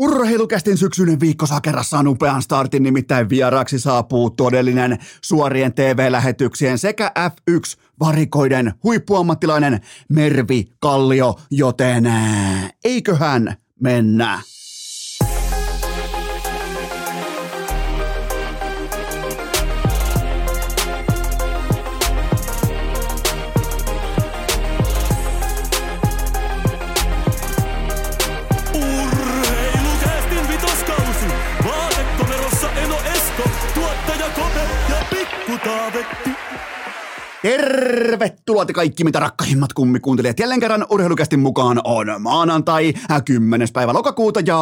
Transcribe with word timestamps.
Urheilukästin 0.00 0.78
syksyinen 0.78 1.20
viikko 1.20 1.46
saa 1.46 1.60
kerrassaan 1.60 2.08
upean 2.08 2.42
startin, 2.42 2.82
nimittäin 2.82 3.28
vieraaksi 3.28 3.78
saapuu 3.78 4.30
todellinen 4.30 4.98
suorien 5.22 5.74
TV-lähetyksien 5.74 6.78
sekä 6.78 7.12
F1-varikoiden 7.18 8.72
huippuammattilainen 8.84 9.80
Mervi 10.08 10.64
Kallio, 10.80 11.40
joten 11.50 12.04
eiköhän 12.84 13.56
mennä. 13.80 14.40
Tervetuloa 37.42 38.66
te 38.66 38.72
kaikki, 38.72 39.04
mitä 39.04 39.20
rakkahimmat 39.20 39.72
kummikuuntelijat. 39.72 40.38
Jälleen 40.38 40.60
kerran 40.60 40.86
urheilukästin 40.90 41.40
mukaan 41.40 41.80
on 41.84 42.06
maanantai, 42.18 42.94
10. 43.24 43.68
päivä 43.72 43.92
lokakuuta 43.92 44.40
ja 44.46 44.58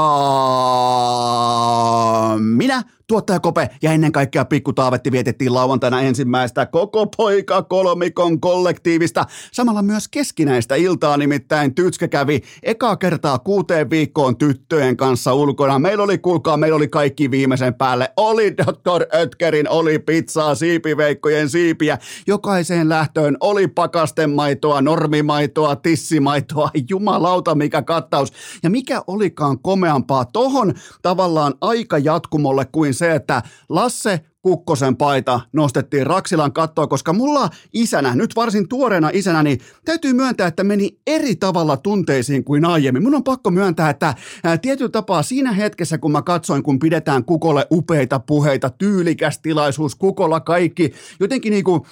minä 2.38 2.82
Tuottaja 3.08 3.40
Kope 3.40 3.70
ja 3.82 3.92
ennen 3.92 4.12
kaikkea 4.12 4.44
Pikku 4.44 4.72
Taavetti 4.72 5.12
vietettiin 5.12 5.54
lauantaina 5.54 6.00
ensimmäistä 6.00 6.66
koko 6.66 7.06
poika 7.06 7.62
kolmikon 7.62 8.40
kollektiivista. 8.40 9.24
Samalla 9.52 9.82
myös 9.82 10.08
keskinäistä 10.08 10.74
iltaa 10.74 11.16
nimittäin 11.16 11.74
Tytskä 11.74 12.08
kävi 12.08 12.40
ekaa 12.62 12.96
kertaa 12.96 13.38
kuuteen 13.38 13.90
viikkoon 13.90 14.36
tyttöjen 14.36 14.96
kanssa 14.96 15.34
ulkona. 15.34 15.78
Meillä 15.78 16.04
oli, 16.04 16.18
kuulkaa, 16.18 16.56
meillä 16.56 16.76
oli 16.76 16.88
kaikki 16.88 17.30
viimeisen 17.30 17.74
päälle. 17.74 18.12
Oli 18.16 18.56
Dr. 18.56 19.06
Ötkerin, 19.14 19.68
oli 19.68 19.98
pizzaa, 19.98 20.54
siipiveikkojen 20.54 21.48
siipiä. 21.48 21.98
Jokaiseen 22.26 22.88
lähtöön 22.88 23.36
oli 23.40 23.68
pakastemaitoa, 23.68 24.80
normimaitoa, 24.80 25.76
tissimaitoa. 25.76 26.70
Jumalauta 26.90 27.54
mikä 27.54 27.82
kattaus. 27.82 28.32
Ja 28.62 28.70
mikä 28.70 29.02
olikaan 29.06 29.58
komeampaa 29.58 30.24
tohon 30.24 30.74
tavallaan 31.02 31.54
aika 31.60 31.98
jatkumolle 31.98 32.64
kuin 32.64 32.95
se, 32.96 33.14
että 33.14 33.42
Lasse 33.68 34.20
Kukkosen 34.42 34.96
paita 34.96 35.40
nostettiin 35.52 36.06
Raksilan 36.06 36.52
kattoa, 36.52 36.86
koska 36.86 37.12
mulla 37.12 37.48
isänä, 37.72 38.14
nyt 38.14 38.36
varsin 38.36 38.68
tuoreena 38.68 39.10
isänä, 39.12 39.42
niin 39.42 39.58
täytyy 39.84 40.12
myöntää, 40.12 40.46
että 40.46 40.64
meni 40.64 40.98
eri 41.06 41.36
tavalla 41.36 41.76
tunteisiin 41.76 42.44
kuin 42.44 42.64
aiemmin. 42.64 43.02
Mun 43.02 43.14
on 43.14 43.24
pakko 43.24 43.50
myöntää, 43.50 43.90
että 43.90 44.14
tietyllä 44.62 44.90
tapaa 44.90 45.22
siinä 45.22 45.52
hetkessä, 45.52 45.98
kun 45.98 46.12
mä 46.12 46.22
katsoin, 46.22 46.62
kun 46.62 46.78
pidetään 46.78 47.24
Kukolle 47.24 47.66
upeita 47.70 48.18
puheita, 48.18 48.70
tyylikäs 48.70 49.38
tilaisuus, 49.38 49.94
Kukolla 49.94 50.40
kaikki, 50.40 50.92
jotenkin 51.20 51.50
niinku, 51.50 51.86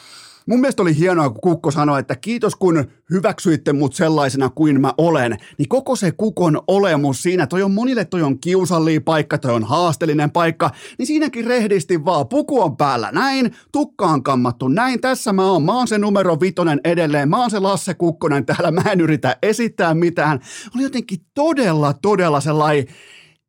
Mun 0.47 0.61
mielestä 0.61 0.83
oli 0.83 0.99
hienoa, 0.99 1.31
kun 1.31 1.41
Kukko 1.41 1.71
sanoi, 1.71 2.01
että 2.01 2.17
kiitos 2.17 2.55
kun 2.57 2.85
hyväksyitte 3.11 3.73
mut 3.73 3.95
sellaisena 3.95 4.51
kuin 4.51 4.81
mä 4.81 4.93
olen. 4.99 5.37
Niin 5.59 5.69
koko 5.69 5.97
se 5.97 6.13
Kukon 6.13 6.63
olemus 6.69 7.23
siinä, 7.23 7.47
toi 7.47 7.63
on 7.63 7.71
monille 7.71 8.05
toi 8.05 8.23
on 8.23 8.39
kiusallinen 8.39 9.03
paikka, 9.03 9.39
toi 9.39 9.55
on 9.55 9.65
haasteellinen 9.65 10.31
paikka, 10.31 10.71
niin 10.99 11.07
siinäkin 11.07 11.47
rehdisti 11.47 12.05
vaan, 12.05 12.29
puku 12.29 12.63
on 12.63 12.77
päällä 12.77 13.11
näin, 13.13 13.55
tukka 13.73 14.07
on 14.07 14.23
kammattu 14.23 14.69
näin, 14.69 15.01
tässä 15.01 15.33
mä 15.33 15.51
oon, 15.51 15.63
mä 15.63 15.73
oon 15.73 15.89
se 15.89 15.99
numero 15.99 16.41
vitonen 16.41 16.81
edelleen, 16.85 17.29
mä 17.29 17.41
oon 17.41 17.51
se 17.51 17.59
Lasse 17.59 17.95
Kukkonen 17.95 18.47
täällä, 18.47 18.71
mä 18.71 18.83
en 18.93 19.01
yritä 19.01 19.37
esittää 19.43 19.95
mitään. 19.95 20.41
Oli 20.75 20.83
jotenkin 20.83 21.19
todella, 21.35 21.93
todella 21.93 22.41
sellainen 22.41 22.87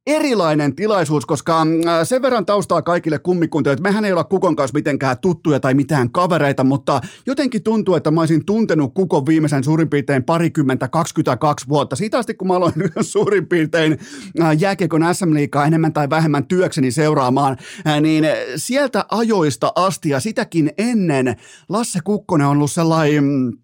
erilainen 0.07 0.75
tilaisuus, 0.75 1.25
koska 1.25 1.65
mm, 1.65 1.87
äh, 1.87 1.99
sen 2.03 2.21
verran 2.21 2.45
taustaa 2.45 2.81
kaikille 2.81 3.19
kummikuntia, 3.19 3.73
että 3.73 3.83
mehän 3.83 4.05
ei 4.05 4.11
olla 4.11 4.23
Kukon 4.23 4.55
kanssa 4.55 4.75
mitenkään 4.75 5.17
tuttuja 5.17 5.59
tai 5.59 5.73
mitään 5.73 6.11
kavereita, 6.11 6.63
mutta 6.63 7.01
jotenkin 7.25 7.63
tuntuu, 7.63 7.95
että 7.95 8.11
mä 8.11 8.21
olisin 8.21 8.45
tuntenut 8.45 8.93
Kukon 8.93 9.25
viimeisen 9.25 9.63
suurin 9.63 9.89
piirtein 9.89 10.23
parikymmentä, 10.23 10.87
22 10.87 11.67
vuotta. 11.67 11.95
Siitä 11.95 12.17
asti, 12.17 12.33
kun 12.33 12.47
mä 12.47 12.55
aloin 12.55 12.73
suurin 13.01 13.47
piirtein 13.47 13.99
äh, 14.41 14.57
jääkiekon 14.59 15.15
SM-liikaa 15.15 15.65
enemmän 15.65 15.93
tai 15.93 16.09
vähemmän 16.09 16.47
työkseni 16.47 16.91
seuraamaan, 16.91 17.57
äh, 17.87 18.01
niin 18.01 18.25
sieltä 18.55 19.05
ajoista 19.11 19.71
asti 19.75 20.09
ja 20.09 20.19
sitäkin 20.19 20.71
ennen 20.77 21.35
Lasse 21.69 21.99
Kukkonen 22.03 22.47
on 22.47 22.57
ollut 22.57 22.71
sellainen 22.71 23.23
mm, 23.23 23.57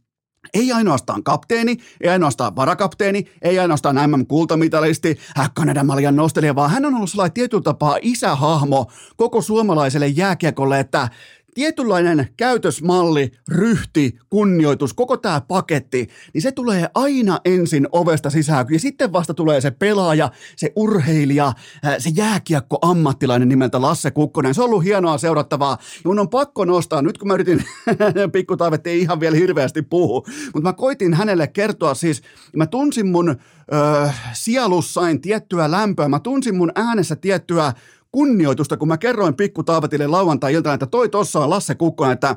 ei 0.53 0.71
ainoastaan 0.71 1.23
kapteeni, 1.23 1.77
ei 2.01 2.09
ainoastaan 2.09 2.55
varakapteeni, 2.55 3.25
ei 3.41 3.59
ainoastaan 3.59 4.09
MM-kultamitalisti, 4.09 5.17
Kanadan 5.53 5.85
maljan 5.85 6.15
nostelija, 6.15 6.55
vaan 6.55 6.71
hän 6.71 6.85
on 6.85 6.95
ollut 6.95 7.09
sellainen 7.09 7.33
tietyllä 7.33 7.63
tapaa 7.63 7.97
isähahmo 8.01 8.91
koko 9.17 9.41
suomalaiselle 9.41 10.07
jääkiekolle, 10.07 10.79
että 10.79 11.09
tietynlainen 11.53 12.27
käytösmalli, 12.37 13.31
ryhti, 13.47 14.17
kunnioitus, 14.29 14.93
koko 14.93 15.17
tämä 15.17 15.41
paketti, 15.41 16.09
niin 16.33 16.41
se 16.41 16.51
tulee 16.51 16.89
aina 16.93 17.39
ensin 17.45 17.87
ovesta 17.91 18.29
sisään 18.29 18.65
ja 18.69 18.79
sitten 18.79 19.13
vasta 19.13 19.33
tulee 19.33 19.61
se 19.61 19.71
pelaaja, 19.71 20.31
se 20.55 20.71
urheilija, 20.75 21.53
se 21.97 22.09
jääkiekko 22.15 22.77
ammattilainen 22.81 23.49
nimeltä 23.49 23.81
Lasse 23.81 24.11
Kukkonen. 24.11 24.53
Se 24.53 24.61
on 24.61 24.65
ollut 24.65 24.83
hienoa 24.83 25.17
seurattavaa 25.17 25.77
ja 25.81 26.01
mun 26.05 26.19
on 26.19 26.29
pakko 26.29 26.65
nostaa, 26.65 27.01
nyt 27.01 27.17
kun 27.17 27.27
mä 27.27 27.33
yritin, 27.33 27.63
pikku 28.33 28.57
Taavet 28.57 28.87
ei 28.87 28.99
ihan 28.99 29.19
vielä 29.19 29.35
hirveästi 29.35 29.81
puhu, 29.81 30.25
mutta 30.45 30.69
mä 30.69 30.73
koitin 30.73 31.13
hänelle 31.13 31.47
kertoa 31.47 31.93
siis, 31.93 32.21
mä 32.55 32.67
tunsin 32.67 33.07
mun 33.07 33.29
öö, 33.29 34.09
sielussain 34.33 35.21
tiettyä 35.21 35.71
lämpöä, 35.71 36.07
mä 36.07 36.19
tunsin 36.19 36.55
mun 36.55 36.71
äänessä 36.75 37.15
tiettyä 37.15 37.73
kunnioitusta, 38.11 38.77
kun 38.77 38.87
mä 38.87 38.97
kerroin 38.97 39.35
pikku 39.35 39.63
Taavetille 39.63 40.07
lauantai-iltana, 40.07 40.73
että 40.73 40.87
toi 40.87 41.09
tossa 41.09 41.39
on 41.39 41.49
Lasse 41.49 41.75
Kukkonen, 41.75 42.13
että 42.13 42.35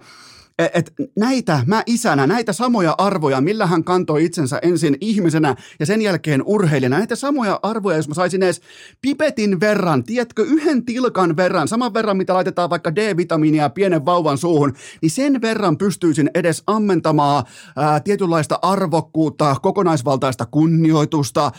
et, 0.58 0.70
et 0.74 0.92
näitä, 1.18 1.60
mä 1.66 1.82
isänä, 1.86 2.26
näitä 2.26 2.52
samoja 2.52 2.94
arvoja, 2.98 3.40
millä 3.40 3.66
hän 3.66 3.84
kantoi 3.84 4.24
itsensä 4.24 4.58
ensin 4.62 4.96
ihmisenä 5.00 5.56
ja 5.80 5.86
sen 5.86 6.02
jälkeen 6.02 6.42
urheilijana, 6.46 6.98
näitä 6.98 7.16
samoja 7.16 7.60
arvoja, 7.62 7.96
jos 7.96 8.08
mä 8.08 8.14
saisin 8.14 8.42
edes 8.42 8.60
pipetin 9.00 9.60
verran, 9.60 10.04
tiedätkö, 10.04 10.42
yhden 10.42 10.84
tilkan 10.84 11.36
verran, 11.36 11.68
saman 11.68 11.94
verran, 11.94 12.16
mitä 12.16 12.34
laitetaan 12.34 12.70
vaikka 12.70 12.94
D-vitamiinia 12.94 13.70
pienen 13.70 14.04
vauvan 14.04 14.38
suuhun, 14.38 14.72
niin 15.02 15.10
sen 15.10 15.40
verran 15.40 15.78
pystyisin 15.78 16.30
edes 16.34 16.62
ammentamaan 16.66 17.44
ää, 17.76 18.00
tietynlaista 18.00 18.58
arvokkuutta, 18.62 19.56
kokonaisvaltaista 19.62 20.46
kunnioitusta, 20.46 21.52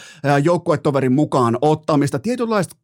joukkuetoverin 0.44 1.14
mukaan 1.14 1.58
ottamista, 1.62 2.20
tietynlaista 2.20 2.76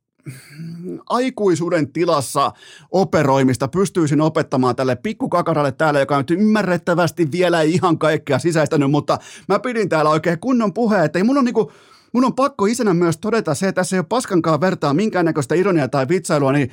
aikuisuuden 1.10 1.94
tilassa 1.94 2.52
operoimista 2.92 3.68
pystyisin 3.68 4.22
opettamaan 4.22 4.76
tälle 4.76 4.96
pikkukakaralle 4.96 5.72
täällä, 5.72 6.00
joka 6.00 6.18
nyt 6.18 6.32
ymmärrettävästi 6.32 7.32
vielä 7.32 7.62
ei 7.62 7.72
ihan 7.74 7.98
kaikkea 7.98 8.40
sisäistänyt, 8.40 8.92
mutta 8.92 9.18
mä 9.48 9.60
pidin 9.60 9.90
täällä 9.90 10.12
oikein 10.12 10.40
kunnon 10.40 10.74
puheen, 10.74 11.06
että 11.06 11.20
ei 11.20 11.24
mun 11.24 11.38
on 11.38 11.46
niinku, 11.46 11.72
mun 12.14 12.26
on 12.26 12.36
pakko 12.36 12.66
isänä 12.66 12.94
myös 12.94 13.18
todeta 13.18 13.56
se, 13.56 13.68
että 13.68 13.80
tässä 13.80 13.96
ei 13.96 14.00
ole 14.00 14.06
paskankaan 14.10 14.62
vertaa 14.62 14.94
minkäännäköistä 14.94 15.56
ironiaa 15.56 15.88
tai 15.88 16.08
vitsailua, 16.08 16.52
niin 16.52 16.72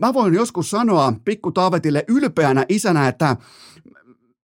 mä 0.00 0.14
voin 0.14 0.34
joskus 0.34 0.70
sanoa 0.70 1.12
pikku 1.24 1.52
Taavetille 1.52 2.04
ylpeänä 2.08 2.64
isänä, 2.68 3.08
että 3.08 3.36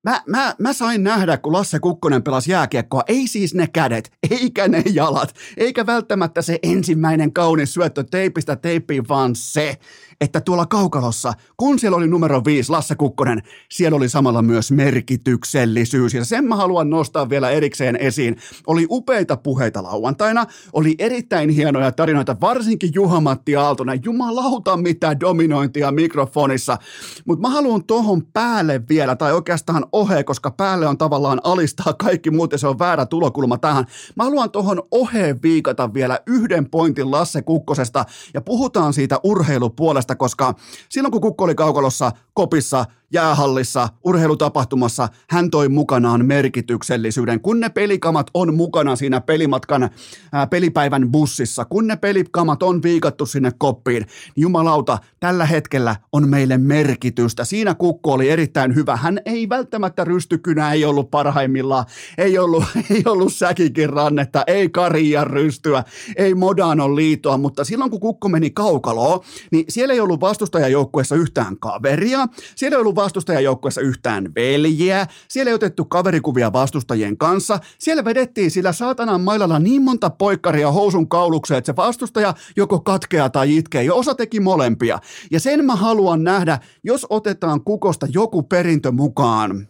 Mä, 0.03 0.22
mä, 0.27 0.55
mä 0.59 0.72
sain 0.72 1.05
nähdä, 1.05 1.37
kun 1.37 1.53
Lasse 1.53 1.78
Kukkonen 1.78 2.22
pelasi 2.22 2.53
jääkiekkoa, 2.53 3.03
ei 3.09 3.27
siis 3.27 3.55
ne 3.55 3.66
kädet, 3.66 4.12
eikä 4.31 4.69
ne 4.69 4.83
jalat, 4.93 5.34
eikä 5.56 5.87
välttämättä 5.87 6.43
se 6.43 6.59
ensimmäinen 6.62 7.33
kaunis 7.33 7.75
syöttö. 7.75 8.05
Teipistä 8.10 8.56
teippiin, 8.56 9.09
vaan 9.09 9.37
se, 9.37 9.78
että 10.21 10.41
tuolla 10.41 10.67
kaukalossa, 10.67 11.33
kun 11.57 11.79
siellä 11.79 11.97
oli 11.97 12.07
numero 12.07 12.43
viisi 12.45 12.71
Lasse 12.71 12.95
Kukkonen, 12.95 13.43
siellä 13.71 13.97
oli 13.97 14.09
samalla 14.09 14.43
myös 14.43 14.73
merkityksellisyys. 14.73 16.15
Ja 16.15 16.25
sen 16.25 16.45
mä 16.45 16.57
haluan 16.57 16.91
nostaa 16.91 17.29
vielä 17.29 17.51
erikseen 17.51 17.97
esiin. 17.97 18.37
Oli 18.67 18.87
upeita 18.91 19.37
puheita 19.37 19.83
lauantaina, 19.83 20.47
oli 20.73 20.95
erittäin 20.99 21.51
hienoja 21.51 21.93
tarinoita, 21.93 22.37
varsinkin 22.41 22.91
Juha-Matti 22.95 23.57
Aaltonen. 23.57 24.01
Jumalauta 24.05 24.77
mitä 24.77 25.21
dominointia 25.21 25.93
mikrofonissa. 25.93 26.78
Mutta 27.25 27.49
mä 27.49 27.55
haluan 27.55 27.84
tohon 27.84 28.27
päälle 28.33 28.83
vielä, 28.89 29.16
tai 29.16 29.33
oikeastaan 29.33 29.87
ohe, 29.93 30.25
koska 30.25 30.51
päälle 30.51 30.87
on 30.87 30.99
tavallaan 30.99 31.41
alistaa 31.45 31.93
kaikki 31.93 32.31
muuten, 32.31 32.59
se 32.59 32.66
on 32.66 32.78
väärä 32.78 33.07
tulokulma 33.07 33.59
tähän. 33.59 33.84
Mä 34.16 34.25
haluan 34.25 34.51
tohon 34.51 34.83
oheen 34.91 35.43
viikata 35.43 35.95
vielä 35.95 36.19
yhden 36.27 36.71
pointin 36.71 37.11
Lasse 37.11 37.43
Kukkosesta, 37.43 38.05
ja 38.34 38.41
puhutaan 38.41 38.93
siitä 38.93 39.21
urheilupuolesta 39.23 40.09
tästä, 40.10 40.16
koska 40.16 40.54
silloin 40.89 41.12
kun 41.12 41.21
Kukko 41.21 41.45
oli 41.45 41.54
kaukalossa, 41.54 42.12
kopissa, 42.34 42.84
jäähallissa, 43.12 43.89
urheilutapahtumassa, 44.04 45.09
hän 45.30 45.51
toi 45.51 45.68
mukanaan 45.68 46.27
merkityksellisyyden. 46.27 47.41
Kun 47.41 47.60
ne 47.60 47.68
pelikamat 47.68 48.27
on 48.34 48.54
mukana 48.54 48.97
siinä 48.97 49.21
pelimatkan, 49.21 49.91
ää, 50.33 50.47
pelipäivän 50.47 51.10
bussissa, 51.10 51.65
kun 51.65 51.86
ne 51.86 51.97
pelikamat 51.97 52.62
on 52.62 52.83
viikattu 52.83 53.27
sinne 53.27 53.53
koppiin, 53.59 54.03
niin 54.03 54.42
jumalauta, 54.42 54.98
tällä 55.21 55.47
hetkellä 55.47 55.97
on 56.13 56.28
meille 56.28 56.59
merkitystä. 56.59 57.45
Siinä 57.45 57.74
Kukko 57.74 58.13
oli 58.13 58.30
erittäin 58.30 58.74
hyvä. 58.74 58.97
Hän 58.97 59.21
ei 59.24 59.48
välttämättä 59.48 60.04
rystykynä, 60.04 60.72
ei 60.72 60.84
ollut 60.84 61.10
parhaimmillaan, 61.10 61.84
ei 62.18 62.39
ollut, 62.39 62.65
ei 62.95 63.03
ollut 63.06 63.33
säkikin 63.33 63.91
rannetta, 63.91 64.45
ei 64.47 64.68
Karia 64.68 65.24
rystyä, 65.24 65.84
ei 66.16 66.34
Modanon 66.34 66.97
liitoa, 66.97 67.36
mutta 67.39 67.65
silloin 67.65 67.91
kun 67.91 68.01
Kukko 68.01 68.28
meni 68.28 68.51
kaukaloon, 68.51 69.21
niin 69.51 69.65
siellä 69.68 69.95
ei 69.95 70.00
ollut 70.01 70.21
vastustajajoukkueessa 70.21 71.17
yhtään 71.17 71.59
kaveria, 71.59 72.27
siellä 72.55 72.77
ei 72.77 72.81
ollut 72.81 72.95
vastustajajoukkueessa 72.95 73.81
yhtään 73.81 74.35
veljeä, 74.35 75.07
siellä 75.29 75.51
ei 75.51 75.55
otettu 75.55 75.85
kaverikuvia 75.85 76.53
vastustajien 76.53 77.19
kanssa, 77.19 77.59
siellä 77.79 78.05
vedettiin 78.05 78.51
sillä 78.51 78.73
saatanan 78.73 79.21
mailalla 79.21 79.59
niin 79.59 79.83
monta 79.83 80.11
poikkaria 80.11 80.73
housun 80.73 81.09
kaulukseen, 81.09 81.59
että 81.59 81.73
se 81.73 81.77
vastustaja 81.77 82.35
joko 82.57 82.81
katkeaa 82.81 83.31
tai 83.31 83.57
itkee, 83.57 83.83
ja 83.83 83.95
osa 83.95 84.15
teki 84.15 84.41
molempia. 84.41 84.99
Ja 85.31 85.41
sen 85.41 85.65
mä 85.65 85.77
haluan 85.77 86.25
nähdä, 86.25 86.59
jos 86.85 87.07
otetaan 87.11 87.65
kukosta 87.65 88.07
joku 88.11 88.43
perintö 88.43 88.93
mukaan, 88.93 89.70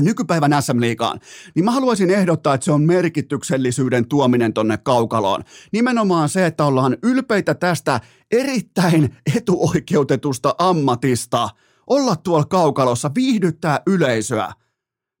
nykypäivän 0.00 0.62
SM-liigaan, 0.62 1.20
niin 1.54 1.64
mä 1.64 1.70
haluaisin 1.70 2.10
ehdottaa, 2.10 2.54
että 2.54 2.64
se 2.64 2.72
on 2.72 2.82
merkityksellisyyden 2.82 4.08
tuominen 4.08 4.52
tonne 4.52 4.78
kaukaloon. 4.78 5.42
Nimenomaan 5.72 6.28
se, 6.28 6.46
että 6.46 6.64
ollaan 6.64 6.96
ylpeitä 7.02 7.54
tästä 7.54 8.00
erittäin 8.30 9.16
etuoikeutetusta 9.36 10.54
ammatista– 10.58 11.48
olla 11.86 12.16
tuolla 12.16 12.44
kaukalossa, 12.44 13.10
viihdyttää 13.14 13.80
yleisöä. 13.86 14.52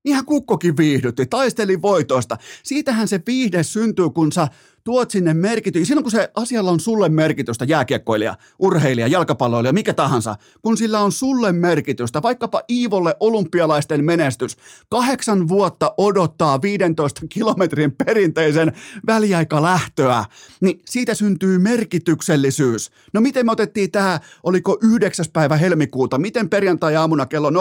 Niinhän 0.04 0.24
Kukkokin 0.24 0.76
viihdytti, 0.76 1.26
taisteli 1.26 1.82
voitoista. 1.82 2.36
Siitähän 2.62 3.08
se 3.08 3.20
viihde 3.26 3.62
syntyy, 3.62 4.10
kun 4.10 4.32
sä 4.32 4.48
tuot 4.84 5.10
sinne 5.10 5.34
merkity. 5.34 5.84
Silloin 5.84 6.04
kun 6.04 6.10
se 6.10 6.30
asialla 6.34 6.70
on 6.70 6.80
sulle 6.80 7.08
merkitystä, 7.08 7.64
jääkiekkoilija, 7.64 8.36
urheilija, 8.58 9.06
jalkapalloilija, 9.06 9.72
mikä 9.72 9.94
tahansa, 9.94 10.36
kun 10.62 10.76
sillä 10.76 11.00
on 11.00 11.12
sulle 11.12 11.52
merkitystä, 11.52 12.22
vaikkapa 12.22 12.62
Iivolle 12.70 13.16
olympialaisten 13.20 14.04
menestys, 14.04 14.56
kahdeksan 14.90 15.48
vuotta 15.48 15.94
odottaa 15.98 16.62
15 16.62 17.20
kilometrin 17.28 17.92
perinteisen 17.92 18.72
väliaikalähtöä, 19.06 20.24
niin 20.60 20.82
siitä 20.84 21.14
syntyy 21.14 21.58
merkityksellisyys. 21.58 22.90
No 23.12 23.20
miten 23.20 23.46
me 23.46 23.52
otettiin 23.52 23.90
tämä, 23.90 24.20
oliko 24.42 24.78
9. 24.82 25.26
päivä 25.32 25.56
helmikuuta, 25.56 26.18
miten 26.18 26.48
perjantai-aamuna 26.48 27.26
kello 27.26 27.50
09.15 27.50 27.56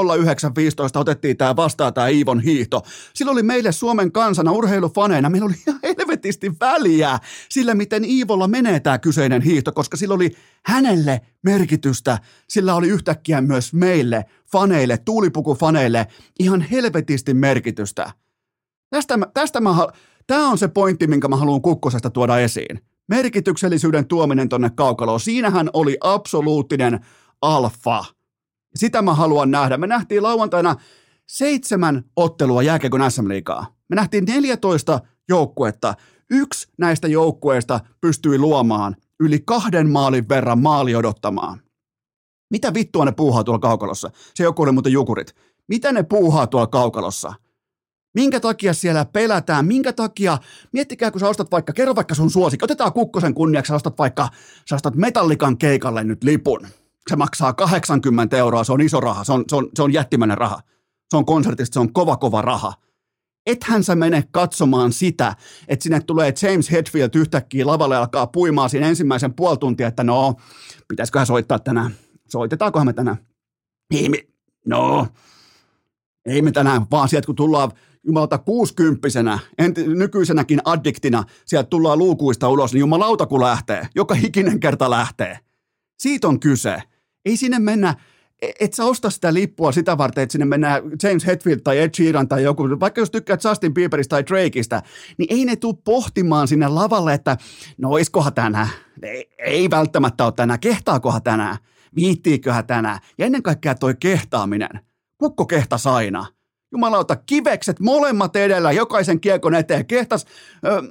otettiin 0.95 1.37
tämä 1.37 1.55
vastaan 1.55 1.93
tämä 1.93 2.07
Iivon 2.07 2.39
hiihto. 2.39 2.81
Silloin 3.13 3.35
oli 3.35 3.43
meille 3.43 3.71
Suomen 3.71 4.11
kansana 4.11 4.51
urheilufaneina, 4.51 5.29
meillä 5.29 5.45
oli 5.45 5.55
ihan 5.67 5.79
helvetisti 5.83 6.51
väliä 6.59 7.10
väliä 7.11 7.19
sillä, 7.49 7.73
miten 7.73 8.05
Iivolla 8.05 8.47
menee 8.47 8.79
tämä 8.79 8.99
kyseinen 8.99 9.41
hiihto, 9.41 9.71
koska 9.71 9.97
sillä 9.97 10.15
oli 10.15 10.31
hänelle 10.65 11.21
merkitystä. 11.43 12.19
Sillä 12.49 12.75
oli 12.75 12.87
yhtäkkiä 12.87 13.41
myös 13.41 13.73
meille, 13.73 14.25
faneille, 14.51 14.97
tuulipukufaneille, 14.97 16.07
ihan 16.39 16.61
helvetisti 16.61 17.33
merkitystä. 17.33 18.11
Tästä, 18.89 19.19
tästä 19.33 19.61
mä, 19.61 19.75
tämä 20.27 20.49
on 20.49 20.57
se 20.57 20.67
pointti, 20.67 21.07
minkä 21.07 21.27
mä 21.27 21.35
haluan 21.35 21.61
Kukkosesta 21.61 22.09
tuoda 22.09 22.39
esiin. 22.39 22.81
Merkityksellisyyden 23.07 24.07
tuominen 24.07 24.49
tonne 24.49 24.69
kaukaloon. 24.69 25.19
Siinähän 25.19 25.69
oli 25.73 25.97
absoluuttinen 26.01 26.99
alfa. 27.41 28.05
Sitä 28.75 29.01
mä 29.01 29.13
haluan 29.13 29.51
nähdä. 29.51 29.77
Me 29.77 29.87
nähtiin 29.87 30.23
lauantaina 30.23 30.75
seitsemän 31.27 32.03
ottelua 32.15 32.63
jääkiekon 32.63 33.11
SM-liigaa. 33.11 33.65
Me 33.89 33.95
nähtiin 33.95 34.25
14 34.25 34.99
joukkuetta. 35.29 35.93
Yksi 36.31 36.67
näistä 36.77 37.07
joukkueista 37.07 37.79
pystyi 38.01 38.37
luomaan 38.37 38.95
yli 39.19 39.39
kahden 39.45 39.89
maalin 39.89 40.29
verran 40.29 40.59
maali 40.59 40.95
odottamaan. 40.95 41.61
Mitä 42.51 42.73
vittua 42.73 43.05
ne 43.05 43.11
puuhaa 43.11 43.43
tuolla 43.43 43.59
kaukalossa? 43.59 44.11
Se 44.35 44.43
joku 44.43 44.61
oli 44.61 44.71
muuten 44.71 44.91
jukurit. 44.91 45.35
Mitä 45.67 45.91
ne 45.91 46.03
puuhaa 46.03 46.47
tuolla 46.47 46.67
kaukalossa? 46.67 47.33
Minkä 48.15 48.39
takia 48.39 48.73
siellä 48.73 49.05
pelätään? 49.05 49.65
Minkä 49.65 49.93
takia? 49.93 50.37
Miettikää, 50.73 51.11
kun 51.11 51.19
sä 51.19 51.29
ostat 51.29 51.51
vaikka, 51.51 51.73
kerro 51.73 51.95
vaikka 51.95 52.15
sun 52.15 52.29
suosikki. 52.29 52.63
Otetaan 52.63 52.93
Kukkosen 52.93 53.33
kunniaksi, 53.33 53.69
sä 53.69 53.75
ostat 53.75 53.97
vaikka, 53.97 54.29
sä 54.69 54.75
ostat 54.75 54.95
Metallikan 54.95 55.57
keikalle 55.57 56.03
nyt 56.03 56.23
lipun. 56.23 56.67
Se 57.09 57.15
maksaa 57.15 57.53
80 57.53 58.37
euroa, 58.37 58.63
se 58.63 58.73
on 58.73 58.81
iso 58.81 58.99
raha, 58.99 59.23
se 59.23 59.31
on, 59.31 59.43
se 59.47 59.55
on, 59.55 59.69
se 59.75 59.83
on 59.83 59.93
jättimäinen 59.93 60.37
raha. 60.37 60.61
Se 61.09 61.17
on 61.17 61.25
konsertista, 61.25 61.73
se 61.73 61.79
on 61.79 61.93
kova 61.93 62.17
kova 62.17 62.41
raha 62.41 62.73
ethän 63.45 63.83
sä 63.83 63.95
mene 63.95 64.23
katsomaan 64.31 64.93
sitä, 64.93 65.35
että 65.67 65.83
sinne 65.83 65.99
tulee 65.99 66.33
James 66.41 66.71
Hetfield 66.71 67.09
yhtäkkiä 67.15 67.67
lavalle 67.67 67.97
alkaa 67.97 68.27
puimaan 68.27 68.69
siinä 68.69 68.87
ensimmäisen 68.87 69.33
puoli 69.33 69.57
tuntia, 69.57 69.87
että 69.87 70.03
no, 70.03 70.35
pitäisiköhän 70.87 71.25
soittaa 71.25 71.59
tänään? 71.59 71.91
Soitetaankohan 72.29 72.87
me 72.87 72.93
tänään? 72.93 73.17
Ei 73.95 74.09
me, 74.09 74.17
no, 74.65 75.07
ei 76.25 76.41
me 76.41 76.51
tänään, 76.51 76.81
vaan 76.91 77.09
sieltä 77.09 77.25
kun 77.25 77.35
tullaan 77.35 77.71
jumalauta 78.03 78.37
kuusikymppisenä, 78.37 79.39
enti, 79.57 79.87
nykyisenäkin 79.87 80.61
addiktina, 80.65 81.23
sieltä 81.45 81.67
tullaan 81.67 81.97
luukuista 81.97 82.49
ulos, 82.49 82.73
niin 82.73 82.79
jumalauta 82.79 83.25
kun 83.25 83.41
lähtee, 83.41 83.87
joka 83.95 84.15
ikinen 84.23 84.59
kerta 84.59 84.89
lähtee. 84.89 85.39
Siitä 85.99 86.27
on 86.27 86.39
kyse. 86.39 86.83
Ei 87.25 87.37
sinne 87.37 87.59
mennä, 87.59 87.95
et 88.59 88.73
sä 88.73 88.85
osta 88.85 89.09
sitä 89.09 89.33
lippua 89.33 89.71
sitä 89.71 89.97
varten, 89.97 90.21
että 90.21 90.31
sinne 90.31 90.45
mennään 90.45 90.83
James 91.03 91.25
Hetfield 91.25 91.59
tai 91.63 91.77
Ed 91.77 91.89
Sheeran 91.95 92.27
tai 92.27 92.43
joku, 92.43 92.63
vaikka 92.79 93.01
jos 93.01 93.11
tykkäät 93.11 93.43
Justin 93.43 93.73
Bieberistä 93.73 94.09
tai 94.09 94.25
Drakeista, 94.25 94.81
niin 95.17 95.27
ei 95.29 95.45
ne 95.45 95.55
tule 95.55 95.75
pohtimaan 95.83 96.47
sinne 96.47 96.67
lavalle, 96.67 97.13
että 97.13 97.37
no 97.77 97.89
oiskohan 97.89 98.33
tänään, 98.33 98.67
ei, 99.03 99.29
ei 99.39 99.69
välttämättä 99.69 100.25
ole 100.25 100.33
tänään, 100.35 100.59
kehtaakohan 100.59 101.23
tänään, 101.23 101.57
viittiiköhän 101.95 102.67
tänään, 102.67 102.99
ja 103.17 103.25
ennen 103.25 103.43
kaikkea 103.43 103.75
toi 103.75 103.95
kehtaaminen, 103.99 104.79
kukko 105.17 105.45
kehtas 105.45 105.87
aina, 105.87 106.25
jumalauta, 106.71 107.15
kivekset 107.15 107.79
molemmat 107.79 108.35
edellä, 108.35 108.71
jokaisen 108.71 109.19
kiekon 109.19 109.55
eteen, 109.55 109.85
kehtas, 109.85 110.25
ö, 110.65 110.83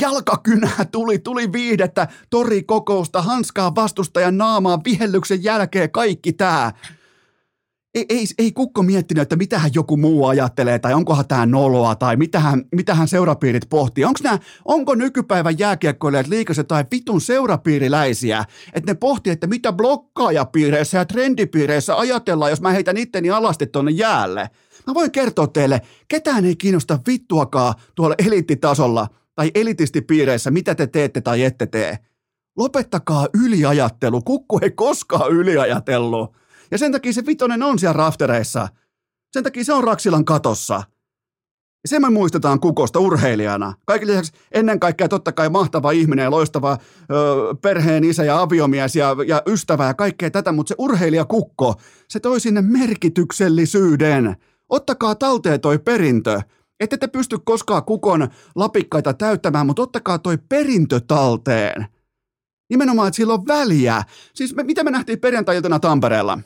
jalkakynää 0.00 0.84
tuli, 0.92 1.18
tuli 1.18 1.52
viihdettä, 1.52 2.08
torikokousta, 2.30 3.22
hanskaa 3.22 3.74
vastustajan 3.74 4.38
naamaan, 4.38 4.80
vihellyksen 4.84 5.44
jälkeen, 5.44 5.90
kaikki 5.90 6.32
tää. 6.32 6.72
Ei, 7.94 8.06
ei, 8.08 8.24
ei 8.38 8.52
kukko 8.52 8.82
miettinyt, 8.82 9.22
että 9.22 9.36
mitähän 9.36 9.70
joku 9.74 9.96
muu 9.96 10.26
ajattelee, 10.26 10.78
tai 10.78 10.94
onkohan 10.94 11.28
tämä 11.28 11.46
noloa, 11.46 11.94
tai 11.94 12.16
mitähän, 12.16 12.64
mitähän 12.74 13.08
seurapiirit 13.08 13.68
pohtii. 13.70 14.04
Onko 14.04 14.20
nää, 14.22 14.38
onko 14.64 14.94
nykypäivän 14.94 15.58
jääkiekkoilijat 15.58 16.26
liikaset 16.26 16.68
tai 16.68 16.84
vitun 16.90 17.20
seurapiiriläisiä, 17.20 18.44
että 18.72 18.92
ne 18.92 18.94
pohtii, 18.94 19.32
että 19.32 19.46
mitä 19.46 19.72
blokkaajapiireissä 19.72 20.98
ja 20.98 21.04
trendipiireissä 21.04 21.98
ajatellaan, 21.98 22.50
jos 22.50 22.60
mä 22.60 22.70
heitän 22.70 22.96
itteni 22.96 23.30
alasti 23.30 23.66
tuonne 23.66 23.90
jäälle. 23.90 24.50
Mä 24.86 24.94
voin 24.94 25.10
kertoa 25.10 25.46
teille, 25.46 25.80
ketään 26.08 26.44
ei 26.44 26.56
kiinnosta 26.56 26.98
vittuakaan 27.06 27.74
tuolla 27.94 28.14
eliittitasolla– 28.18 29.08
tai 29.34 29.50
elitistipiireissä, 29.54 30.50
mitä 30.50 30.74
te 30.74 30.86
teette 30.86 31.20
tai 31.20 31.42
ette 31.42 31.66
tee. 31.66 31.98
Lopettakaa 32.56 33.28
yliajattelu. 33.44 34.22
Kukku 34.22 34.58
ei 34.62 34.70
koskaan 34.70 35.32
yliajatellut. 35.32 36.32
Ja 36.70 36.78
sen 36.78 36.92
takia 36.92 37.12
se 37.12 37.26
vitonen 37.26 37.62
on 37.62 37.78
siellä 37.78 37.92
raftereissa. 37.92 38.68
Sen 39.32 39.42
takia 39.42 39.64
se 39.64 39.72
on 39.72 39.84
Raksilan 39.84 40.24
katossa. 40.24 40.82
Ja 41.84 41.88
se 41.88 42.00
me 42.00 42.10
muistetaan 42.10 42.60
Kukosta 42.60 42.98
urheilijana. 42.98 43.74
Kaikille 43.86 44.12
lisäksi 44.12 44.32
ennen 44.52 44.80
kaikkea 44.80 45.08
totta 45.08 45.32
kai 45.32 45.48
mahtava 45.48 45.90
ihminen 45.90 46.22
ja 46.22 46.30
loistava 46.30 46.72
ö, 46.72 47.54
perheen 47.62 48.04
isä 48.04 48.24
ja 48.24 48.40
aviomies 48.40 48.96
ja, 48.96 49.16
ja 49.26 49.42
ystävä 49.46 49.86
ja 49.86 49.94
kaikkea 49.94 50.30
tätä, 50.30 50.52
mutta 50.52 50.68
se 50.68 50.74
urheilija 50.78 51.24
Kukko, 51.24 51.74
se 52.08 52.20
toi 52.20 52.40
sinne 52.40 52.62
merkityksellisyyden. 52.62 54.36
Ottakaa 54.68 55.14
talteen 55.14 55.60
toi 55.60 55.78
perintö. 55.78 56.40
Ette 56.80 56.96
te 56.96 57.06
pysty 57.06 57.38
koskaan 57.44 57.84
kukon 57.84 58.28
lapikkaita 58.54 59.14
täyttämään, 59.14 59.66
mutta 59.66 59.82
ottakaa 59.82 60.18
toi 60.18 60.38
perintö 60.48 61.00
talteen. 61.00 61.86
Nimenomaan, 62.70 63.08
että 63.08 63.16
sillä 63.16 63.34
on 63.34 63.46
väliä. 63.46 64.02
Siis 64.34 64.54
me, 64.54 64.62
mitä 64.62 64.84
me 64.84 64.90
nähtiin 64.90 65.20
perjantai 65.20 65.62
Tampereella? 65.80 66.38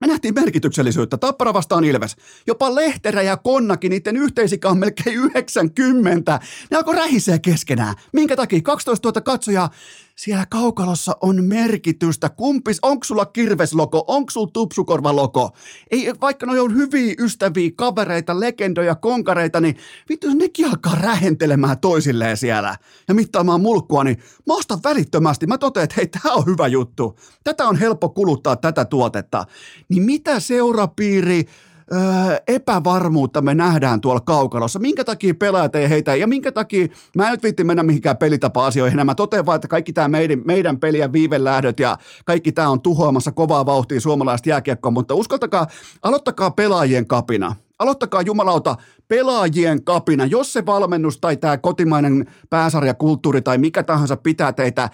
Me 0.00 0.06
nähtiin 0.06 0.34
merkityksellisyyttä. 0.34 1.16
Tappara 1.16 1.54
vastaan 1.54 1.84
Ilves. 1.84 2.16
Jopa 2.46 2.74
Lehterä 2.74 3.22
ja 3.22 3.36
Konnakin, 3.36 3.90
niiden 3.90 4.16
yhteisikä 4.16 4.68
on 4.68 4.78
melkein 4.78 5.16
90. 5.16 6.40
Ne 6.70 6.76
alkoi 6.76 6.94
rähisee 6.94 7.38
keskenään. 7.38 7.94
Minkä 8.12 8.36
takia? 8.36 8.60
12 8.62 9.08
000 9.08 9.20
katsojaa. 9.20 9.70
Siellä 10.18 10.46
kaukalossa 10.50 11.16
on 11.20 11.44
merkitystä. 11.44 12.28
Kumpis, 12.28 12.78
onko 12.82 13.04
sulla 13.04 13.26
kirvesloko, 13.26 14.04
onko 14.06 14.30
sulla 14.30 14.50
tupsukorvaloko? 14.52 15.50
Ei, 15.90 16.12
vaikka 16.20 16.46
ne 16.46 16.60
on 16.60 16.74
hyviä 16.74 17.14
ystäviä, 17.18 17.70
kavereita, 17.76 18.40
legendoja, 18.40 18.94
konkareita, 18.94 19.60
niin 19.60 19.76
vittu, 20.08 20.34
nekin 20.34 20.66
alkaa 20.66 20.94
rähentelemään 20.94 21.78
toisilleen 21.78 22.36
siellä 22.36 22.76
ja 23.08 23.14
mittaamaan 23.14 23.60
mulkkua, 23.60 24.04
niin 24.04 24.18
mä 24.46 24.54
ostan 24.54 24.80
välittömästi. 24.84 25.46
Mä 25.46 25.58
totean, 25.58 25.84
että 25.84 25.96
hei, 25.96 26.06
tää 26.06 26.32
on 26.32 26.46
hyvä 26.46 26.66
juttu. 26.66 27.18
Tätä 27.44 27.68
on 27.68 27.76
helppo 27.76 28.08
kuluttaa, 28.08 28.56
tätä 28.56 28.84
tuotetta. 28.84 29.44
Niin 29.88 30.02
mitä 30.02 30.40
seurapiiri, 30.40 31.44
öö, 31.92 32.36
epävarmuutta 32.48 33.42
me 33.42 33.54
nähdään 33.54 34.00
tuolla 34.00 34.20
kaukalossa. 34.20 34.78
Minkä 34.78 35.04
takia 35.04 35.34
pelaajat 35.34 35.76
ei 35.76 35.90
heitä 35.90 36.14
ja 36.14 36.26
minkä 36.26 36.52
takia, 36.52 36.86
mä 37.16 37.24
en 37.26 37.30
nyt 37.30 37.42
viitti 37.42 37.64
mennä 37.64 37.82
mihinkään 37.82 38.16
pelitapa-asioihin, 38.16 39.06
mä 39.06 39.14
totean 39.14 39.46
vaan, 39.46 39.56
että 39.56 39.68
kaikki 39.68 39.92
tämä 39.92 40.08
meidän, 40.08 40.42
meidän 40.44 40.80
peliä 40.80 41.12
viivelähdöt 41.12 41.80
ja 41.80 41.98
kaikki 42.24 42.52
tämä 42.52 42.68
on 42.68 42.80
tuhoamassa 42.80 43.32
kovaa 43.32 43.66
vauhtia 43.66 44.00
suomalaista 44.00 44.48
jääkiekkoa, 44.48 44.90
mutta 44.90 45.14
uskaltakaa, 45.14 45.66
aloittakaa 46.02 46.50
pelaajien 46.50 47.06
kapina. 47.06 47.54
Aloittakaa 47.78 48.22
jumalauta 48.22 48.76
pelaajien 49.08 49.84
kapina, 49.84 50.24
jos 50.26 50.52
se 50.52 50.66
valmennus 50.66 51.18
tai 51.18 51.36
tämä 51.36 51.58
kotimainen 51.58 52.26
pääsarjakulttuuri 52.50 53.42
tai 53.42 53.58
mikä 53.58 53.82
tahansa 53.82 54.16
pitää 54.16 54.52
teitä 54.52 54.90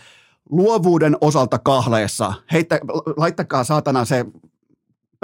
luovuuden 0.50 1.16
osalta 1.20 1.58
kahleessa. 1.58 2.34
Heittä, 2.52 2.80
laittakaa 3.16 3.64
saatana 3.64 4.04
se 4.04 4.24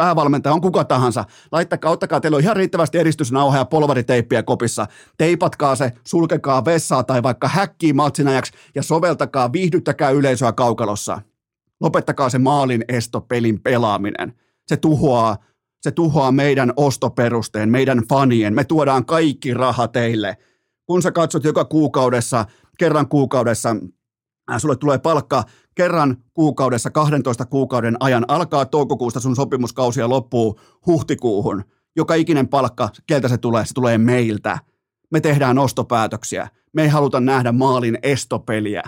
päävalmentaja 0.01 0.55
on 0.55 0.61
kuka 0.61 0.85
tahansa, 0.85 1.25
laittakaa, 1.53 1.91
ottakaa, 1.91 2.21
teillä 2.21 2.37
on 2.37 2.43
ihan 2.43 2.57
riittävästi 2.57 2.99
eristysnauha 2.99 3.57
ja 3.57 3.65
polvariteippiä 3.65 4.43
kopissa, 4.43 4.87
teipatkaa 5.19 5.77
se, 5.77 5.93
sulkekaa 6.07 6.65
vessaa 6.65 7.05
tai 7.05 7.23
vaikka 7.23 7.49
häkkii 7.49 7.93
matsinajaksi 7.93 8.53
ja 8.75 8.83
soveltakaa, 8.83 9.53
viihdyttäkää 9.53 10.11
yleisöä 10.11 10.53
kaukalossa. 10.53 11.21
Lopettakaa 11.81 12.29
se 12.29 12.39
maalin 12.39 12.85
estopelin 12.89 13.61
pelaaminen. 13.61 14.33
Se 14.67 14.77
tuhoaa, 14.77 15.37
se 15.81 15.91
tuhoaa 15.91 16.33
meidän 16.33 16.73
ostoperusteen, 16.77 17.71
meidän 17.71 18.03
fanien. 18.09 18.55
Me 18.55 18.65
tuodaan 18.65 19.07
kaikki 19.07 19.55
raha 19.55 19.89
teille. 19.89 20.37
Kun 20.87 21.03
sä 21.03 21.13
katsot 21.13 21.45
joka 21.45 21.65
kuukaudessa, 21.65 22.45
kerran 22.79 23.09
kuukaudessa, 23.09 23.77
sulle 24.59 24.77
tulee 24.77 24.99
palkka 24.99 25.45
kerran 25.75 26.17
kuukaudessa 26.35 26.91
12 26.91 27.47
kuukauden 27.47 27.97
ajan 28.01 28.25
alkaa 28.29 28.67
toukokuusta 28.67 29.21
sun 29.21 29.37
sopimuskausi 29.37 30.01
ja 30.01 30.09
loppuu 30.09 30.61
huhtikuuhun. 30.87 31.65
Joka 31.97 32.15
ikinen 32.15 32.49
palkka, 32.49 32.89
keltä 33.07 33.29
se 33.29 33.39
tulee, 33.39 33.67
se 33.67 33.75
tulee 33.75 33.99
meiltä. 33.99 34.59
Me 35.11 35.21
tehdään 35.21 35.59
ostopäätöksiä. 35.59 36.49
Me 36.73 36.83
ei 36.83 36.89
haluta 36.89 37.21
nähdä 37.21 37.53
maalin 37.53 37.99
estopeliä. 38.03 38.83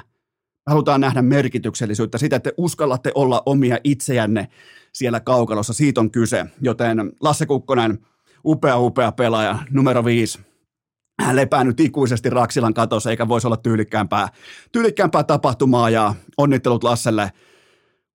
Me 0.67 0.71
halutaan 0.71 1.01
nähdä 1.01 1.23
merkityksellisyyttä, 1.23 2.19
sitä, 2.19 2.37
että 2.37 2.51
te 2.51 2.55
uskallatte 2.57 3.13
olla 3.15 3.43
omia 3.47 3.79
itsejänne 3.85 4.49
siellä 4.93 5.21
kaukalossa. 5.21 5.73
Siitä 5.73 6.01
on 6.01 6.11
kyse. 6.11 6.47
Joten 6.61 7.13
Lasse 7.21 7.47
Kukkonen, 7.47 7.99
upea, 8.45 8.79
upea 8.79 9.13
pelaaja, 9.13 9.59
numero 9.71 10.05
viisi 10.05 10.52
hän 11.23 11.37
lepää 11.37 11.65
nyt 11.65 11.81
ikuisesti 11.81 12.31
Raksilan 12.31 12.75
katossa, 12.75 13.11
eikä 13.11 13.29
voisi 13.29 13.47
olla 13.47 13.57
tyylikkäämpää, 13.57 14.29
tyylikkäämpää 14.73 15.25
tapahtumaa 15.25 15.91
ja 15.91 16.15
onnittelut 16.37 16.85
Lasselle. 16.85 17.33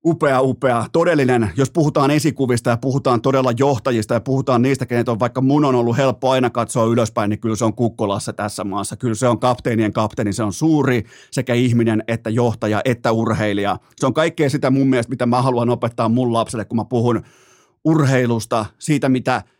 Upea, 0.05 0.41
upea, 0.41 0.85
todellinen, 0.91 1.51
jos 1.57 1.71
puhutaan 1.71 2.11
esikuvista 2.11 2.69
ja 2.69 2.77
puhutaan 2.77 3.21
todella 3.21 3.53
johtajista 3.59 4.13
ja 4.13 4.21
puhutaan 4.21 4.61
niistä, 4.61 4.85
kenet 4.85 5.09
on 5.09 5.19
vaikka 5.19 5.41
mun 5.41 5.65
on 5.65 5.75
ollut 5.75 5.97
helppo 5.97 6.29
aina 6.29 6.49
katsoa 6.49 6.85
ylöspäin, 6.85 7.29
niin 7.29 7.39
kyllä 7.39 7.55
se 7.55 7.65
on 7.65 7.73
Kukkolassa 7.73 8.33
tässä 8.33 8.63
maassa. 8.63 8.95
Kyllä 8.95 9.15
se 9.15 9.27
on 9.27 9.39
kapteenien 9.39 9.93
kapteeni, 9.93 10.33
se 10.33 10.43
on 10.43 10.53
suuri 10.53 11.03
sekä 11.31 11.53
ihminen 11.53 12.03
että 12.07 12.29
johtaja 12.29 12.81
että 12.85 13.11
urheilija. 13.11 13.77
Se 13.95 14.05
on 14.05 14.13
kaikkea 14.13 14.49
sitä 14.49 14.69
mun 14.69 14.87
mielestä, 14.87 15.09
mitä 15.09 15.25
mä 15.25 15.41
haluan 15.41 15.69
opettaa 15.69 16.09
mun 16.09 16.33
lapselle, 16.33 16.65
kun 16.65 16.75
mä 16.75 16.85
puhun 16.85 17.21
urheilusta, 17.85 18.65
siitä 18.79 19.09
mitä– 19.09 19.41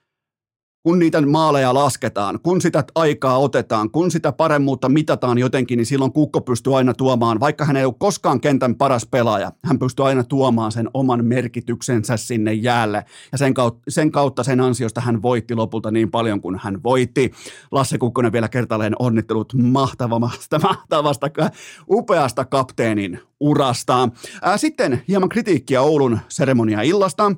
kun 0.84 1.00
niitä 1.00 1.22
maaleja 1.22 1.74
lasketaan, 1.74 2.39
kun 2.43 2.62
sitä 2.62 2.84
aikaa 2.96 3.38
otetaan, 3.38 3.91
kun 3.91 4.12
sitä 4.12 4.31
paremmuutta 4.31 4.89
mitataan 4.89 5.38
jotenkin, 5.38 5.77
niin 5.77 5.86
silloin 5.86 6.13
Kukko 6.13 6.41
pystyy 6.41 6.77
aina 6.77 6.93
tuomaan, 6.93 7.39
vaikka 7.39 7.65
hän 7.65 7.77
ei 7.77 7.86
ole 7.86 7.93
koskaan 8.00 8.41
kentän 8.41 8.75
paras 8.75 9.05
pelaaja, 9.12 9.51
hän 9.65 9.79
pystyy 9.79 10.07
aina 10.07 10.24
tuomaan 10.24 10.72
sen 10.72 10.89
oman 10.93 11.25
merkityksensä 11.25 12.17
sinne 12.17 12.53
jäälle. 12.53 13.05
Ja 13.31 13.38
sen 13.38 13.53
kautta, 13.53 13.81
sen, 13.89 14.12
kautta, 14.12 14.43
sen 14.43 14.62
ansiosta 14.62 15.01
hän 15.01 15.22
voitti 15.22 15.55
lopulta 15.55 15.91
niin 15.91 16.12
paljon 16.12 16.41
kuin 16.41 16.60
hän 16.63 16.84
voitti. 16.84 17.31
Lasse 17.72 17.98
Kukkonen 17.98 18.31
vielä 18.31 18.50
kertaalleen 18.50 18.96
onnittelut 19.00 19.53
mahtavasta, 19.53 20.60
mahtavasta, 20.60 21.29
upeasta 21.91 22.46
kapteenin 22.46 23.19
urasta. 23.39 24.10
Sitten 24.55 25.01
hieman 25.07 25.29
kritiikkiä 25.29 25.81
Oulun 25.81 26.19
seremonia-illasta. 26.27 27.31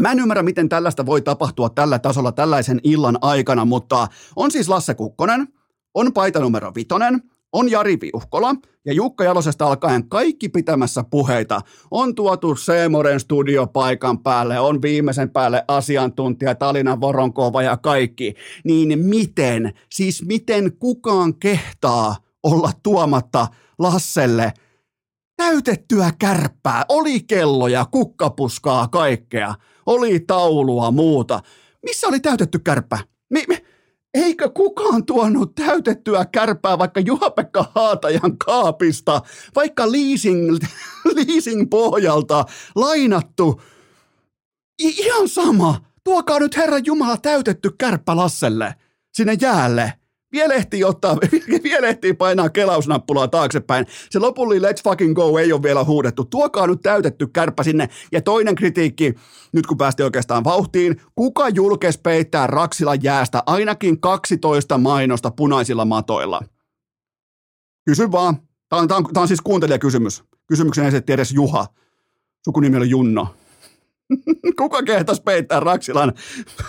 Mä 0.00 0.12
en 0.12 0.18
ymmärrä, 0.18 0.42
miten 0.42 0.68
tällaista 0.68 1.06
voi 1.06 1.22
tapahtua 1.22 1.68
tällä 1.68 1.98
tasolla 1.98 2.32
tällaisen 2.32 2.80
illan 2.82 3.18
aikana, 3.20 3.64
mutta 3.64 4.08
on 4.36 4.50
siis 4.50 4.68
Lasse 4.68 4.94
Kukkonen, 4.94 5.48
on 5.94 6.12
paita 6.12 6.40
numero 6.40 6.72
vitonen, 6.74 7.22
on 7.52 7.70
Jari 7.70 7.98
Viuhkola 8.00 8.54
ja 8.84 8.92
Jukka 8.92 9.24
Jalosesta 9.24 9.66
alkaen 9.66 10.08
kaikki 10.08 10.48
pitämässä 10.48 11.04
puheita. 11.10 11.60
On 11.90 12.14
tuotu 12.14 12.56
Seemoren 12.56 13.20
studio 13.20 13.66
paikan 13.66 14.18
päälle, 14.18 14.60
on 14.60 14.82
viimeisen 14.82 15.30
päälle 15.30 15.64
asiantuntija 15.68 16.54
Talina 16.54 17.00
Voronkova 17.00 17.62
ja 17.62 17.76
kaikki. 17.76 18.34
Niin 18.64 18.98
miten, 18.98 19.72
siis 19.90 20.24
miten 20.24 20.72
kukaan 20.78 21.34
kehtaa 21.34 22.16
olla 22.42 22.70
tuomatta 22.82 23.46
Lasselle 23.78 24.52
täytettyä 25.36 26.10
kärppää, 26.18 26.84
oli 26.88 27.20
kelloja, 27.20 27.86
kukkapuskaa, 27.90 28.88
kaikkea– 28.88 29.54
oli 29.86 30.20
taulua 30.20 30.90
muuta. 30.90 31.40
Missä 31.82 32.06
oli 32.08 32.20
täytetty 32.20 32.58
kärppä? 32.58 32.98
Mi- 33.30 33.44
mi- 33.48 33.64
Eikö 34.14 34.50
kukaan 34.50 35.06
tuonut 35.06 35.54
täytettyä 35.54 36.24
kärpää 36.24 36.78
vaikka 36.78 37.00
Juha-Pekka 37.00 37.64
Haatajan 37.74 38.38
kaapista, 38.38 39.22
vaikka 39.54 39.92
leasing, 39.92 40.56
leasing 41.16 41.70
pohjalta 41.70 42.44
lainattu? 42.74 43.60
I- 44.82 44.88
ihan 45.06 45.28
sama. 45.28 45.80
Tuokaa 46.04 46.38
nyt 46.38 46.56
Herran 46.56 46.82
Jumala 46.86 47.16
täytetty 47.16 47.70
kärppä 47.78 48.16
Lasselle 48.16 48.74
sinne 49.14 49.36
jäälle. 49.40 49.92
Vielä 50.32 50.54
ehtii 50.54 50.84
ottaa, 50.84 51.16
vielä 51.62 51.88
ehtii 51.88 52.14
painaa 52.14 52.50
kelausnappulaa 52.50 53.28
taaksepäin. 53.28 53.86
Se 54.10 54.18
lopullinen 54.18 54.70
let's 54.70 54.82
fucking 54.84 55.14
go 55.14 55.38
ei 55.38 55.52
ole 55.52 55.62
vielä 55.62 55.84
huudettu. 55.84 56.24
Tuokaa 56.24 56.66
nyt 56.66 56.80
täytetty 56.82 57.26
kärppä 57.26 57.62
sinne. 57.62 57.88
Ja 58.12 58.22
toinen 58.22 58.54
kritiikki, 58.54 59.14
nyt 59.52 59.66
kun 59.66 59.78
päästi 59.78 60.02
oikeastaan 60.02 60.44
vauhtiin, 60.44 61.00
kuka 61.14 61.48
julkes 61.48 61.98
peittää 61.98 62.46
Raksilan 62.46 63.02
jäästä 63.02 63.42
ainakin 63.46 64.00
12 64.00 64.78
mainosta 64.78 65.30
punaisilla 65.30 65.84
matoilla? 65.84 66.42
Kysy 67.84 68.12
vaan. 68.12 68.36
Tämä 68.68 68.82
on, 68.82 68.88
tämä 68.88 68.98
on, 68.98 69.04
tämä 69.12 69.22
on 69.22 69.28
siis 69.28 69.40
kuuntelijakysymys. 69.40 70.24
Kysymyksen 70.46 70.84
esitti 70.84 71.12
edes 71.12 71.32
Juha. 71.32 71.66
Sukunimi 72.44 72.76
oli 72.76 72.90
Junno. 72.90 73.34
Kuka 74.58 74.82
kehtas 74.82 75.20
peittää 75.20 75.60
Raksilan 75.60 76.12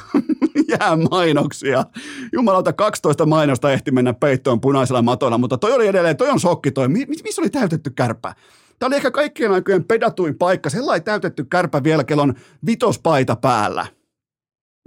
jäämainoksia? 0.79 1.85
Jumalauta, 2.33 2.73
12 2.73 3.25
mainosta 3.25 3.71
ehti 3.71 3.91
mennä 3.91 4.13
peittoon 4.13 4.61
punaisella 4.61 5.01
matoilla, 5.01 5.37
mutta 5.37 5.57
toi 5.57 5.71
oli 5.71 5.87
edelleen, 5.87 6.17
toi 6.17 6.29
on 6.29 6.39
sokki 6.39 6.71
toi. 6.71 6.87
Missä 6.87 7.41
oli 7.41 7.49
täytetty 7.49 7.89
kärpä? 7.89 8.35
Tämä 8.79 8.87
oli 8.87 8.95
ehkä 8.95 9.11
kaikkien 9.11 9.51
aikojen 9.51 9.83
pedatuin 9.83 10.37
paikka. 10.37 10.69
Sellainen 10.69 11.03
täytetty 11.03 11.45
kärpä 11.45 11.83
vielä, 11.83 12.03
kellon 12.03 12.33
vitospaita 12.65 13.35
päällä. 13.35 13.87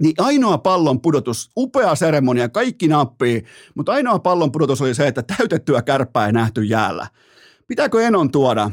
Niin 0.03 0.13
ainoa 0.17 0.57
pallon 0.57 1.01
pudotus, 1.01 1.51
upea 1.57 1.95
seremonia, 1.95 2.49
kaikki 2.49 2.87
nappii, 2.87 3.43
mutta 3.75 3.91
ainoa 3.91 4.19
pallon 4.19 4.51
pudotus 4.51 4.81
oli 4.81 4.95
se, 4.95 5.07
että 5.07 5.23
täytettyä 5.23 5.81
kärppää 5.81 6.25
ei 6.25 6.33
nähty 6.33 6.63
jäällä. 6.63 7.07
Pitääkö 7.67 8.01
Enon 8.01 8.31
tuoda? 8.31 8.71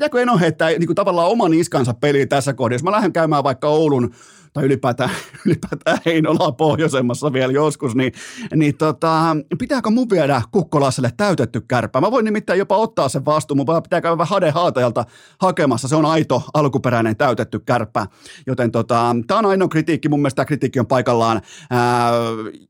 Pitääkö 0.00 0.22
Eno 0.22 0.38
heittää 0.38 0.70
niin 0.70 0.86
kuin 0.86 0.94
tavallaan 0.94 1.28
oman 1.28 1.54
iskansa 1.54 1.94
peliin 1.94 2.28
tässä 2.28 2.52
kohdassa? 2.52 2.74
Jos 2.74 2.82
mä 2.82 2.90
lähden 2.90 3.12
käymään 3.12 3.44
vaikka 3.44 3.68
Oulun 3.68 4.14
tai 4.52 4.64
ylipäätään, 4.64 5.10
ylipäätään 5.46 5.98
Heinolaa 6.06 6.52
pohjoisemmassa 6.52 7.32
vielä 7.32 7.52
joskus, 7.52 7.94
niin, 7.94 8.12
niin 8.54 8.76
tota, 8.76 9.36
pitääkö 9.58 9.90
mun 9.90 10.10
viedä 10.10 10.42
Kukkolaselle 10.50 11.12
täytetty 11.16 11.60
kärpä? 11.60 12.00
Mä 12.00 12.10
voin 12.10 12.24
nimittäin 12.24 12.58
jopa 12.58 12.76
ottaa 12.76 13.08
sen 13.08 13.24
vastuun, 13.24 13.58
mutta 13.58 13.80
pitää 13.80 14.00
käydä 14.00 14.24
Hade 14.24 14.50
Haatajalta 14.50 15.04
hakemassa. 15.40 15.88
Se 15.88 15.96
on 15.96 16.04
aito, 16.04 16.42
alkuperäinen 16.54 17.16
täytetty 17.16 17.58
kärpä. 17.58 18.06
Joten 18.46 18.70
tota, 18.70 19.16
tämä 19.26 19.38
on 19.38 19.46
ainoa 19.46 19.68
kritiikki, 19.68 20.08
mun 20.08 20.20
mielestä 20.20 20.44
kritiikki 20.44 20.80
on 20.80 20.86
paikallaan. 20.86 21.40
Ää, 21.70 22.12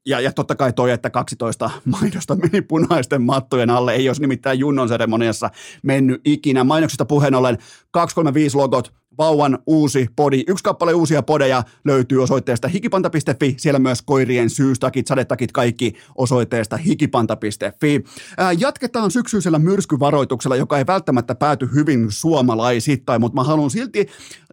ja, 0.07 0.21
ja 0.21 0.33
totta 0.33 0.55
kai 0.55 0.73
toi, 0.73 0.91
että 0.91 1.11
12 1.11 1.71
mainosta 1.85 2.37
meni 2.37 2.63
punaisten 2.63 3.23
mattojen 3.23 3.71
alle, 3.71 3.93
ei 3.93 4.09
olisi 4.09 4.21
nimittäin 4.21 4.59
Junnon 4.59 4.89
seremoniassa 4.89 5.51
mennyt 5.83 6.21
ikinä. 6.25 6.65
Mainoksista 6.65 7.05
puheen 7.05 7.35
ollen 7.35 7.59
235 7.91 8.57
logot, 8.57 9.00
vauvan 9.19 9.59
uusi 9.67 10.09
podi. 10.17 10.45
Yksi 10.49 10.65
kappale 10.65 10.95
uusia 10.95 11.23
podeja 11.23 11.63
löytyy 11.85 12.23
osoitteesta 12.23 12.69
hikipanta.fi. 12.69 13.55
Siellä 13.59 13.79
myös 13.79 14.03
koirien 14.03 14.51
syystakit, 14.51 15.07
sadetakit, 15.07 15.53
kaikki 15.53 15.95
osoitteesta 16.15 16.77
hikipanta.fi. 16.77 18.05
Ää, 18.39 18.53
jatketaan 18.53 19.11
syksyisellä 19.11 19.59
myrskyvaroituksella, 19.59 20.57
joka 20.57 20.79
ei 20.79 20.87
välttämättä 20.87 21.35
pääty 21.35 21.69
hyvin 21.75 22.07
suomalaisittain, 22.09 23.21
mutta 23.21 23.37
mä 23.37 23.45
haluan 23.45 23.71
silti 23.71 24.07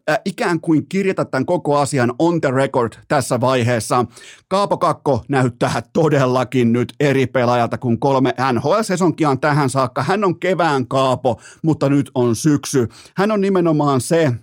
äh, 0.09 0.19
ikään 0.25 0.61
kuin 0.61 0.89
kirjata 0.89 1.25
tämän 1.25 1.45
koko 1.45 1.77
asian 1.77 2.13
on 2.19 2.41
the 2.41 2.51
record 2.51 2.93
tässä 3.07 3.41
vaiheessa. 3.41 4.05
Kaapo 4.47 4.77
Kakko 4.77 5.23
näyttää 5.29 5.81
todellakin 5.93 6.73
nyt 6.73 6.93
eri 6.99 7.27
pelaajalta 7.27 7.77
kuin 7.77 7.99
kolme 7.99 8.33
NHL-sesonkia 8.53 9.29
on 9.29 9.39
tähän 9.39 9.69
saakka. 9.69 10.03
Hän 10.03 10.23
on 10.23 10.39
kevään 10.39 10.87
Kaapo, 10.87 11.41
mutta 11.63 11.89
nyt 11.89 12.11
on 12.15 12.35
syksy. 12.35 12.87
Hän 13.15 13.31
on 13.31 13.41
nimenomaan 13.41 14.01
se, 14.01 14.33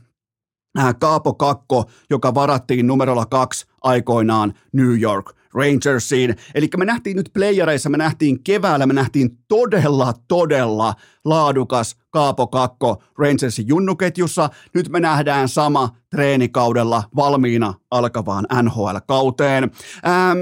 Kaapo 0.99 1.35
Kakko, 1.35 1.85
joka 2.11 2.35
varattiin 2.35 2.87
numerolla 2.87 3.27
kaksi 3.27 3.67
aikoinaan 3.83 4.55
New 4.73 5.01
York 5.01 5.37
Rangersiin. 5.55 6.37
Eli 6.55 6.69
me 6.77 6.85
nähtiin 6.85 7.17
nyt 7.17 7.31
playereissa, 7.33 7.91
me 7.91 7.97
nähtiin 7.97 8.45
keväällä, 8.45 8.87
me 8.87 8.93
nähtiin 8.93 9.39
todella, 9.49 10.15
todella 10.29 10.95
laadukas 11.25 11.97
Kaapo 12.11 12.47
Kakko 12.47 13.03
Rangersin 13.19 13.69
junnuketjussa. 13.69 14.51
Nyt 14.75 14.89
me 14.89 15.01
nähdään 15.01 15.49
sama 15.49 15.97
treenikaudella 16.11 17.03
valmiina 17.17 17.75
alkavaan 17.91 18.47
NHL-kauteen. 18.63 19.71
Ähm, 20.07 20.39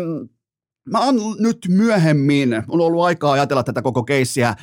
mä 0.91 1.05
oon 1.05 1.17
nyt 1.39 1.59
myöhemmin, 1.69 2.55
on 2.69 2.81
ollut 2.81 3.05
aikaa 3.05 3.33
ajatella 3.33 3.63
tätä 3.63 3.83
koko 3.83 4.03
keissiä, 4.03 4.55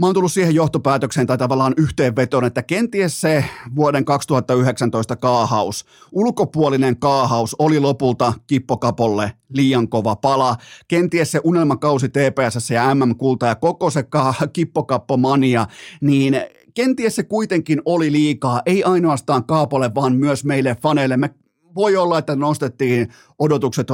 mä 0.00 0.06
oon 0.06 0.14
tullut 0.14 0.32
siihen 0.32 0.54
johtopäätökseen 0.54 1.26
tai 1.26 1.38
tavallaan 1.38 1.74
yhteenvetoon, 1.76 2.44
että 2.44 2.62
kenties 2.62 3.20
se 3.20 3.44
vuoden 3.76 4.04
2019 4.04 5.16
kaahaus, 5.16 5.84
ulkopuolinen 6.12 6.96
kaahaus 6.96 7.56
oli 7.58 7.80
lopulta 7.80 8.32
Kippokapolle 8.46 9.32
liian 9.52 9.88
kova 9.88 10.16
pala. 10.16 10.56
Kenties 10.88 11.32
se 11.32 11.40
unelmakausi 11.44 12.08
TPS 12.08 12.70
ja 12.70 12.94
MM-kulta 12.94 13.46
ja 13.46 13.54
koko 13.54 13.90
se 13.90 14.02
ka- 14.02 14.34
Kippokappomania, 14.52 15.66
niin 16.00 16.40
kenties 16.74 17.16
se 17.16 17.22
kuitenkin 17.22 17.82
oli 17.84 18.12
liikaa, 18.12 18.62
ei 18.66 18.84
ainoastaan 18.84 19.44
Kaapolle, 19.44 19.94
vaan 19.94 20.16
myös 20.16 20.44
meille 20.44 20.76
faneille. 20.82 21.16
Me 21.16 21.30
voi 21.74 21.96
olla, 21.96 22.18
että 22.18 22.36
nostettiin 22.36 23.08
odotukset 23.38 23.88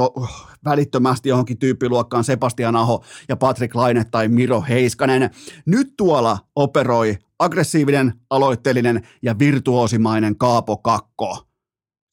välittömästi 0.65 1.29
johonkin 1.29 1.57
tyyppiluokkaan 1.57 2.23
Sebastian 2.23 2.75
Aho 2.75 3.03
ja 3.29 3.35
Patrick 3.35 3.75
Laine 3.75 4.03
tai 4.11 4.27
Miro 4.27 4.63
Heiskanen. 4.69 5.29
Nyt 5.65 5.93
tuolla 5.97 6.37
operoi 6.55 7.17
aggressiivinen, 7.39 8.13
aloitteellinen 8.29 9.07
ja 9.21 9.39
virtuosimainen 9.39 10.37
Kaapo 10.37 10.77
Kakko. 10.77 11.46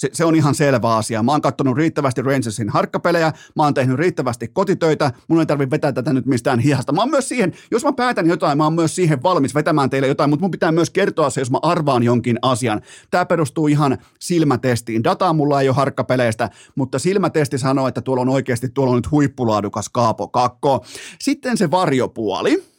Se, 0.04 0.10
se 0.12 0.24
on 0.24 0.34
ihan 0.34 0.54
selvä 0.54 0.96
asia. 0.96 1.22
Mä 1.22 1.32
oon 1.32 1.40
katsonut 1.40 1.76
riittävästi 1.76 2.22
Rangersin 2.22 2.68
harkkapelejä, 2.68 3.32
mä 3.56 3.62
oon 3.62 3.74
tehnyt 3.74 3.98
riittävästi 3.98 4.48
kotitöitä, 4.48 5.12
mun 5.28 5.40
ei 5.40 5.46
tarvitse 5.46 5.70
vetää 5.70 5.92
tätä 5.92 6.12
nyt 6.12 6.26
mistään 6.26 6.58
hihasta. 6.58 6.92
Mä 6.92 7.00
oon 7.00 7.10
myös 7.10 7.28
siihen, 7.28 7.52
jos 7.70 7.84
mä 7.84 7.92
päätän 7.92 8.26
jotain, 8.26 8.58
mä 8.58 8.64
oon 8.64 8.74
myös 8.74 8.94
siihen 8.94 9.22
valmis 9.22 9.54
vetämään 9.54 9.90
teille 9.90 10.08
jotain, 10.08 10.30
mutta 10.30 10.44
mun 10.44 10.50
pitää 10.50 10.72
myös 10.72 10.90
kertoa 10.90 11.30
se, 11.30 11.40
jos 11.40 11.50
mä 11.50 11.58
arvaan 11.62 12.02
jonkin 12.02 12.38
asian. 12.42 12.80
Tämä 13.10 13.26
perustuu 13.26 13.66
ihan 13.66 13.98
silmätestiin. 14.20 15.04
Dataa 15.04 15.32
mulla 15.32 15.60
ei 15.60 15.68
ole 15.68 15.76
harkkapeleistä, 15.76 16.50
mutta 16.74 16.98
silmätesti 16.98 17.58
sanoo, 17.58 17.88
että 17.88 18.00
tuolla 18.00 18.22
on 18.22 18.28
oikeasti 18.28 18.68
tuolla 18.68 18.90
on 18.90 18.96
nyt 18.98 19.10
huippulaadukas 19.10 19.88
Kaapo 19.88 20.28
Kakko. 20.28 20.84
Sitten 21.20 21.56
se 21.56 21.70
varjopuoli 21.70 22.73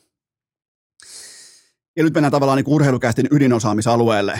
ja 1.95 2.03
nyt 2.03 2.13
mennään 2.13 2.31
tavallaan 2.31 2.57
niin 2.57 2.73
urheilukästin 2.73 3.27
ydinosaamisalueelle. 3.31 4.39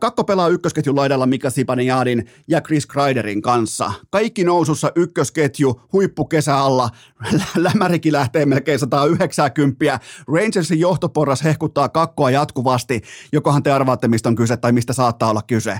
Kakko 0.00 0.24
pelaa 0.24 0.48
ykkösketjun 0.48 0.96
laidalla 0.96 1.26
Mika 1.26 1.50
Sipanejadin 1.50 2.30
ja 2.48 2.60
Chris 2.60 2.86
Kreiderin 2.86 3.42
kanssa. 3.42 3.92
Kaikki 4.10 4.44
nousussa 4.44 4.92
ykkösketju, 4.94 5.80
huippukesä 5.92 6.58
alla. 6.58 6.90
Lämärikin 7.56 8.12
lähtee 8.12 8.46
melkein 8.46 8.78
190. 8.78 10.00
Rangersin 10.34 10.80
johtoporras 10.80 11.44
hehkuttaa 11.44 11.88
kakkoa 11.88 12.30
jatkuvasti. 12.30 13.02
Jokohan 13.32 13.62
te 13.62 13.72
arvaatte, 13.72 14.08
mistä 14.08 14.28
on 14.28 14.34
kyse 14.34 14.56
tai 14.56 14.72
mistä 14.72 14.92
saattaa 14.92 15.30
olla 15.30 15.42
kyse. 15.42 15.78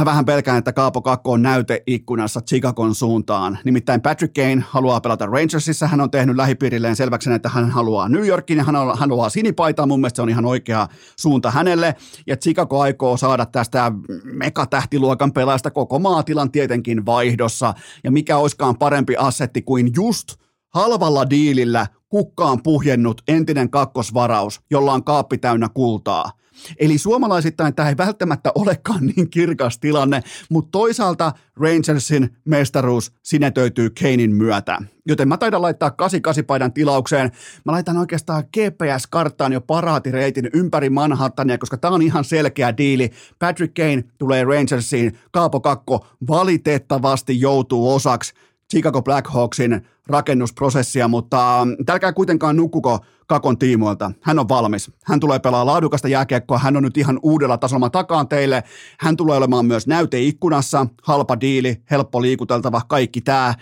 Mä 0.00 0.04
vähän 0.04 0.24
pelkään, 0.24 0.58
että 0.58 0.72
Kaapo 0.72 1.02
Kakko 1.02 1.32
on 1.32 1.42
näyteikkunassa 1.42 2.40
Chicagon 2.40 2.94
suuntaan. 2.94 3.58
Nimittäin 3.64 4.00
Patrick 4.00 4.34
Kane 4.34 4.64
haluaa 4.68 5.00
pelata 5.00 5.26
Rangersissa. 5.26 5.86
Hän 5.86 6.00
on 6.00 6.10
tehnyt 6.10 6.36
lähipiirilleen 6.36 6.96
selväksi, 6.96 7.32
että 7.32 7.48
hän 7.48 7.70
haluaa 7.70 8.08
New 8.08 8.26
Yorkin 8.26 8.58
ja 8.58 8.64
hän 8.64 8.74
haluaa 8.94 9.28
sinipaitaa. 9.28 9.86
Mun 9.86 10.00
mielestä 10.00 10.16
se 10.16 10.22
on 10.22 10.28
ihan 10.28 10.44
oikea 10.44 10.88
suunta 11.16 11.50
hänelle. 11.50 11.94
Ja 12.26 12.36
Chicago 12.36 12.80
aikoo 12.80 13.16
saada 13.16 13.46
tästä 13.46 13.92
megatähtiluokan 14.24 15.32
pelaajasta 15.32 15.70
koko 15.70 15.98
maatilan 15.98 16.52
tietenkin 16.52 17.06
vaihdossa. 17.06 17.74
Ja 18.04 18.10
mikä 18.10 18.36
olisikaan 18.36 18.78
parempi 18.78 19.16
assetti 19.16 19.62
kuin 19.62 19.90
just 19.96 20.34
halvalla 20.74 21.30
diilillä 21.30 21.86
kukkaan 22.10 22.62
puhjennut 22.62 23.22
entinen 23.28 23.70
kakkosvaraus, 23.70 24.60
jolla 24.70 24.92
on 24.92 25.04
kaappi 25.04 25.38
täynnä 25.38 25.68
kultaa. 25.74 26.30
Eli 26.78 26.98
suomalaisittain 26.98 27.74
tämä 27.74 27.88
ei 27.88 27.96
välttämättä 27.96 28.52
olekaan 28.54 29.06
niin 29.06 29.30
kirkas 29.30 29.78
tilanne, 29.78 30.22
mutta 30.50 30.68
toisaalta 30.72 31.32
Rangersin 31.56 32.36
mestaruus 32.44 33.12
sinetöityy 33.22 33.90
Kanein 33.90 34.34
myötä. 34.34 34.78
Joten 35.06 35.28
mä 35.28 35.36
taidan 35.36 35.62
laittaa 35.62 35.90
88 35.90 36.44
paidan 36.44 36.72
tilaukseen. 36.72 37.30
Mä 37.64 37.72
laitan 37.72 37.96
oikeastaan 37.96 38.44
GPS-karttaan 38.56 39.52
jo 39.52 39.60
paraatireitin 39.60 40.50
ympäri 40.54 40.90
Manhattania, 40.90 41.58
koska 41.58 41.76
tämä 41.76 41.94
on 41.94 42.02
ihan 42.02 42.24
selkeä 42.24 42.76
diili. 42.76 43.10
Patrick 43.38 43.74
Kane 43.74 44.04
tulee 44.18 44.44
Rangersiin, 44.44 45.18
Kaapo 45.30 45.60
Kakko 45.60 46.06
valitettavasti 46.28 47.40
joutuu 47.40 47.94
osaksi 47.94 48.34
Chicago 48.70 49.02
Blackhawksin 49.02 49.86
rakennusprosessia, 50.10 51.08
mutta 51.08 51.66
tälkää 51.86 52.12
kuitenkaan 52.12 52.56
nukkuko 52.56 52.98
Kakon 53.26 53.58
tiimoilta. 53.58 54.12
Hän 54.20 54.38
on 54.38 54.48
valmis. 54.48 54.90
Hän 55.04 55.20
tulee 55.20 55.38
pelaa 55.38 55.66
laadukasta 55.66 56.08
jääkiekkoa. 56.08 56.58
Hän 56.58 56.76
on 56.76 56.82
nyt 56.82 56.96
ihan 56.96 57.20
uudella 57.22 57.58
tasolla 57.58 57.90
takaan 57.90 58.28
teille. 58.28 58.62
Hän 59.00 59.16
tulee 59.16 59.36
olemaan 59.36 59.66
myös 59.66 59.86
näyteikkunassa. 59.86 60.86
Halpa 61.02 61.40
diili, 61.40 61.82
helppo 61.90 62.22
liikuteltava, 62.22 62.80
kaikki 62.88 63.20
tämä. 63.20 63.54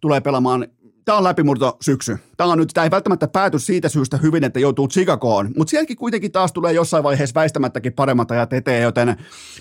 Tulee 0.00 0.20
pelaamaan 0.20 0.66
tämä 1.08 1.18
on 1.18 1.24
läpimurto 1.24 1.76
syksy. 1.80 2.18
Tämä, 2.36 2.52
on 2.52 2.58
nyt, 2.58 2.70
tämä 2.74 2.84
ei 2.84 2.90
välttämättä 2.90 3.28
pääty 3.28 3.58
siitä 3.58 3.88
syystä 3.88 4.16
hyvin, 4.16 4.44
että 4.44 4.60
joutuu 4.60 4.88
Chicagoon, 4.88 5.50
mutta 5.56 5.70
sielläkin 5.70 5.96
kuitenkin 5.96 6.32
taas 6.32 6.52
tulee 6.52 6.72
jossain 6.72 7.04
vaiheessa 7.04 7.34
väistämättäkin 7.34 7.92
paremmat 7.92 8.30
ajat 8.30 8.52
eteen, 8.52 8.82
joten 8.82 9.16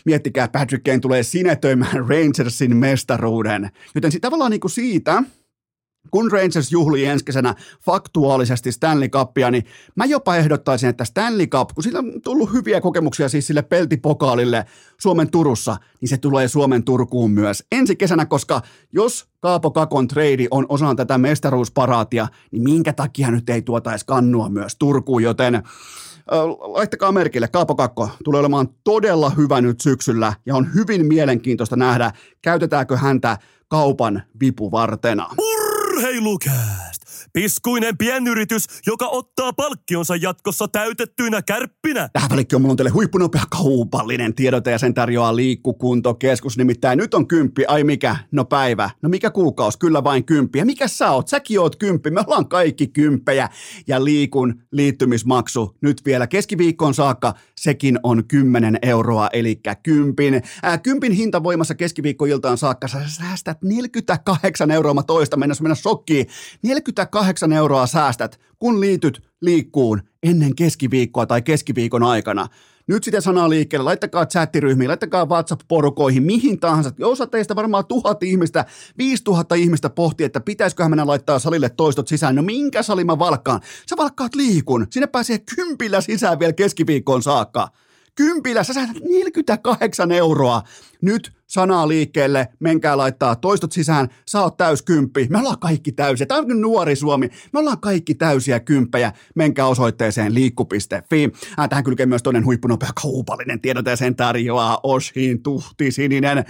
miettikää, 0.06 0.48
Patrick 0.48 0.84
Kane 0.84 1.00
tulee 1.00 1.24
sinetöimään 1.24 2.08
Rangersin 2.10 2.78
mestaruuden. 2.78 3.70
Joten 3.96 4.12
tavallaan 4.22 4.52
niin 4.52 4.62
kuin 4.62 4.72
siitä, 4.72 5.24
kun 6.12 6.32
Rangers 6.32 6.72
juhlii 6.72 7.06
ensi 7.06 7.26
kesänä 7.26 7.56
faktuaalisesti 7.86 8.72
Stanley 8.72 9.10
Cupia, 9.10 9.52
niin 9.52 9.64
mä 9.96 10.06
jopa 10.06 10.36
ehdottaisin, 10.36 10.90
että 10.90 11.06
Stanley 11.06 11.48
Cup, 11.48 11.70
kun 11.74 11.84
siitä 11.84 12.00
on 12.00 12.22
tullut 12.24 12.54
hyviä 12.54 12.82
kokemuksia 12.82 13.30
siis 13.30 13.48
sille 13.48 13.62
peltipokaalille 13.62 14.66
Suomen 14.98 15.32
Turussa, 15.32 15.78
niin 16.02 16.10
se 16.10 16.18
tulee 16.18 16.48
Suomen 16.48 16.84
Turkuun 16.84 17.32
myös 17.32 17.64
ensi 17.72 17.96
kesänä, 17.96 18.26
koska 18.26 18.62
jos 18.92 19.28
Kaapo 19.40 19.72
Kakon 19.72 20.08
trade 20.08 20.48
on 20.52 20.66
osana 20.70 20.96
tätä 20.96 21.18
mestaruusparaatia, 21.18 22.28
niin 22.52 22.64
minkä 22.64 22.94
takia 22.94 23.32
nyt 23.32 23.50
ei 23.50 23.62
tuotaisi 23.62 24.06
kannua 24.06 24.50
myös 24.50 24.76
Turkuun, 24.80 25.24
joten 25.24 25.64
laittakaa 26.60 27.12
merkille, 27.12 27.48
Kaapo 27.48 27.76
Kakko 27.76 28.10
tulee 28.24 28.40
olemaan 28.40 28.68
todella 28.84 29.30
hyvä 29.30 29.62
nyt 29.62 29.82
syksyllä 29.82 30.34
ja 30.46 30.56
on 30.56 30.74
hyvin 30.74 31.06
mielenkiintoista 31.06 31.76
nähdä, 31.76 32.12
käytetäänkö 32.42 32.98
häntä 32.98 33.38
kaupan 33.68 34.24
vipuvartena. 34.40 35.30
Urheilukääst! 35.98 36.87
Piskuinen 37.38 37.98
pienyritys, 37.98 38.64
joka 38.86 39.08
ottaa 39.08 39.54
palkkionsa 39.54 40.16
jatkossa 40.16 40.68
täytettyinä 40.68 41.42
kärppinä. 41.42 42.10
Tähän 42.14 42.30
välikköön 42.30 42.62
mulla 42.62 42.72
on 42.72 42.78
teille 42.78 42.90
huippunopea 42.90 43.44
kaupallinen 43.50 44.34
tiedote 44.34 44.72
ja 44.72 44.78
sen 44.78 44.94
tarjoaa 44.94 45.36
liikkukuntokeskus. 45.36 46.58
Nimittäin 46.58 46.98
nyt 46.98 47.14
on 47.14 47.28
kymppi, 47.28 47.66
ai 47.66 47.84
mikä? 47.84 48.16
No 48.32 48.46
päivä. 48.46 48.90
No 49.02 49.10
mikä 49.10 49.30
kuukaus? 49.30 49.78
Kyllä 49.78 50.04
vain 50.04 50.26
kymppi. 50.26 50.60
Ja 50.60 50.66
mikä 50.66 50.88
sä 50.88 51.12
oot? 51.12 51.28
Säkin 51.28 51.60
oot 51.60 51.76
kymppi. 51.76 52.12
Me 52.12 52.24
ollaan 52.28 52.50
kaikki 52.50 52.88
kymppejä. 52.88 53.50
Ja 53.88 54.04
liikun 54.04 54.62
liittymismaksu 54.72 55.78
nyt 55.82 56.02
vielä 56.06 56.28
keskiviikkoon 56.28 56.94
saakka. 56.94 57.34
Sekin 57.58 58.00
on 58.04 58.28
10 58.28 58.80
euroa, 58.82 59.30
eli 59.34 59.62
kympin. 59.84 60.42
Ää, 60.64 60.78
kympin 60.78 61.12
hinta 61.12 61.44
voimassa 61.44 61.76
keskiviikkoiltaan 61.76 62.58
saakka. 62.58 62.88
Sä 62.88 63.00
säästät 63.08 63.58
48 63.64 64.72
euroa. 64.72 64.94
Mä 64.94 65.04
toista 65.04 65.38
mennä, 65.38 65.56
mennä 65.62 65.76
shokkiin. 65.76 66.28
48 66.64 67.27
8 67.28 67.54
euroa 67.54 67.88
säästät, 67.88 68.40
kun 68.60 68.80
liityt 68.80 69.22
liikkuun 69.42 70.02
ennen 70.24 70.56
keskiviikkoa 70.56 71.26
tai 71.26 71.42
keskiviikon 71.42 72.04
aikana. 72.04 72.48
Nyt 72.88 73.04
sitä 73.04 73.22
sanaa 73.22 73.50
liikkeelle, 73.50 73.84
laittakaa 73.84 74.26
chattiryhmiin, 74.26 74.88
laittakaa 74.88 75.26
WhatsApp-porukoihin, 75.26 76.24
mihin 76.24 76.60
tahansa. 76.60 76.92
Osa 77.04 77.28
teistä 77.28 77.56
varmaan 77.56 77.86
tuhat 77.86 78.24
ihmistä, 78.24 78.66
viisi 78.98 79.24
tuhatta 79.24 79.56
ihmistä 79.56 79.90
pohtii, 79.90 80.26
että 80.26 80.40
pitäisiköhän 80.40 80.92
mennä 80.92 81.08
laittaa 81.08 81.40
salille 81.40 81.70
toistot 81.70 82.08
sisään. 82.08 82.36
No 82.36 82.42
minkä 82.42 82.84
sali 82.84 83.04
mä 83.04 83.20
valkkaan? 83.20 83.62
Sä 83.90 83.98
valkkaat 83.98 84.36
liikun. 84.36 84.88
Sinne 84.90 85.08
pääsee 85.08 85.40
kympillä 85.56 86.02
sisään 86.02 86.40
vielä 86.40 86.54
keskiviikkoon 86.54 87.24
saakka. 87.24 87.70
Kympillä, 88.18 88.64
sä 88.64 88.74
saat 88.74 88.90
48 89.10 90.12
euroa. 90.12 90.64
Nyt 91.02 91.34
sanaa 91.48 91.88
liikkeelle, 91.88 92.48
menkää 92.60 92.98
laittaa 92.98 93.36
toistot 93.36 93.72
sisään, 93.72 94.08
sä 94.28 94.42
oot 94.42 94.58
täys 94.58 94.82
kymppi. 94.82 95.28
Me 95.30 95.38
ollaan 95.38 95.60
kaikki 95.60 95.92
täysiä. 95.92 96.26
Tämä 96.28 96.40
on 96.40 96.62
nuori 96.62 96.96
Suomi. 96.96 97.30
Me 97.54 97.60
ollaan 97.60 97.80
kaikki 97.80 98.16
täysiä 98.16 98.60
kymppejä. 98.60 99.14
Menkää 99.36 99.68
osoitteeseen 99.68 100.34
liikku.fi. 100.34 101.32
Äh, 101.60 101.70
tähän 101.70 101.84
kylkee 101.84 102.06
myös 102.06 102.24
toinen 102.24 102.46
huippunopea 102.46 102.90
kaupallinen 103.02 103.62
tiedote 103.62 103.90
ja 103.90 103.96
sen 103.96 104.16
tarjoaa 104.16 104.80
Oshin 104.84 105.44
tuhti 105.44 105.92
sininen. 105.92 106.46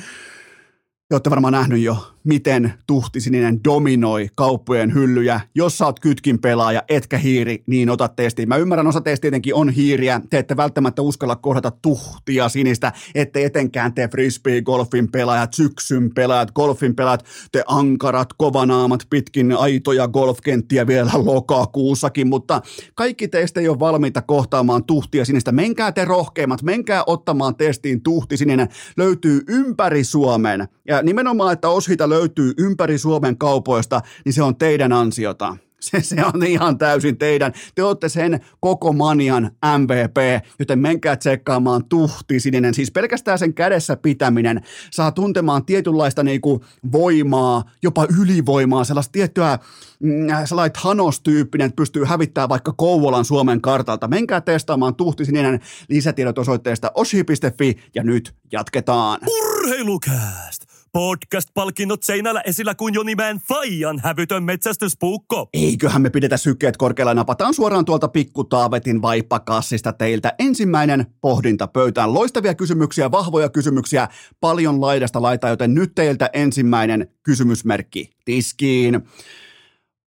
Te 1.09 1.15
olette 1.15 1.29
varmaan 1.29 1.53
nähnyt 1.53 1.81
jo 1.81 1.97
miten 2.27 2.73
tuhtisininen 2.87 3.63
dominoi 3.63 4.29
kauppojen 4.35 4.93
hyllyjä. 4.93 5.41
Jos 5.55 5.77
sä 5.77 5.85
oot 5.85 5.99
kytkin 5.99 6.39
pelaaja, 6.39 6.83
etkä 6.89 7.17
hiiri, 7.17 7.63
niin 7.67 7.89
ota 7.89 8.07
testiin. 8.07 8.49
Mä 8.49 8.57
ymmärrän, 8.57 8.87
osa 8.87 9.01
teistä 9.01 9.21
tietenkin 9.21 9.55
on 9.55 9.69
hiiriä. 9.69 10.21
Te 10.29 10.37
ette 10.37 10.57
välttämättä 10.57 11.01
uskalla 11.01 11.35
kohdata 11.35 11.71
tuhtia 11.71 12.49
sinistä, 12.49 12.91
ette 13.15 13.45
etenkään 13.45 13.93
te 13.93 14.07
frisbee-golfin 14.07 15.11
pelaajat, 15.11 15.53
syksyn 15.53 16.13
pelaajat, 16.15 16.51
golfin 16.51 16.95
pelaajat, 16.95 17.25
te 17.51 17.63
ankarat, 17.67 18.29
kovanaamat 18.37 19.07
pitkin 19.09 19.51
aitoja 19.51 20.07
golfkenttiä 20.07 20.87
vielä 20.87 21.11
lokakuussakin, 21.13 22.27
mutta 22.27 22.61
kaikki 22.95 23.27
teistä 23.27 23.59
ei 23.59 23.69
ole 23.69 23.79
valmiita 23.79 24.21
kohtaamaan 24.21 24.83
tuhtia 24.83 25.25
sinistä. 25.25 25.51
Menkää 25.51 25.91
te 25.91 26.05
rohkeimmat, 26.05 26.63
menkää 26.63 27.03
ottamaan 27.07 27.55
testiin 27.55 28.03
tuhtisininen. 28.03 28.67
Löytyy 28.97 29.41
ympäri 29.47 30.03
Suomen. 30.03 30.67
Ja 30.87 30.96
nimenomaan, 31.01 31.53
että 31.53 31.69
Oshita 31.69 32.10
löytyy 32.10 32.53
ympäri 32.57 32.97
Suomen 32.97 33.38
kaupoista, 33.38 34.01
niin 34.25 34.33
se 34.33 34.43
on 34.43 34.55
teidän 34.55 34.93
ansiota. 34.93 35.57
Se, 35.79 36.01
se 36.01 36.15
on 36.33 36.43
ihan 36.43 36.77
täysin 36.77 37.17
teidän. 37.17 37.53
Te 37.75 37.83
olette 37.83 38.10
sen 38.10 38.39
koko 38.60 38.93
manian 38.93 39.51
MVP, 39.77 40.45
joten 40.60 40.79
menkää 40.79 41.15
tsekkaamaan 41.15 41.86
tuhti 41.86 42.39
sininen. 42.39 42.73
Siis 42.73 42.91
pelkästään 42.91 43.39
sen 43.39 43.53
kädessä 43.53 43.95
pitäminen 43.95 44.62
saa 44.91 45.12
tuntemaan 45.12 45.65
tietynlaista 45.65 46.23
niinku 46.23 46.63
voimaa, 46.91 47.63
jopa 47.83 48.07
ylivoimaa, 48.21 48.83
sellaista 48.83 49.12
tiettyä 49.12 49.60
mm, 49.99 50.27
sellainen 50.45 50.75
Hanos-tyyppinen, 50.77 51.65
että 51.65 51.75
pystyy 51.75 52.03
hävittämään 52.05 52.49
vaikka 52.49 52.73
Kouvolan 52.77 53.25
Suomen 53.25 53.62
kartalta. 53.62 54.07
Menkää 54.07 54.41
testaamaan 54.41 54.95
tuhti 54.95 55.25
sininen 55.25 55.60
lisätiedot 55.89 56.38
osoitteesta 56.38 56.91
oshi.fi 56.95 57.77
ja 57.95 58.03
nyt 58.03 58.36
jatketaan. 58.51 59.19
Urheilukääst! 59.27 60.66
Podcast-palkinnot 60.91 62.04
seinällä 62.04 62.41
esillä 62.41 62.76
kuin 62.76 62.93
Jonimäen 62.93 63.38
Fajan 63.47 64.00
hävytön 64.04 64.43
metsästyspuukko. 64.43 65.50
Eiköhän 65.54 66.02
me 66.02 66.10
pidetä 66.10 66.38
sykkeet 66.38 66.78
korkealla 66.78 67.13
napataan 67.13 67.54
suoraan 67.54 67.86
tuolta 67.86 68.08
pikkutaavetin 68.08 69.02
vaippakassista 69.02 69.93
teiltä. 69.93 70.34
Ensimmäinen 70.39 71.06
pohdinta 71.21 71.67
pöytään. 71.67 72.13
Loistavia 72.13 72.54
kysymyksiä, 72.54 73.12
vahvoja 73.12 73.50
kysymyksiä, 73.50 74.08
paljon 74.39 74.82
laidasta 74.82 75.21
laitaa, 75.21 75.50
joten 75.50 75.73
nyt 75.73 75.91
teiltä 75.95 76.30
ensimmäinen 76.34 77.08
kysymysmerkki 77.23 78.10
tiskiin. 78.26 79.02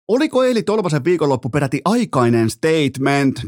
Oliko 0.09 0.45
Eeli 0.45 0.63
Tolvasen 0.63 1.05
viikonloppu 1.05 1.49
peräti 1.49 1.81
aikainen 1.85 2.51
statement? 2.51 3.41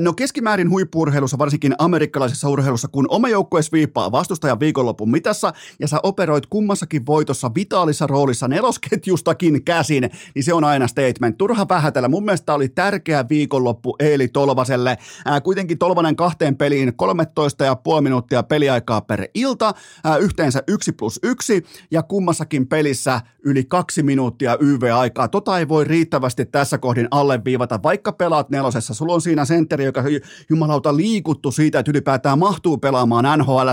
No 0.00 0.12
keskimäärin 0.12 0.70
huippurheilussa, 0.70 1.38
varsinkin 1.38 1.74
amerikkalaisessa 1.78 2.48
urheilussa, 2.48 2.88
kun 2.88 3.06
oma 3.08 3.28
joukkue 3.28 3.62
sviippaa 3.62 4.12
vastustajan 4.12 4.60
viikonlopun 4.60 5.10
mitassa 5.10 5.52
ja 5.80 5.88
sä 5.88 6.00
operoit 6.02 6.46
kummassakin 6.46 7.06
voitossa 7.06 7.50
vitaalissa 7.54 8.06
roolissa 8.06 8.48
nelosketjustakin 8.48 9.64
käsin, 9.64 10.10
niin 10.34 10.44
se 10.44 10.54
on 10.54 10.64
aina 10.64 10.88
statement. 10.88 11.38
Turha 11.38 11.66
vähätellä. 11.68 12.08
Mun 12.08 12.24
mielestä 12.24 12.54
oli 12.54 12.68
tärkeä 12.68 13.24
viikonloppu 13.28 13.96
Eeli 13.98 14.28
Tolvaselle. 14.28 14.98
Ää, 15.24 15.40
kuitenkin 15.40 15.78
Tolvanen 15.78 16.16
kahteen 16.16 16.56
peliin 16.56 16.88
13,5 16.88 18.00
minuuttia 18.00 18.42
peliaikaa 18.42 19.00
per 19.00 19.26
ilta, 19.34 19.74
ää, 20.04 20.16
yhteensä 20.16 20.62
1 20.68 20.92
plus 20.92 21.20
1 21.22 21.62
ja 21.90 22.02
kummassakin 22.02 22.68
pelissä 22.68 23.20
yli 23.44 23.64
kaksi 23.64 24.02
minuuttia 24.02 24.56
YV-aikaa. 24.60 25.28
Tota 25.28 25.58
ei 25.58 25.68
voi 25.68 25.84
riittävästi 25.84 26.46
tässä 26.46 26.78
kohdin 26.78 27.08
alleviivata, 27.10 27.82
vaikka 27.82 28.12
pelaat 28.12 28.50
nelosessa. 28.50 28.94
Sulla 28.94 29.14
on 29.14 29.20
siinä 29.20 29.44
sen 29.44 29.61
sentteri, 29.62 29.84
joka 29.84 30.02
jumalauta 30.50 30.96
liikuttu 30.96 31.52
siitä, 31.52 31.78
että 31.78 31.90
ylipäätään 31.90 32.38
mahtuu 32.38 32.78
pelaamaan 32.78 33.38
nhl 33.38 33.68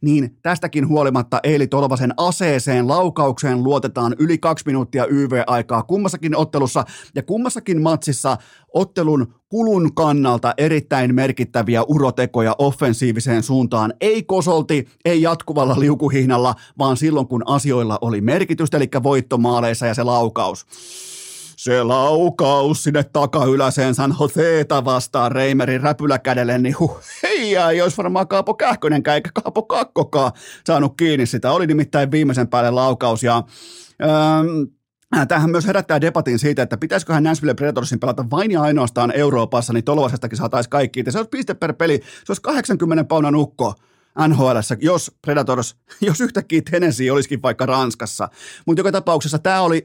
niin 0.00 0.36
tästäkin 0.42 0.88
huolimatta 0.88 1.40
Eeli 1.42 1.66
Tolvasen 1.66 2.14
aseeseen, 2.16 2.88
laukaukseen 2.88 3.64
luotetaan 3.64 4.16
yli 4.18 4.38
kaksi 4.38 4.64
minuuttia 4.66 5.06
YV-aikaa 5.06 5.82
kummassakin 5.82 6.36
ottelussa 6.36 6.84
ja 7.14 7.22
kummassakin 7.22 7.82
matsissa 7.82 8.36
ottelun 8.74 9.34
kulun 9.48 9.94
kannalta 9.94 10.54
erittäin 10.58 11.14
merkittäviä 11.14 11.82
urotekoja 11.82 12.54
offensiiviseen 12.58 13.42
suuntaan. 13.42 13.94
Ei 14.00 14.22
kosolti, 14.22 14.88
ei 15.04 15.22
jatkuvalla 15.22 15.80
liukuhihnalla, 15.80 16.54
vaan 16.78 16.96
silloin 16.96 17.26
kun 17.26 17.42
asioilla 17.46 17.98
oli 18.00 18.20
merkitystä, 18.20 18.76
eli 18.76 18.88
voittomaaleissa 19.02 19.86
ja 19.86 19.94
se 19.94 20.02
laukaus 20.02 20.66
se 21.60 21.82
laukaus 21.82 22.82
sinne 22.82 23.04
takayläseen 23.04 23.94
San 23.94 24.14
Joseeta 24.20 24.84
vastaan 24.84 25.32
Reimerin 25.32 25.80
räpyläkädelle, 25.80 26.58
niin 26.58 26.78
huh, 26.78 27.00
hei, 27.22 27.56
ei 27.56 27.82
olisi 27.82 27.96
varmaan 27.96 28.28
Kaapo 28.28 28.54
Kähkönenkään 28.54 29.14
eikä 29.14 29.30
Kaapo 29.34 29.62
Kakkokaan 29.62 30.32
saanut 30.66 30.96
kiinni 30.96 31.26
sitä. 31.26 31.52
Oli 31.52 31.66
nimittäin 31.66 32.10
viimeisen 32.10 32.48
päälle 32.48 32.70
laukaus 32.70 33.22
ja 33.22 33.36
ähm, 34.02 35.26
Tämähän 35.28 35.50
myös 35.50 35.66
herättää 35.66 36.00
debatin 36.00 36.38
siitä, 36.38 36.62
että 36.62 36.76
pitäisiköhän 36.76 37.22
Nashville 37.22 37.54
Predatorsin 37.54 38.00
pelata 38.00 38.24
vain 38.30 38.50
ja 38.50 38.62
ainoastaan 38.62 39.12
Euroopassa, 39.16 39.72
niin 39.72 39.84
Tolvasestakin 39.84 40.38
saataisiin 40.38 40.70
kaikki. 40.70 41.04
Se 41.08 41.18
olisi 41.18 41.28
piste 41.28 41.54
per 41.54 41.72
peli, 41.72 41.98
se 41.98 42.32
olisi 42.32 42.42
80 42.42 43.04
paunan 43.04 43.36
ukko. 43.36 43.74
NHL, 44.28 44.56
jos 44.80 45.12
Predators, 45.22 45.76
jos 46.00 46.20
yhtäkkiä 46.20 46.62
Tennessee 46.70 47.12
olisikin 47.12 47.42
vaikka 47.42 47.66
Ranskassa. 47.66 48.28
Mutta 48.66 48.80
joka 48.80 48.92
tapauksessa 48.92 49.38
tämä 49.38 49.60
oli 49.60 49.84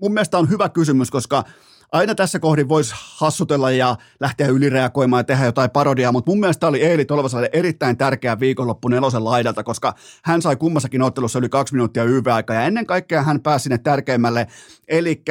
mun 0.00 0.12
mielestä 0.12 0.38
on 0.38 0.50
hyvä 0.50 0.68
kysymys, 0.68 1.10
koska 1.10 1.44
aina 1.92 2.14
tässä 2.14 2.38
kohdin 2.38 2.68
voisi 2.68 2.94
hassutella 3.16 3.70
ja 3.70 3.96
lähteä 4.20 4.48
ylireagoimaan 4.48 5.20
ja 5.20 5.24
tehdä 5.24 5.44
jotain 5.44 5.70
parodiaa, 5.70 6.12
mutta 6.12 6.30
mun 6.30 6.40
mielestä 6.40 6.66
oli 6.66 6.82
Eeli 6.82 7.04
Tolvaselle 7.04 7.50
erittäin 7.52 7.96
tärkeä 7.96 8.40
viikonloppu 8.40 8.88
nelosen 8.88 9.24
laidalta, 9.24 9.62
koska 9.62 9.94
hän 10.24 10.42
sai 10.42 10.56
kummassakin 10.56 11.02
ottelussa 11.02 11.38
yli 11.38 11.48
kaksi 11.48 11.74
minuuttia 11.74 12.04
YV-aikaa 12.04 12.56
ja 12.56 12.62
ennen 12.62 12.86
kaikkea 12.86 13.22
hän 13.22 13.40
pääsi 13.40 13.62
sinne 13.62 13.78
tärkeimmälle, 13.78 14.46
eli 14.88 15.22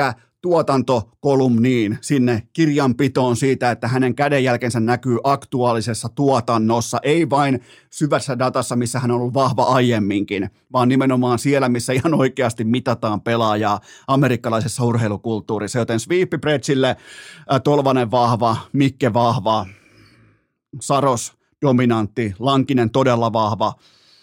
tuotantokolumniin 0.41 1.97
sinne 2.01 2.43
kirjanpitoon 2.53 3.37
siitä, 3.37 3.71
että 3.71 3.87
hänen 3.87 4.15
kädenjälkensä 4.15 4.79
näkyy 4.79 5.17
aktuaalisessa 5.23 6.09
tuotannossa, 6.15 6.99
ei 7.03 7.29
vain 7.29 7.61
syvässä 7.89 8.39
datassa, 8.39 8.75
missä 8.75 8.99
hän 8.99 9.11
on 9.11 9.17
ollut 9.17 9.33
vahva 9.33 9.63
aiemminkin, 9.63 10.49
vaan 10.73 10.89
nimenomaan 10.89 11.39
siellä, 11.39 11.69
missä 11.69 11.93
ihan 11.93 12.13
oikeasti 12.13 12.63
mitataan 12.63 13.21
pelaajaa 13.21 13.79
amerikkalaisessa 14.07 14.83
urheilukulttuurissa. 14.83 15.79
Joten 15.79 15.99
Sweepi 15.99 16.37
Bretsille 16.37 16.89
äh, 16.89 17.61
Tolvanen 17.63 18.11
vahva, 18.11 18.57
Mikke 18.73 19.13
vahva, 19.13 19.65
Saros 20.81 21.33
dominantti, 21.61 22.33
Lankinen 22.39 22.89
todella 22.89 23.33
vahva, 23.33 23.73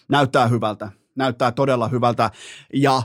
näyttää 0.09 0.47
hyvältä 0.47 0.91
näyttää 1.15 1.51
todella 1.51 1.87
hyvältä. 1.87 2.31
Ja 2.73 3.03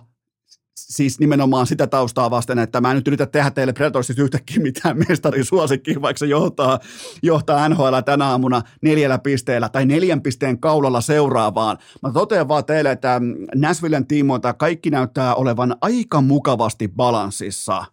siis 0.88 1.18
nimenomaan 1.18 1.66
sitä 1.66 1.86
taustaa 1.86 2.30
vasten, 2.30 2.58
että 2.58 2.80
mä 2.80 2.90
en 2.90 2.96
nyt 2.96 3.08
yritä 3.08 3.26
tehdä 3.26 3.50
teille 3.50 3.72
Predatorsista 3.72 4.22
yhtäkkiä 4.22 4.62
mitään 4.62 4.98
mestarisuosikkiä, 5.08 6.02
vaikka 6.02 6.18
se 6.18 6.26
johtaa, 6.26 6.78
johtaa 7.22 7.68
NHL 7.68 8.00
tänä 8.04 8.26
aamuna 8.26 8.62
neljällä 8.82 9.18
pisteellä 9.18 9.68
tai 9.68 9.86
neljän 9.86 10.22
pisteen 10.22 10.60
kaulalla 10.60 11.00
seuraavaan. 11.00 11.78
Mä 12.02 12.12
totean 12.12 12.48
vaan 12.48 12.64
teille, 12.64 12.90
että 12.90 13.20
Nashvillen 13.54 14.06
tiimoilta 14.06 14.52
kaikki 14.52 14.90
näyttää 14.90 15.34
olevan 15.34 15.76
aika 15.80 16.20
mukavasti 16.20 16.88
balanssissa. 16.88 17.84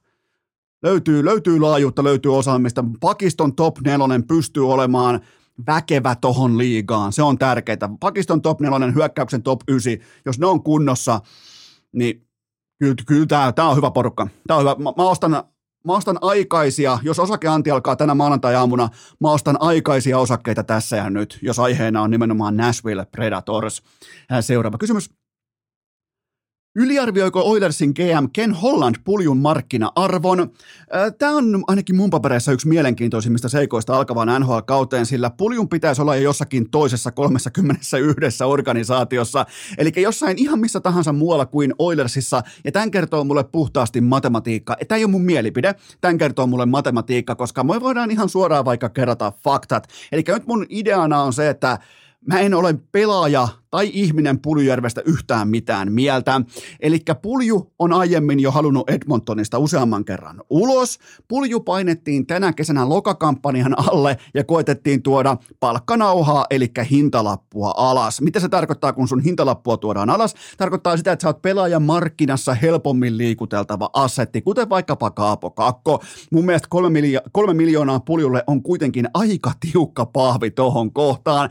Löytyy, 0.84 1.26
löytyy 1.26 1.60
laajuutta, 1.60 2.04
löytyy 2.04 2.38
osaamista. 2.38 2.86
Pakiston 3.00 3.56
top 3.56 3.80
nelonen 3.86 4.28
pystyy 4.28 4.71
olemaan 4.71 5.21
väkevä 5.67 6.15
tohon 6.15 6.58
liigaan. 6.58 7.13
Se 7.13 7.23
on 7.23 7.38
tärkeää. 7.38 7.89
Pakiston 8.00 8.41
top 8.41 8.60
nelonen, 8.60 8.95
hyökkäyksen 8.95 9.43
top 9.43 9.62
9, 9.67 9.93
jos 10.26 10.39
ne 10.39 10.45
on 10.45 10.63
kunnossa, 10.63 11.21
niin 11.93 12.26
Kyllä, 12.79 12.95
kyllä 13.05 13.25
tämä, 13.25 13.51
tämä 13.51 13.69
on 13.69 13.77
hyvä 13.77 13.91
porukka. 13.91 14.27
Tämä 14.47 14.57
on 14.57 14.61
hyvä. 14.61 14.75
Mä, 14.79 14.93
mä, 14.97 15.09
ostan, 15.09 15.31
mä 15.85 15.93
ostan 15.93 16.17
aikaisia, 16.21 16.99
jos 17.03 17.19
osakeanti 17.19 17.71
alkaa 17.71 17.95
tänä 17.95 18.15
maanantai-aamuna, 18.15 18.89
mä 19.19 19.31
ostan 19.31 19.57
aikaisia 19.59 20.19
osakkeita 20.19 20.63
tässä 20.63 20.97
ja 20.97 21.09
nyt, 21.09 21.39
jos 21.41 21.59
aiheena 21.59 22.01
on 22.01 22.11
nimenomaan 22.11 22.57
Nashville 22.57 23.05
Predators. 23.05 23.81
Seuraava 24.41 24.77
kysymys. 24.77 25.09
Yliarvioiko 26.79 27.41
Oilersin 27.41 27.91
GM 27.95 28.27
Ken 28.33 28.53
Holland 28.53 28.95
puljun 29.03 29.37
markkina-arvon? 29.37 30.51
Tämä 31.17 31.31
on 31.31 31.63
ainakin 31.67 31.95
mun 31.95 32.09
papereissa 32.09 32.51
yksi 32.51 32.67
mielenkiintoisimmista 32.67 33.49
seikoista 33.49 33.97
alkavaan 33.97 34.41
NHL-kauteen, 34.41 35.05
sillä 35.05 35.29
puljun 35.29 35.69
pitäisi 35.69 36.01
olla 36.01 36.15
jo 36.15 36.21
jossakin 36.21 36.69
toisessa 36.69 37.11
31 37.11 37.95
organisaatiossa, 38.45 39.45
eli 39.77 39.91
jossain 39.95 40.37
ihan 40.37 40.59
missä 40.59 40.79
tahansa 40.79 41.13
muualla 41.13 41.45
kuin 41.45 41.73
Oilersissa, 41.79 42.43
ja 42.65 42.71
tämän 42.71 42.91
kertoo 42.91 43.23
mulle 43.23 43.43
puhtaasti 43.43 44.01
matematiikka. 44.01 44.75
Tämä 44.87 44.97
ei 44.97 45.03
ole 45.03 45.11
mun 45.11 45.21
mielipide, 45.21 45.75
tämän 46.01 46.17
kertoo 46.17 46.47
mulle 46.47 46.65
matematiikka, 46.65 47.35
koska 47.35 47.63
me 47.63 47.81
voidaan 47.81 48.11
ihan 48.11 48.29
suoraan 48.29 48.65
vaikka 48.65 48.89
kerrata 48.89 49.33
faktat. 49.43 49.87
Eli 50.11 50.23
nyt 50.27 50.47
mun 50.47 50.65
ideana 50.69 51.21
on 51.21 51.33
se, 51.33 51.49
että 51.49 51.79
mä 52.25 52.39
en 52.39 52.53
ole 52.53 52.75
pelaaja 52.91 53.47
tai 53.71 53.89
ihminen 53.93 54.39
Puljujärvestä 54.39 55.01
yhtään 55.06 55.47
mitään 55.47 55.91
mieltä. 55.91 56.41
Eli 56.80 56.99
Pulju 57.21 57.73
on 57.80 57.93
aiemmin 57.93 58.39
jo 58.39 58.51
halunnut 58.51 58.89
Edmontonista 58.89 59.60
useamman 59.60 60.06
kerran 60.06 60.41
ulos. 60.49 60.99
Pulju 61.27 61.60
painettiin 61.60 62.27
tänä 62.27 62.53
kesänä 62.53 62.89
lokakampanjan 62.89 63.80
alle 63.80 64.17
ja 64.34 64.43
koetettiin 64.43 65.03
tuoda 65.03 65.38
palkkanauhaa, 65.60 66.45
eli 66.49 66.71
hintalappua 66.91 67.73
alas. 67.77 68.21
Mitä 68.21 68.39
se 68.39 68.49
tarkoittaa, 68.49 68.93
kun 68.93 69.08
sun 69.08 69.21
hintalappua 69.21 69.77
tuodaan 69.77 70.10
alas? 70.10 70.36
Tarkoittaa 70.58 70.97
sitä, 70.97 71.12
että 71.12 71.23
sä 71.23 71.30
oot 71.30 71.41
pelaajan 71.41 71.84
markkinassa 71.84 72.53
helpommin 72.53 73.17
liikuteltava 73.17 73.89
assetti, 73.93 74.41
kuten 74.41 74.69
vaikkapa 74.69 75.12
Kaapo 75.12 75.49
Kakko. 75.49 76.03
Mun 76.32 76.45
mielestä 76.45 76.67
kolme, 76.69 77.01
miljo- 77.01 77.30
kolme 77.32 77.53
miljoonaa 77.53 77.99
Puljulle 77.99 78.43
on 78.47 78.63
kuitenkin 78.63 79.08
aika 79.13 79.51
tiukka 79.60 80.06
pahvi 80.06 80.51
tohon 80.51 80.93
kohtaan. 80.93 81.49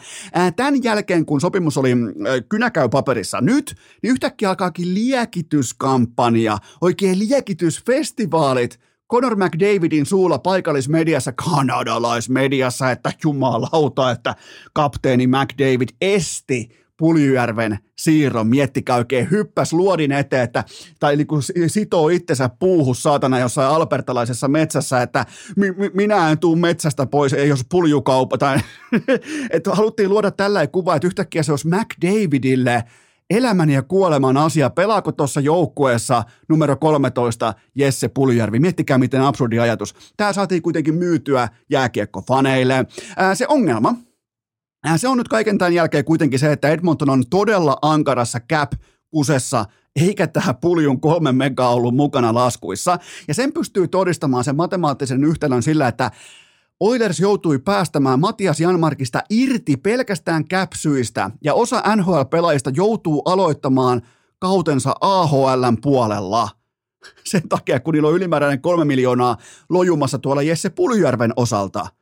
Tämän 0.57 0.83
jälkeen, 0.83 1.27
kun 1.27 1.41
sopimus 1.41 1.79
oli 1.79 2.06
kynä 2.49 2.71
käy 2.71 2.89
paperissa 2.89 3.41
nyt, 3.41 3.75
niin 4.03 4.11
yhtäkkiä 4.11 4.49
alkaakin 4.49 4.95
liekityskampanja, 4.95 6.59
oikein 6.81 7.19
liekitysfestivaalit, 7.19 8.81
Conor 9.13 9.37
McDavidin 9.37 10.07
suulla 10.07 10.39
paikallismediassa, 10.39 11.33
kanadalaismediassa, 11.33 12.91
että 12.91 13.13
jumalauta, 13.25 14.11
että 14.11 14.35
kapteeni 14.73 15.27
McDavid 15.27 15.89
esti 16.01 16.86
Puljujärven 16.97 17.79
siirron, 17.99 18.47
miettikää 18.47 18.97
oikein, 18.97 19.31
hyppäs 19.31 19.73
luodin 19.73 20.13
eteen, 20.13 20.43
että, 20.43 20.65
tai 21.01 21.17
niin 21.17 21.27
kuin 21.27 21.43
sitoo 21.67 22.09
itsensä 22.09 22.51
puuhu 22.59 22.95
saatana 22.95 23.39
jossain 23.39 23.69
albertalaisessa 23.69 24.49
metsässä, 24.49 25.03
että 25.03 25.27
mi, 25.57 25.73
mi, 25.73 25.91
minä 25.95 26.31
en 26.31 26.39
tuu 26.39 26.57
metsästä 26.57 27.07
pois, 27.07 27.33
ei 27.33 27.49
jos 27.49 27.65
puljukaupa, 27.71 28.39
tai 28.39 28.59
että 29.51 29.71
haluttiin 29.71 30.11
luoda 30.11 30.31
tällainen 30.31 30.71
kuva, 30.71 30.97
että 30.97 31.07
yhtäkkiä 31.07 31.43
se 31.43 31.53
olisi 31.53 31.69
McDavidille 31.69 32.85
elämän 33.31 33.71
ja 33.71 33.83
kuoleman 33.83 34.37
asia. 34.37 34.71
Pelaako 34.71 35.13
tuossa 35.13 35.41
joukkueessa 35.41 36.25
numero 36.49 36.77
13 36.77 37.55
Jesse 37.75 38.09
Puljärvi? 38.09 38.59
Miettikää, 38.59 38.99
miten 38.99 39.23
absurdi 39.23 39.59
ajatus. 39.59 39.95
Tämä 40.17 40.33
saatiin 40.33 40.63
kuitenkin 40.63 40.95
myytyä 40.95 41.49
jääkiekkofaneille. 41.71 42.87
Ää, 43.17 43.35
se 43.35 43.47
ongelma, 43.49 43.95
se 44.97 45.09
on 45.09 45.19
nyt 45.19 45.29
kaiken 45.29 45.59
tämän 45.59 45.75
jälkeen 45.75 46.05
kuitenkin 46.05 46.39
se, 46.39 46.53
että 46.53 46.69
Edmonton 46.69 47.11
on 47.11 47.25
todella 47.31 47.79
ankarassa 47.83 48.41
cap-kusessa, 48.53 49.65
eikä 49.97 50.27
tähän 50.27 50.57
puljun 50.57 51.01
kolme 51.01 51.33
mega 51.33 51.69
ollut 51.69 51.95
mukana 51.95 52.35
laskuissa. 52.35 52.99
Ja 53.29 53.35
sen 53.35 53.53
pystyy 53.53 53.89
todistamaan 53.89 54.45
sen 54.45 54.57
matemaattisen 54.57 55.25
yhtälön 55.25 55.63
sillä, 55.63 55.89
että 55.89 56.11
Oilers 56.81 57.21
joutui 57.21 57.59
päästämään 57.59 58.21
Matias 58.21 58.61
Janmarkista 58.61 59.23
irti 59.31 59.77
pelkästään 59.77 60.49
käpsyistä 60.49 61.31
ja 61.45 61.55
osa 61.55 61.83
NHL-pelaajista 61.97 62.71
joutuu 62.75 63.23
aloittamaan 63.25 64.03
kautensa 64.39 64.95
AHLn 65.01 65.77
puolella. 65.83 66.49
Sen 67.25 67.49
takia, 67.49 67.81
kun 67.81 67.95
niillä 67.95 68.09
on 68.09 68.15
ylimääräinen 68.15 68.61
kolme 68.61 68.85
miljoonaa 68.85 69.37
lojumassa 69.69 70.19
tuolla 70.19 70.43
Jesse 70.43 70.71
Puljärven 70.71 71.33
osalta– 71.37 71.87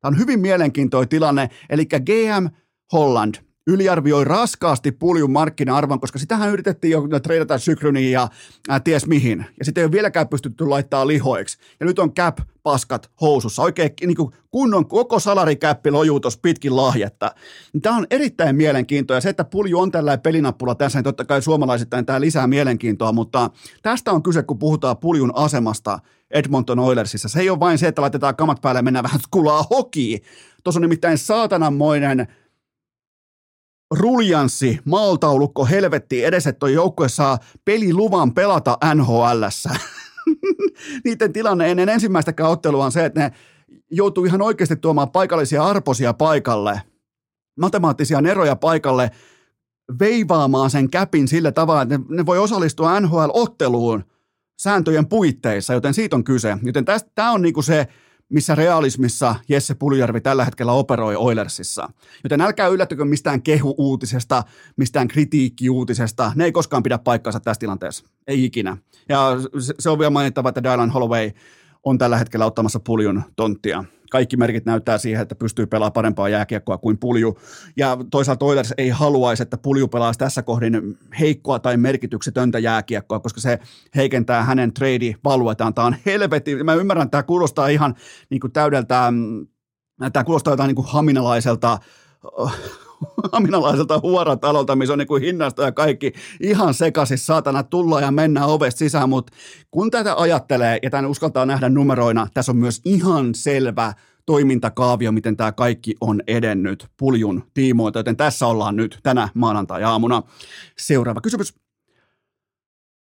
Tämä 0.00 0.10
on 0.10 0.18
hyvin 0.18 0.40
mielenkiintoinen 0.40 1.08
tilanne, 1.08 1.48
eli 1.70 1.86
GM 1.86 2.46
Holland 2.92 3.34
yliarvioi 3.66 4.24
raskaasti 4.24 4.92
puljun 4.92 5.30
markkina-arvon, 5.30 6.00
koska 6.00 6.18
sitähän 6.18 6.50
yritettiin 6.50 6.90
jo 6.90 7.20
treidata 7.22 7.58
Sykryniin 7.58 8.12
ja 8.12 8.28
ää, 8.68 8.80
ties 8.80 9.06
mihin. 9.06 9.46
Ja 9.58 9.64
sitten 9.64 9.82
ei 9.82 9.84
ole 9.84 9.92
vieläkään 9.92 10.28
pystytty 10.28 10.66
laittaa 10.66 11.06
lihoiksi. 11.06 11.58
Ja 11.80 11.86
nyt 11.86 11.98
on 11.98 12.14
cap 12.14 12.38
paskat 12.62 13.10
housussa. 13.20 13.62
Oikein 13.62 13.90
niin 14.00 14.16
kuin 14.16 14.32
kunnon 14.50 14.88
koko 14.88 15.20
salarikäppi 15.20 15.90
lojuu 15.90 16.20
tuossa 16.20 16.40
pitkin 16.42 16.76
lahjetta. 16.76 17.34
Tämä 17.82 17.96
on 17.96 18.06
erittäin 18.10 18.56
mielenkiintoa. 18.56 19.16
Ja 19.16 19.20
se, 19.20 19.28
että 19.28 19.44
pulju 19.44 19.78
on 19.78 19.90
tällainen 19.90 20.22
pelinappula 20.22 20.74
tässä, 20.74 20.98
niin 20.98 21.04
totta 21.04 21.24
kai 21.24 21.42
suomalaisittain 21.42 22.06
tämä 22.06 22.20
lisää 22.20 22.46
mielenkiintoa, 22.46 23.12
mutta 23.12 23.50
tästä 23.82 24.12
on 24.12 24.22
kyse, 24.22 24.42
kun 24.42 24.58
puhutaan 24.58 24.98
puljun 24.98 25.32
asemasta 25.34 25.98
Edmonton 26.30 26.78
Oilersissa. 26.78 27.28
Se 27.28 27.40
ei 27.40 27.50
ole 27.50 27.60
vain 27.60 27.78
se, 27.78 27.88
että 27.88 28.02
laitetaan 28.02 28.36
kamat 28.36 28.60
päälle 28.60 28.78
ja 28.78 28.82
mennään 28.82 29.02
vähän 29.02 29.20
kulaa 29.30 29.64
hokiin. 29.70 30.20
Tuossa 30.64 30.78
on 30.78 30.82
nimittäin 30.82 31.18
saatananmoinen 31.18 32.26
ruljanssi, 33.90 34.78
maaltaulukko, 34.84 35.66
helvetti 35.66 36.24
edes, 36.24 36.46
että 36.46 36.58
toi 36.58 36.72
joukkue 36.72 37.08
saa 37.08 37.38
peliluvan 37.64 38.34
pelata 38.34 38.78
NHLssä. 38.94 39.70
Niiden 41.04 41.32
tilanne 41.32 41.70
ennen 41.70 41.88
ensimmäistäkään 41.88 42.50
ottelua 42.50 42.84
on 42.84 42.92
se, 42.92 43.04
että 43.04 43.20
ne 43.20 43.32
joutuu 43.90 44.24
ihan 44.24 44.42
oikeasti 44.42 44.76
tuomaan 44.76 45.10
paikallisia 45.10 45.64
arposia 45.64 46.14
paikalle, 46.14 46.82
matemaattisia 47.60 48.20
neroja 48.20 48.56
paikalle, 48.56 49.10
veivaamaan 50.00 50.70
sen 50.70 50.90
käpin 50.90 51.28
sillä 51.28 51.52
tavalla, 51.52 51.82
että 51.82 51.98
ne, 51.98 52.04
ne 52.08 52.26
voi 52.26 52.38
osallistua 52.38 53.00
NHL-otteluun 53.00 54.04
sääntöjen 54.60 55.06
puitteissa, 55.06 55.72
joten 55.72 55.94
siitä 55.94 56.16
on 56.16 56.24
kyse. 56.24 56.58
Joten 56.62 56.84
tämä 57.14 57.30
on 57.30 57.42
niinku 57.42 57.62
se 57.62 57.88
missä 58.28 58.54
realismissa 58.54 59.34
Jesse 59.48 59.74
Puljärvi 59.74 60.20
tällä 60.20 60.44
hetkellä 60.44 60.72
operoi 60.72 61.16
Oilersissa. 61.16 61.88
Joten 62.24 62.40
älkää 62.40 62.66
yllättykö 62.66 63.04
mistään 63.04 63.42
kehu-uutisesta, 63.42 64.42
mistään 64.76 65.08
kritiikki-uutisesta. 65.08 66.32
Ne 66.34 66.44
ei 66.44 66.52
koskaan 66.52 66.82
pidä 66.82 66.98
paikkaansa 66.98 67.40
tässä 67.40 67.60
tilanteessa. 67.60 68.04
Ei 68.26 68.44
ikinä. 68.44 68.76
Ja 69.08 69.36
se 69.78 69.90
on 69.90 69.98
vielä 69.98 70.10
mainittava, 70.10 70.48
että 70.48 70.62
Dylan 70.62 70.90
Holloway 70.90 71.30
on 71.84 71.98
tällä 71.98 72.18
hetkellä 72.18 72.46
ottamassa 72.46 72.80
puljun 72.80 73.22
tonttia 73.36 73.84
kaikki 74.10 74.36
merkit 74.36 74.66
näyttää 74.66 74.98
siihen, 74.98 75.22
että 75.22 75.34
pystyy 75.34 75.66
pelaamaan 75.66 75.92
parempaa 75.92 76.28
jääkiekkoa 76.28 76.78
kuin 76.78 76.98
pulju. 76.98 77.38
Ja 77.76 77.98
toisaalta 78.10 78.44
Oilers 78.44 78.74
ei 78.78 78.88
haluaisi, 78.88 79.42
että 79.42 79.58
pulju 79.58 79.88
pelaisi 79.88 80.18
tässä 80.18 80.42
kohdin 80.42 80.98
heikkoa 81.20 81.58
tai 81.58 81.76
merkityksetöntä 81.76 82.58
jääkiekkoa, 82.58 83.20
koska 83.20 83.40
se 83.40 83.58
heikentää 83.96 84.44
hänen 84.44 84.72
trade 84.72 85.14
valuetaan. 85.24 85.74
Tämä 85.74 85.86
on 85.86 85.96
helvetti. 86.06 86.64
Mä 86.64 86.74
ymmärrän, 86.74 87.04
että 87.04 87.10
tämä 87.10 87.22
kuulostaa 87.22 87.68
ihan 87.68 87.94
niin 88.30 88.40
kuin 88.40 88.52
täydeltä, 88.52 89.12
tämä 90.12 90.24
kuulostaa 90.24 90.52
jotain 90.52 90.68
niin 90.68 90.76
kuin 90.76 90.88
haminalaiselta 90.88 91.78
aminalaiselta 93.32 94.00
huoratalolta, 94.02 94.76
missä 94.76 94.92
on 94.92 94.98
niin 94.98 95.06
kuin 95.06 95.22
hinnasta 95.22 95.62
ja 95.62 95.72
kaikki 95.72 96.12
ihan 96.40 96.74
sekaisin, 96.74 97.18
saatana, 97.18 97.62
tulla 97.62 98.00
ja 98.00 98.10
mennä 98.10 98.46
ovesta 98.46 98.78
sisään, 98.78 99.08
mutta 99.08 99.32
kun 99.70 99.90
tätä 99.90 100.14
ajattelee 100.16 100.78
ja 100.82 100.90
tämän 100.90 101.06
uskaltaa 101.06 101.46
nähdä 101.46 101.68
numeroina, 101.68 102.26
tässä 102.34 102.52
on 102.52 102.56
myös 102.56 102.80
ihan 102.84 103.34
selvä 103.34 103.92
toimintakaavio, 104.26 105.12
miten 105.12 105.36
tämä 105.36 105.52
kaikki 105.52 105.94
on 106.00 106.22
edennyt 106.26 106.86
puljun 106.96 107.42
tiimoilta, 107.54 107.98
joten 107.98 108.16
tässä 108.16 108.46
ollaan 108.46 108.76
nyt 108.76 109.00
tänä 109.02 109.28
maanantai-aamuna. 109.34 110.22
Seuraava 110.78 111.20
kysymys. 111.20 111.54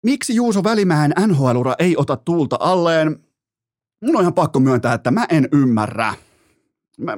Miksi 0.03 0.35
Juuso 0.35 0.63
Välimäen 0.63 1.13
NHL-ura 1.27 1.75
ei 1.79 1.97
ota 1.97 2.17
tuulta 2.17 2.57
alleen? 2.59 3.19
Mun 4.01 4.15
on 4.15 4.21
ihan 4.21 4.33
pakko 4.33 4.59
myöntää, 4.59 4.93
että 4.93 5.11
mä 5.11 5.25
en 5.29 5.49
ymmärrä. 5.51 6.13
Mä, 6.97 7.17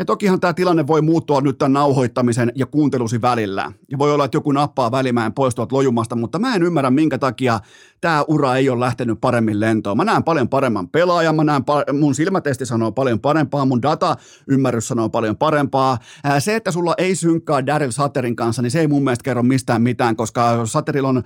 ja 0.00 0.04
tokihan 0.04 0.40
tämä 0.40 0.54
tilanne 0.54 0.86
voi 0.86 1.02
muuttua 1.02 1.40
nyt 1.40 1.58
tämän 1.58 1.72
nauhoittamisen 1.72 2.52
ja 2.54 2.66
kuuntelusi 2.66 3.22
välillä. 3.22 3.72
Ja 3.90 3.98
voi 3.98 4.12
olla, 4.12 4.24
että 4.24 4.36
joku 4.36 4.52
nappaa 4.52 4.90
välimään 4.90 5.32
poistuvat 5.32 5.72
lojumasta, 5.72 6.16
mutta 6.16 6.38
mä 6.38 6.54
en 6.54 6.62
ymmärrä, 6.62 6.90
minkä 6.90 7.18
takia 7.18 7.60
tämä 8.00 8.24
ura 8.28 8.56
ei 8.56 8.68
ole 8.68 8.80
lähtenyt 8.80 9.18
paremmin 9.20 9.60
lentoon. 9.60 9.96
Mä 9.96 10.04
näen 10.04 10.24
paljon 10.24 10.48
paremman 10.48 10.88
pelaajan, 10.88 11.36
mä 11.36 11.44
näen, 11.44 11.62
mun 12.00 12.14
silmätesti 12.14 12.66
sanoo 12.66 12.92
paljon 12.92 13.20
parempaa, 13.20 13.64
mun 13.64 13.82
data 13.82 14.16
ymmärrys 14.48 14.88
sanoo 14.88 15.08
paljon 15.08 15.36
parempaa. 15.36 15.98
Se, 16.38 16.56
että 16.56 16.70
sulla 16.70 16.94
ei 16.98 17.14
synkkaa 17.14 17.66
Daryl 17.66 17.90
Satterin 17.90 18.36
kanssa, 18.36 18.62
niin 18.62 18.70
se 18.70 18.80
ei 18.80 18.88
mun 18.88 19.04
mielestä 19.04 19.24
kerro 19.24 19.42
mistään 19.42 19.82
mitään, 19.82 20.16
koska 20.16 20.66
Satterilla 20.66 21.08
on 21.08 21.22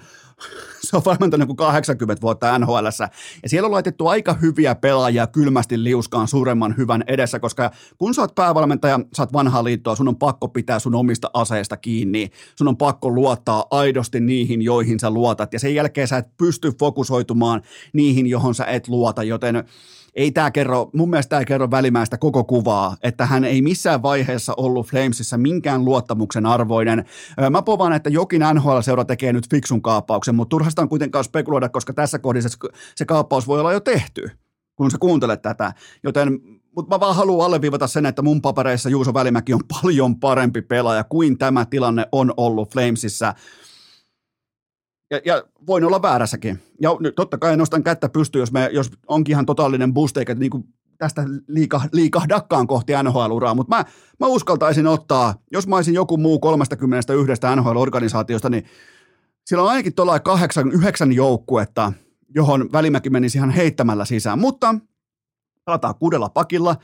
se 0.91 0.97
on 0.97 1.03
valmentanut 1.05 1.47
kuin 1.47 1.57
80 1.57 2.23
vuotta 2.23 2.59
nhl 2.59 2.87
Ja 3.43 3.49
siellä 3.49 3.67
on 3.67 3.73
laitettu 3.73 4.07
aika 4.07 4.33
hyviä 4.33 4.75
pelaajia 4.75 5.27
kylmästi 5.27 5.85
liuskaan 5.85 6.29
suuremman 6.29 6.75
hyvän 6.77 7.05
edessä, 7.07 7.41
koska 7.41 7.71
kun 7.99 8.15
sä 8.15 8.23
oot 8.23 8.35
päävalmentaja, 8.35 9.01
sä 9.17 9.23
oot 9.23 9.33
vanhaa 9.33 9.65
liittoa, 9.65 9.97
sun 9.97 10.09
on 10.09 10.17
pakko 10.17 10.49
pitää 10.49 10.79
sun 10.79 10.95
omista 10.95 11.31
aseista 11.35 11.77
kiinni. 11.77 12.31
Sun 12.57 12.69
on 12.69 12.77
pakko 12.77 13.11
luottaa 13.11 13.65
aidosti 13.71 14.21
niihin, 14.21 14.63
joihin 14.63 15.01
sä 15.01 15.11
luotat. 15.11 15.53
Ja 15.53 15.59
sen 15.59 15.75
jälkeen 15.75 16.09
sä 16.09 16.19
et 16.19 16.37
pysty 16.37 16.73
fokusoitumaan 16.79 17.63
niihin, 17.93 18.27
johon 18.27 18.55
sä 18.55 18.65
et 18.65 18.89
luota, 18.89 19.23
joten 19.23 19.65
ei 20.15 20.33
tämä 20.33 20.51
kerro, 20.51 20.91
mun 20.95 21.11
mielestä 21.11 21.31
tämä 21.31 21.41
ei 21.41 21.47
kerro 21.47 21.71
välimäistä 21.71 22.19
koko 22.19 22.45
kuvaa, 22.45 22.97
että 23.03 23.27
hän 23.27 23.45
ei 23.45 23.63
missään 23.63 24.03
vaiheessa 24.03 24.55
ollut 24.57 24.87
Flamesissa 24.87 25.39
minkään 25.39 25.85
luottamuksen 25.85 26.47
arvoinen. 26.47 27.05
Mä 27.51 27.63
povaan, 27.63 27.93
että 27.93 28.11
jokin 28.11 28.43
NHL-seura 28.55 29.05
tekee 29.05 29.33
nyt 29.33 29.51
fiksun 29.51 29.83
kaappauksen, 29.83 30.35
mutta 30.35 30.51
turhasta 30.51 30.83
on 30.83 30.89
kuitenkaan 30.89 31.25
spekuloida, 31.25 31.69
koska 31.69 31.93
tässä 31.93 32.19
kohdassa 32.19 32.59
se 32.95 33.05
kaappaus 33.05 33.47
voi 33.47 33.61
olla 33.61 33.73
jo 33.73 33.81
tehty 33.81 34.31
kun 34.77 34.91
sä 34.91 34.99
kuuntelet 35.01 35.43
tätä. 35.43 35.73
Joten, 36.03 36.41
mutta 36.77 36.95
mä 36.95 37.01
vaan 37.01 37.17
haluan 37.17 37.47
alleviivata 37.47 37.87
sen, 37.87 38.07
että 38.07 38.23
mun 38.23 38.43
papereissa 38.43 38.89
Juuso 38.89 39.15
Välimäki 39.15 39.55
on 39.55 39.61
paljon 39.83 40.21
parempi 40.21 40.63
pelaaja 40.63 41.05
kuin 41.05 41.39
tämä 41.39 41.65
tilanne 41.65 42.07
on 42.13 42.35
ollut 42.37 42.73
Flamesissa. 42.73 43.35
Ja, 45.11 45.21
ja 45.25 45.45
voin 45.67 45.85
olla 45.85 46.03
väärässäkin. 46.03 46.63
Ja 46.81 46.91
totta 47.17 47.39
kai 47.39 47.57
nostan 47.57 47.83
kättä 47.83 48.09
pystyyn, 48.09 48.41
jos, 48.41 48.51
jos 48.73 48.91
onkin 49.07 49.33
ihan 49.33 49.47
totaalinen 49.47 49.95
boost, 49.95 50.17
eikä 50.17 50.35
niin 50.35 50.51
kuin 50.51 50.65
tästä 50.99 51.25
liika, 51.49 51.81
liikahdakaan 51.93 52.67
kohti 52.67 52.93
NHL-uraa, 53.03 53.55
mutta 53.55 53.77
mä, 53.77 53.85
mä 54.21 54.27
uskaltaisin 54.27 54.87
ottaa, 54.87 55.35
jos 55.53 55.69
mä 55.69 55.77
olisin 55.77 55.95
joku 55.95 56.17
muu 56.17 56.39
31 56.39 57.33
NHL-organisaatiosta, 57.57 58.51
niin 58.51 58.65
siellä 59.47 59.63
on 59.63 59.71
ainakin 59.71 59.95
tuolla 59.95 60.21
kahdeksan, 60.21 60.73
yhdeksän 60.73 61.13
joukkuetta, 61.13 61.93
johon 62.35 62.73
Välimäki 62.73 63.11
menisi 63.11 63.39
ihan 63.39 63.51
heittämällä 63.51 64.05
sisään. 64.05 64.39
Mutta 64.39 64.75
pelataan 65.65 65.95
kuudella 65.95 66.29
pakilla, 66.29 66.77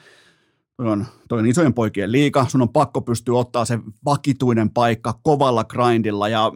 toi 0.77 0.89
on, 0.89 1.07
toi 1.29 1.39
on 1.39 1.47
isojen 1.47 1.75
poikien 1.75 2.13
liika, 2.13 2.47
sun 2.49 2.63
on 2.63 2.69
pakko 2.69 3.01
pystyä 3.01 3.39
ottaa 3.39 3.65
se 3.65 3.79
vakituinen 4.05 4.71
paikka 4.71 5.21
kovalla 5.23 5.65
grindilla 5.65 6.29
ja 6.29 6.53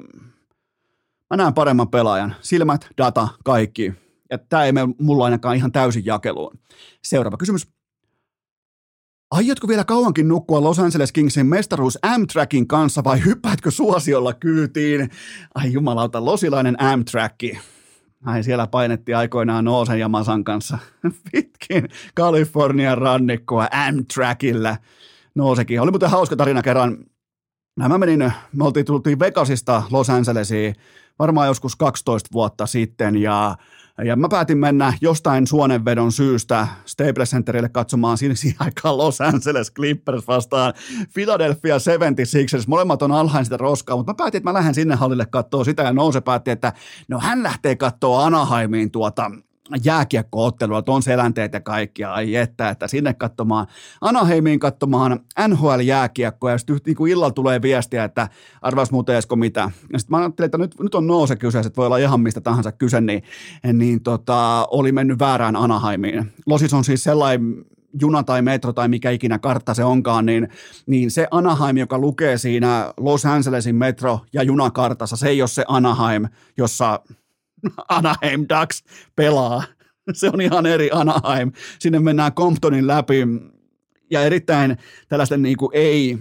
mä 1.35 1.43
näen 1.43 1.55
paremman 1.55 1.89
pelaajan. 1.89 2.35
Silmät, 2.41 2.87
data, 2.99 3.29
kaikki. 3.45 3.93
Ja 4.31 4.39
tämä 4.39 4.65
ei 4.65 4.73
mene 4.73 4.95
mulla 5.01 5.25
ainakaan 5.25 5.57
ihan 5.57 5.73
täysin 5.73 6.07
jakeluun. 6.07 6.59
Seuraava 7.05 7.37
kysymys. 7.37 7.69
Aiotko 9.31 9.69
vielä 9.69 9.85
kauankin 9.85 10.29
nukkua 10.29 10.63
Los 10.63 10.79
Angeles 10.79 11.13
Kingsin 11.13 11.47
mestaruus 11.47 11.99
Amtrakin 12.03 12.69
kanssa 12.69 13.05
vai 13.05 13.25
hyppäätkö 13.25 13.71
suosiolla 13.71 14.33
kyytiin? 14.35 15.11
Ai 15.55 15.73
jumalauta, 15.73 16.25
losilainen 16.25 16.83
Amtrakki. 16.83 17.59
Ai 18.25 18.43
siellä 18.43 18.67
painettiin 18.67 19.17
aikoinaan 19.17 19.65
Noosen 19.65 20.01
ja 20.01 20.09
Masan 20.09 20.45
kanssa 20.45 20.79
pitkin 21.33 21.89
Kalifornian 22.15 22.99
rannikkoa 22.99 23.69
Amtrakillä. 23.71 24.77
Noosekin. 25.35 25.81
Oli 25.81 25.91
muuten 25.91 26.11
hauska 26.11 26.37
tarina 26.37 26.63
kerran. 26.63 26.99
Mä 27.77 27.99
menin, 27.99 28.33
me 28.53 28.65
oltiin 28.65 28.87
tultiin 28.87 29.19
Vegasista 29.19 29.83
Los 29.91 30.11
Angelesiin 30.11 30.75
varmaan 31.19 31.49
joskus 31.49 31.77
12 31.77 32.29
vuotta 32.33 32.67
sitten 32.67 33.17
ja 33.17 33.57
ja 34.05 34.17
mä 34.17 34.29
päätin 34.29 34.59
mennä 34.59 34.93
jostain 35.01 35.47
suonenvedon 35.47 36.13
syystä 36.13 36.69
Staples 36.85 37.31
Centerille 37.31 37.69
katsomaan 37.69 38.19
siinä, 38.19 38.35
aikaan 38.59 38.99
Los 38.99 39.21
Angeles 39.21 39.73
Clippers 39.73 40.29
vastaan 40.29 40.75
Philadelphia 41.15 41.77
76ers. 41.79 42.65
Molemmat 42.67 43.03
on 43.03 43.13
alhain 43.13 43.45
sitä 43.45 43.57
roskaa, 43.57 43.97
mutta 43.97 44.13
mä 44.13 44.17
päätin, 44.17 44.39
että 44.39 44.51
mä 44.51 44.55
lähden 44.55 44.75
sinne 44.75 44.95
hallille 44.95 45.27
katsoa 45.27 45.65
sitä 45.65 45.83
ja 45.83 45.93
Nouse 45.93 46.21
päätti, 46.21 46.51
että 46.51 46.73
no 47.09 47.19
hän 47.21 47.43
lähtee 47.43 47.77
katsoa 47.77 48.25
Anaheimiin 48.27 48.91
tuota 48.91 49.31
jääkiekkoottelua, 49.85 50.83
on 50.87 51.03
selänteet 51.03 51.53
ja 51.53 51.61
kaikkia, 51.61 52.13
ai 52.13 52.37
että, 52.37 52.69
että 52.69 52.89
sinne 52.89 53.15
katsomaan, 53.15 53.67
Anaheimiin 54.01 54.59
katsomaan 54.59 55.21
NHL-jääkiekkoa, 55.49 56.51
ja 56.51 56.59
sitten 56.59 56.81
niin 56.87 57.09
illalla 57.09 57.31
tulee 57.31 57.63
viestiä, 57.63 58.05
että 58.05 58.29
arvas 58.63 58.91
muuten 58.91 59.17
Esko 59.17 59.37
mitä. 59.37 59.71
Ja 59.93 59.99
sitten 59.99 60.17
mä 60.17 60.19
ajattelin, 60.19 60.47
että 60.47 60.59
nyt, 60.59 60.81
nyt 60.81 60.95
on 60.95 61.07
nouse 61.07 61.37
kyse, 61.37 61.59
että 61.59 61.77
voi 61.77 61.87
olla 61.87 61.99
ihan 61.99 62.21
mistä 62.21 62.41
tahansa 62.41 62.73
kyse, 62.73 63.01
niin, 63.01 63.23
niin 63.73 64.03
tota, 64.03 64.69
oli 64.71 64.93
mennyt 64.93 65.19
väärään 65.19 65.57
Anaheimiin. 65.57 66.33
Losis 66.47 66.75
on 66.75 66.85
siis 66.85 67.05
sellainen 67.05 67.65
juna 68.01 68.23
tai 68.23 68.43
metro 68.43 68.73
tai 68.73 68.89
mikä 68.89 69.11
ikinä 69.11 69.39
kartta 69.39 69.75
se 69.75 69.85
onkaan, 69.85 70.27
niin, 70.27 70.49
niin 70.87 71.11
se 71.11 71.29
Anaheim, 71.31 71.77
joka 71.77 71.99
lukee 71.99 72.39
siinä 72.39 72.93
Los 72.97 73.27
Angelesin 73.27 73.77
metro- 73.77 74.21
ja 74.33 74.43
junakartassa, 74.43 75.17
se 75.17 75.29
ei 75.29 75.43
ole 75.43 75.49
se 75.49 75.65
Anaheim, 75.69 76.27
jossa 76.57 77.01
Anaheim 77.89 78.41
Ducks 78.41 78.85
pelaa. 79.17 79.63
Se 80.13 80.31
on 80.33 80.41
ihan 80.41 80.67
eri 80.67 80.91
Anaheim. 80.93 81.53
Sinne 81.79 81.99
mennään 81.99 82.33
Comptonin 82.33 82.87
läpi 82.87 83.27
ja 84.11 84.23
erittäin 84.23 84.77
tällaisten 85.09 85.43
niin 85.43 85.57
kuin 85.57 85.71
ei 85.73 86.19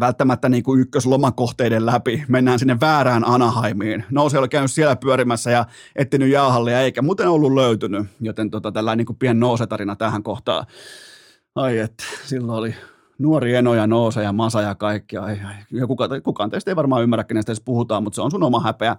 välttämättä 0.00 0.48
niin 0.48 0.62
kuin 0.62 0.80
ykköslomakohteiden 0.80 1.86
läpi. 1.86 2.24
Mennään 2.28 2.58
sinne 2.58 2.76
väärään 2.80 3.24
Anaheimiin. 3.24 4.04
Nouse 4.10 4.38
oli 4.38 4.48
käynyt 4.48 4.70
siellä 4.70 4.96
pyörimässä 4.96 5.50
ja 5.50 5.66
etsinyt 5.96 6.28
jäähallia, 6.30 6.80
eikä 6.80 7.02
muuten 7.02 7.28
ollut 7.28 7.54
löytynyt. 7.54 8.06
Joten 8.20 8.50
tota, 8.50 8.72
tällainen 8.72 8.98
niin 8.98 9.06
kuin 9.06 9.18
pien 9.18 9.40
nousetarina 9.40 9.96
tähän 9.96 10.22
kohtaan. 10.22 10.66
Ai 11.54 11.78
että, 11.78 12.04
silloin 12.24 12.58
oli 12.58 12.74
nuori 13.18 13.54
Eno 13.54 13.74
ja 13.74 13.86
Noosa 13.86 14.22
ja 14.22 14.32
Masa 14.32 14.62
ja 14.62 14.74
kaikki. 14.74 15.16
Ai, 15.16 15.40
ai. 15.46 15.54
Ja 15.70 15.86
kuka, 15.86 16.08
kukaan 16.22 16.50
teistä 16.50 16.70
ei 16.70 16.76
varmaan 16.76 17.02
ymmärrä, 17.02 17.24
kenestä 17.24 17.52
edes 17.52 17.60
puhutaan, 17.60 18.02
mutta 18.02 18.14
se 18.14 18.22
on 18.22 18.30
sun 18.30 18.42
oma 18.42 18.60
häpeä. 18.60 18.96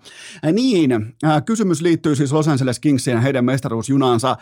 Niin, 0.53 0.91
äh, 1.25 1.43
kysymys 1.45 1.81
liittyy 1.81 2.15
siis 2.15 2.33
Los 2.33 2.47
Angeles 2.47 2.79
Kingsiin 2.79 3.15
ja 3.15 3.21
heidän 3.21 3.45
mestaruusjunaansa. 3.45 4.37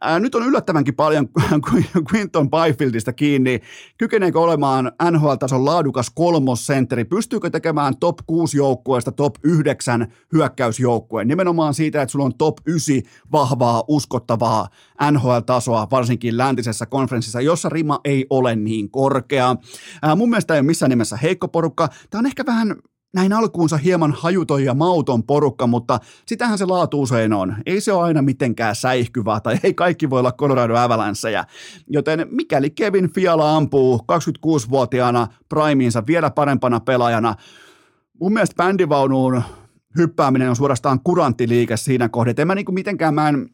Ää, 0.00 0.20
nyt 0.20 0.34
on 0.34 0.46
yllättävänkin 0.46 0.94
paljon 0.94 1.28
Quinton 2.12 2.50
Byfieldista 2.50 3.12
kiinni. 3.12 3.60
Kykeneekö 3.98 4.40
olemaan 4.40 4.92
NHL-tason 5.10 5.64
laadukas 5.64 6.10
kolmosentteri? 6.10 7.04
Pystyykö 7.04 7.50
tekemään 7.50 7.96
top 7.96 8.18
6 8.26 8.56
joukkueesta 8.56 9.12
top 9.12 9.34
9 9.42 10.12
hyökkäysjoukkueen? 10.32 11.28
Nimenomaan 11.28 11.74
siitä, 11.74 12.02
että 12.02 12.12
sulla 12.12 12.24
on 12.24 12.38
top 12.38 12.58
9 12.66 12.96
vahvaa, 13.32 13.84
uskottavaa 13.88 14.68
NHL-tasoa, 15.12 15.86
varsinkin 15.90 16.38
läntisessä 16.38 16.86
konferenssissa, 16.86 17.40
jossa 17.40 17.68
rima 17.68 18.00
ei 18.04 18.26
ole 18.30 18.56
niin 18.56 18.90
korkea. 18.90 19.56
Ää, 20.02 20.16
mun 20.16 20.30
mielestä 20.30 20.54
ei 20.54 20.60
ole 20.60 20.66
missään 20.66 20.90
nimessä 20.90 21.16
heikko 21.16 21.48
porukka. 21.48 21.88
Tämä 22.10 22.18
on 22.18 22.26
ehkä 22.26 22.46
vähän 22.46 22.76
näin 23.14 23.32
alkuunsa 23.32 23.76
hieman 23.76 24.12
hajuton 24.12 24.64
ja 24.64 24.74
mauton 24.74 25.22
porukka, 25.22 25.66
mutta 25.66 26.00
sitähän 26.26 26.58
se 26.58 26.64
laatu 26.64 27.02
usein 27.02 27.32
on. 27.32 27.56
Ei 27.66 27.80
se 27.80 27.92
ole 27.92 28.02
aina 28.02 28.22
mitenkään 28.22 28.76
säihkyvää 28.76 29.40
tai 29.40 29.58
ei 29.62 29.74
kaikki 29.74 30.10
voi 30.10 30.18
olla 30.18 30.32
Colorado 30.32 30.76
Avalancheja. 30.76 31.44
Joten 31.86 32.26
mikäli 32.30 32.70
Kevin 32.70 33.12
Fiala 33.12 33.56
ampuu 33.56 34.04
26-vuotiaana 34.12 35.26
primiinsa 35.48 36.06
vielä 36.06 36.30
parempana 36.30 36.80
pelaajana, 36.80 37.34
mun 38.20 38.32
mielestä 38.32 38.56
bändivaunuun 38.56 39.42
hyppääminen 39.96 40.48
on 40.48 40.56
suorastaan 40.56 41.00
kuranttiliike 41.04 41.76
siinä 41.76 42.08
kohdassa. 42.08 42.42
En 42.42 42.46
mä 42.46 42.54
niinku 42.54 42.72
mitenkään, 42.72 43.14
mä 43.14 43.28
en, 43.28 43.50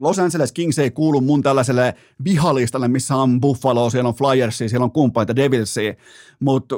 Los 0.00 0.18
Angeles 0.18 0.52
Kings 0.52 0.78
ei 0.78 0.90
kuulu 0.90 1.20
mun 1.20 1.42
tällaiselle 1.42 1.94
vihalistalle, 2.24 2.88
missä 2.88 3.16
on 3.16 3.40
Buffalo, 3.40 3.90
siellä 3.90 4.08
on 4.08 4.14
Flyersia, 4.14 4.68
siellä 4.68 4.84
on 4.84 4.92
kumppaita 4.92 5.36
Devilsia, 5.36 5.94
mutta 6.40 6.76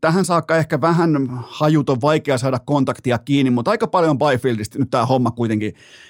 tähän 0.00 0.24
saakka 0.24 0.56
ehkä 0.56 0.80
vähän 0.80 1.10
hajuton 1.46 2.00
vaikea 2.00 2.38
saada 2.38 2.58
kontaktia 2.58 3.18
kiinni, 3.18 3.50
mutta 3.50 3.70
aika 3.70 3.86
paljon 3.86 4.18
Byfieldista 4.18 4.78
nyt 4.78 4.90
tämä 4.90 5.06
homma 5.06 5.30
kuitenkin, 5.30 5.68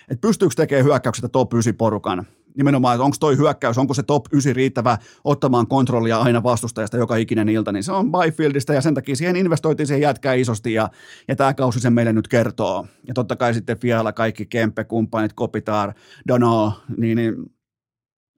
että 0.08 0.20
pystyykö 0.20 0.54
tekemään 0.54 0.84
hyökkäyksestä 0.84 1.28
top 1.28 1.54
9 1.54 1.74
porukan 1.74 2.26
nimenomaan, 2.56 2.94
että 2.94 3.04
onko 3.04 3.16
toi 3.20 3.36
hyökkäys, 3.36 3.78
onko 3.78 3.94
se 3.94 4.02
top 4.02 4.26
9 4.32 4.56
riittävä 4.56 4.98
ottamaan 5.24 5.66
kontrollia 5.66 6.18
aina 6.18 6.42
vastustajasta 6.42 6.96
joka 6.96 7.16
ikinen 7.16 7.48
ilta, 7.48 7.72
niin 7.72 7.82
se 7.82 7.92
on 7.92 8.12
Byfieldista 8.12 8.74
ja 8.74 8.80
sen 8.80 8.94
takia 8.94 9.16
siihen 9.16 9.36
investoitiin 9.36 9.86
siihen 9.86 10.00
jätkää 10.00 10.34
isosti 10.34 10.72
ja, 10.72 10.88
ja 11.28 11.36
tämä 11.36 11.54
kausi 11.54 11.80
sen 11.80 11.92
meille 11.92 12.12
nyt 12.12 12.28
kertoo. 12.28 12.86
Ja 13.08 13.14
totta 13.14 13.36
kai 13.36 13.54
sitten 13.54 13.78
Fiala, 13.78 14.12
kaikki 14.12 14.46
Kempe, 14.46 14.84
kumppanit, 14.84 15.32
Kopitar, 15.32 15.92
Dano, 16.28 16.72
niin, 16.96 17.16
niin 17.16 17.34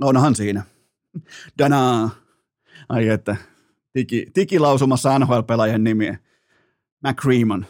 onhan 0.02 0.35
siinä. 0.35 0.62
Dana, 1.59 2.11
ai 2.88 3.09
että, 3.09 3.37
tiki, 3.92 4.26
tiki 4.35 4.59
lausumassa 4.59 5.18
NHL-pelaajien 5.18 5.85
nimiä. 5.85 6.18
McCreamon, 7.05 7.66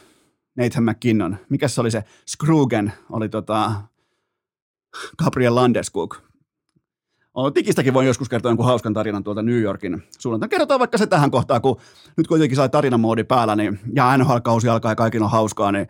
Nathan 0.56 0.84
McKinnon, 0.84 1.36
mikä 1.48 1.68
se 1.68 1.80
oli 1.80 1.90
se, 1.90 2.04
Scrugen 2.28 2.92
oli 3.10 3.28
tota, 3.28 3.72
Gabriel 5.18 5.54
Landeskog, 5.54 6.16
Tikistäkin 7.54 7.94
voin 7.94 8.06
joskus 8.06 8.28
kertoa 8.28 8.50
jonkun 8.50 8.66
hauskan 8.66 8.94
tarinan 8.94 9.24
tuolta 9.24 9.42
New 9.42 9.60
Yorkin 9.60 10.02
suunnalta. 10.18 10.48
Kerrotaan 10.48 10.80
vaikka 10.80 10.98
se 10.98 11.06
tähän 11.06 11.30
kohtaan, 11.30 11.62
kun 11.62 11.76
nyt 12.16 12.26
kuitenkin 12.26 12.56
sai 12.56 12.68
tarinamoodi 12.68 13.24
päällä, 13.24 13.56
niin, 13.56 13.80
ja 13.94 14.16
NHL-kausi 14.16 14.68
alkaa 14.68 14.92
ja 14.92 14.96
kaikki 14.96 15.18
on 15.18 15.30
hauskaa, 15.30 15.72
niin, 15.72 15.88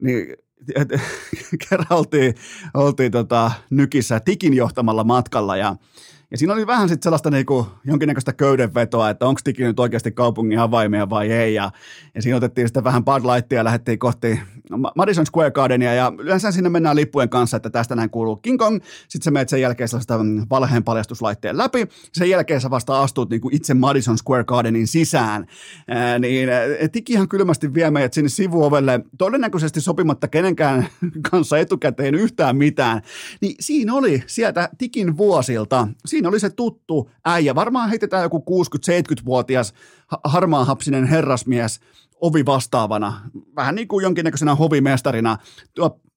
niin 0.00 0.36
et, 0.74 0.88
kerran 1.68 1.98
oltiin, 1.98 2.34
oltiin 2.74 3.12
tota, 3.12 3.50
Nykissä 3.70 4.20
Tikin 4.20 4.54
johtamalla 4.54 5.04
matkalla 5.04 5.56
ja, 5.56 5.76
Ja 6.30 6.38
siinä 6.38 6.52
oli 6.52 6.66
vähän 6.66 6.88
sitten 6.88 7.02
sellaista 7.02 7.30
niinku, 7.30 7.66
jonkinnäköistä 7.84 8.32
köydenvetoa, 8.32 9.10
että 9.10 9.26
onko 9.26 9.40
Tiki 9.44 9.62
nyt 9.62 9.80
oikeasti 9.80 10.12
kaupungin 10.12 10.58
avaimia 10.58 11.10
vai 11.10 11.32
ei. 11.32 11.54
Ja, 11.54 11.70
ja 12.14 12.22
siinä 12.22 12.36
otettiin 12.36 12.68
sitten 12.68 12.84
vähän 12.84 13.04
Bud 13.04 13.34
Lightia 13.34 13.58
ja 13.58 13.64
lähdettiin 13.64 13.98
kohti 13.98 14.40
Madison 14.96 15.26
Square 15.26 15.50
Gardenia. 15.50 15.94
Ja 15.94 16.12
yleensä 16.18 16.52
sinne 16.52 16.70
mennään 16.70 16.96
lippujen 16.96 17.28
kanssa, 17.28 17.56
että 17.56 17.70
tästä 17.70 17.96
näin 17.96 18.10
kuuluu 18.10 18.36
King 18.36 18.58
Kong. 18.58 18.80
Sitten 19.08 19.24
sä 19.24 19.30
menet 19.30 19.48
sen 19.48 19.60
jälkeen 19.60 19.88
sellaista 19.88 20.20
valheen 20.50 20.84
paljastuslaitteen 20.84 21.58
läpi. 21.58 21.86
Sen 22.12 22.30
jälkeen 22.30 22.60
sä 22.60 22.70
vasta 22.70 23.02
astut 23.02 23.30
niinku 23.30 23.50
itse 23.52 23.74
Madison 23.74 24.18
Square 24.18 24.44
Gardenin 24.44 24.86
sisään. 24.86 25.46
Ää, 25.88 26.18
niin 26.18 26.48
Tikihan 26.92 27.28
kylmästi 27.28 27.74
vie 27.74 27.90
meidät 27.90 28.12
sinne 28.12 28.28
sivuovelle, 28.28 29.00
todennäköisesti 29.18 29.80
sopimatta 29.80 30.28
kenenkään 30.28 30.88
kanssa 31.30 31.58
etukäteen 31.58 32.14
yhtään 32.14 32.56
mitään. 32.56 33.02
Niin 33.40 33.54
siinä 33.60 33.94
oli 33.94 34.22
sieltä 34.26 34.68
Tikin 34.78 35.16
vuosilta, 35.16 35.88
oli 36.24 36.40
se 36.40 36.50
tuttu 36.50 37.10
äijä, 37.24 37.54
varmaan 37.54 37.88
heitetään 37.88 38.22
joku 38.22 38.44
60-70-vuotias 39.20 39.74
harmaahapsinen 40.24 41.04
herrasmies 41.04 41.80
ovi 42.20 42.46
vastaavana, 42.46 43.20
vähän 43.56 43.74
niin 43.74 43.88
kuin 43.88 44.02
jonkinnäköisenä 44.02 44.54
hovimestarina. 44.54 45.38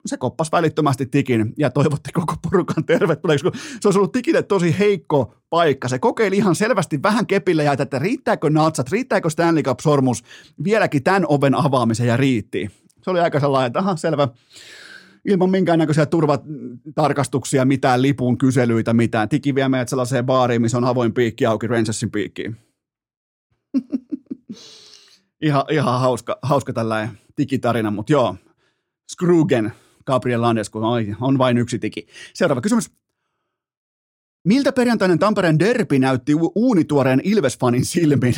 Se 0.06 0.18
koppas 0.18 0.52
välittömästi 0.52 1.06
tikin 1.06 1.54
ja 1.58 1.70
toivotti 1.70 2.12
koko 2.12 2.36
porukan 2.42 2.86
tervetulleeksi, 2.86 3.44
kun 3.44 3.52
se 3.56 3.88
olisi 3.88 4.00
ollut 4.00 4.12
tikille 4.12 4.44
tosi 4.44 4.76
heikko 4.80 5.34
paikka. 5.50 5.88
Se 5.88 6.00
kokeili 6.00 6.38
ihan 6.38 6.56
selvästi 6.56 7.04
vähän 7.04 7.28
kepille 7.28 7.64
ja 7.64 7.74
että 7.80 8.00
riittääkö 8.00 8.50
natsat, 8.50 8.92
riittääkö 8.92 9.30
Stanley 9.30 9.64
Cup-sormus 9.64 10.24
vieläkin 10.64 11.04
tämän 11.04 11.26
oven 11.28 11.56
avaamiseen 11.56 12.08
ja 12.08 12.18
riitti. 12.18 12.72
Se 13.02 13.10
oli 13.12 13.20
aika 13.20 13.40
sellainen, 13.40 13.68
että 13.68 13.80
aha, 13.80 13.96
selvä 13.96 14.28
ilman 15.26 15.50
minkäännäköisiä 15.50 16.06
turvatarkastuksia, 16.06 17.66
mitään 17.66 18.02
lipun 18.02 18.38
kyselyitä, 18.38 18.94
mitään. 18.94 19.30
Tiki 19.30 19.56
vie 19.56 19.70
meidät 19.70 19.90
sellaiseen 19.90 20.26
baariin, 20.26 20.62
missä 20.62 20.78
on 20.78 20.86
avoin 20.86 21.14
piikki 21.14 21.46
auki 21.46 21.68
Rangersin 21.68 22.12
piikkiin. 22.12 22.58
ihan, 25.42 25.64
ihan 25.70 26.00
hauska, 26.00 26.40
hauska 26.42 26.74
tällainen 26.74 27.18
tikitarina, 27.36 27.92
mutta 27.92 28.14
joo. 28.14 28.36
Skrugen, 29.12 29.72
Gabriel 30.06 30.42
Landesku, 30.42 30.80
on, 30.80 31.18
on 31.22 31.38
vain 31.38 31.58
yksi 31.58 31.80
tiki. 31.80 32.08
Seuraava 32.34 32.62
kysymys. 32.62 32.92
Miltä 34.46 34.72
perjantainen 34.72 35.20
Tampereen 35.20 35.60
derpi 35.60 36.00
näytti 36.00 36.34
uunituoreen 36.56 37.22
Ilves-fanin 37.24 37.86
silmin? 37.86 38.36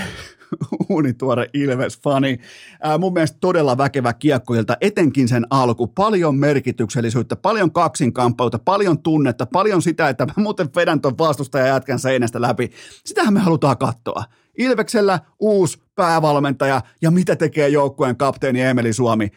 uunituore 0.90 1.48
Ilves-fani. 1.54 2.40
Ää, 2.82 2.98
mun 2.98 3.14
mielestä 3.14 3.38
todella 3.42 3.78
väkevä 3.78 4.14
kiekkoilta, 4.14 4.78
etenkin 4.82 5.28
sen 5.28 5.48
alku. 5.50 5.88
Paljon 5.88 6.36
merkityksellisyyttä, 6.36 7.36
paljon 7.36 7.72
kaksinkamppauta, 7.72 8.60
paljon 8.60 9.02
tunnetta, 9.02 9.46
paljon 9.46 9.82
sitä, 9.82 10.10
että 10.10 10.26
mä 10.26 10.34
muuten 10.38 10.70
vedän 10.76 11.02
ton 11.02 11.18
vastustajan 11.18 11.68
jätkän 11.68 12.00
seinästä 12.00 12.42
läpi. 12.42 12.72
Sitähän 13.06 13.34
me 13.34 13.40
halutaan 13.40 13.78
katsoa. 13.78 14.24
Ilveksellä 14.58 15.20
uusi 15.40 15.82
päävalmentaja 15.96 16.82
ja 17.02 17.12
mitä 17.12 17.36
tekee 17.36 17.70
joukkueen 17.70 18.18
kapteeni 18.18 18.62
Emeli 18.62 18.94
Suomi? 18.94 19.32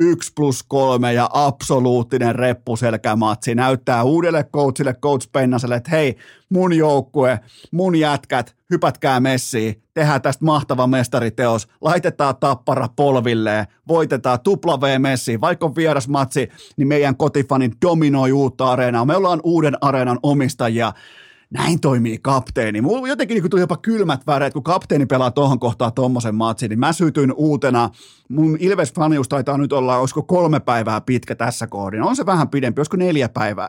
1 0.00 0.32
plus 0.36 0.62
3 0.62 1.12
ja 1.12 1.30
absoluuttinen 1.32 2.34
reppuselkämatsi 2.34 3.54
näyttää 3.54 4.02
uudelle 4.02 4.44
coachille, 4.44 4.94
coach 4.94 5.28
Pennaselle, 5.32 5.76
että 5.76 5.90
hei, 5.90 6.16
mun 6.48 6.72
joukkue, 6.72 7.40
mun 7.70 7.96
jätkät, 7.96 8.56
hypätkää 8.70 9.20
messiin, 9.20 9.82
tehdään 9.94 10.22
tästä 10.22 10.44
mahtava 10.44 10.86
mestariteos, 10.86 11.68
laitetaan 11.80 12.36
tappara 12.36 12.88
polvilleen, 12.96 13.66
voitetaan 13.88 14.40
tupla 14.40 14.80
V-messi, 14.80 15.40
vaikka 15.40 15.66
on 15.66 15.76
vieras 15.76 16.08
matsi, 16.08 16.48
niin 16.76 16.88
meidän 16.88 17.16
kotifanin 17.16 17.74
dominoi 17.82 18.32
uutta 18.32 18.70
areenaa, 18.70 19.04
me 19.04 19.16
ollaan 19.16 19.40
uuden 19.44 19.76
areenan 19.80 20.18
omistajia, 20.22 20.92
näin 21.50 21.80
toimii 21.80 22.18
kapteeni. 22.22 22.80
Mulla 22.80 23.08
jotenkin 23.08 23.34
niin 23.34 23.50
tuli 23.50 23.60
jopa 23.60 23.76
kylmät 23.76 24.26
väreet, 24.26 24.52
kun 24.52 24.62
kapteeni 24.62 25.06
pelaa 25.06 25.30
tuohon 25.30 25.58
kohtaan 25.58 25.92
tuommoisen 25.92 26.34
matsin, 26.34 26.68
niin 26.68 26.78
mä 26.78 26.92
sytyin 26.92 27.32
uutena. 27.32 27.90
Mun 28.28 28.56
Ilves-fanius 28.60 29.28
taitaa 29.28 29.58
nyt 29.58 29.72
olla, 29.72 29.98
olisiko 29.98 30.22
kolme 30.22 30.60
päivää 30.60 31.00
pitkä 31.00 31.34
tässä 31.34 31.66
kohdin. 31.66 32.02
On 32.02 32.16
se 32.16 32.26
vähän 32.26 32.48
pidempi, 32.48 32.80
olisiko 32.80 32.96
neljä 32.96 33.28
päivää. 33.28 33.68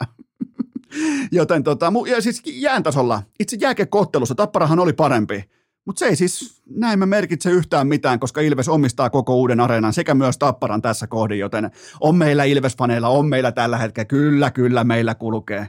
Joten 1.31 1.63
tota, 1.63 1.93
ja 2.07 2.21
siis 2.21 2.41
jään 2.45 2.83
tasolla, 2.83 3.23
itse 3.39 3.57
jääkekottelussa 3.59 4.35
Tapparahan 4.35 4.79
oli 4.79 4.93
parempi. 4.93 5.43
Mutta 5.85 5.99
se 5.99 6.05
ei 6.05 6.15
siis 6.15 6.61
näin 6.75 6.99
mä 6.99 7.05
merkitse 7.05 7.51
yhtään 7.51 7.87
mitään, 7.87 8.19
koska 8.19 8.41
Ilves 8.41 8.69
omistaa 8.69 9.09
koko 9.09 9.35
uuden 9.35 9.59
areenan 9.59 9.93
sekä 9.93 10.13
myös 10.13 10.37
Tapparan 10.37 10.81
tässä 10.81 11.07
kohdin, 11.07 11.39
joten 11.39 11.71
on 11.99 12.15
meillä 12.15 12.43
Ilves-faneilla, 12.43 13.07
on 13.07 13.25
meillä 13.25 13.51
tällä 13.51 13.77
hetkellä, 13.77 14.05
kyllä, 14.05 14.51
kyllä 14.51 14.83
meillä 14.83 15.15
kulkee. 15.15 15.67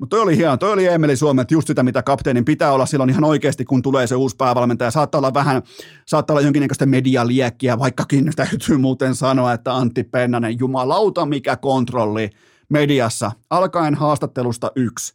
Mutta 0.00 0.16
toi 0.16 0.22
oli 0.22 0.36
hieno, 0.36 0.56
toi 0.56 0.72
oli 0.72 0.86
Emeli 0.86 1.16
Suomen, 1.16 1.42
että 1.42 1.54
just 1.54 1.68
sitä, 1.68 1.82
mitä 1.82 2.02
kapteenin 2.02 2.44
pitää 2.44 2.72
olla 2.72 2.86
silloin 2.86 3.10
ihan 3.10 3.24
oikeasti, 3.24 3.64
kun 3.64 3.82
tulee 3.82 4.06
se 4.06 4.14
uusi 4.14 4.36
päävalmentaja. 4.36 4.90
Saattaa 4.90 5.18
olla 5.18 5.34
vähän, 5.34 5.62
saattaa 6.06 6.34
olla 6.34 6.44
jonkinnäköistä 6.44 6.86
medialiekkiä, 6.86 7.78
vaikkakin 7.78 8.32
täytyy 8.36 8.76
muuten 8.76 9.14
sanoa, 9.14 9.52
että 9.52 9.76
Antti 9.76 10.04
Pennanen, 10.04 10.58
jumalauta 10.58 11.26
mikä 11.26 11.56
kontrolli 11.56 12.30
mediassa, 12.68 13.32
alkaen 13.50 13.94
haastattelusta 13.94 14.72
yksi. 14.76 15.14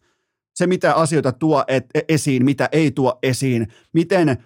Se, 0.56 0.68
mitä 0.68 0.94
asioita 0.94 1.32
tuo 1.32 1.64
et, 1.68 1.86
e, 1.94 2.02
esiin, 2.08 2.46
mitä 2.46 2.70
ei 2.72 2.92
tuo 2.92 3.20
esiin, 3.24 3.68
miten 3.94 4.44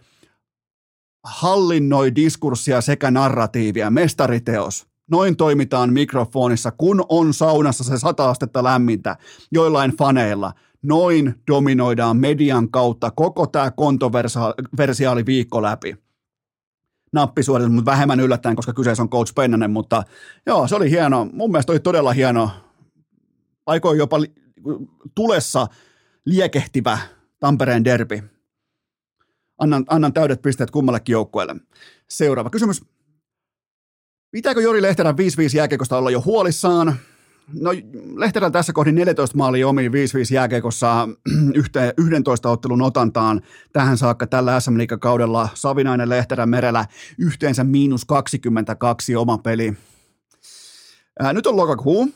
hallinnoi 1.24 2.16
diskurssia 2.16 2.82
sekä 2.82 3.12
narratiivia, 3.12 3.90
mestariteos– 3.90 4.86
Noin 5.12 5.38
toimitaan 5.38 5.93
mikrofonissa, 5.93 6.72
kun 6.72 7.05
on 7.10 7.34
saunassa 7.34 7.84
se 7.84 7.97
sata 7.97 8.30
astetta 8.30 8.64
lämmintä 8.64 9.18
joillain 9.51 9.97
faneilla. 9.97 10.53
Noin 10.82 11.36
dominoidaan 11.51 12.18
median 12.18 12.72
kautta 12.72 13.12
koko 13.12 13.47
tämä 13.47 13.72
kontoversiaali 13.72 15.26
viikko 15.26 15.62
läpi. 15.62 15.95
Nappisuoritus, 17.14 17.72
mutta 17.72 17.91
vähemmän 17.91 18.20
yllättäen, 18.20 18.55
koska 18.55 18.74
kyseessä 18.74 19.03
on 19.03 19.10
Coach 19.10 19.34
Pennanen, 19.36 19.72
mutta 19.72 20.03
joo, 20.45 20.68
se 20.68 20.76
oli 20.76 20.89
hieno. 20.89 21.28
Mun 21.34 21.51
mielestä 21.51 21.72
oli 21.72 21.80
todella 21.80 22.14
hieno. 22.14 22.51
Aikoin 23.66 23.97
jopa 23.97 24.22
li- 24.22 24.34
tulessa 25.16 25.68
liekehtivä 26.26 26.97
Tampereen 27.39 27.84
derbi. 27.84 28.24
Annan, 29.57 29.86
annan 29.88 30.14
täydet 30.14 30.41
pisteet 30.41 30.72
kummallekin 30.72 31.14
joukkueelle. 31.14 31.55
Seuraava 32.10 32.49
kysymys. 32.49 32.82
Pitääkö 34.32 34.62
Jori 34.62 34.82
Lehterän 34.82 35.16
5-5 35.16 35.18
jääkiekosta 35.56 35.98
olla 35.98 36.12
jo 36.12 36.22
huolissaan? 36.26 36.96
No 37.54 37.72
Lehterän 38.16 38.52
tässä 38.52 38.74
kohdin 38.74 38.96
14 38.96 39.38
maalia 39.38 39.68
omiin 39.68 39.92
5-5 39.92 39.96
jääkiekossa 40.34 41.08
11 41.98 42.50
ottelun 42.50 42.82
otantaan 42.82 43.42
tähän 43.74 43.98
saakka 43.98 44.28
tällä 44.28 44.60
SM 44.60 44.74
kaudella 45.00 45.50
Savinainen 45.54 46.10
Lehterän 46.10 46.50
merellä 46.50 46.86
yhteensä 47.18 47.64
miinus 47.64 48.06
22 48.06 49.16
oma 49.16 49.38
peli. 49.38 49.74
Ää, 51.20 51.34
nyt 51.34 51.48
on 51.48 51.58
lokakuu, 51.58 52.10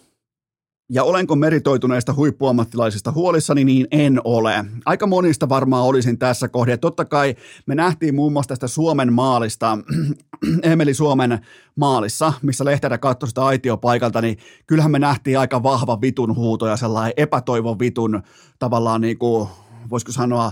ja 0.89 1.03
olenko 1.03 1.35
meritoituneista 1.35 2.13
huippuammattilaisista 2.13 3.11
huolissani, 3.11 3.63
niin 3.63 3.87
en 3.91 4.21
ole. 4.23 4.65
Aika 4.85 5.07
monista 5.07 5.49
varmaan 5.49 5.83
olisin 5.83 6.19
tässä 6.19 6.47
kohdassa. 6.47 6.77
Totta 6.77 7.05
kai 7.05 7.35
me 7.65 7.75
nähtiin 7.75 8.15
muun 8.15 8.33
muassa 8.33 8.49
tästä 8.49 8.67
Suomen 8.67 9.13
maalista, 9.13 9.77
Emeli 10.63 10.93
Suomen 10.93 11.39
maalissa, 11.75 12.33
missä 12.41 12.65
Lehterä 12.65 12.97
katsoi 12.97 13.29
sitä 13.29 13.45
aitiopaikalta, 13.45 14.21
niin 14.21 14.37
kyllähän 14.67 14.91
me 14.91 14.99
nähtiin 14.99 15.39
aika 15.39 15.63
vahva 15.63 16.01
vitun 16.01 16.35
huuto 16.35 16.67
ja 16.67 16.77
sellainen 16.77 17.13
epätoivon 17.17 17.79
vitun 17.79 18.23
tavallaan 18.59 19.01
niin 19.01 19.17
kuin, 19.17 19.47
voisiko 19.89 20.11
sanoa, 20.11 20.51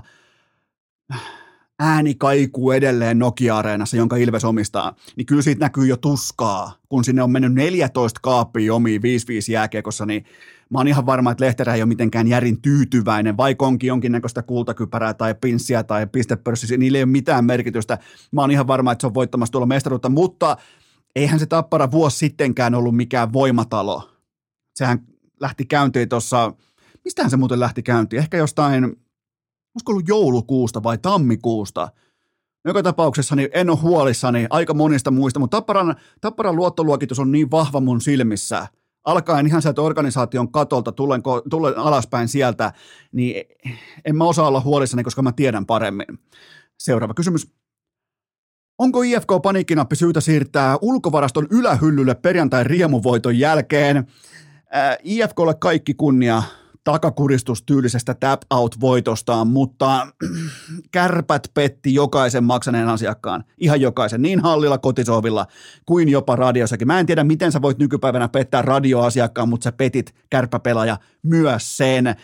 ääni 1.82 2.16
kaikuu 2.16 2.72
edelleen 2.72 3.20
Nokia-areenassa, 3.20 3.98
jonka 3.98 4.16
Ilves 4.16 4.46
omistaa, 4.46 4.96
niin 5.16 5.26
kyllä 5.26 5.42
siitä 5.42 5.66
näkyy 5.66 5.86
jo 5.86 5.98
tuskaa. 5.98 6.74
Kun 6.90 7.04
sinne 7.04 7.24
on 7.24 7.32
mennyt 7.32 7.54
14 7.54 8.20
kaappia 8.24 8.74
omiin 8.74 9.02
5-5 9.02 9.04
jääkiekossa, 9.52 10.06
niin 10.06 10.26
mä 10.70 10.78
oon 10.78 10.88
ihan 10.88 11.06
varma, 11.06 11.32
että 11.32 11.46
Lehterä 11.46 11.74
ei 11.74 11.82
ole 11.82 11.88
mitenkään 11.88 12.28
järin 12.28 12.62
tyytyväinen, 12.62 13.38
vaikka 13.38 13.66
onkin 13.66 13.88
jonkinnäköistä 13.88 14.42
kultakypärää 14.42 15.14
tai 15.14 15.36
pinssiä 15.42 15.84
tai 15.84 16.08
pistepörssiä, 16.08 16.78
niillä 16.78 16.98
ei 16.98 17.04
ole 17.04 17.12
mitään 17.12 17.46
merkitystä. 17.46 17.98
Mä 18.32 18.42
oon 18.42 18.52
ihan 18.52 18.68
varma, 18.68 18.92
että 18.92 19.02
se 19.02 19.08
on 19.08 19.14
voittamassa 19.14 19.52
tuolla 19.52 19.66
mestaruutta, 19.66 20.10
mutta 20.10 20.58
eihän 21.16 21.40
se 21.40 21.46
Tappara 21.46 21.92
vuosi 21.92 22.18
sittenkään 22.18 22.76
ollut 22.76 22.96
mikään 22.96 23.34
voimatalo. 23.34 24.10
Sehän 24.76 25.00
lähti 25.40 25.66
käyntiin 25.66 26.10
tuossa, 26.10 26.54
mistähän 27.06 27.32
se 27.32 27.38
muuten 27.38 27.60
lähti 27.60 27.84
käyntiin? 27.84 28.20
Ehkä 28.20 28.38
jostain 28.38 29.01
olisiko 29.76 29.92
ollut 29.92 30.08
joulukuusta 30.08 30.84
vai 30.84 30.98
tammikuusta. 30.98 31.90
Joka 32.66 32.84
tapauksessa 32.84 33.36
niin 33.36 33.50
en 33.54 33.70
ole 33.70 33.78
huolissani 33.78 34.48
aika 34.50 34.74
monista 34.74 35.12
muista, 35.12 35.40
mutta 35.40 35.58
Tapparan, 35.58 35.96
Tapparan 36.22 36.56
luottoluokitus 36.56 37.20
on 37.20 37.32
niin 37.32 37.52
vahva 37.52 37.80
mun 37.80 38.02
silmissä, 38.02 38.68
alkaen 39.04 39.48
ihan 39.48 39.62
sieltä 39.62 39.82
organisaation 39.82 40.52
katolta, 40.52 40.92
tulen, 40.92 41.22
tulen 41.50 41.78
alaspäin 41.78 42.28
sieltä, 42.28 42.74
niin 43.12 43.46
en 44.06 44.16
mä 44.16 44.24
osaa 44.24 44.48
olla 44.48 44.62
huolissani, 44.62 45.04
koska 45.04 45.22
mä 45.22 45.32
tiedän 45.32 45.66
paremmin. 45.66 46.20
Seuraava 46.80 47.14
kysymys. 47.14 47.48
Onko 48.78 49.02
IFK-paniikkinappi 49.02 49.96
syytä 49.96 50.22
siirtää 50.22 50.78
ulkovaraston 50.82 51.48
ylähyllylle 51.50 52.16
perjantai 52.16 52.64
riemuvoiton 52.64 53.40
jälkeen? 53.40 53.98
Äh, 53.98 54.98
IFKlle 55.04 55.54
kaikki 55.60 55.94
kunnia 55.94 56.44
takakuristustyylisestä 56.84 58.14
tap-out-voitostaan, 58.14 59.48
mutta 59.48 60.08
kärpät 60.92 61.48
petti 61.54 61.94
jokaisen 61.94 62.44
maksaneen 62.44 62.88
asiakkaan, 62.88 63.44
ihan 63.58 63.82
jokaisen, 63.82 64.22
niin 64.22 64.40
hallilla, 64.40 64.78
kotisovilla 64.78 65.48
kuin 65.86 66.10
jopa 66.10 66.36
radiossakin. 66.36 66.88
Mä 66.88 67.00
en 67.00 67.06
tiedä, 67.06 67.24
miten 67.24 67.52
sä 67.52 67.62
voit 67.62 67.78
nykypäivänä 67.78 68.28
pettää 68.28 68.62
radioasiakkaan, 68.62 69.50
mutta 69.50 69.64
sä 69.64 69.72
petit 69.72 70.16
kärppäpelaaja 70.30 70.98
myös 71.24 71.78
sen. 71.78 72.16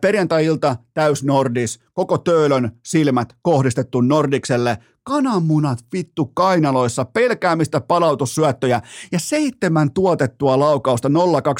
Perjantai-ilta 0.00 0.76
täys 0.94 1.24
Nordis, 1.24 1.80
koko 1.92 2.18
töölön 2.18 2.70
silmät 2.82 3.36
kohdistettu 3.42 4.00
Nordikselle, 4.00 4.78
kananmunat 5.04 5.78
vittu 5.92 6.26
kainaloissa, 6.26 7.04
pelkäämistä 7.04 7.80
palautussyöttöjä 7.80 8.80
ja 9.12 9.20
seitsemän 9.20 9.92
tuotettua 9.92 10.58
laukausta 10.58 11.08
0-2 11.08 11.12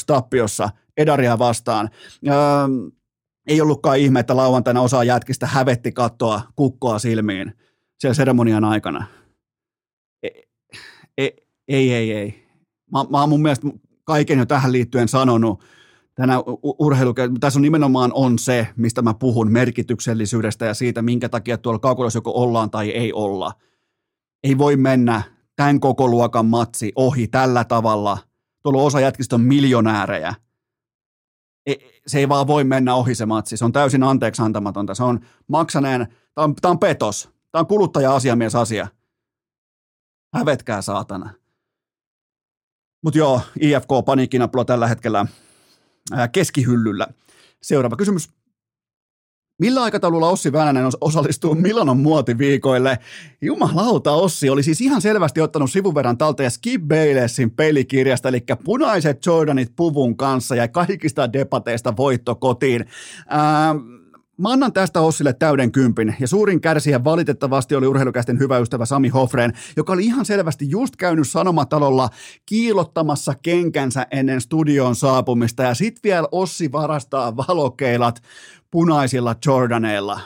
tappiossa 0.07 0.71
Edaria 0.97 1.39
vastaan. 1.39 1.91
Öö, 2.29 2.35
ei 3.47 3.61
ollutkaan 3.61 3.99
ihme, 3.99 4.21
että 4.21 4.37
lauantaina 4.37 4.81
osa 4.81 5.05
jätkistä 5.05 5.47
hävetti 5.47 5.93
kattoa 5.93 6.43
kukkoa 6.57 6.99
silmiin 6.99 7.53
siellä 7.99 8.15
seremonian 8.15 8.65
aikana. 8.65 9.07
Ei, 10.23 10.49
ei, 11.19 11.33
ei, 11.69 11.93
ei. 11.93 12.13
ei. 12.13 12.49
Mä, 12.93 13.05
mä 13.11 13.21
oon 13.21 13.29
mun 13.29 13.43
mielestä 13.43 13.69
kaiken 14.05 14.39
jo 14.39 14.47
tähän 14.47 14.73
liittyen 14.73 15.09
sanonut, 15.09 15.65
tänä 16.15 16.35
urheilu, 16.63 17.15
tässä 17.41 17.59
on 17.59 17.63
nimenomaan 17.63 18.11
on 18.15 18.39
se, 18.39 18.69
mistä 18.77 19.03
mä 19.03 19.15
puhun 19.15 19.53
merkityksellisyydestä 19.53 20.67
ja 20.67 20.75
siitä, 20.75 21.03
minkä 21.03 21.29
takia 21.29 21.59
tuolla 21.59 21.79
kaukolos 21.79 22.15
joko 22.15 22.33
ollaan 22.35 22.71
tai 22.71 22.91
ei 22.91 23.13
olla. 23.13 23.53
Ei 24.45 24.59
voi 24.59 24.77
mennä 24.77 25.23
tämän 25.57 25.81
koko 25.81 26.09
luokan 26.09 26.47
matsi 26.47 26.93
ohi 26.97 27.29
tällä 27.29 27.65
tavalla. 27.65 28.19
Tuolla 28.63 28.83
osa 28.83 29.01
jätkistä 29.01 29.37
on 29.37 29.41
miljonäärejä. 29.41 30.35
Se 32.07 32.19
ei 32.19 32.29
vaan 32.29 32.47
voi 32.47 32.65
mennä 32.65 32.95
ohi 32.95 33.15
se 33.15 33.27
matsi. 33.27 33.57
Se 33.57 33.65
on 33.65 33.73
täysin 33.73 34.03
anteeksi 34.03 34.43
antamatonta. 34.43 34.95
Se 34.95 35.03
on 35.03 35.21
maksaneen, 35.49 36.07
tämä 36.35 36.45
on, 36.45 36.55
tämä 36.55 36.71
on 36.71 36.79
petos. 36.79 37.29
Tämä 37.53 37.61
on 37.61 37.67
kuluttaja-asiamies-asia. 37.67 38.89
Hävetkää 40.35 40.83
saatana. 40.83 41.31
Mutta 43.03 43.19
joo, 43.19 43.41
IFK 43.61 43.89
paniikkinapulla 44.07 44.65
tällä 44.65 44.89
hetkellä 44.89 45.27
keskihyllyllä. 46.33 47.07
Seuraava 47.63 47.97
kysymys. 47.97 48.31
Millä 49.59 49.83
aikataululla 49.83 50.29
Ossi 50.29 50.53
Väänänen 50.53 50.93
osallistuu 51.01 51.55
Milanon 51.55 51.97
muotiviikoille? 51.97 52.99
Jumalauta 53.41 54.13
Ossi 54.13 54.51
oli 54.51 54.63
siis 54.63 54.81
ihan 54.81 55.01
selvästi 55.01 55.41
ottanut 55.41 55.71
sivun 55.71 55.95
verran 55.95 56.19
talteen 56.19 56.51
Skip 56.51 56.83
Baylessin 56.83 57.51
pelikirjasta, 57.51 58.29
eli 58.29 58.45
punaiset 58.65 59.27
Jordanit 59.27 59.73
puvun 59.77 60.17
kanssa 60.17 60.55
ja 60.55 60.69
kaikista 60.69 61.33
debateista 61.33 61.97
voitto 61.97 62.35
kotiin. 62.35 62.85
Ähm, 63.33 64.03
Mä 64.39 64.49
annan 64.53 64.73
tästä 64.73 65.01
Ossille 65.01 65.33
täyden 65.33 65.73
kympin, 65.73 66.17
ja 66.21 66.29
suurin 66.29 66.61
kärsijä 66.61 67.05
valitettavasti 67.05 67.75
oli 67.75 67.87
urheilukäisten 67.87 68.39
hyvä 68.39 68.59
ystävä 68.59 68.87
Sami 68.87 69.09
Hofren, 69.09 69.53
joka 69.77 69.93
oli 69.93 70.05
ihan 70.05 70.25
selvästi 70.25 70.71
just 70.71 70.97
käynyt 70.97 71.29
Sanomatalolla 71.29 72.09
kiilottamassa 72.47 73.35
kenkänsä 73.43 74.07
ennen 74.11 74.41
studion 74.41 74.97
saapumista, 74.97 75.63
ja 75.63 75.75
sit 75.75 76.01
vielä 76.05 76.29
Ossi 76.33 76.73
varastaa 76.73 77.37
valokeilat 77.37 78.23
punaisilla 78.73 79.37
Jordaneilla. 79.47 80.21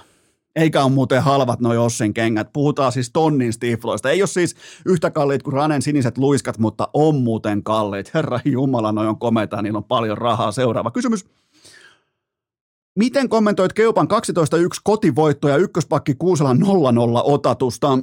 Eikä 0.57 0.85
ole 0.85 0.93
muuten 0.93 1.23
halvat 1.23 1.61
noi 1.61 1.79
Ossin 1.79 2.15
kengät. 2.15 2.53
Puhutaan 2.53 2.93
siis 2.93 3.11
tonnin 3.13 3.53
stifloista. 3.53 4.11
Ei 4.11 4.23
ole 4.23 4.27
siis 4.27 4.57
yhtä 4.87 5.11
kalliit 5.11 5.43
kuin 5.43 5.55
Ranen 5.55 5.83
siniset 5.83 6.19
luiskat, 6.19 6.59
mutta 6.59 6.89
on 6.95 7.15
muuten 7.15 7.63
kalliit. 7.63 8.15
Herra 8.15 8.41
Jumala, 8.45 8.93
noi 8.93 9.07
on 9.07 9.19
komeita, 9.19 9.63
niillä 9.63 9.77
on 9.77 9.85
paljon 9.85 10.19
rahaa. 10.19 10.53
Seuraava 10.53 10.91
kysymys. 10.91 11.25
Miten 12.99 13.29
kommentoit 13.29 13.73
Keupan 13.73 14.09
12-1 14.11 14.11
kotivoitto 14.85 15.49
ja 15.49 15.57
ykköspakki 15.57 16.15
Kuusela 16.15 16.53
0-0 16.55 16.57
otatusta? 17.25 17.99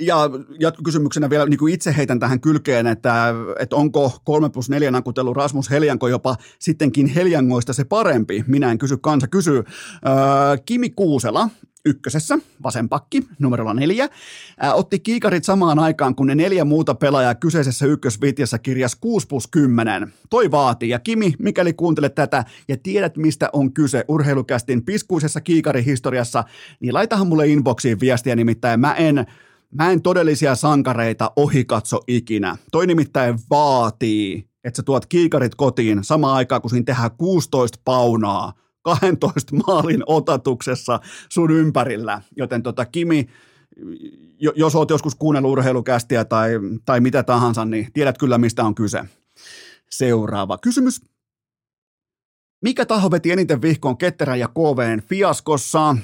Ja 0.00 0.30
jatkokysymyksenä 0.60 1.30
vielä 1.30 1.46
niin 1.46 1.58
kuin 1.58 1.74
itse 1.74 1.96
heitän 1.96 2.20
tähän 2.20 2.40
kylkeen, 2.40 2.86
että, 2.86 3.34
että 3.58 3.76
onko 3.76 4.12
3 4.24 4.50
plus 4.50 4.70
4 4.70 4.90
nakutelu 4.90 5.34
Rasmus 5.34 5.70
Heljanko 5.70 6.08
jopa 6.08 6.36
sittenkin 6.58 7.06
Heljangoista 7.06 7.72
se 7.72 7.84
parempi? 7.84 8.44
Minä 8.46 8.70
en 8.70 8.78
kysy, 8.78 8.96
kansa 8.96 9.28
kysyy. 9.28 9.58
Öö, 9.58 9.64
Kimi 10.66 10.90
Kuusela 10.90 11.48
ykkösessä, 11.86 12.38
vasenpakki, 12.62 13.22
numerolla 13.38 13.74
neljä, 13.74 14.08
ää, 14.60 14.74
otti 14.74 14.98
kiikarit 14.98 15.44
samaan 15.44 15.78
aikaan, 15.78 16.14
kun 16.14 16.26
ne 16.26 16.34
neljä 16.34 16.64
muuta 16.64 16.94
pelaajaa 16.94 17.34
kyseisessä 17.34 17.86
ykkösvitjassa 17.86 18.58
kirjas 18.58 18.96
6 18.96 19.26
plus 19.26 19.46
10. 19.46 20.12
Toi 20.30 20.50
vaatii, 20.50 20.88
ja 20.88 20.98
Kimi, 20.98 21.34
mikäli 21.38 21.72
kuuntelet 21.72 22.14
tätä 22.14 22.44
ja 22.68 22.76
tiedät, 22.76 23.16
mistä 23.16 23.50
on 23.52 23.72
kyse 23.72 24.04
urheilukästin 24.08 24.84
piskuisessa 24.84 25.40
kiikarihistoriassa, 25.40 26.44
niin 26.80 26.94
laitahan 26.94 27.26
mulle 27.26 27.48
inboxiin 27.48 28.00
viestiä, 28.00 28.36
nimittäin 28.36 28.80
mä 28.80 28.94
en, 28.94 29.26
mä 29.76 29.90
en 29.90 30.02
todellisia 30.02 30.54
sankareita 30.54 31.32
ohikatso 31.36 32.00
ikinä. 32.08 32.56
Toi 32.72 32.86
nimittäin 32.86 33.38
vaatii, 33.50 34.48
että 34.64 34.76
sä 34.76 34.82
tuot 34.82 35.06
kiikarit 35.06 35.54
kotiin 35.54 36.04
samaan 36.04 36.36
aikaan, 36.36 36.60
kun 36.60 36.70
siinä 36.70 36.84
tehdään 36.84 37.10
16 37.18 37.78
paunaa– 37.84 38.52
12 38.86 39.56
maalin 39.66 40.02
otatuksessa 40.06 41.00
sun 41.28 41.50
ympärillä. 41.50 42.22
Joten 42.36 42.62
tota, 42.62 42.84
Kimi, 42.84 43.28
jos 44.56 44.74
oot 44.74 44.90
joskus 44.90 45.14
kuunnellut 45.14 45.52
urheilukästiä 45.52 46.24
tai, 46.24 46.50
tai 46.84 47.00
mitä 47.00 47.22
tahansa, 47.22 47.64
niin 47.64 47.88
tiedät 47.92 48.18
kyllä, 48.18 48.38
mistä 48.38 48.64
on 48.64 48.74
kyse. 48.74 49.04
Seuraava 49.90 50.58
kysymys. 50.58 51.02
Mikä 52.62 52.86
taho 52.86 53.10
veti 53.10 53.32
eniten 53.32 53.62
vihkoon 53.62 53.98
Ketterän 53.98 54.40
ja 54.40 54.48
KVn 54.48 55.02
fiaskossa? 55.08 55.96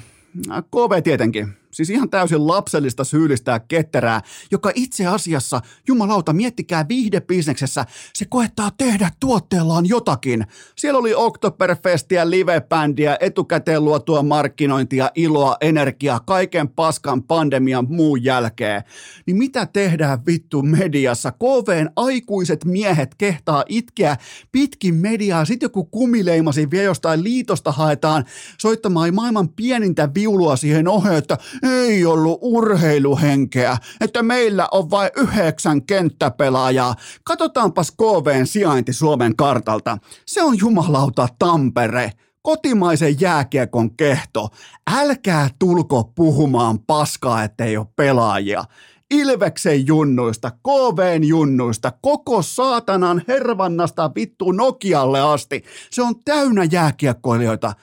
KV 0.47 1.03
tietenkin 1.03 1.53
siis 1.73 1.89
ihan 1.89 2.09
täysin 2.09 2.47
lapsellista 2.47 3.03
syyllistää 3.03 3.59
ketterää, 3.59 4.21
joka 4.51 4.71
itse 4.75 5.05
asiassa, 5.05 5.61
jumalauta, 5.87 6.33
miettikää 6.33 6.87
viihdebisneksessä, 6.87 7.85
se 8.13 8.25
koettaa 8.25 8.71
tehdä 8.77 9.09
tuotteellaan 9.19 9.85
jotakin. 9.85 10.45
Siellä 10.77 10.99
oli 10.99 11.13
Oktoberfestia, 11.13 12.29
livebändiä, 12.29 13.17
etukäteen 13.19 13.85
luotua 13.85 14.23
markkinointia, 14.23 15.11
iloa, 15.15 15.57
energiaa, 15.61 16.19
kaiken 16.19 16.69
paskan 16.69 17.23
pandemian 17.23 17.87
muun 17.89 18.23
jälkeen. 18.23 18.83
Niin 19.25 19.37
mitä 19.37 19.65
tehdään 19.65 20.25
vittu 20.25 20.61
mediassa? 20.61 21.31
KVn 21.31 21.89
aikuiset 21.95 22.65
miehet 22.65 23.15
kehtaa 23.15 23.63
itkeä 23.69 24.17
pitkin 24.51 24.95
mediaa, 24.95 25.45
sitten 25.45 25.65
joku 25.65 25.83
kumileimasi 25.83 26.71
vie 26.71 26.83
jostain 26.83 27.23
liitosta 27.23 27.71
haetaan 27.71 28.25
soittamaan 28.57 29.13
maailman 29.13 29.49
pienintä 29.49 30.09
viulua 30.13 30.55
siihen 30.55 30.87
oheen, 30.87 31.15
että 31.15 31.37
ei 31.63 32.05
ollut 32.05 32.39
urheiluhenkeä, 32.41 33.77
että 34.01 34.23
meillä 34.23 34.67
on 34.71 34.89
vain 34.89 35.11
yhdeksän 35.17 35.85
kenttäpelaajaa. 35.85 36.95
Katsotaanpas 37.23 37.91
KVn 37.91 38.47
sijainti 38.47 38.93
Suomen 38.93 39.35
kartalta. 39.35 39.97
Se 40.25 40.43
on 40.43 40.57
jumalauta 40.59 41.27
Tampere 41.39 42.11
kotimaisen 42.41 43.21
jääkiekon 43.21 43.95
kehto. 43.95 44.49
Älkää 44.95 45.49
tulko 45.59 46.03
puhumaan 46.15 46.79
paskaa, 46.79 47.43
ettei 47.43 47.77
ole 47.77 47.87
pelaajia. 47.95 48.63
Ilveksen 49.11 49.87
junnuista, 49.87 50.51
KVn 50.51 51.23
junnuista, 51.23 51.91
koko 52.01 52.41
saatanan 52.41 53.21
hervannasta 53.27 54.11
vittu 54.15 54.51
Nokialle 54.51 55.21
asti. 55.21 55.63
Se 55.91 56.01
on 56.01 56.15
täynnä 56.25 56.63
jääkiekkoilijoita. 56.63 57.73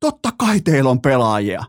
Totta 0.00 0.30
kai 0.38 0.60
teillä 0.60 0.90
on 0.90 1.00
pelaajia. 1.00 1.64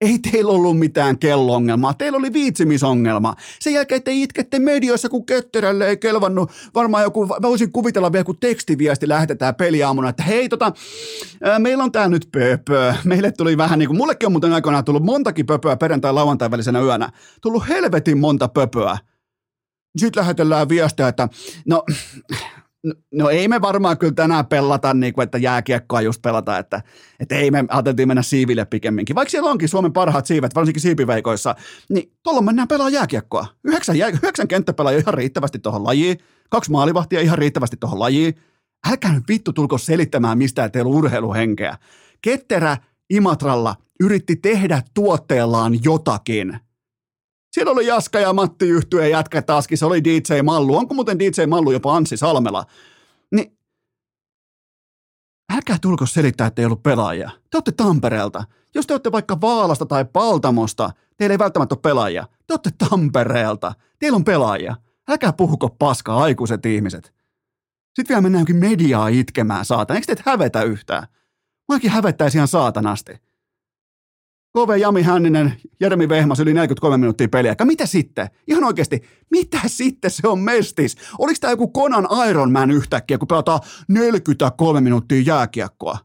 Ei 0.00 0.18
teillä 0.18 0.52
ollut 0.52 0.78
mitään 0.78 1.18
kellongelmaa, 1.18 1.94
teillä 1.94 2.18
oli 2.18 2.32
viitsimisongelma. 2.32 3.34
Sen 3.60 3.72
jälkeen 3.72 4.02
te 4.02 4.12
itkette 4.12 4.58
medioissa, 4.58 5.08
kun 5.08 5.26
ketterälle 5.26 5.88
ei 5.88 5.96
kelvannut. 5.96 6.50
Varmaan 6.74 7.02
joku, 7.02 7.26
mä 7.26 7.42
voisin 7.42 7.72
kuvitella 7.72 8.12
vielä, 8.12 8.24
kun 8.24 8.38
tekstiviesti 8.40 9.08
lähetetään 9.08 9.54
peliaamuna, 9.54 10.08
että 10.08 10.22
hei 10.22 10.48
tota, 10.48 10.72
ää, 11.42 11.58
meillä 11.58 11.84
on 11.84 11.92
tää 11.92 12.08
nyt 12.08 12.28
pöpö. 12.32 12.94
Meille 13.04 13.32
tuli 13.32 13.56
vähän 13.56 13.78
niin 13.78 13.88
kuin, 13.88 13.96
mullekin 13.96 14.26
on 14.26 14.32
muuten 14.32 14.52
aikoinaan 14.52 14.84
tullut 14.84 15.04
montakin 15.04 15.46
pöpöä 15.46 15.76
perjantai 15.76 16.12
lauantai 16.12 16.50
välisenä 16.50 16.80
yönä. 16.80 17.10
Tullut 17.42 17.68
helvetin 17.68 18.18
monta 18.18 18.48
pöpöä. 18.48 18.98
Sitten 19.98 20.20
lähetellään 20.20 20.68
viestiä, 20.68 21.08
että 21.08 21.28
no 21.66 21.82
No, 23.14 23.30
ei 23.30 23.48
me 23.48 23.60
varmaan 23.60 23.98
kyllä 23.98 24.12
tänään 24.12 24.46
pelata, 24.46 24.94
niin 24.94 25.12
kuin, 25.12 25.22
että 25.22 25.38
jääkiekkoa 25.38 26.00
just 26.00 26.22
pelata, 26.22 26.58
että, 26.58 26.82
että 27.20 27.34
ei 27.34 27.50
me 27.50 27.64
ajateltiin 27.68 28.08
mennä 28.08 28.22
siiville 28.22 28.64
pikemminkin. 28.64 29.16
Vaikka 29.16 29.30
siellä 29.30 29.50
onkin 29.50 29.68
Suomen 29.68 29.92
parhaat 29.92 30.26
siivet, 30.26 30.54
varsinkin 30.54 30.80
siipiveikoissa, 30.80 31.54
niin 31.88 32.12
tuolla 32.22 32.42
mennään 32.42 32.68
pelaa 32.68 32.88
jääkiekkoa. 32.88 33.46
Yhdeksän, 33.64 33.96
jää, 33.96 34.08
yhdeksän 34.08 34.48
kenttäpelaajia 34.48 35.00
ihan 35.00 35.14
riittävästi 35.14 35.58
tuohon 35.58 35.84
lajiin, 35.84 36.18
kaksi 36.50 36.70
maalivahtia 36.70 37.20
ihan 37.20 37.38
riittävästi 37.38 37.76
tuohon 37.76 37.98
lajiin. 37.98 38.34
Älkää 38.90 39.14
nyt 39.14 39.28
vittu 39.28 39.52
tulko 39.52 39.78
selittämään 39.78 40.38
mistään 40.38 40.72
teillä 40.72 40.90
urheiluhenkeä. 40.90 41.76
Ketterä 42.22 42.76
Imatralla 43.10 43.74
yritti 44.00 44.36
tehdä 44.36 44.82
tuotteellaan 44.94 45.78
jotakin– 45.84 46.58
siellä 47.56 47.72
oli 47.72 47.86
Jaska 47.86 48.18
ja 48.18 48.32
Matti 48.32 48.68
Yhtye 48.68 49.08
jätkä 49.08 49.42
taaskin, 49.42 49.78
se 49.78 49.86
oli 49.86 50.04
DJ 50.04 50.42
Mallu. 50.42 50.76
Onko 50.76 50.94
muuten 50.94 51.18
DJ 51.18 51.46
Mallu 51.48 51.70
jopa 51.70 51.96
Anssi 51.96 52.16
Salmela? 52.16 52.64
Niin 53.32 53.58
älkää 55.54 55.78
tulko 55.80 56.06
selittää, 56.06 56.46
että 56.46 56.62
ei 56.62 56.66
ollut 56.66 56.82
pelaajia. 56.82 57.30
Te 57.50 57.56
olette 57.56 57.72
Tampereelta. 57.72 58.44
Jos 58.74 58.86
te 58.86 58.94
olette 58.94 59.12
vaikka 59.12 59.40
Vaalasta 59.40 59.86
tai 59.86 60.04
Paltamosta, 60.04 60.90
teillä 61.16 61.34
ei 61.34 61.38
välttämättä 61.38 61.74
ole 61.74 61.80
pelaajia. 61.80 62.26
Te 62.46 62.52
olette 62.52 62.70
Tampereelta. 62.78 63.74
Teillä 63.98 64.16
on 64.16 64.24
pelaajia. 64.24 64.76
Älkää 65.08 65.32
puhuko 65.32 65.68
paskaa, 65.68 66.22
aikuiset 66.22 66.66
ihmiset. 66.66 67.14
Sitten 67.94 68.08
vielä 68.08 68.22
mennään 68.22 68.42
jokin 68.42 68.56
mediaa 68.56 69.08
itkemään, 69.08 69.64
saatan. 69.64 69.96
Eikö 69.96 70.06
teet 70.06 70.26
hävetä 70.26 70.62
yhtään? 70.62 71.06
Muakin 71.68 71.90
hävettäisi 71.90 72.38
ihan 72.38 72.48
saatanasti. 72.48 73.12
KV 74.56 74.76
Jami 74.80 75.02
Hänninen, 75.02 75.56
Jeremi 75.80 76.08
Vehmas 76.08 76.40
yli 76.40 76.54
43 76.54 76.96
minuuttia 76.96 77.28
peliä. 77.28 77.54
Mitä 77.64 77.86
sitten? 77.86 78.28
Ihan 78.46 78.64
oikeasti, 78.64 79.02
mitä 79.30 79.60
sitten 79.66 80.10
se 80.10 80.28
on 80.28 80.38
mestis? 80.38 80.96
Oliko 81.18 81.38
tämä 81.40 81.50
joku 81.50 81.68
Konan 81.68 82.08
Iron 82.28 82.52
Man 82.52 82.70
yhtäkkiä, 82.70 83.18
kun 83.18 83.28
pelataan 83.28 83.60
43 83.88 84.80
minuuttia 84.80 85.20
jääkiekkoa? 85.20 85.98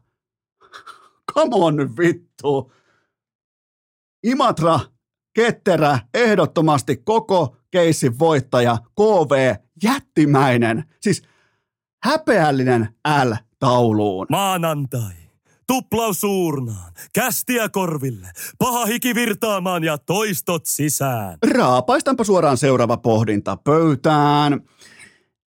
Come 1.34 1.50
on 1.52 1.96
vittu. 1.96 2.72
Imatra, 4.24 4.80
ketterä, 5.34 5.98
ehdottomasti 6.14 6.96
koko 6.96 7.56
keissin 7.70 8.18
voittaja, 8.18 8.78
KV, 8.94 9.54
jättimäinen. 9.82 10.84
Siis 11.00 11.22
häpeällinen 12.04 12.88
L 13.24 13.32
tauluun. 13.58 14.26
Maanantai. 14.30 15.21
Tuplaus 15.72 16.20
suurnaan, 16.20 16.92
kästiä 17.12 17.68
korville, 17.68 18.28
paha 18.58 18.86
hiki 18.86 19.14
virtaamaan 19.14 19.84
ja 19.84 19.98
toistot 19.98 20.66
sisään. 20.66 21.38
Raapaistanpa 21.50 22.24
suoraan 22.24 22.56
seuraava 22.56 22.96
pohdinta 22.96 23.56
pöytään. 23.56 24.60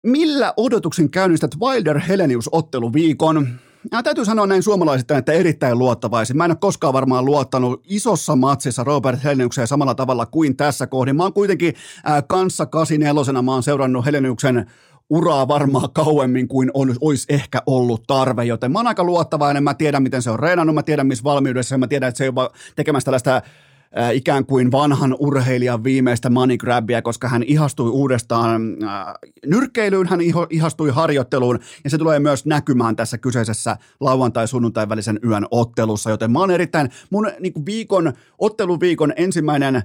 Millä 0.03 0.53
odotuksen 0.57 1.11
käynnistät 1.11 1.51
Wilder 1.59 1.99
Helenius 1.99 2.49
otteluviikon? 2.51 3.47
Ja 3.91 4.03
täytyy 4.03 4.25
sanoa 4.25 4.47
näin 4.47 4.63
suomalaisittain, 4.63 5.19
että 5.19 5.31
erittäin 5.31 5.79
luottavaisin. 5.79 6.37
Mä 6.37 6.45
en 6.45 6.51
ole 6.51 6.57
koskaan 6.61 6.93
varmaan 6.93 7.25
luottanut 7.25 7.83
isossa 7.87 8.35
matsissa 8.35 8.83
Robert 8.83 9.23
Heleniukseen 9.23 9.67
samalla 9.67 9.95
tavalla 9.95 10.25
kuin 10.25 10.57
tässä 10.57 10.87
kohdin. 10.87 11.15
Mä 11.15 11.23
oon 11.23 11.33
kuitenkin 11.33 11.73
äh, 12.09 12.23
kanssa 12.27 12.65
84 12.65 13.41
mä 13.41 13.51
oon 13.53 13.63
seurannut 13.63 14.05
Heleniuksen 14.05 14.71
uraa 15.11 15.47
varmaan 15.47 15.89
kauemmin 15.93 16.47
kuin 16.47 16.71
on, 16.73 16.95
olisi 17.01 17.25
ehkä 17.29 17.61
ollut 17.65 18.03
tarve, 18.07 18.43
joten 18.43 18.71
mä 18.71 18.79
oon 18.79 18.87
aika 18.87 19.03
luottavainen, 19.03 19.63
mä 19.63 19.73
tiedän 19.73 20.03
miten 20.03 20.21
se 20.21 20.29
on 20.29 20.39
reenannut, 20.39 20.75
mä 20.75 20.83
tiedän 20.83 21.07
missä 21.07 21.23
valmiudessa, 21.23 21.77
mä 21.77 21.87
tiedän, 21.87 22.09
että 22.09 22.17
se 22.17 22.23
ei 22.23 22.31
ole 22.35 22.49
tekemässä 22.75 23.05
tällaista 23.05 23.35
äh, 23.35 24.15
ikään 24.15 24.45
kuin 24.45 24.71
vanhan 24.71 25.15
urheilijan 25.19 25.83
viimeistä 25.83 26.29
money 26.29 26.57
grabia, 26.57 27.01
koska 27.01 27.27
hän 27.27 27.43
ihastui 27.43 27.89
uudestaan 27.89 28.83
äh, 28.83 29.13
nyrkkeilyyn, 29.45 30.07
hän 30.07 30.19
ihastui 30.49 30.89
harjoitteluun 30.89 31.59
ja 31.83 31.89
se 31.89 31.97
tulee 31.97 32.19
myös 32.19 32.45
näkymään 32.45 32.95
tässä 32.95 33.17
kyseisessä 33.17 33.77
lauantai-sunnuntai 33.99 34.89
välisen 34.89 35.19
yön 35.25 35.45
ottelussa, 35.51 36.09
joten 36.09 36.31
mä 36.31 36.39
oon 36.39 36.51
erittäin, 36.51 36.89
mun 37.09 37.31
niin 37.39 37.65
viikon, 37.65 38.13
otteluviikon 38.39 39.13
ensimmäinen 39.15 39.83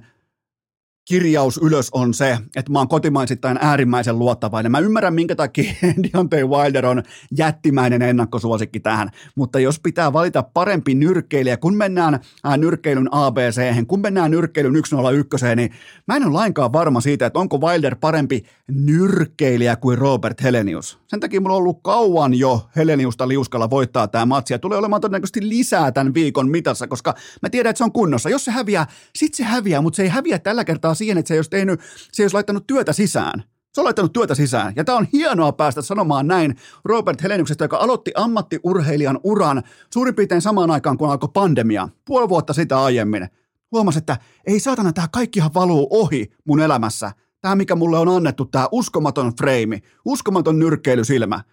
kirjaus 1.07 1.59
ylös 1.63 1.89
on 1.91 2.13
se, 2.13 2.37
että 2.55 2.71
mä 2.71 2.79
oon 2.79 2.87
kotimaisittain 2.87 3.57
äärimmäisen 3.61 4.19
luottavainen. 4.19 4.71
Mä 4.71 4.79
ymmärrän, 4.79 5.13
minkä 5.13 5.35
takia 5.35 5.73
Deontay 6.03 6.43
Wilder 6.43 6.85
on 6.85 7.03
jättimäinen 7.37 8.01
ennakkosuosikki 8.01 8.79
tähän, 8.79 9.09
mutta 9.35 9.59
jos 9.59 9.79
pitää 9.79 10.13
valita 10.13 10.43
parempi 10.43 10.95
nyrkkeilijä, 10.95 11.57
kun 11.57 11.75
mennään 11.75 12.19
ää, 12.43 12.57
nyrkkeilyn 12.57 13.09
ABC, 13.11 13.87
kun 13.87 14.01
mennään 14.01 14.31
nyrkkeilyn 14.31 14.81
101, 14.85 15.45
niin 15.55 15.71
mä 16.07 16.15
en 16.15 16.23
ole 16.23 16.33
lainkaan 16.33 16.73
varma 16.73 17.01
siitä, 17.01 17.25
että 17.25 17.39
onko 17.39 17.57
Wilder 17.57 17.95
parempi 17.95 18.43
nyrkkeilijä 18.71 19.75
kuin 19.75 19.97
Robert 19.97 20.43
Helenius. 20.43 20.99
Sen 21.07 21.19
takia 21.19 21.41
mulla 21.41 21.55
on 21.55 21.61
ollut 21.61 21.79
kauan 21.83 22.33
jo 22.33 22.69
Heleniusta 22.75 23.27
liuskalla 23.27 23.69
voittaa 23.69 24.07
tämä 24.07 24.25
matsi 24.25 24.53
ja 24.53 24.59
tulee 24.59 24.77
olemaan 24.77 25.01
todennäköisesti 25.01 25.49
lisää 25.49 25.91
tämän 25.91 26.13
viikon 26.13 26.49
mitassa, 26.49 26.87
koska 26.87 27.13
mä 27.41 27.49
tiedän, 27.49 27.69
että 27.69 27.77
se 27.77 27.83
on 27.83 27.91
kunnossa. 27.91 28.29
Jos 28.29 28.45
se 28.45 28.51
häviää, 28.51 28.87
sit 29.15 29.33
se 29.33 29.43
häviää, 29.43 29.81
mutta 29.81 29.97
se 29.97 30.03
ei 30.03 30.09
häviä 30.09 30.39
tällä 30.39 30.65
kertaa 30.65 30.93
siihen, 30.93 31.17
että 31.17 31.27
se 31.27 31.33
ei 31.33 31.37
olisi, 31.37 31.49
tehnyt, 31.49 31.79
se 32.11 32.23
ei 32.23 32.25
olisi 32.25 32.33
laittanut 32.33 32.67
työtä 32.67 32.93
sisään. 32.93 33.43
Se 33.73 33.81
on 33.81 33.85
laittanut 33.85 34.13
työtä 34.13 34.35
sisään. 34.35 34.73
Ja 34.75 34.83
tämä 34.83 34.97
on 34.97 35.07
hienoa 35.13 35.51
päästä 35.51 35.81
sanomaan 35.81 36.27
näin 36.27 36.55
Robert 36.85 37.23
Heleniuksesta, 37.23 37.63
joka 37.63 37.77
aloitti 37.77 38.11
ammattiurheilijan 38.15 39.19
uran 39.23 39.63
suurin 39.93 40.15
piirtein 40.15 40.41
samaan 40.41 40.71
aikaan, 40.71 40.97
kun 40.97 41.09
alkoi 41.09 41.29
pandemia. 41.33 41.89
Puoli 42.05 42.29
vuotta 42.29 42.53
sitä 42.53 42.83
aiemmin. 42.83 43.27
Huomasi, 43.71 43.97
että 43.97 44.17
ei 44.47 44.59
saatana, 44.59 44.93
tämä 44.93 45.07
kaikkihan 45.11 45.53
valuu 45.53 45.87
ohi 45.89 46.31
mun 46.45 46.59
elämässä. 46.59 47.11
Tämä, 47.41 47.55
mikä 47.55 47.75
mulle 47.75 47.97
on 47.97 48.09
annettu, 48.09 48.45
tämä 48.45 48.67
uskomaton 48.71 49.35
freimi, 49.35 49.81
uskomaton 50.05 50.59
nyrkkeilysilmä. 50.59 51.43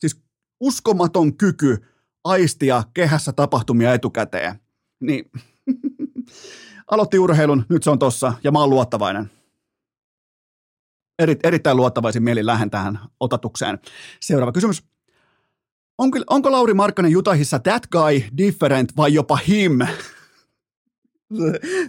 Siis 0.00 0.20
uskomaton 0.60 1.36
kyky 1.36 1.84
aistia 2.24 2.82
kehässä 2.94 3.32
tapahtumia 3.32 3.94
etukäteen. 3.94 4.60
Niin 5.00 5.30
aloitti 6.90 7.18
urheilun, 7.18 7.64
nyt 7.68 7.82
se 7.82 7.90
on 7.90 7.98
tossa 7.98 8.32
ja 8.44 8.52
mä 8.52 8.58
oon 8.58 8.70
luottavainen. 8.70 9.30
Eri, 11.18 11.36
erittäin 11.44 11.76
luottavaisin 11.76 12.22
mieli 12.22 12.46
lähden 12.46 12.70
tähän 12.70 12.98
otatukseen. 13.20 13.78
Seuraava 14.20 14.52
kysymys. 14.52 14.82
Onko, 15.98 16.18
onko 16.30 16.52
Lauri 16.52 16.74
Markkanen 16.74 17.12
Jutahissa 17.12 17.58
that 17.58 17.86
guy, 17.86 18.22
different 18.38 18.96
vai 18.96 19.14
jopa 19.14 19.36
him? 19.36 19.78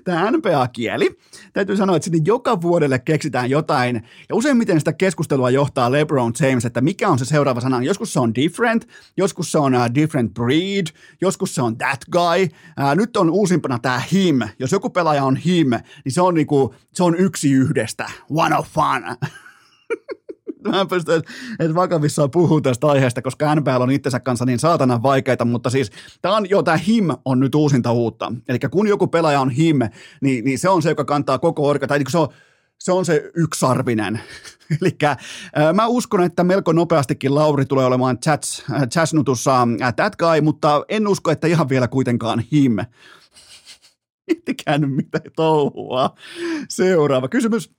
Tämä 0.03 0.31
NPA-kieli. 0.31 1.17
Täytyy 1.53 1.77
sanoa, 1.77 1.95
että 1.95 2.03
sinne 2.03 2.21
joka 2.25 2.61
vuodelle 2.61 2.99
keksitään 2.99 3.49
jotain, 3.49 3.95
ja 4.29 4.35
useimmiten 4.35 4.79
sitä 4.79 4.93
keskustelua 4.93 5.49
johtaa 5.49 5.91
LeBron 5.91 6.33
James, 6.39 6.65
että 6.65 6.81
mikä 6.81 7.09
on 7.09 7.19
se 7.19 7.25
seuraava 7.25 7.61
sana. 7.61 7.81
Joskus 7.81 8.13
se 8.13 8.19
on 8.19 8.35
different, 8.35 8.87
joskus 9.17 9.51
se 9.51 9.57
on 9.57 9.75
uh, 9.75 9.95
different 9.95 10.33
breed, 10.33 10.87
joskus 11.21 11.55
se 11.55 11.61
on 11.61 11.77
that 11.77 11.99
guy. 12.11 12.43
Uh, 12.43 12.95
nyt 12.95 13.17
on 13.17 13.29
uusimpana 13.29 13.79
tämä 13.79 14.01
him. 14.13 14.39
Jos 14.59 14.71
joku 14.71 14.89
pelaaja 14.89 15.23
on 15.23 15.35
him, 15.35 15.69
niin 16.05 16.11
se 16.11 16.21
on, 16.21 16.33
niinku, 16.33 16.75
se 16.93 17.03
on 17.03 17.15
yksi 17.15 17.51
yhdestä. 17.51 18.09
One 18.29 18.57
of 18.57 18.67
fun. 18.67 19.29
mä 20.69 20.81
en 20.81 20.87
pysty 20.87 21.11
edes 21.59 21.75
vakavissaan 21.75 22.31
puhua 22.31 22.61
tästä 22.61 22.87
aiheesta, 22.87 23.21
koska 23.21 23.55
NPL 23.55 23.81
on 23.81 23.91
itsensä 23.91 24.19
kanssa 24.19 24.45
niin 24.45 24.59
saatanan 24.59 25.03
vaikeita, 25.03 25.45
mutta 25.45 25.69
siis 25.69 25.91
tämä 26.21 26.35
on 26.35 26.49
jo, 26.49 26.63
tämä 26.63 26.77
HIM 26.77 27.07
on 27.25 27.39
nyt 27.39 27.55
uusinta 27.55 27.91
uutta. 27.91 28.33
Eli 28.47 28.59
kun 28.71 28.87
joku 28.87 29.07
pelaaja 29.07 29.41
on 29.41 29.49
HIM, 29.49 29.79
niin, 30.21 30.45
niin 30.45 30.59
se 30.59 30.69
on 30.69 30.81
se, 30.81 30.89
joka 30.89 31.05
kantaa 31.05 31.39
koko 31.39 31.67
orga, 31.67 31.87
tai 31.87 31.99
se 32.09 32.17
on, 32.17 32.27
se 32.79 32.91
on 32.91 33.05
se 33.05 33.31
yksarvinen. 33.35 34.19
Eli 34.81 34.97
mä 35.73 35.87
uskon, 35.87 36.23
että 36.23 36.43
melko 36.43 36.73
nopeastikin 36.73 37.35
Lauri 37.35 37.65
tulee 37.65 37.85
olemaan 37.85 38.17
chats-nutussa 38.89 39.67
that 39.95 40.15
guy, 40.15 40.41
mutta 40.41 40.85
en 40.89 41.07
usko, 41.07 41.31
että 41.31 41.47
ihan 41.47 41.69
vielä 41.69 41.87
kuitenkaan 41.87 42.43
him. 42.51 42.75
Miettikää 44.27 44.77
mitä 44.77 45.19
touhua. 45.35 46.15
Seuraava 46.69 47.27
kysymys. 47.27 47.71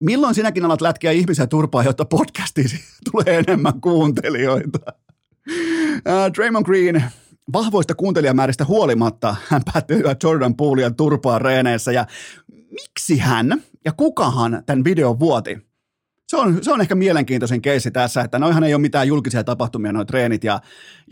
Milloin 0.00 0.34
sinäkin 0.34 0.64
alat 0.64 0.80
lätkiä 0.80 1.10
ihmisiä 1.10 1.46
turpaa, 1.46 1.82
jotta 1.82 2.04
podcastiin 2.04 2.70
tulee 3.12 3.38
enemmän 3.38 3.80
kuuntelijoita? 3.80 4.78
Uh, 5.48 6.34
Draymond 6.34 6.66
Green, 6.66 7.04
vahvoista 7.52 7.94
kuuntelijamääristä 7.94 8.64
huolimatta, 8.64 9.36
hän 9.48 9.62
päätti 9.72 9.94
Jordan 10.22 10.56
Poolia 10.56 10.90
turpaa 10.90 11.38
reeneissä. 11.38 11.92
Ja 11.92 12.06
miksi 12.70 13.18
hän 13.18 13.62
ja 13.84 13.92
kukahan 13.92 14.62
tämän 14.66 14.84
videon 14.84 15.20
vuoti? 15.20 15.68
Se 16.28 16.36
on, 16.36 16.64
se 16.64 16.72
on 16.72 16.80
ehkä 16.80 16.94
mielenkiintoisen 16.94 17.62
keissi 17.62 17.90
tässä, 17.90 18.20
että 18.20 18.38
noihan 18.38 18.64
ei 18.64 18.74
ole 18.74 18.80
mitään 18.80 19.08
julkisia 19.08 19.44
tapahtumia, 19.44 19.92
noin 19.92 20.06
treenit, 20.06 20.44
ja, 20.44 20.60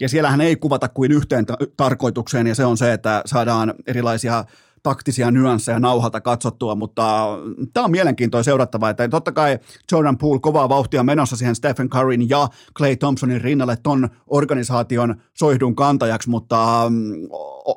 ja 0.00 0.08
siellähän 0.08 0.40
ei 0.40 0.56
kuvata 0.56 0.88
kuin 0.88 1.12
yhteen 1.12 1.46
ta- 1.46 1.58
tarkoitukseen, 1.76 2.46
ja 2.46 2.54
se 2.54 2.64
on 2.64 2.76
se, 2.76 2.92
että 2.92 3.22
saadaan 3.26 3.74
erilaisia 3.86 4.44
taktisia 4.86 5.30
nyansseja 5.30 5.80
nauhalta 5.80 6.20
katsottua, 6.20 6.74
mutta 6.74 7.26
tämä 7.72 7.84
on 7.84 7.90
mielenkiintoinen 7.90 8.44
seurattava, 8.44 8.90
että 8.90 9.08
totta 9.08 9.32
kai 9.32 9.58
Jordan 9.92 10.18
Poole 10.18 10.40
kovaa 10.40 10.68
vauhtia 10.68 11.02
menossa 11.02 11.36
siihen 11.36 11.54
Stephen 11.54 11.88
Curryn 11.88 12.28
ja 12.28 12.48
Clay 12.76 12.96
Thompsonin 12.96 13.40
rinnalle 13.40 13.76
ton 13.82 14.08
organisaation 14.26 15.14
soihdun 15.34 15.76
kantajaksi, 15.76 16.30
mutta 16.30 16.86
um, 16.86 16.94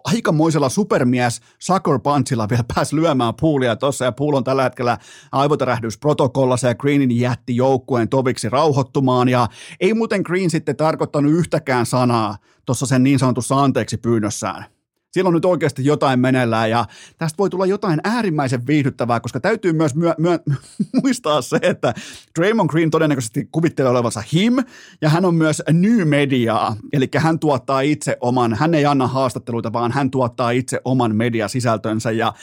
aikamoisella 0.03 0.69
supermies 0.69 1.41
Sucker 1.59 1.99
Punchilla 1.99 2.49
vielä 2.49 2.63
pääsi 2.75 2.95
lyömään 2.95 3.33
Poolia 3.41 3.75
tuossa, 3.75 4.05
ja 4.05 4.11
Poole 4.11 4.37
on 4.37 4.43
tällä 4.43 4.63
hetkellä 4.63 4.97
aivotärähdysprotokollassa, 5.31 6.67
ja 6.67 6.75
Greenin 6.75 7.19
jätti 7.19 7.55
joukkueen 7.55 8.09
toviksi 8.09 8.49
rauhoittumaan, 8.49 9.29
ja 9.29 9.47
ei 9.79 9.93
muuten 9.93 10.21
Green 10.21 10.49
sitten 10.49 10.75
tarkoittanut 10.75 11.31
yhtäkään 11.31 11.85
sanaa 11.85 12.37
tuossa 12.65 12.85
sen 12.85 13.03
niin 13.03 13.19
sanotussa 13.19 13.55
anteeksi 13.55 13.97
pyynnössään 13.97 14.78
siellä 15.11 15.27
on 15.27 15.33
nyt 15.33 15.45
oikeasti 15.45 15.85
jotain 15.85 16.19
meneillään 16.19 16.69
ja 16.69 16.85
tästä 17.17 17.37
voi 17.37 17.49
tulla 17.49 17.65
jotain 17.65 18.01
äärimmäisen 18.03 18.67
viihdyttävää, 18.67 19.19
koska 19.19 19.39
täytyy 19.39 19.73
myös 19.73 19.95
myö, 19.95 20.13
myö, 20.17 20.39
muistaa 21.03 21.41
se, 21.41 21.59
että 21.61 21.93
Draymond 22.39 22.69
Green 22.69 22.91
todennäköisesti 22.91 23.49
kuvittelee 23.51 23.91
olevansa 23.91 24.23
him 24.33 24.53
ja 25.01 25.09
hän 25.09 25.25
on 25.25 25.35
myös 25.35 25.63
new 25.71 26.07
mediaa, 26.07 26.75
eli 26.93 27.09
hän 27.17 27.39
tuottaa 27.39 27.81
itse 27.81 28.17
oman, 28.21 28.53
hän 28.53 28.73
ei 28.73 28.85
anna 28.85 29.07
haastatteluita, 29.07 29.73
vaan 29.73 29.91
hän 29.91 30.11
tuottaa 30.11 30.51
itse 30.51 30.81
oman 30.85 31.15
mediasisältönsä 31.15 32.11
ja 32.11 32.33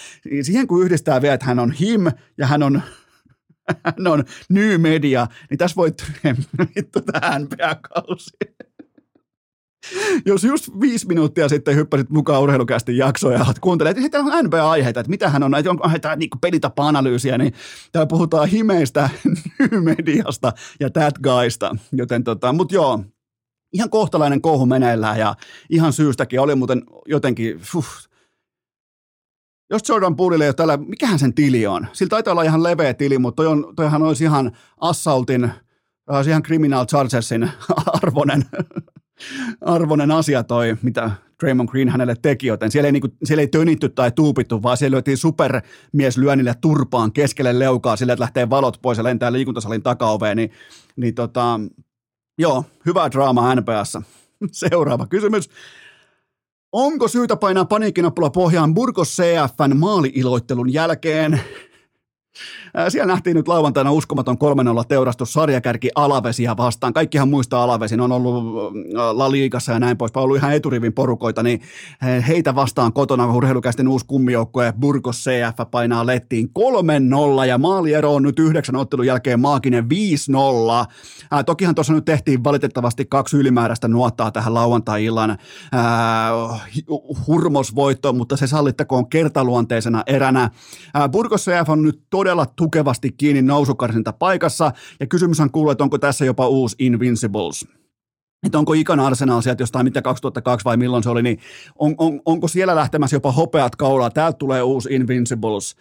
siihen 0.42 0.66
kun 0.66 0.82
yhdistää 0.84 1.22
vielä, 1.22 1.34
että 1.34 1.46
hän 1.46 1.58
on 1.58 1.72
him 1.72 2.06
ja 2.38 2.46
hän 2.46 2.62
on 2.62 2.82
hän 3.84 4.06
on 4.06 4.24
new 4.48 4.80
media, 4.80 5.26
niin 5.50 5.58
tässä 5.58 5.76
voi 5.76 5.92
vittu 6.76 7.00
tähän. 7.00 7.48
Jos 10.26 10.44
just 10.44 10.68
viisi 10.80 11.06
minuuttia 11.06 11.48
sitten 11.48 11.76
hyppäsit 11.76 12.10
mukaan 12.10 12.42
urheilukästi 12.42 12.96
jaksoa 12.96 13.32
ja 13.32 13.46
kuuntelet, 13.60 13.98
että 13.98 14.10
täällä 14.10 14.36
on 14.36 14.44
NBA-aiheita, 14.44 15.00
että 15.00 15.10
mitä 15.10 15.30
hän 15.30 15.42
on, 15.42 15.54
että 15.54 15.70
onko 15.70 15.88
tämä 16.00 16.16
niin 16.16 16.30
pelitapa-analyysiä, 16.40 17.38
niin 17.38 17.52
täällä 17.92 18.06
puhutaan 18.06 18.48
himeistä, 18.48 19.10
mediasta 19.96 20.52
ja 20.80 20.90
that 20.90 21.14
guysta. 21.18 21.76
Joten 21.92 22.24
tota, 22.24 22.52
mutta 22.52 22.74
joo, 22.74 23.04
ihan 23.72 23.90
kohtalainen 23.90 24.40
kohu 24.40 24.66
meneillään 24.66 25.18
ja 25.18 25.34
ihan 25.70 25.92
syystäkin 25.92 26.40
oli 26.40 26.54
muuten 26.54 26.82
jotenkin, 27.06 27.58
fuh, 27.58 27.86
jos 29.70 29.88
Jordan 29.88 30.16
Poolille 30.16 30.44
ei 30.44 30.48
ole 30.48 30.54
tällä, 30.54 30.76
mikähän 30.76 31.18
sen 31.18 31.34
tili 31.34 31.66
on? 31.66 31.86
Sillä 31.92 32.10
taitaa 32.10 32.32
olla 32.32 32.42
ihan 32.42 32.62
leveä 32.62 32.94
tili, 32.94 33.18
mutta 33.18 33.36
toi 33.36 33.46
on, 33.46 33.72
toihan 33.76 34.02
olisi 34.02 34.24
ihan 34.24 34.56
assaultin, 34.80 35.50
olisi 36.08 36.30
ihan 36.30 36.42
criminal 36.42 36.86
chargesin 36.86 37.50
arvonen, 38.02 38.44
arvonen 39.60 40.10
asia 40.10 40.44
toi, 40.44 40.76
mitä 40.82 41.10
Draymond 41.40 41.68
Green 41.68 41.88
hänelle 41.88 42.16
teki, 42.22 42.46
joten 42.46 42.70
siellä 42.70 42.88
ei, 42.88 42.92
niinku, 42.92 43.08
siellä 43.24 43.40
ei 43.40 43.48
tönitty 43.48 43.88
tai 43.88 44.12
tuupittu, 44.12 44.62
vaan 44.62 44.76
siellä 44.76 44.94
lyötiin 44.94 45.16
supermies 45.16 46.16
lyönnille 46.16 46.54
turpaan 46.60 47.12
keskelle 47.12 47.58
leukaa 47.58 47.96
sille, 47.96 48.12
että 48.12 48.20
lähtee 48.20 48.50
valot 48.50 48.78
pois 48.82 48.98
ja 48.98 49.04
lentää 49.04 49.32
liikuntasalin 49.32 49.82
takaoveen, 49.82 50.36
niin, 50.36 50.50
niin 50.96 51.14
tota, 51.14 51.60
joo, 52.38 52.64
hyvää 52.86 53.10
draamaa 53.10 53.54
NPS. 53.54 53.98
Seuraava 54.52 55.06
kysymys. 55.06 55.50
Onko 56.72 57.08
syytä 57.08 57.36
painaa 57.36 57.64
paniikkinappula 57.64 58.30
pohjaan 58.30 58.74
Burgos 58.74 59.16
CFn 59.16 59.76
maaliiloittelun 59.76 60.72
jälkeen? 60.72 61.40
Siellä 62.88 63.06
nähtiin 63.06 63.36
nyt 63.36 63.48
lauantaina 63.48 63.92
uskomaton 63.92 64.36
3-0 64.82 64.84
teurastus 64.88 65.32
sarjakärki 65.32 65.90
Alavesia 65.94 66.56
vastaan. 66.56 66.92
Kaikkihan 66.92 67.28
muistaa 67.28 67.62
Alavesin, 67.62 68.00
on 68.00 68.12
ollut 68.12 68.44
La 69.12 69.30
Liigassa 69.30 69.72
ja 69.72 69.78
näin 69.78 69.96
pois, 69.96 70.12
on 70.16 70.22
ollut 70.22 70.36
ihan 70.36 70.52
eturivin 70.52 70.92
porukoita, 70.92 71.42
niin 71.42 71.60
heitä 72.28 72.54
vastaan 72.54 72.92
kotona 72.92 73.34
urheilukäisten 73.34 73.88
uusi 73.88 74.06
kummijoukkoja 74.06 74.72
Burgos 74.72 75.24
CF 75.24 75.70
painaa 75.70 76.06
lettiin 76.06 76.50
3-0 77.42 77.46
ja 77.46 77.58
maaliero 77.58 78.14
on 78.14 78.22
nyt 78.22 78.38
yhdeksän 78.38 78.76
ottelun 78.76 79.06
jälkeen 79.06 79.40
maaginen 79.40 79.84
5-0. 79.84 80.86
Ää, 81.30 81.44
tokihan 81.44 81.74
tuossa 81.74 81.92
nyt 81.92 82.04
tehtiin 82.04 82.44
valitettavasti 82.44 83.04
kaksi 83.04 83.36
ylimääräistä 83.36 83.88
nuottaa 83.88 84.30
tähän 84.30 84.54
lauantai-illan 84.54 85.38
ää, 85.72 86.30
hurmosvoittoon, 87.26 88.16
mutta 88.16 88.36
se 88.36 88.46
sallittakoon 88.46 89.08
kertaluonteisena 89.08 90.02
eränä. 90.06 90.50
Ää, 90.94 91.08
Burgos 91.08 91.44
CF 91.44 91.68
on 91.68 91.82
nyt 91.82 92.02
todella 92.10 92.46
tukevasti 92.66 93.12
kiinni 93.12 93.42
nousukarsinta 93.42 94.12
paikassa, 94.12 94.72
ja 95.00 95.06
kysymyshän 95.06 95.50
kuuluu, 95.50 95.70
että 95.70 95.84
onko 95.84 95.98
tässä 95.98 96.24
jopa 96.24 96.48
uusi 96.48 96.76
Invincibles 96.78 97.66
että 98.46 98.58
onko 98.58 98.72
Ikan 98.72 99.00
Arsenal 99.00 99.40
sieltä 99.40 99.62
jostain, 99.62 99.86
mitä 99.86 100.02
2002 100.02 100.64
vai 100.64 100.76
milloin 100.76 101.02
se 101.02 101.10
oli, 101.10 101.22
niin 101.22 101.38
on, 101.78 101.94
on, 101.98 102.20
onko 102.24 102.48
siellä 102.48 102.74
lähtemässä 102.74 103.16
jopa 103.16 103.32
hopeat 103.32 103.76
kaulaa, 103.76 104.10
täältä 104.10 104.38
tulee 104.38 104.62
uusi 104.62 104.94
Invincibles. 104.94 105.76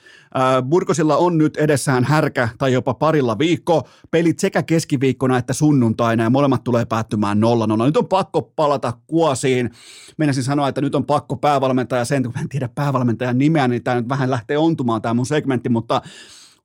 Burgosilla 0.69 1.17
on 1.17 1.38
nyt 1.38 1.57
edessään 1.57 2.03
härkä 2.03 2.49
tai 2.57 2.73
jopa 2.73 2.93
parilla 2.93 3.39
viikko, 3.39 3.88
pelit 4.11 4.39
sekä 4.39 4.63
keskiviikkona 4.63 5.38
että 5.38 5.53
sunnuntaina 5.53 6.23
ja 6.23 6.29
molemmat 6.29 6.63
tulee 6.63 6.86
päättymään 6.86 7.38
0-0. 7.81 7.86
Nyt 7.86 7.97
on 7.97 8.07
pakko 8.07 8.41
palata 8.41 8.93
kuosiin. 9.07 9.69
Meinasin 10.17 10.43
sanoa, 10.43 10.67
että 10.67 10.81
nyt 10.81 10.95
on 10.95 11.05
pakko 11.05 11.36
päävalmentaja 11.36 12.05
sen, 12.05 12.23
kun 12.23 12.33
en 12.41 12.49
tiedä 12.49 12.69
päävalmentajan 12.75 13.38
nimeä, 13.38 13.67
niin 13.67 13.83
tämä 13.83 13.97
nyt 13.97 14.09
vähän 14.09 14.29
lähtee 14.29 14.57
ontumaan 14.57 15.01
tämä 15.01 15.13
mun 15.13 15.25
segmentti, 15.25 15.69
mutta 15.69 16.01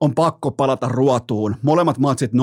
on 0.01 0.15
pakko 0.15 0.51
palata 0.51 0.89
ruotuun. 0.89 1.57
Molemmat 1.63 1.99
matsit 1.99 2.33
0-0. 2.33 2.37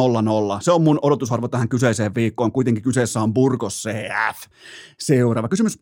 Se 0.59 0.71
on 0.71 0.81
mun 0.81 0.99
odotusarvo 1.01 1.47
tähän 1.47 1.69
kyseiseen 1.69 2.15
viikkoon. 2.15 2.51
Kuitenkin 2.51 2.83
kyseessä 2.83 3.21
on 3.21 3.33
Burgos 3.33 3.83
CF. 3.83 4.51
Seuraava 4.99 5.47
kysymys. 5.49 5.79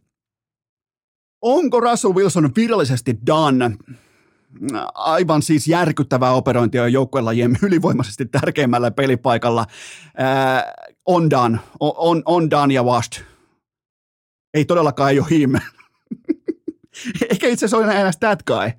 Onko 1.42 1.80
Russell 1.80 2.14
Wilson 2.14 2.52
virallisesti 2.56 3.18
done? 3.26 3.78
Aivan 4.94 5.42
siis 5.42 5.68
järkyttävää 5.68 6.32
operointia 6.32 6.88
joukkuelajien 6.88 7.58
ylivoimaisesti 7.68 8.26
tärkeimmällä 8.26 8.92
pelipaikalla. 8.92 9.66
Ää, 10.18 10.74
on 11.06 11.30
done. 11.30 11.60
On, 11.80 12.22
on 12.26 12.50
done 12.50 12.74
ja 12.74 12.84
washed. 12.84 13.24
Ei 14.54 14.66
todellakaan 14.66 15.12
ei 15.12 15.20
ole 15.20 15.28
him. 15.30 15.52
Eikä 17.30 17.48
itse 17.48 17.66
asiassa 17.66 17.78
ole 17.78 17.86
enää 17.86 18.12
that 18.20 18.44
guy. 18.44 18.72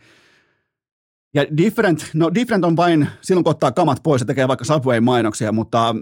Ja 1.36 1.44
different, 1.56 2.10
no 2.14 2.34
different 2.34 2.64
on 2.64 2.76
vain 2.76 3.08
silloin, 3.20 3.44
kun 3.44 3.50
ottaa 3.50 3.72
kamat 3.72 4.02
pois 4.02 4.20
ja 4.20 4.26
tekee 4.26 4.48
vaikka 4.48 4.64
Subway-mainoksia, 4.64 5.52
mutta 5.52 5.88
äh, 5.88 5.94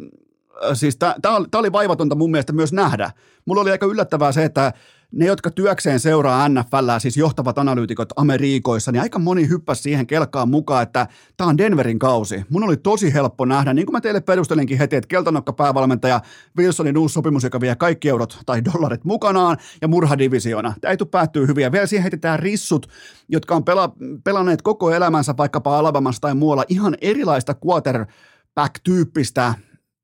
siis 0.75 0.97
tämä 0.97 1.39
oli 1.55 1.73
vaivatonta 1.73 2.15
mun 2.15 2.31
mielestä 2.31 2.53
myös 2.53 2.73
nähdä. 2.73 3.11
Mulla 3.45 3.61
oli 3.61 3.71
aika 3.71 3.87
yllättävää 3.87 4.33
se, 4.33 4.45
että 4.45 4.73
ne, 5.15 5.27
jotka 5.27 5.51
työkseen 5.51 6.01
seuraa 6.01 6.49
NFL, 6.49 6.91
siis 6.99 7.17
johtavat 7.17 7.59
analyytikot 7.59 8.09
Amerikoissa, 8.17 8.93
niin 8.93 9.03
aika 9.03 9.19
moni 9.19 9.49
hyppäsi 9.49 9.83
siihen 9.83 10.07
kelkaan 10.07 10.49
mukaan, 10.49 10.83
että 10.83 11.07
tämä 11.37 11.51
on 11.51 11.59
Denverin 11.59 11.99
kausi. 11.99 12.45
Mun 12.51 12.65
oli 12.65 12.77
tosi 12.77 13.15
helppo 13.15 13.45
nähdä, 13.45 13.75
niin 13.75 13.87
kuin 13.87 13.93
mä 13.93 14.01
teille 14.01 14.21
perustelinkin 14.21 14.79
heti, 14.79 14.97
että 14.97 15.09
keltanokka 15.09 15.53
päävalmentaja 15.53 16.21
Wilsonin 16.59 16.99
uusi 16.99 17.13
sopimus, 17.13 17.45
joka 17.45 17.61
vie 17.61 17.77
kaikki 17.77 18.09
eurot 18.09 18.39
tai 18.47 18.65
dollarit 18.65 19.05
mukanaan 19.05 19.57
ja 19.83 19.89
murhadivisiona. 19.89 20.75
Tämä 20.81 20.91
ei 20.91 20.97
tule 20.97 21.09
päättyä 21.09 21.47
hyviä. 21.47 21.73
Vielä 21.73 21.87
siihen 21.87 22.03
heitetään 22.03 22.39
rissut, 22.39 22.87
jotka 23.29 23.55
on 23.55 23.63
pela- 23.63 24.21
pelanneet 24.25 24.63
koko 24.63 24.91
elämänsä 24.91 25.35
vaikkapa 25.37 25.79
Alabamassa 25.79 26.21
tai 26.21 26.35
muualla 26.35 26.65
ihan 26.69 26.97
erilaista 27.01 27.55
quarterback-tyyppistä 27.67 29.55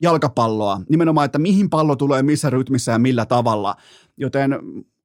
jalkapalloa, 0.02 0.80
nimenomaan, 0.88 1.24
että 1.24 1.38
mihin 1.38 1.70
pallo 1.70 1.96
tulee, 1.96 2.22
missä 2.22 2.50
rytmissä 2.50 2.92
ja 2.92 2.98
millä 2.98 3.26
tavalla. 3.26 3.76
Joten 4.16 4.58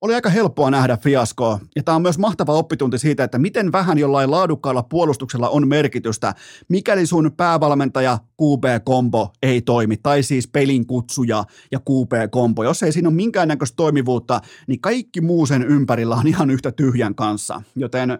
oli 0.05 0.15
aika 0.15 0.29
helppoa 0.29 0.71
nähdä 0.71 0.97
fiaskoa. 0.97 1.59
Ja 1.75 1.83
tämä 1.83 1.95
on 1.95 2.01
myös 2.01 2.17
mahtava 2.17 2.53
oppitunti 2.53 2.97
siitä, 2.97 3.23
että 3.23 3.37
miten 3.39 3.71
vähän 3.71 3.97
jollain 3.97 4.31
laadukkaalla 4.31 4.83
puolustuksella 4.83 5.49
on 5.49 5.67
merkitystä, 5.67 6.35
mikäli 6.69 7.05
sun 7.05 7.31
päävalmentaja 7.37 8.17
QB-kombo 8.41 9.33
ei 9.43 9.61
toimi, 9.61 9.97
tai 9.97 10.23
siis 10.23 10.47
pelin 10.47 10.87
kutsuja 10.87 11.43
ja 11.71 11.79
QB-kombo. 11.79 12.63
Jos 12.63 12.83
ei 12.83 12.91
siinä 12.91 13.09
ole 13.09 13.15
minkäännäköistä 13.15 13.75
toimivuutta, 13.75 14.41
niin 14.67 14.81
kaikki 14.81 15.21
muu 15.21 15.45
sen 15.45 15.63
ympärillä 15.63 16.15
on 16.15 16.27
ihan 16.27 16.49
yhtä 16.49 16.71
tyhjän 16.71 17.15
kanssa. 17.15 17.61
Joten 17.75 18.11
äh, 18.11 18.19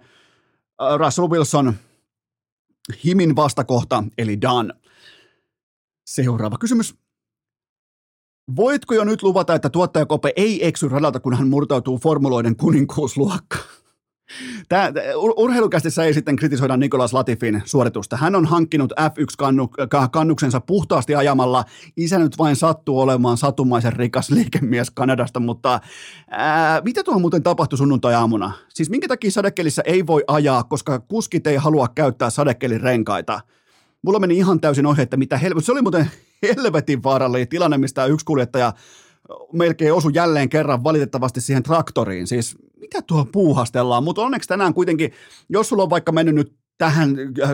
Russell 0.98 1.30
Wilson, 1.30 1.74
Himin 3.04 3.36
vastakohta, 3.36 4.04
eli 4.18 4.42
done. 4.42 4.74
Seuraava 6.06 6.58
kysymys. 6.58 7.05
Voitko 8.56 8.94
jo 8.94 9.04
nyt 9.04 9.24
luvata, 9.24 9.56
että 9.56 9.70
tuottaja 9.70 10.06
Kope 10.06 10.34
ei 10.36 10.68
eksy 10.68 10.90
radalta, 10.90 11.20
kun 11.20 11.38
hän 11.38 11.48
murtautuu 11.48 11.98
formuloiden 11.98 12.56
kuninkuusluokkaan? 12.56 13.64
Tämä, 14.70 14.92
urheilukästissä 15.38 16.04
ei 16.04 16.14
sitten 16.14 16.36
kritisoida 16.36 16.78
Nikolas 16.78 17.14
Latifin 17.14 17.62
suoritusta. 17.66 18.18
Hän 18.18 18.36
on 18.36 18.46
hankkinut 18.46 18.94
F1-kannuksensa 19.00 20.62
puhtaasti 20.62 21.16
ajamalla. 21.16 21.66
Isä 21.98 22.20
nyt 22.20 22.38
vain 22.38 22.56
sattuu 22.56 23.00
olemaan 23.00 23.38
satumaisen 23.38 23.94
rikas 23.94 24.30
liikemies 24.30 24.92
Kanadasta, 24.92 25.40
mutta 25.40 25.80
ää, 26.32 26.82
mitä 26.82 27.04
tuolla 27.04 27.22
muuten 27.22 27.44
tapahtui 27.44 27.78
sunnuntai-aamuna? 27.78 28.52
Siis 28.70 28.90
minkä 28.90 29.08
takia 29.08 29.32
sadekelissä 29.32 29.82
ei 29.86 30.08
voi 30.08 30.24
ajaa, 30.28 30.64
koska 30.64 31.00
kuskit 31.00 31.48
ei 31.48 31.56
halua 31.56 31.88
käyttää 31.96 32.30
sadekelin 32.30 32.82
renkaita? 32.82 33.42
Mulla 34.02 34.20
meni 34.20 34.38
ihan 34.38 34.62
täysin 34.62 34.86
ohi, 34.86 35.02
että 35.02 35.18
mitä 35.18 35.38
helvetti. 35.38 35.66
Se 35.66 35.72
oli 35.72 35.82
muuten 35.82 36.12
helvetin 36.48 37.04
vaarallinen 37.04 37.48
tilanne, 37.48 37.78
mistä 37.78 38.06
yksi 38.06 38.26
kuljettaja 38.26 38.74
melkein 39.54 39.94
osui 39.94 40.12
jälleen 40.16 40.50
kerran 40.50 40.84
valitettavasti 40.84 41.42
siihen 41.42 41.64
traktoriin. 41.64 42.28
Siis 42.28 42.58
mitä 42.80 43.02
tuo 43.02 43.26
puuhastellaan, 43.26 44.04
mutta 44.04 44.22
onneksi 44.22 44.50
tänään 44.50 44.74
kuitenkin, 44.74 45.12
jos 45.50 45.70
sulla 45.70 45.84
on 45.84 45.90
vaikka 45.90 46.12
mennyt 46.12 46.36
nyt 46.36 46.56
tähän 46.78 47.10
äh, 47.44 47.50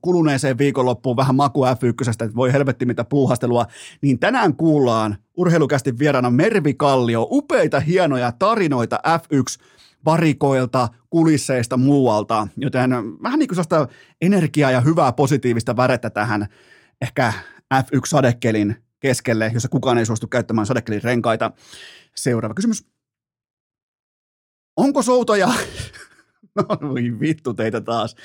kuluneeseen 0.00 0.58
viikonloppuun 0.58 1.16
vähän 1.16 1.34
maku 1.34 1.64
F1, 1.64 2.10
että 2.10 2.34
voi 2.34 2.52
helvetti 2.52 2.86
mitä 2.86 3.04
puuhastelua, 3.04 3.66
niin 4.02 4.18
tänään 4.18 4.56
kuullaan 4.56 5.16
urheilukästi 5.36 5.98
vieraana 5.98 6.30
Mervi 6.30 6.74
Kallio, 6.74 7.26
upeita 7.30 7.80
hienoja 7.80 8.32
tarinoita 8.38 8.98
F1 9.06 9.64
varikoilta, 10.04 10.88
kulisseista, 11.10 11.76
muualta, 11.76 12.48
joten 12.56 12.90
vähän 13.22 13.38
niin 13.38 13.48
kuin 13.48 13.56
sellaista 13.56 13.88
energiaa 14.20 14.70
ja 14.70 14.80
hyvää 14.80 15.12
positiivista 15.12 15.76
värettä 15.76 16.10
tähän 16.10 16.46
ehkä 17.00 17.32
F1-sadekelin 17.72 18.76
keskelle, 19.00 19.50
jossa 19.54 19.68
kukaan 19.68 19.98
ei 19.98 20.06
suostu 20.06 20.26
käyttämään 20.26 20.66
sadekelin 20.66 21.02
renkaita. 21.02 21.50
Seuraava 22.16 22.54
kysymys. 22.54 22.86
Onko 24.76 25.02
soutaja... 25.02 25.48
no 26.56 26.64
voi 26.88 27.20
vittu 27.20 27.54
teitä 27.54 27.80
taas. 27.80 28.16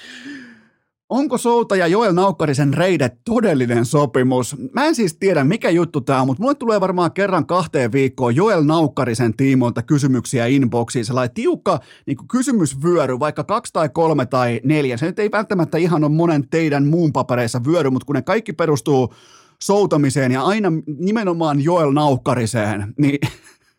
Onko 1.10 1.38
Souta 1.38 1.76
ja 1.76 1.88
Joel 1.88 2.14
Naukkarisen 2.14 2.74
reidet 2.74 3.14
todellinen 3.26 3.86
sopimus? 3.86 4.56
Mä 4.74 4.86
en 4.86 4.96
siis 4.96 5.18
tiedä, 5.20 5.44
mikä 5.44 5.70
juttu 5.70 6.02
tämä 6.02 6.22
on, 6.22 6.28
mutta 6.28 6.44
mulle 6.44 6.56
tulee 6.56 6.82
varmaan 6.82 7.12
kerran 7.12 7.46
kahteen 7.46 7.92
viikkoon 7.92 8.36
Joel 8.36 8.64
Naukkarisen 8.64 9.34
tiimoilta 9.38 9.84
kysymyksiä 9.84 10.46
inboxiin. 10.46 11.06
Sellainen 11.06 11.34
tiukka 11.34 11.80
niin 12.06 12.18
kysymysvyöry, 12.32 13.20
vaikka 13.20 13.44
kaksi 13.44 13.74
tai 13.74 13.90
kolme 13.90 14.26
tai 14.26 14.62
neljä. 14.64 14.98
Se 14.98 15.06
nyt 15.06 15.20
ei 15.20 15.32
välttämättä 15.32 15.78
ihan 15.78 16.04
ole 16.04 16.12
monen 16.12 16.50
teidän 16.50 16.88
muun 16.88 17.14
papereissa 17.14 17.62
vyöry, 17.64 17.90
mutta 17.90 18.06
kun 18.06 18.16
ne 18.16 18.22
kaikki 18.22 18.54
perustuu 18.54 19.14
soutamiseen 19.64 20.32
ja 20.32 20.42
aina 20.42 20.70
nimenomaan 21.00 21.62
Joel 21.62 21.92
Naukkariseen, 21.92 22.94
niin 22.98 23.20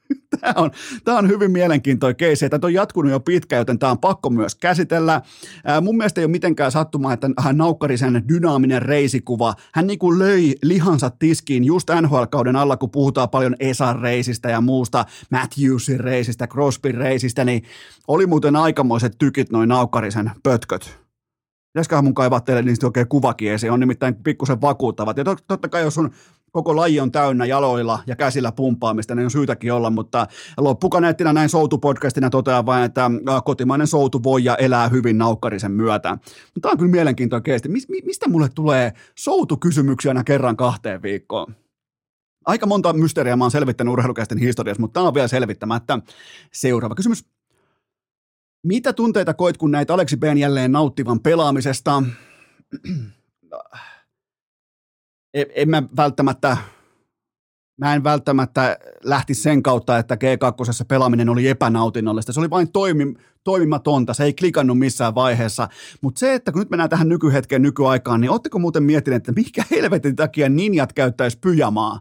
Tämä 0.41 0.55
on, 0.57 0.71
tämä 1.05 1.19
on 1.19 1.29
hyvin 1.29 1.51
mielenkiintoinen 1.51 2.17
keisi. 2.17 2.49
Tämä 2.49 2.61
on 2.63 2.75
jatkunut 2.75 3.13
jo 3.13 3.21
pitkään, 3.21 3.61
joten 3.61 3.79
tämä 3.79 3.93
on 3.93 3.99
pakko 3.99 4.31
myös 4.31 4.55
käsitellä. 4.55 5.23
Ää, 5.65 5.81
mun 5.81 5.97
mielestä 5.97 6.21
ei 6.21 6.25
ole 6.25 6.31
mitenkään 6.31 6.73
sattumaa, 6.73 7.13
että 7.13 7.31
hän 7.39 7.57
Naukkarisen 7.57 8.25
dynaaminen 8.29 8.83
reisikuva, 8.83 9.55
hän 9.75 9.87
niin 9.87 9.99
kuin 9.99 10.19
löi 10.19 10.55
lihansa 10.63 11.11
tiskiin 11.19 11.65
just 11.65 11.91
NHL-kauden 12.01 12.57
alla, 12.57 12.77
kun 12.77 12.91
puhutaan 12.91 13.31
paljon 13.31 13.57
Esan 13.61 13.99
reisistä 13.99 14.51
ja 14.51 14.61
muusta, 14.61 15.05
Matthewsin 15.31 16.01
reisistä, 16.01 16.47
Crosbyn 16.47 16.95
reisistä, 16.95 17.45
niin 17.45 17.63
oli 18.09 18.27
muuten 18.27 18.57
aikamoiset 18.57 19.13
tykit 19.19 19.51
noin 19.51 19.69
Naukkarisen 19.69 20.31
pötköt. 20.43 21.08
Pitäisiköhän 21.79 22.05
mun 22.05 22.15
kaivaa 22.15 22.41
teille 22.41 22.63
niistä 22.63 22.87
oikein 22.87 23.09
kuvakin 23.09 23.53
esiin, 23.53 23.73
on 23.73 23.81
nimittäin 23.81 24.15
pikkusen 24.15 24.61
vakuuttavat. 24.61 25.17
Ja 25.17 25.25
totta 25.25 25.69
kai 25.69 25.83
jos 25.83 25.95
sun 25.95 26.11
koko 26.53 26.77
laji 26.77 27.01
on 27.01 27.13
täynnä 27.13 27.45
jaloilla 27.45 27.99
ja 28.07 28.17
käsillä 28.17 28.53
pumpaamista, 28.53 29.15
niin 29.15 29.25
on 29.25 29.31
syytäkin 29.31 29.73
olla, 29.73 29.91
mutta 29.91 30.27
loppukaneettina 30.57 31.33
näin 31.33 31.49
soutupodcastina 31.49 32.31
totean 32.31 32.67
vain, 32.67 32.85
että 32.85 33.11
kotimainen 33.45 33.87
soutu 33.87 34.23
voi 34.23 34.45
ja 34.45 34.57
elää 34.57 34.89
hyvin 34.89 35.19
naukkarisen 35.19 35.73
myötä. 35.73 36.11
Mutta 36.11 36.61
tämä 36.61 36.73
on 36.73 36.79
kyllä 36.79 36.91
mielenkiintoinen 36.91 37.43
keesti. 37.43 37.69
Mistä 38.05 38.29
mulle 38.29 38.49
tulee 38.55 38.93
soutukysymyksiä 39.15 40.11
aina 40.11 40.25
kerran 40.25 40.57
kahteen 40.57 41.03
viikkoon? 41.03 41.55
Aika 42.47 42.67
monta 42.67 42.93
mysteeriä 42.93 43.37
mä 43.37 43.45
oon 43.45 43.51
selvittänyt 43.51 43.93
urheilukäisten 43.93 44.39
historiassa, 44.39 44.81
mutta 44.81 45.01
tämä 45.01 45.09
on 45.09 45.15
vielä 45.15 45.29
selvittämättä. 45.29 45.99
Seuraava 46.53 46.95
kysymys. 46.95 47.38
Mitä 48.67 48.93
tunteita 48.93 49.35
koit, 49.35 49.57
kun 49.57 49.71
näitä 49.71 49.95
Aleksi 49.95 50.17
B. 50.17 50.25
jälleen 50.39 50.73
nauttivan 50.73 51.21
pelaamisesta? 51.21 52.03
en 55.35 55.71
mä 55.71 55.83
välttämättä, 55.97 56.57
mä 57.81 57.95
en 57.95 58.05
välttämättä 58.05 58.79
lähti 59.05 59.35
sen 59.35 59.63
kautta, 59.63 59.99
että 59.99 60.15
G2 60.15 60.85
pelaaminen 60.89 61.29
oli 61.29 61.49
epänautinnollista. 61.49 62.33
Se 62.33 62.41
oli 62.41 62.51
vain 62.51 62.73
toimi, 62.73 63.15
toimimatonta, 63.45 64.15
se 64.15 64.25
ei 64.25 64.35
klikannut 64.35 64.79
missään 64.79 65.15
vaiheessa. 65.15 65.69
Mutta 66.01 66.19
se, 66.19 66.35
että 66.35 66.53
kun 66.53 66.59
nyt 66.59 66.71
mennään 66.71 66.91
tähän 66.91 67.09
nykyhetkeen, 67.09 67.63
nykyaikaan, 67.63 68.21
niin 68.21 68.31
ootteko 68.31 68.59
muuten 68.59 68.83
miettineet, 68.83 69.21
että 69.29 69.41
mikä 69.41 69.65
helvetin 69.71 70.17
takia 70.17 70.49
ninjat 70.49 70.93
käyttäisi 70.93 71.39
pyjamaa? 71.39 72.01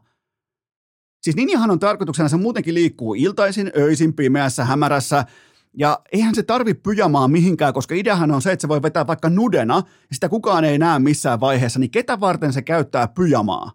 Siis 1.22 1.36
ninjahan 1.36 1.72
on 1.72 1.80
tarkoituksena, 1.80 2.30
se 2.30 2.38
muutenkin 2.38 2.74
liikkuu 2.74 3.14
iltaisin, 3.14 3.72
öisin, 3.78 4.14
pimeässä, 4.14 4.66
hämärässä, 4.66 5.26
ja 5.80 5.99
eihän 6.11 6.36
se 6.36 6.43
tarvi 6.43 6.73
pyjamaa 6.73 7.28
mihinkään, 7.28 7.73
koska 7.73 7.95
ideahan 7.95 8.32
on 8.32 8.41
se, 8.41 8.51
että 8.51 8.61
se 8.61 8.67
voi 8.67 8.82
vetää 8.82 9.07
vaikka 9.07 9.30
nudena, 9.30 9.75
ja 9.75 10.15
sitä 10.15 10.30
kukaan 10.30 10.63
ei 10.65 10.78
näe 10.78 10.99
missään 10.99 11.39
vaiheessa, 11.39 11.80
niin 11.80 11.91
ketä 11.91 12.19
varten 12.19 12.53
se 12.53 12.61
käyttää 12.61 13.07
pyjamaa? 13.07 13.71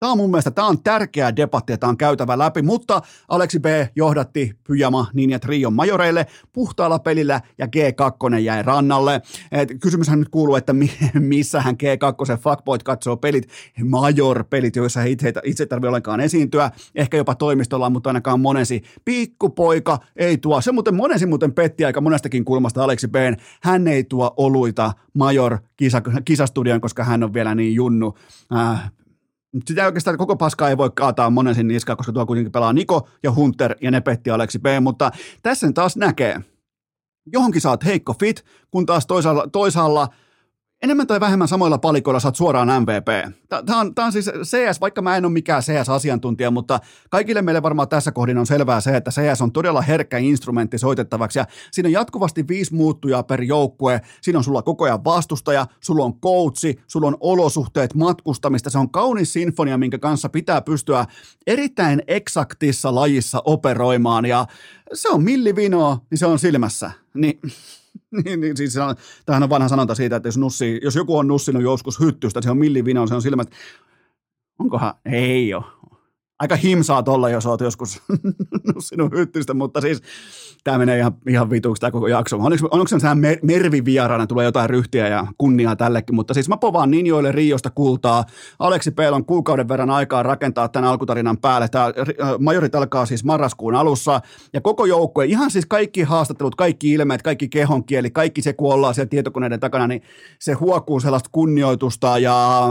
Tämä 0.00 0.12
on 0.12 0.18
mun 0.18 0.30
mielestä 0.30 0.50
tämä 0.50 0.68
on 0.68 0.82
tärkeä 0.82 1.36
debatti, 1.36 1.72
ja 1.72 1.78
tämä 1.78 1.88
on 1.88 1.96
käytävä 1.96 2.38
läpi, 2.38 2.62
mutta 2.62 3.02
Aleksi 3.28 3.60
B 3.60 3.64
johdatti 3.96 4.52
Pyjama 4.64 5.06
Ninja 5.14 5.38
Trion 5.38 5.72
majoreille 5.72 6.26
puhtaalla 6.52 6.98
pelillä 6.98 7.40
ja 7.58 7.66
G2 7.66 8.38
jäi 8.38 8.62
rannalle. 8.62 9.22
Et 9.52 9.68
kysymyshän 9.80 10.18
nyt 10.18 10.28
kuuluu, 10.28 10.56
että 10.56 10.74
missä 11.14 11.60
hän 11.60 11.74
G2 11.74 12.38
fuckboyt 12.40 12.82
katsoo 12.82 13.16
pelit, 13.16 13.48
major-pelit, 13.84 14.76
joissa 14.76 15.00
he 15.00 15.10
itse, 15.10 15.32
itse 15.44 15.66
tarvitse 15.66 15.88
ollenkaan 15.88 16.20
esiintyä, 16.20 16.70
ehkä 16.94 17.16
jopa 17.16 17.34
toimistolla, 17.34 17.90
mutta 17.90 18.10
ainakaan 18.10 18.40
monesi. 18.40 18.82
Pikkupoika 19.04 19.98
ei 20.16 20.38
tuo, 20.38 20.60
se 20.60 20.72
muuten 20.72 20.94
monesi 20.94 21.26
muuten 21.26 21.52
petti 21.52 21.84
aika 21.84 22.00
monestakin 22.00 22.44
kulmasta 22.44 22.84
Aleksi 22.84 23.08
B. 23.08 23.14
Hän 23.62 23.88
ei 23.88 24.04
tuo 24.04 24.34
oluita 24.36 24.92
major 25.14 25.58
kisa, 25.76 26.02
kisastudion, 26.24 26.80
koska 26.80 27.04
hän 27.04 27.22
on 27.22 27.34
vielä 27.34 27.54
niin 27.54 27.74
junnu. 27.74 28.14
Äh, 28.56 28.92
sitä 29.66 29.86
oikeastaan 29.86 30.18
koko 30.18 30.36
paskaa 30.36 30.68
ei 30.68 30.76
voi 30.76 30.90
kaataa 30.94 31.30
monen 31.30 31.54
sen 31.54 31.68
niskaan, 31.68 31.96
koska 31.96 32.12
tuo 32.12 32.26
kuitenkin 32.26 32.52
pelaa 32.52 32.72
Niko 32.72 33.08
ja 33.22 33.32
Hunter 33.32 33.76
ja 33.80 33.90
ne 33.90 34.00
petti 34.00 34.30
Aleksi 34.30 34.58
B, 34.58 34.66
mutta 34.80 35.10
tässä 35.42 35.66
sen 35.66 35.74
taas 35.74 35.96
näkee. 35.96 36.40
Johonkin 37.32 37.60
saat 37.60 37.84
heikko 37.84 38.14
fit, 38.20 38.44
kun 38.70 38.86
taas 38.86 39.06
toisaalla, 39.06 39.48
toisaalla 39.52 40.08
enemmän 40.82 41.06
tai 41.06 41.20
vähemmän 41.20 41.48
samoilla 41.48 41.78
palikoilla 41.78 42.20
saat 42.20 42.36
suoraan 42.36 42.82
MVP. 42.82 43.34
Tämä 43.48 43.80
on, 43.80 43.94
tämä 43.94 44.06
on 44.06 44.12
siis 44.12 44.30
CS, 44.42 44.80
vaikka 44.80 45.02
mä 45.02 45.16
en 45.16 45.24
ole 45.24 45.32
mikään 45.32 45.62
CS-asiantuntija, 45.62 46.50
mutta 46.50 46.80
kaikille 47.10 47.42
meille 47.42 47.62
varmaan 47.62 47.88
tässä 47.88 48.12
kohdin 48.12 48.38
on 48.38 48.46
selvää 48.46 48.80
se, 48.80 48.96
että 48.96 49.10
CS 49.10 49.42
on 49.42 49.52
todella 49.52 49.82
herkkä 49.82 50.18
instrumentti 50.18 50.78
soitettavaksi 50.78 51.38
ja 51.38 51.46
siinä 51.70 51.86
on 51.86 51.92
jatkuvasti 51.92 52.48
viisi 52.48 52.74
muuttujaa 52.74 53.22
per 53.22 53.42
joukkue, 53.42 54.00
siinä 54.20 54.38
on 54.38 54.44
sulla 54.44 54.62
koko 54.62 54.84
ajan 54.84 55.04
vastustaja, 55.04 55.66
sulla 55.80 56.04
on 56.04 56.20
coachi, 56.20 56.80
sulla 56.86 57.06
on 57.06 57.16
olosuhteet 57.20 57.94
matkustamista, 57.94 58.70
se 58.70 58.78
on 58.78 58.90
kaunis 58.90 59.32
sinfonia, 59.32 59.78
minkä 59.78 59.98
kanssa 59.98 60.28
pitää 60.28 60.60
pystyä 60.60 61.06
erittäin 61.46 62.02
eksaktissa 62.06 62.94
lajissa 62.94 63.42
operoimaan 63.44 64.26
ja 64.26 64.46
se 64.92 65.08
on 65.08 65.24
millivinoa, 65.24 65.98
niin 66.10 66.18
se 66.18 66.26
on 66.26 66.38
silmässä. 66.38 66.90
Niin 67.14 67.40
niin, 68.24 68.40
niin 68.40 68.56
siis 68.56 68.76
on, 68.76 68.96
tämähän 69.26 69.42
on 69.42 69.50
vanha 69.50 69.68
sanonta 69.68 69.94
siitä, 69.94 70.16
että 70.16 70.28
jos, 70.28 70.38
nussi, 70.38 70.80
jos 70.82 70.96
joku 70.96 71.18
on 71.18 71.28
nussinut 71.28 71.62
joskus 71.62 72.00
hyttystä, 72.00 72.42
se 72.42 72.50
on 72.50 72.58
millivino, 72.58 73.06
se 73.06 73.14
on 73.14 73.22
silmät, 73.22 73.50
onkohan, 74.58 74.94
ei 75.04 75.54
ole, 75.54 75.64
aika 76.38 76.56
himsaa 76.56 77.02
tolla, 77.02 77.30
jos 77.30 77.46
oot 77.46 77.60
joskus 77.60 78.02
sinun 78.78 79.10
hyttystä, 79.14 79.54
mutta 79.54 79.80
siis 79.80 80.02
tämä 80.64 80.78
menee 80.78 80.98
ihan, 80.98 81.12
ihan 81.28 81.50
vituksi 81.50 81.80
tämä 81.80 81.90
koko 81.90 82.06
jakso. 82.06 82.36
Onko, 82.36 82.68
onko 82.70 82.88
se 82.88 82.98
sehän 82.98 83.18
mer- 83.18 83.38
mervivieraana, 83.42 84.26
tulee 84.26 84.44
jotain 84.44 84.70
ryhtiä 84.70 85.08
ja 85.08 85.26
kunniaa 85.38 85.76
tällekin, 85.76 86.14
mutta 86.14 86.34
siis 86.34 86.48
mä 86.48 86.56
povaan 86.56 86.90
Ninjoille 86.90 87.32
Riosta 87.32 87.70
kultaa. 87.70 88.24
Aleksi 88.58 88.90
Peil 88.90 89.14
on 89.14 89.24
kuukauden 89.24 89.68
verran 89.68 89.90
aikaa 89.90 90.22
rakentaa 90.22 90.68
tämän 90.68 90.90
alkutarinan 90.90 91.38
päälle. 91.38 91.68
Tämä 91.68 91.92
majorit 92.38 92.74
alkaa 92.74 93.06
siis 93.06 93.24
marraskuun 93.24 93.74
alussa 93.74 94.20
ja 94.52 94.60
koko 94.60 94.86
joukkue, 94.86 95.24
ihan 95.24 95.50
siis 95.50 95.66
kaikki 95.66 96.02
haastattelut, 96.02 96.54
kaikki 96.54 96.92
ilmeet, 96.92 97.22
kaikki 97.22 97.48
kehonkieli, 97.48 98.10
kaikki 98.10 98.42
se, 98.42 98.52
kun 98.52 98.74
ollaan 98.74 98.94
siellä 98.94 99.08
tietokoneiden 99.08 99.60
takana, 99.60 99.86
niin 99.86 100.02
se 100.38 100.52
huokuu 100.52 101.00
sellaista 101.00 101.30
kunnioitusta 101.32 102.18
ja 102.18 102.68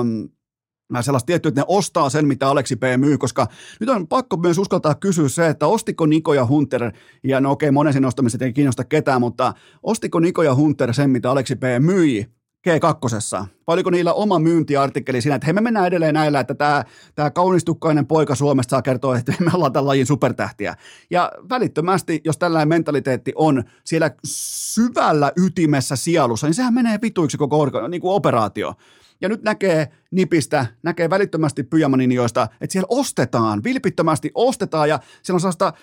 sellaista 1.01 1.25
tiettyä, 1.25 1.49
että 1.49 1.61
ne 1.61 1.65
ostaa 1.67 2.09
sen, 2.09 2.27
mitä 2.27 2.49
Aleksi 2.49 2.75
P. 2.75 2.81
myy, 2.97 3.17
koska 3.17 3.47
nyt 3.79 3.89
on 3.89 4.07
pakko 4.07 4.37
myös 4.37 4.57
uskaltaa 4.57 4.95
kysyä 4.95 5.29
se, 5.29 5.47
että 5.47 5.67
ostiko 5.67 6.05
Niko 6.05 6.33
ja 6.33 6.45
Hunter, 6.45 6.91
ja 7.23 7.41
no 7.41 7.51
okei, 7.51 7.71
monen 7.71 7.93
sen 7.93 8.05
ostamiset 8.05 8.41
ei 8.41 8.53
kiinnosta 8.53 8.83
ketään, 8.83 9.21
mutta 9.21 9.53
ostiko 9.83 10.19
Niko 10.19 10.43
ja 10.43 10.55
Hunter 10.55 10.93
sen, 10.93 11.09
mitä 11.09 11.31
Aleksi 11.31 11.55
P. 11.55 11.63
myi 11.79 12.37
G2. 12.67 13.47
Vai 13.67 13.73
oliko 13.73 13.89
niillä 13.89 14.13
oma 14.13 14.39
myyntiartikkeli 14.39 15.21
siinä, 15.21 15.35
että 15.35 15.45
hei 15.45 15.53
me 15.53 15.61
mennään 15.61 15.87
edelleen 15.87 16.13
näillä, 16.13 16.39
että 16.39 16.55
tämä, 16.55 16.83
tämä 17.15 17.29
kaunistukkainen 17.29 18.07
poika 18.07 18.35
Suomesta 18.35 18.69
saa 18.69 18.81
kertoa, 18.81 19.17
että 19.17 19.33
me 19.39 19.51
ollaan 19.53 19.73
tämän 19.73 19.87
lajin 19.87 20.05
supertähtiä. 20.05 20.75
Ja 21.09 21.31
välittömästi, 21.49 22.21
jos 22.23 22.37
tällainen 22.37 22.67
mentaliteetti 22.67 23.33
on 23.35 23.63
siellä 23.83 24.11
syvällä 24.25 25.31
ytimessä 25.35 25.95
sielussa, 25.95 26.47
niin 26.47 26.53
sehän 26.53 26.73
menee 26.73 26.99
vituiksi 27.01 27.37
koko 27.37 27.87
niin 27.89 28.01
kuin 28.01 28.13
operaatio. 28.13 28.73
Ja 29.21 29.29
nyt 29.29 29.43
näkee 29.43 29.87
nipistä, 30.11 30.65
näkee 30.83 31.09
välittömästi 31.09 31.63
pyjamaninjoista, 31.63 32.47
että 32.61 32.71
siellä 32.71 32.87
ostetaan, 32.89 33.63
vilpittömästi 33.63 34.31
ostetaan 34.35 34.89
ja 34.89 34.99
siellä 35.23 35.35
on 35.35 35.41
sellaista 35.41 35.73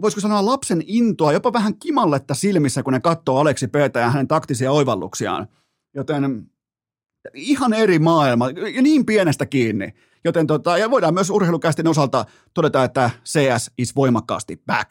voisiko 0.00 0.20
sanoa 0.20 0.46
lapsen 0.46 0.82
intoa, 0.86 1.32
jopa 1.32 1.52
vähän 1.52 1.76
kimalletta 1.78 2.34
silmissä, 2.34 2.82
kun 2.82 2.92
ne 2.92 3.00
katsoo 3.00 3.38
Aleksi 3.38 3.68
Pöötä 3.68 4.00
ja 4.00 4.10
hänen 4.10 4.28
taktisia 4.28 4.72
oivalluksiaan. 4.72 5.48
Joten 5.94 6.46
ihan 7.34 7.72
eri 7.72 7.98
maailma, 7.98 8.50
ja 8.50 8.82
niin 8.82 9.06
pienestä 9.06 9.46
kiinni. 9.46 9.94
Joten 10.24 10.46
tota, 10.46 10.78
ja 10.78 10.90
voidaan 10.90 11.14
myös 11.14 11.30
urheilukästin 11.30 11.88
osalta 11.88 12.24
todeta, 12.54 12.84
että 12.84 13.10
CS 13.24 13.70
is 13.78 13.96
voimakkaasti 13.96 14.62
back. 14.66 14.90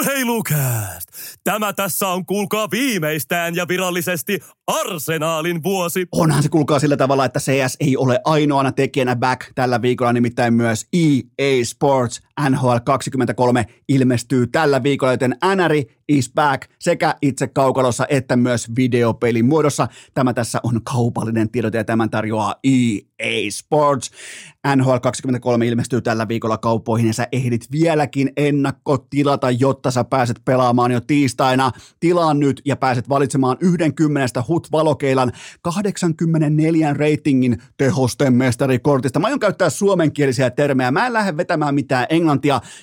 Urheilukääst! 0.00 1.08
Tämä 1.44 1.72
tässä 1.72 2.08
on 2.08 2.26
kuulkaa 2.26 2.70
viimeistään 2.70 3.54
ja 3.54 3.68
virallisesti 3.68 4.40
Arsenaalin 4.66 5.62
vuosi. 5.62 6.06
Onhan 6.12 6.42
se 6.42 6.48
kuulkaa 6.48 6.78
sillä 6.78 6.96
tavalla, 6.96 7.24
että 7.24 7.40
CS 7.40 7.76
ei 7.80 7.96
ole 7.96 8.20
ainoana 8.24 8.72
tekijänä 8.72 9.16
back 9.16 9.52
tällä 9.54 9.82
viikolla, 9.82 10.12
nimittäin 10.12 10.54
myös 10.54 10.86
EA 10.92 11.64
Sports 11.64 12.22
NHL 12.48 12.76
23 12.84 13.66
ilmestyy 13.88 14.46
tällä 14.46 14.82
viikolla, 14.82 15.12
joten 15.12 15.36
NRI 15.56 15.86
is 16.08 16.32
back 16.34 16.70
sekä 16.78 17.14
itse 17.22 17.46
kaukalossa 17.46 18.06
että 18.08 18.36
myös 18.36 18.66
videopelin 18.76 19.44
muodossa. 19.44 19.88
Tämä 20.14 20.34
tässä 20.34 20.60
on 20.62 20.80
kaupallinen 20.84 21.50
tiedote 21.50 21.78
ja 21.78 21.84
tämän 21.84 22.10
tarjoaa 22.10 22.54
EA 22.64 23.50
Sports. 23.50 24.10
NHL 24.76 24.96
23 25.02 25.66
ilmestyy 25.66 26.00
tällä 26.00 26.28
viikolla 26.28 26.58
kauppoihin 26.58 27.06
ja 27.06 27.12
sä 27.12 27.28
ehdit 27.32 27.72
vieläkin 27.72 28.32
ennakkotilata, 28.36 29.50
jotta 29.50 29.90
sä 29.90 30.04
pääset 30.04 30.40
pelaamaan 30.44 30.90
jo 30.90 31.00
tiistaina. 31.00 31.70
Tilaa 32.00 32.34
nyt 32.34 32.62
ja 32.64 32.76
pääset 32.76 33.08
valitsemaan 33.08 33.56
yhden 33.60 33.94
kymmenestä 33.94 34.44
HUT 34.48 34.72
Valokeilan 34.72 35.32
84 35.62 36.94
ratingin 36.94 37.62
tehosten 37.76 38.32
mestarikortista. 38.34 39.20
Mä 39.20 39.26
aion 39.26 39.40
käyttää 39.40 39.70
suomenkielisiä 39.70 40.50
termejä. 40.50 40.90
Mä 40.90 41.06
en 41.06 41.12
lähde 41.12 41.36
vetämään 41.36 41.74
mitään 41.74 42.06
englantia. 42.10 42.29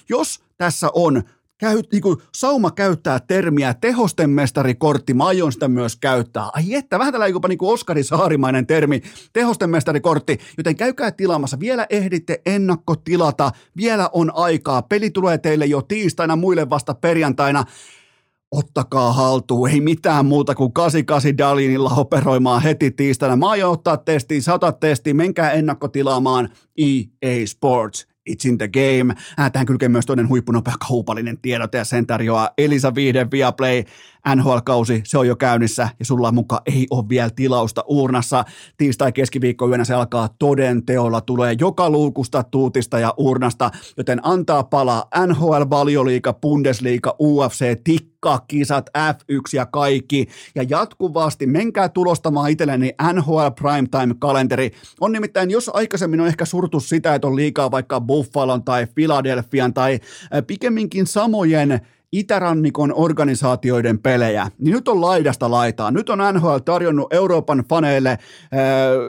Jos 0.09 0.43
tässä 0.57 0.89
on 0.93 1.23
käy, 1.57 1.81
niin 1.91 2.01
kuin, 2.01 2.17
sauma 2.35 2.71
käyttää 2.71 3.19
termiä 3.19 3.73
tehosten 3.73 4.29
mestarikortti, 4.29 5.13
mä 5.13 5.25
aion 5.25 5.51
sitä 5.51 5.67
myös 5.67 5.95
käyttää. 5.95 6.49
Ai 6.53 6.73
että, 6.73 6.99
vähän 6.99 7.13
tällä 7.13 7.27
jopa 7.27 7.47
niin 7.47 7.57
kuin 7.57 7.73
Oskari 7.73 8.03
Saarimainen 8.03 8.67
termi, 8.67 9.01
tehosten 9.33 9.69
mestarikortti, 9.69 10.37
joten 10.57 10.75
käykää 10.75 11.11
tilaamassa. 11.11 11.59
Vielä 11.59 11.87
ehditte 11.89 12.41
ennakkotilata, 12.45 13.51
vielä 13.77 14.09
on 14.13 14.31
aikaa. 14.35 14.81
Peli 14.81 15.09
tulee 15.09 15.37
teille 15.37 15.65
jo 15.65 15.81
tiistaina, 15.81 16.35
muille 16.35 16.69
vasta 16.69 16.93
perjantaina 16.93 17.63
ottakaa 18.51 19.13
haltuun, 19.13 19.69
ei 19.69 19.81
mitään 19.81 20.25
muuta 20.25 20.55
kuin 20.55 20.73
88 20.73 21.37
Dalinilla 21.37 21.89
operoimaan 21.89 22.61
heti 22.61 22.91
tiistaina. 22.91 23.35
Mä 23.35 23.49
aion 23.49 23.71
ottaa 23.71 23.97
testiin, 23.97 24.43
sata 24.43 24.71
testiin, 24.71 25.15
menkää 25.15 25.51
ennakkotilaamaan 25.51 26.49
EA 26.77 27.45
Sports. 27.45 28.07
It's 28.29 28.49
in 28.49 28.57
the 28.57 28.67
game. 28.67 29.15
Äh, 29.39 29.51
tähän 29.51 29.65
kylkee 29.65 29.89
myös 29.89 30.05
toinen 30.05 30.29
huippunopea 30.29 30.73
kaupallinen 30.89 31.37
tiedote 31.37 31.77
ja 31.77 31.85
sen 31.85 32.07
tarjoaa 32.07 32.49
Elisa 32.57 32.95
Viiden 32.95 33.31
Viaplay 33.31 33.83
NHL-kausi, 34.35 35.01
se 35.05 35.17
on 35.17 35.27
jo 35.27 35.35
käynnissä 35.35 35.89
ja 35.99 36.05
sulla 36.05 36.31
mukaan 36.31 36.61
ei 36.65 36.87
ole 36.89 37.09
vielä 37.09 37.29
tilausta 37.35 37.83
urnassa. 37.87 38.45
Tiistai 38.77 39.11
keskiviikko 39.11 39.69
yönä 39.69 39.85
se 39.85 39.93
alkaa 39.93 40.29
toden 40.39 40.85
teolla, 40.85 41.21
tulee 41.21 41.55
joka 41.59 41.89
luukusta, 41.89 42.43
tuutista 42.43 42.99
ja 42.99 43.13
urnasta, 43.17 43.71
joten 43.97 44.19
antaa 44.23 44.63
palaa 44.63 45.05
NHL, 45.27 45.63
Valioliiga, 45.69 46.33
Bundesliga, 46.33 47.15
UFC, 47.19 47.83
tikka, 47.83 48.45
kisat, 48.47 48.89
F1 48.97 49.41
ja 49.53 49.65
kaikki. 49.65 50.27
Ja 50.55 50.63
jatkuvasti 50.63 51.47
menkää 51.47 51.89
tulostamaan 51.89 52.51
itselleni 52.51 52.91
NHL 53.13 53.47
Primetime-kalenteri. 53.59 54.71
On 55.01 55.11
nimittäin, 55.11 55.51
jos 55.51 55.71
aikaisemmin 55.73 56.21
on 56.21 56.27
ehkä 56.27 56.45
surtu 56.45 56.79
sitä, 56.79 57.15
että 57.15 57.27
on 57.27 57.35
liikaa 57.35 57.71
vaikka 57.71 58.01
Buffalon 58.01 58.63
tai 58.63 58.87
Philadelphian 58.95 59.73
tai 59.73 59.93
äh, 59.93 60.43
pikemminkin 60.47 61.07
samojen 61.07 61.81
itärannikon 62.11 62.93
organisaatioiden 62.95 63.99
pelejä, 63.99 64.51
niin 64.57 64.73
nyt 64.73 64.87
on 64.87 65.01
laidasta 65.01 65.51
laitaa. 65.51 65.91
Nyt 65.91 66.09
on 66.09 66.19
NHL 66.33 66.57
tarjonnut 66.57 67.13
Euroopan 67.13 67.63
faneille 67.69 68.09
äh, 68.09 68.17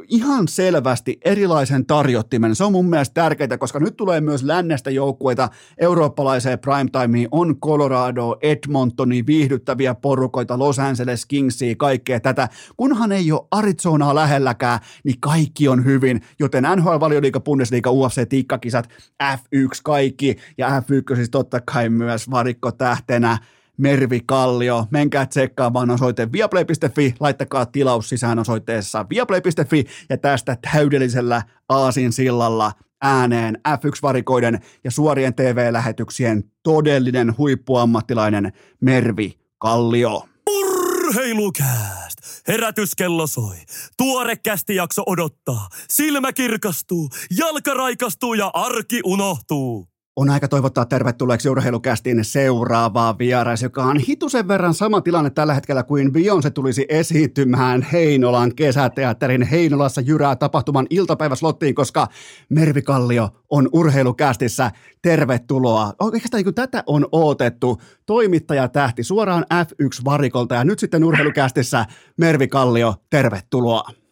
ihan 0.08 0.48
selvästi 0.48 1.18
erilaisen 1.24 1.86
tarjottimen. 1.86 2.54
Se 2.54 2.64
on 2.64 2.72
mun 2.72 2.90
mielestä 2.90 3.14
tärkeää, 3.14 3.58
koska 3.58 3.80
nyt 3.80 3.96
tulee 3.96 4.20
myös 4.20 4.42
lännestä 4.42 4.90
joukkueita 4.90 5.48
eurooppalaiseen 5.78 6.58
primetimeen. 6.58 7.28
On 7.30 7.60
Colorado, 7.60 8.36
Edmontoni, 8.42 9.26
viihdyttäviä 9.26 9.94
porukoita, 9.94 10.58
Los 10.58 10.78
Angeles 10.78 11.26
Kingsia, 11.26 11.74
kaikkea 11.76 12.20
tätä. 12.20 12.48
Kunhan 12.76 13.12
ei 13.12 13.32
ole 13.32 13.46
Arizonaa 13.50 14.14
lähelläkään, 14.14 14.78
niin 15.04 15.20
kaikki 15.20 15.68
on 15.68 15.84
hyvin. 15.84 16.20
Joten 16.38 16.64
NHL, 16.76 17.00
Valioliiga, 17.00 17.40
Bundesliga, 17.40 17.90
UFC, 17.90 18.28
tikkakisat, 18.28 18.88
F1 19.22 19.80
kaikki 19.84 20.36
ja 20.58 20.68
F1 20.68 21.16
siis 21.16 21.30
totta 21.30 21.60
kai 21.60 21.88
myös 21.88 22.30
varikko 22.30 22.72
tähtenä 22.88 23.38
Mervi 23.76 24.20
Kallio. 24.26 24.86
Menkää 24.90 25.26
tsekkaamaan 25.26 25.90
osoite 25.90 26.32
viaplay.fi, 26.32 27.14
laittakaa 27.20 27.66
tilaus 27.66 28.08
sisään 28.08 28.38
osoitteessa 28.38 29.06
viaplay.fi 29.10 29.84
ja 30.08 30.18
tästä 30.18 30.56
täydellisellä 30.72 31.42
aasin 31.68 32.12
sillalla 32.12 32.72
ääneen 33.02 33.58
F1-varikoiden 33.68 34.60
ja 34.84 34.90
suorien 34.90 35.34
TV-lähetyksien 35.34 36.44
todellinen 36.62 37.38
huippuammattilainen 37.38 38.52
Mervi 38.80 39.38
Kallio. 39.58 40.28
Urheilukääst! 40.50 42.18
Herätyskello 42.48 43.26
soi. 43.26 43.56
Tuore 43.96 44.36
jakso 44.74 45.02
odottaa. 45.06 45.68
Silmä 45.88 46.32
kirkastuu, 46.32 47.08
jalka 47.38 47.74
raikastuu 47.74 48.34
ja 48.34 48.50
arki 48.54 49.00
unohtuu 49.04 49.88
on 50.18 50.30
aika 50.30 50.48
toivottaa 50.48 50.84
tervetulleeksi 50.84 51.48
urheilukästiin 51.48 52.24
seuraavaa 52.24 53.18
vierais, 53.18 53.62
joka 53.62 53.84
on 53.84 53.98
hitusen 53.98 54.48
verran 54.48 54.74
sama 54.74 55.00
tilanne 55.00 55.30
tällä 55.30 55.54
hetkellä 55.54 55.82
kuin 55.82 56.12
Beyoncé 56.12 56.50
tulisi 56.50 56.86
esiintymään 56.88 57.82
Heinolan 57.82 58.54
kesäteatterin 58.54 59.42
Heinolassa 59.42 60.00
jyrää 60.00 60.36
tapahtuman 60.36 60.86
iltapäiväslottiin, 60.90 61.74
koska 61.74 62.06
Mervi 62.48 62.82
Kallio 62.82 63.28
on 63.50 63.68
urheilukästissä. 63.72 64.70
Tervetuloa. 65.02 65.92
Oikeastaan 66.00 66.42
niin 66.44 66.54
tätä 66.54 66.82
on 66.86 67.06
odotettu 67.12 67.82
toimittaja 68.06 68.68
tähti 68.68 69.02
suoraan 69.02 69.44
F1-varikolta 69.54 70.54
ja 70.54 70.64
nyt 70.64 70.78
sitten 70.78 71.04
urheilukästissä 71.04 71.86
Mervi 72.16 72.48
Kallio, 72.48 72.94
tervetuloa. 73.10 74.07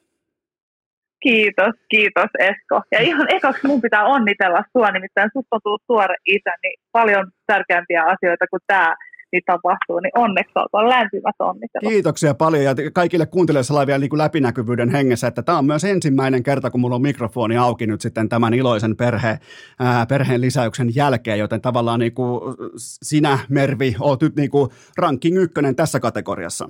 Kiitos, 1.23 1.75
kiitos 1.89 2.31
Esko. 2.39 2.83
Ja 2.93 3.03
ihan 3.03 3.27
ekaksi 3.35 3.67
mun 3.67 3.81
pitää 3.81 4.05
onnitella 4.05 4.63
sua, 4.73 4.91
nimittäin 4.91 5.31
susta 5.33 5.57
on 5.57 5.61
tullut 5.65 5.83
tuore 5.87 6.15
isä, 6.27 6.55
niin 6.63 6.79
paljon 6.93 7.31
tärkeämpiä 7.47 8.03
asioita 8.05 8.47
kuin 8.51 8.61
tämä 8.67 8.97
niin 9.33 9.43
tapahtuu, 9.47 10.01
niin 10.01 10.19
onneksi 10.19 10.53
olkoon 10.55 10.89
lämpimät 10.89 11.35
onnittelut. 11.39 11.93
Kiitoksia 11.93 12.35
paljon 12.35 12.65
ja 12.65 12.75
kaikille 12.93 13.27
kuuntelijoille 13.27 13.87
vielä 13.87 13.99
niin 13.99 14.19
läpinäkyvyyden 14.19 14.91
hengessä, 14.91 15.27
että 15.27 15.43
tämä 15.43 15.59
on 15.59 15.65
myös 15.65 15.85
ensimmäinen 15.85 16.43
kerta, 16.43 16.71
kun 16.71 16.81
mulla 16.81 16.95
on 16.95 17.03
mikrofoni 17.03 17.57
auki 17.57 17.87
nyt 17.87 18.01
sitten 18.01 18.29
tämän 18.29 18.55
iloisen 18.55 18.97
perhe, 18.97 19.39
ää, 19.81 20.07
perheen 20.07 20.41
lisäyksen 20.41 20.95
jälkeen, 20.95 21.39
joten 21.39 21.61
tavallaan 21.61 22.01
niin 22.01 22.15
kuin 22.15 22.41
sinä, 22.77 23.39
Mervi, 23.49 23.97
oot 24.01 24.23
nyt 24.23 24.37
niin 24.37 24.51
kuin 24.51 24.71
ranking 24.99 25.39
ykkönen 25.39 25.77
tässä 25.77 26.01
kategoriassa. 26.01 26.69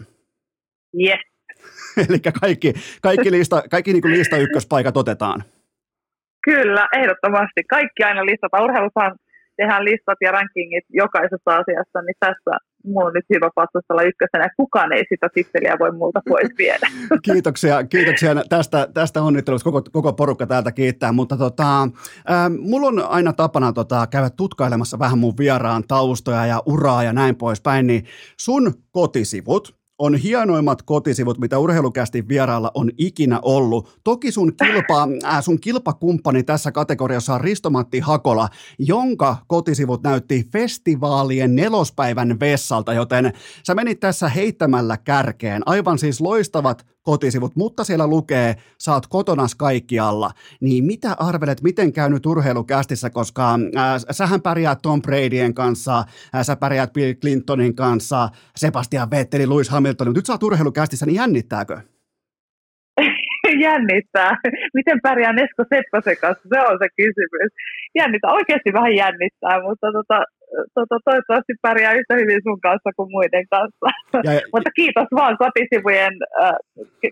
Yes, 1.01 1.21
Eli 2.09 2.19
kaikki, 2.41 2.73
kaikki, 3.03 3.31
lista, 3.33 3.63
kaikki 3.71 3.93
niin 3.93 4.03
kuin 4.03 4.15
lista 4.15 4.37
ykköspaikat 4.37 4.97
otetaan. 4.97 5.45
Kyllä, 6.45 6.89
ehdottomasti. 6.97 7.65
Kaikki 7.69 8.03
aina 8.03 8.27
listataan. 8.27 8.65
Urheilussahan 8.65 9.17
tehdään 9.57 9.85
listat 9.85 10.19
ja 10.21 10.33
rankingit 10.33 10.85
jokaisessa 10.89 11.51
asiassa, 11.57 12.03
niin 12.03 12.17
tässä 12.21 12.51
mulla 12.85 13.07
on 13.07 13.13
nyt 13.15 13.25
hyvä 13.35 13.51
patsustella 13.55 14.03
ykkösenä. 14.03 14.49
Kukaan 14.57 14.93
ei 14.93 15.05
sitä 15.09 15.29
titteliä 15.35 15.77
voi 15.79 15.93
multa 15.93 16.21
pois 16.29 16.49
viedä. 16.59 16.87
Kiitoksia, 17.33 17.85
kiitoksia 17.85 18.35
tästä, 18.49 18.89
tästä 18.95 19.23
onnittelusta. 19.23 19.71
Koko, 19.71 19.83
koko 19.93 20.13
porukka 20.13 20.47
täältä 20.47 20.73
kiittää. 20.73 21.13
Mutta 21.13 21.37
tota, 21.37 21.83
äh, 21.83 22.51
mulla 22.59 22.87
on 22.87 23.09
aina 23.09 23.33
tapana 23.33 23.73
tota, 23.73 24.07
käydä 24.07 24.31
tutkailemassa 24.31 24.99
vähän 24.99 25.19
mun 25.19 25.35
vieraan 25.39 25.85
taustoja 25.89 26.47
ja 26.47 26.63
uraa 26.67 27.03
ja 27.03 27.13
näin 27.13 27.37
poispäin. 27.37 27.87
Niin 27.87 28.05
sun 28.41 28.75
kotisivut, 28.91 29.77
on 29.99 30.15
hienoimmat 30.15 30.83
kotisivut, 30.83 31.39
mitä 31.39 31.59
urheilukästi 31.59 32.29
vieraalla 32.29 32.71
on 32.75 32.91
ikinä 32.99 33.41
ollut. 33.43 34.01
Toki 34.05 34.33
sun, 34.33 34.53
kilpa, 34.57 35.09
äh, 35.25 35.45
sun 35.45 35.61
kilpakumppani 35.61 36.43
tässä 36.43 36.73
kategoriassa 36.73 37.35
on 37.35 37.41
Ristomatti 37.41 38.01
Hakola, 38.01 38.49
jonka 38.79 39.37
kotisivut 39.47 40.03
näytti 40.03 40.49
festivaalien 40.53 41.57
nelospäivän 41.57 42.41
vessalta, 42.41 42.93
joten 42.93 43.33
sä 43.67 43.75
menit 43.75 44.01
tässä 44.01 44.29
heittämällä 44.29 44.97
kärkeen. 44.97 45.63
Aivan 45.67 45.99
siis 45.99 46.21
loistavat 46.21 46.96
kotisivut, 47.07 47.57
mutta 47.57 47.85
siellä 47.85 48.07
lukee, 48.07 48.55
saat 48.79 49.07
kotonas 49.07 49.55
kaikkialla. 49.55 50.31
Niin 50.61 50.85
mitä 50.85 51.09
arvelet, 51.19 51.63
miten 51.63 51.93
käy 51.93 52.11
nyt 52.11 52.27
urheilukästissä, 52.27 53.11
koska 53.11 53.55
äh, 53.55 54.01
sähän 54.11 54.43
pärjäät 54.43 54.79
Tom 54.83 55.03
Bradyen 55.03 55.55
kanssa, 55.55 55.99
äh, 56.35 56.43
sä 56.43 56.57
pärjäät 56.57 56.93
Bill 56.93 57.15
Clintonin 57.15 57.75
kanssa, 57.75 58.29
Sebastian 58.57 59.11
Vetteli, 59.11 59.49
Lewis 59.49 59.71
Hamilton, 59.71 60.09
mutta 60.09 60.19
nyt 60.19 60.29
oot 60.29 60.43
urheilukästissä, 60.43 61.07
niin 61.07 61.17
jännittääkö? 61.17 61.81
jännittää. 63.67 64.37
Miten 64.75 64.99
pärjää 65.03 65.35
Esko 65.45 65.63
Seppäsen 65.75 66.17
kanssa? 66.21 66.49
Se 66.49 66.61
on 66.61 66.79
se 66.83 66.89
kysymys. 66.97 67.51
Jännittää, 67.95 68.33
oikeasti 68.33 68.73
vähän 68.73 68.95
jännittää, 68.95 69.63
mutta 69.63 69.87
tota, 69.93 70.19
tota, 70.75 70.97
toivottavasti 71.05 71.53
pärjää 71.63 71.93
yhtä 71.93 72.15
hyvin 72.15 72.41
sun 72.43 72.61
kanssa 72.61 72.91
kuin 72.97 73.11
muiden 73.11 73.47
kanssa. 73.51 73.87
Ja, 74.25 74.33
Mutta 74.55 74.71
kiitos 74.77 75.09
vaan 75.15 75.37
kotisivujen, 75.45 76.15
äh, 76.43 76.57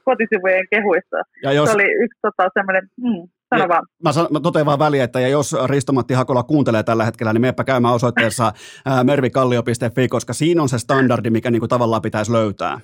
kotisivujen 0.04 0.66
kehuista. 0.70 1.16
Ja 1.42 1.52
jos, 1.52 1.68
Se 1.68 1.74
oli 1.74 1.88
yksi 2.04 2.18
tota, 2.22 2.48
semmoinen, 2.54 2.84
mm, 3.00 3.28
sano 3.48 3.68
vaan. 3.68 3.82
Mä, 4.04 4.12
san, 4.12 4.26
mä 4.32 4.40
totean 4.40 4.66
vaan 4.66 4.78
väliin, 4.78 5.02
että 5.02 5.20
ja 5.20 5.28
jos 5.28 5.56
Ristomatti 5.70 6.14
Hakola 6.14 6.42
kuuntelee 6.42 6.82
tällä 6.82 7.04
hetkellä, 7.04 7.32
niin 7.32 7.40
meepä 7.40 7.64
käymään 7.64 7.94
osoitteessa 7.94 8.46
äh, 8.88 9.04
mervikallio.fi, 9.04 10.08
koska 10.08 10.32
siinä 10.32 10.62
on 10.62 10.68
se 10.68 10.78
standardi, 10.78 11.30
mikä 11.30 11.50
niinku 11.50 11.68
tavallaan 11.68 12.02
pitäisi 12.02 12.32
löytää. 12.32 12.80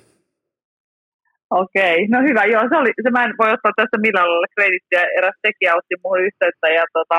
Okei, 1.51 2.07
no 2.07 2.17
hyvä. 2.27 2.43
Joo, 2.45 2.63
se 2.69 2.75
oli, 2.81 2.91
se 3.03 3.09
mä 3.09 3.25
en 3.25 3.33
voi 3.39 3.51
ottaa 3.55 3.71
tässä 3.75 3.97
millään 4.05 4.29
lailla 4.29 4.55
kredittiä. 4.55 5.03
Eräs 5.17 5.37
tekijä 5.41 5.75
otti 5.75 5.95
muuhun 6.03 6.25
yhteyttä 6.27 6.67
ja 6.79 6.85
tota, 6.97 7.17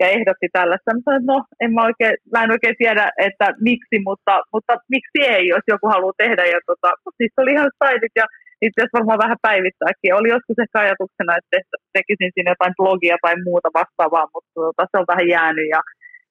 ja 0.00 0.06
ehdotti 0.16 0.48
tällaista. 0.52 0.94
Mä 0.94 1.00
sanoin, 1.04 1.20
että 1.20 1.32
no, 1.32 1.38
en 1.64 1.70
mä, 1.74 1.82
oikein, 1.90 2.14
mä 2.32 2.44
en 2.44 2.54
oikein 2.56 2.78
tiedä, 2.82 3.04
että 3.26 3.46
miksi, 3.68 3.96
mutta, 4.08 4.34
mutta 4.52 4.72
miksi 4.94 5.20
ei, 5.34 5.44
jos 5.54 5.64
joku 5.74 5.86
haluaa 5.94 6.20
tehdä. 6.22 6.44
Ja 6.54 6.60
tota, 6.70 6.90
siis 7.18 7.32
oli 7.42 7.52
ihan 7.52 7.70
stailit 7.74 8.16
ja 8.20 8.26
niitä 8.58 8.74
pitäisi 8.74 8.96
varmaan 8.98 9.24
vähän 9.24 9.44
päivittääkin. 9.46 10.14
Oli 10.18 10.28
joskus 10.36 10.58
ehkä 10.62 10.76
ajatuksena, 10.80 11.32
että 11.40 11.56
tekisin 11.96 12.30
sinne 12.34 12.50
jotain 12.54 12.78
blogia 12.78 13.16
tai 13.22 13.34
muuta 13.48 13.68
vastaavaa, 13.80 14.26
mutta 14.34 14.52
tota, 14.54 14.82
se 14.90 14.96
on 15.00 15.10
vähän 15.12 15.28
jäänyt 15.36 15.68
ja, 15.74 15.80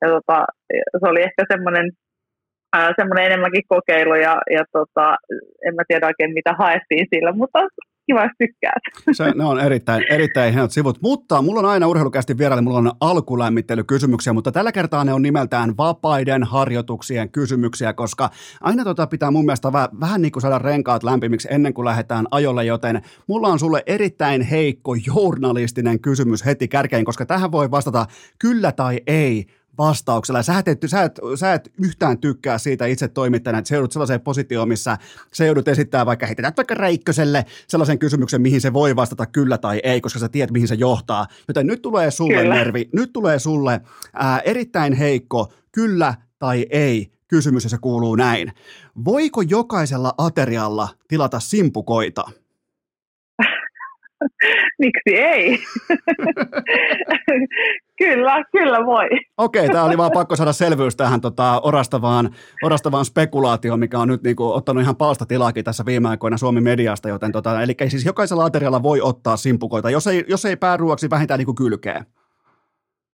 ja 0.01 0.07
tota, 0.15 0.37
se 0.99 1.05
oli 1.11 1.21
ehkä 1.27 1.43
semmoinen 1.53 1.87
semmoinen 2.99 3.25
enemmänkin 3.25 3.71
kokeilu 3.73 4.15
ja, 4.15 4.35
ja 4.55 4.63
tota, 4.77 5.05
en 5.67 5.75
mä 5.75 5.83
tiedä 5.87 6.07
oikein 6.11 6.33
mitä 6.33 6.53
haettiin 6.61 7.07
sillä, 7.13 7.31
mutta 7.31 7.59
kiva, 8.05 8.23
jos 8.23 8.31
tykkäät. 8.37 8.81
Se, 9.11 9.31
ne 9.35 9.45
on 9.45 9.59
erittäin, 9.59 10.03
erittäin 10.09 10.53
hienot 10.53 10.71
sivut, 10.71 11.01
mutta 11.01 11.41
mulla 11.41 11.59
on 11.59 11.65
aina 11.65 11.87
urheilukästi 11.87 12.37
vieraille, 12.37 12.61
mulla 12.61 12.77
on 12.77 12.91
alkulämmittelykysymyksiä, 12.99 14.33
mutta 14.33 14.51
tällä 14.51 14.71
kertaa 14.71 15.03
ne 15.03 15.13
on 15.13 15.21
nimeltään 15.21 15.77
vapaiden 15.77 16.43
harjoituksien 16.43 17.29
kysymyksiä, 17.29 17.93
koska 17.93 18.29
aina 18.61 18.83
tota 18.83 19.07
pitää 19.07 19.31
mun 19.31 19.45
mielestä 19.45 19.71
vähän, 19.73 19.89
vähän 19.99 20.21
niin 20.21 20.31
kuin 20.31 20.41
saada 20.41 20.59
renkaat 20.59 21.03
lämpimiksi 21.03 21.47
ennen 21.51 21.73
kuin 21.73 21.85
lähdetään 21.85 22.25
ajolle, 22.31 22.65
joten 22.65 23.01
mulla 23.27 23.47
on 23.47 23.59
sulle 23.59 23.83
erittäin 23.85 24.41
heikko 24.41 24.95
journalistinen 24.95 25.99
kysymys 25.99 26.45
heti 26.45 26.67
kärkeen, 26.67 27.05
koska 27.05 27.25
tähän 27.25 27.51
voi 27.51 27.71
vastata 27.71 28.05
kyllä 28.39 28.71
tai 28.71 28.99
ei 29.07 29.45
vastauksella. 29.77 30.43
Sä 30.43 30.63
et, 30.65 30.79
sä, 30.85 31.03
et, 31.03 31.19
sä 31.35 31.53
et 31.53 31.71
yhtään 31.83 32.17
tykkää 32.17 32.57
siitä 32.57 32.85
itse 32.85 33.07
toimittajana, 33.07 33.59
että 33.59 33.69
sä 33.69 33.75
joudut 33.75 33.91
sellaiseen 33.91 34.21
positioon, 34.21 34.67
missä 34.67 34.97
sä 35.33 35.45
joudut 35.45 35.67
esittämään 35.67 36.05
vaikka, 36.05 36.25
heitetään 36.25 36.53
vaikka 36.57 36.73
Räikköselle 36.73 37.45
sellaisen 37.67 37.99
kysymyksen, 37.99 38.41
mihin 38.41 38.61
se 38.61 38.73
voi 38.73 38.95
vastata 38.95 39.25
kyllä 39.25 39.57
tai 39.57 39.79
ei, 39.83 40.01
koska 40.01 40.19
sä 40.19 40.29
tiedät, 40.29 40.51
mihin 40.51 40.67
se 40.67 40.75
johtaa. 40.75 41.27
Joten 41.47 41.67
nyt 41.67 41.81
tulee 41.81 42.11
sulle, 42.11 42.41
kyllä. 42.41 42.55
Nervi, 42.55 42.89
nyt 42.93 43.13
tulee 43.13 43.39
sulle 43.39 43.81
ää, 44.13 44.39
erittäin 44.39 44.93
heikko 44.93 45.53
kyllä 45.71 46.13
tai 46.39 46.65
ei 46.69 47.11
kysymys, 47.27 47.63
ja 47.63 47.69
se 47.69 47.77
kuuluu 47.81 48.15
näin. 48.15 48.51
Voiko 49.05 49.41
jokaisella 49.41 50.13
aterialla 50.17 50.89
tilata 51.07 51.39
simpukoita? 51.39 52.23
Miksi 54.79 55.17
ei? 55.17 55.57
kyllä, 58.03 58.43
kyllä 58.51 58.85
voi. 58.85 59.09
Okei, 59.37 59.67
tämä 59.67 59.83
oli 59.83 59.97
vaan 59.97 60.11
pakko 60.13 60.35
saada 60.35 60.53
selvyys 60.53 60.95
tähän 60.95 61.21
tota, 61.21 61.61
orastavaan, 61.63 62.29
orastavaan 62.63 63.05
spekulaatioon, 63.05 63.79
mikä 63.79 63.99
on 63.99 64.07
nyt 64.07 64.23
niinku, 64.23 64.51
ottanut 64.51 64.83
ihan 64.83 64.95
palstatilaakin 64.95 65.63
tässä 65.63 65.85
viime 65.85 66.09
aikoina 66.09 66.37
Suomen 66.37 66.63
mediasta, 66.63 67.09
joten 67.09 67.31
tota, 67.31 67.61
eli 67.61 67.75
siis 67.87 68.05
jokaisella 68.05 68.45
aterialla 68.45 68.83
voi 68.83 69.01
ottaa 69.01 69.37
simpukoita, 69.37 69.89
jos 69.89 70.07
ei, 70.07 70.25
jos 70.27 70.45
ei 70.45 70.55
pääruoksi 70.55 71.09
vähintään 71.09 71.37
niinku 71.37 71.53
kylkeä 71.53 72.03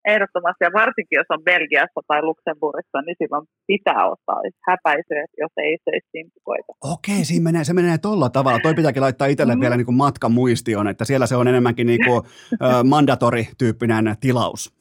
ehdottomasti, 0.05 0.63
ja 0.63 0.71
varsinkin 0.73 1.17
jos 1.21 1.29
on 1.29 1.43
Belgiassa 1.43 2.01
tai 2.07 2.21
Luxemburgissa, 2.21 3.01
niin 3.01 3.15
silloin 3.19 3.45
pitää 3.67 4.09
ottaa 4.13 4.41
häpäisyä, 4.69 5.23
jos 5.37 5.51
ei 5.57 5.77
söisi 5.85 6.07
simpukoita. 6.11 6.71
Okei, 6.93 7.25
siinä 7.25 7.43
menee, 7.43 7.63
se 7.63 7.73
menee 7.73 7.97
tolla 7.97 8.29
tavalla. 8.29 8.59
Toi 8.59 8.73
pitääkin 8.73 9.01
laittaa 9.01 9.27
itselle 9.27 9.55
mm. 9.55 9.61
vielä 9.61 9.77
niin 9.77 9.85
kuin 9.85 10.01
matkamuistioon, 10.05 10.87
että 10.87 11.05
siellä 11.05 11.27
se 11.27 11.35
on 11.35 11.47
enemmänkin 11.47 11.87
niin 11.87 12.05
kuin, 12.05 12.17
uh, 12.19 12.83
mandatorityyppinen 12.83 14.15
tilaus. 14.19 14.78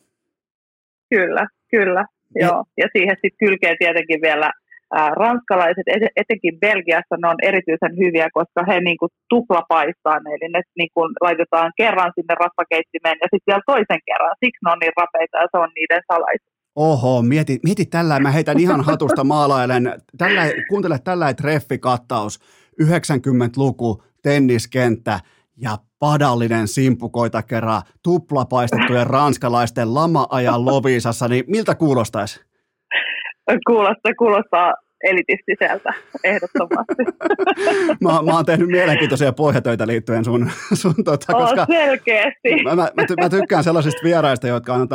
Kyllä, 1.10 1.46
kyllä. 1.70 2.04
Ja, 2.34 2.46
joo. 2.46 2.64
ja 2.76 2.86
siihen 2.92 3.16
sitten 3.22 3.40
kylkee 3.44 3.74
tietenkin 3.78 4.20
vielä 4.22 4.50
ranskalaiset, 5.22 5.86
etenkin 6.16 6.60
Belgiassa, 6.60 7.16
ne 7.16 7.28
on 7.28 7.40
erityisen 7.50 7.94
hyviä, 8.02 8.28
koska 8.38 8.60
he 8.68 8.80
niin 8.80 8.98
kuin 9.00 9.10
tuplapaistaa 9.28 10.18
ne, 10.20 10.30
eli 10.30 10.48
ne 10.52 10.60
niin 10.78 10.92
kuin 10.94 11.10
laitetaan 11.20 11.72
kerran 11.76 12.12
sinne 12.14 12.34
rasvakeittimeen 12.44 13.18
ja 13.22 13.28
sitten 13.30 13.48
vielä 13.50 13.68
toisen 13.72 14.02
kerran. 14.08 14.34
Siksi 14.44 14.62
ne 14.64 14.72
on 14.72 14.78
niin 14.80 14.98
rapeita 15.02 15.36
ja 15.42 15.48
se 15.52 15.58
on 15.64 15.70
niiden 15.74 16.02
salaisuus. 16.12 16.58
Oho, 16.76 17.22
mieti, 17.22 17.58
mieti 17.64 17.86
tällä, 17.86 18.20
mä 18.20 18.30
heitän 18.30 18.60
ihan 18.60 18.84
hatusta 18.84 19.24
maalailen, 19.24 19.84
tällä, 20.18 20.42
kuuntele 20.68 20.98
tällä 21.04 21.34
treffikattaus, 21.34 22.40
90-luku, 22.82 24.02
tenniskenttä 24.22 25.20
ja 25.60 25.78
padallinen 25.98 26.68
simpukoita 26.68 27.42
kerran 27.42 27.82
tuplapaistettujen 28.02 29.06
ranskalaisten 29.06 29.94
lama-ajan 29.94 30.64
Lovisassa, 30.64 31.28
niin 31.28 31.44
miltä 31.46 31.74
kuulostaisi? 31.74 32.44
kuulostaa, 33.66 34.12
kuulostaa 34.18 34.74
elitistiseltä, 35.02 35.94
ehdottomasti. 36.24 37.02
mä, 38.04 38.22
mä 38.22 38.34
oon 38.34 38.44
tehnyt 38.44 38.68
mielenkiintoisia 38.68 39.32
pohjatöitä 39.32 39.86
liittyen 39.86 40.24
sun, 40.24 40.50
sun 40.72 40.94
tota, 41.04 41.32
koska 41.32 41.66
selkeästi. 41.66 42.62
Mä, 42.64 42.74
mä, 42.74 42.88
mä, 43.20 43.28
tykkään 43.28 43.64
sellaisista 43.64 44.00
vieraista, 44.04 44.48
jotka 44.48 44.74
on, 44.74 44.88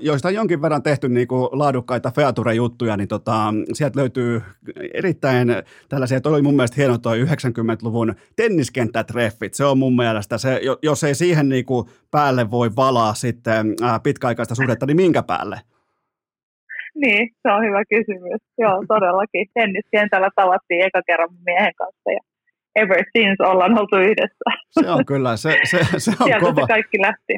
joista 0.00 0.28
on 0.28 0.34
jonkin 0.34 0.62
verran 0.62 0.82
tehty 0.82 1.08
niinku 1.08 1.48
laadukkaita 1.52 2.12
feature-juttuja, 2.16 2.96
niin 2.96 3.08
tota, 3.08 3.54
sieltä 3.72 3.98
löytyy 4.00 4.42
erittäin 4.94 5.48
tällaisia, 5.88 6.20
toi 6.20 6.32
oli 6.32 6.42
mun 6.42 6.56
mielestä 6.56 6.76
hieno 6.76 6.98
toi 6.98 7.22
90-luvun 7.22 8.14
tenniskenttätreffit, 8.36 9.54
se 9.54 9.64
on 9.64 9.78
mun 9.78 9.96
mielestä, 9.96 10.38
se, 10.38 10.60
jos 10.82 11.04
ei 11.04 11.14
siihen 11.14 11.48
niinku 11.48 11.90
päälle 12.10 12.50
voi 12.50 12.76
valaa 12.76 13.14
sitten 13.14 13.74
pitkäaikaista 14.02 14.54
suhdetta, 14.54 14.86
niin 14.86 14.96
minkä 14.96 15.22
päälle? 15.22 15.60
Niin, 17.04 17.30
se 17.42 17.48
on 17.52 17.64
hyvä 17.66 17.82
kysymys. 17.94 18.40
Joo, 18.58 18.84
todellakin. 18.88 19.46
Tenniskentällä 19.54 20.30
tavattiin 20.36 20.84
eka 20.86 21.02
kerran 21.06 21.28
miehen 21.46 21.74
kanssa 21.74 22.10
ja 22.16 22.20
ever 22.76 23.04
since 23.12 23.46
ollaan 23.46 23.78
oltu 23.78 23.96
yhdessä. 23.96 24.44
Se 24.70 24.90
on 24.90 25.06
kyllä, 25.06 25.36
se, 25.36 25.58
se, 25.70 25.78
se 25.98 26.10
on 26.20 26.26
Sieltä 26.26 26.46
kova. 26.46 26.60
se 26.60 26.66
kaikki 26.66 26.98
lähti. 27.00 27.34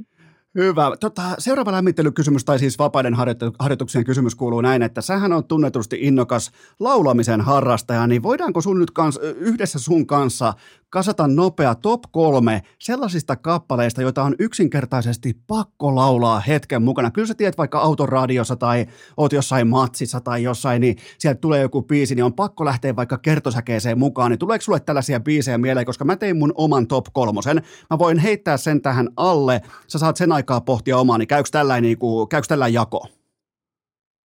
Hyvä. 0.54 0.92
Tota, 1.00 1.22
seuraava 1.38 1.72
lämmittelykysymys, 1.72 2.44
tai 2.44 2.58
siis 2.58 2.78
vapaiden 2.78 3.14
harjoituksien 3.58 4.04
kysymys 4.04 4.34
kuuluu 4.34 4.60
näin, 4.60 4.82
että 4.82 5.00
sähän 5.00 5.32
on 5.32 5.44
tunnetusti 5.44 5.96
innokas 6.00 6.50
laulamisen 6.80 7.40
harrastaja, 7.40 8.06
niin 8.06 8.22
voidaanko 8.22 8.60
sun 8.60 8.78
nyt 8.78 8.90
kans, 8.90 9.20
yhdessä 9.36 9.78
sun 9.78 10.06
kanssa 10.06 10.52
kasata 10.90 11.28
nopea 11.28 11.74
top 11.74 12.02
kolme 12.10 12.62
sellaisista 12.78 13.36
kappaleista, 13.36 14.02
joita 14.02 14.22
on 14.22 14.34
yksinkertaisesti 14.38 15.36
pakko 15.46 15.94
laulaa 15.94 16.40
hetken 16.40 16.82
mukana. 16.82 17.10
Kyllä 17.10 17.26
sä 17.26 17.34
tiedät 17.34 17.58
vaikka 17.58 17.78
autoradiossa 17.78 18.56
tai 18.56 18.86
oot 19.16 19.32
jossain 19.32 19.68
matsissa 19.68 20.20
tai 20.20 20.42
jossain, 20.42 20.80
niin 20.80 20.96
sieltä 21.18 21.40
tulee 21.40 21.60
joku 21.60 21.82
biisi, 21.82 22.14
niin 22.14 22.24
on 22.24 22.34
pakko 22.34 22.64
lähteä 22.64 22.96
vaikka 22.96 23.18
kertosäkeeseen 23.18 23.98
mukaan. 23.98 24.30
Niin 24.30 24.38
tuleeko 24.38 24.62
sulle 24.62 24.80
tällaisia 24.80 25.20
biisejä 25.20 25.58
mieleen, 25.58 25.86
koska 25.86 26.04
mä 26.04 26.16
tein 26.16 26.36
mun 26.36 26.52
oman 26.54 26.86
top 26.86 27.06
kolmosen. 27.12 27.62
Mä 27.90 27.98
voin 27.98 28.18
heittää 28.18 28.56
sen 28.56 28.82
tähän 28.82 29.08
alle. 29.16 29.60
Sä 29.86 29.98
saat 29.98 30.16
sen 30.16 30.32
aikaa 30.32 30.60
pohtia 30.60 30.98
omaa, 30.98 31.18
niin 31.18 31.28
käykö 31.28 31.48
tällainen, 31.52 31.82
niin 31.82 32.28
käykö 32.30 32.46
tällainen 32.48 32.74
jako? 32.74 33.19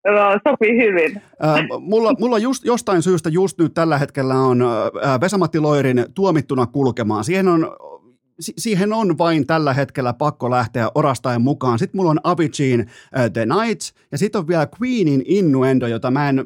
No, 0.06 0.52
sopii 0.52 0.78
hyvin. 0.78 1.22
Mulla, 1.80 2.14
mulla 2.20 2.38
just, 2.38 2.66
jostain 2.66 3.02
syystä 3.02 3.30
just 3.30 3.60
nyt 3.60 3.74
tällä 3.74 3.98
hetkellä 3.98 4.36
on 4.36 4.64
Vesamatti 5.22 5.60
Loirin 5.60 6.06
tuomittuna 6.16 6.66
kulkemaan. 6.66 7.24
Siihen 7.24 7.48
on, 7.48 7.76
siihen 8.40 8.94
on 8.94 9.18
vain 9.18 9.48
tällä 9.48 9.74
hetkellä 9.74 10.14
pakko 10.14 10.50
lähteä 10.50 10.92
orastaen 10.96 11.42
mukaan. 11.42 11.80
Sitten 11.80 12.00
mulla 12.00 12.12
on 12.12 12.20
Aviciin 12.24 12.80
äh, 12.80 13.32
The 13.32 13.46
Nights 13.46 13.94
ja 14.12 14.18
sitten 14.18 14.40
on 14.40 14.48
vielä 14.48 14.68
Queenin 14.82 15.24
Innuendo, 15.26 15.88
jota 15.88 16.12
mä 16.12 16.30
en 16.30 16.46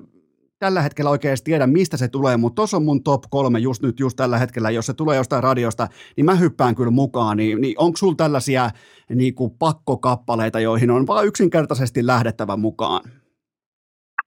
tällä 0.59 0.81
hetkellä 0.81 1.09
oikeasti 1.09 1.45
tiedä, 1.45 1.67
mistä 1.67 1.97
se 1.97 2.07
tulee, 2.07 2.37
mutta 2.37 2.55
tuossa 2.55 2.77
on 2.77 2.85
mun 2.85 3.03
top 3.03 3.23
kolme 3.29 3.59
just 3.59 3.81
nyt, 3.81 3.99
just 3.99 4.15
tällä 4.17 4.37
hetkellä. 4.37 4.69
Jos 4.69 4.85
se 4.85 4.93
tulee 4.93 5.17
jostain 5.17 5.43
radiosta, 5.43 5.87
niin 6.17 6.25
mä 6.25 6.35
hyppään 6.35 6.75
kyllä 6.75 6.91
mukaan. 6.91 7.37
Niin, 7.37 7.61
niin 7.61 7.75
onko 7.77 7.97
sulla 7.97 8.15
tällaisia 8.15 8.69
niin 9.15 9.35
kuin 9.35 9.51
pakkokappaleita, 9.59 10.59
joihin 10.59 10.91
on 10.91 11.07
vaan 11.07 11.25
yksinkertaisesti 11.25 12.07
lähdettävä 12.07 12.57
mukaan? 12.57 13.01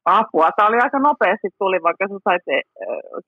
Apua. 0.05 0.51
Tämä 0.57 0.69
oli 0.69 0.79
aika 0.83 0.99
nopeasti 0.99 1.49
tuli, 1.59 1.79
vaikka 1.83 2.05
sä 2.09 2.19
sait 2.25 2.47
eh, 2.49 2.63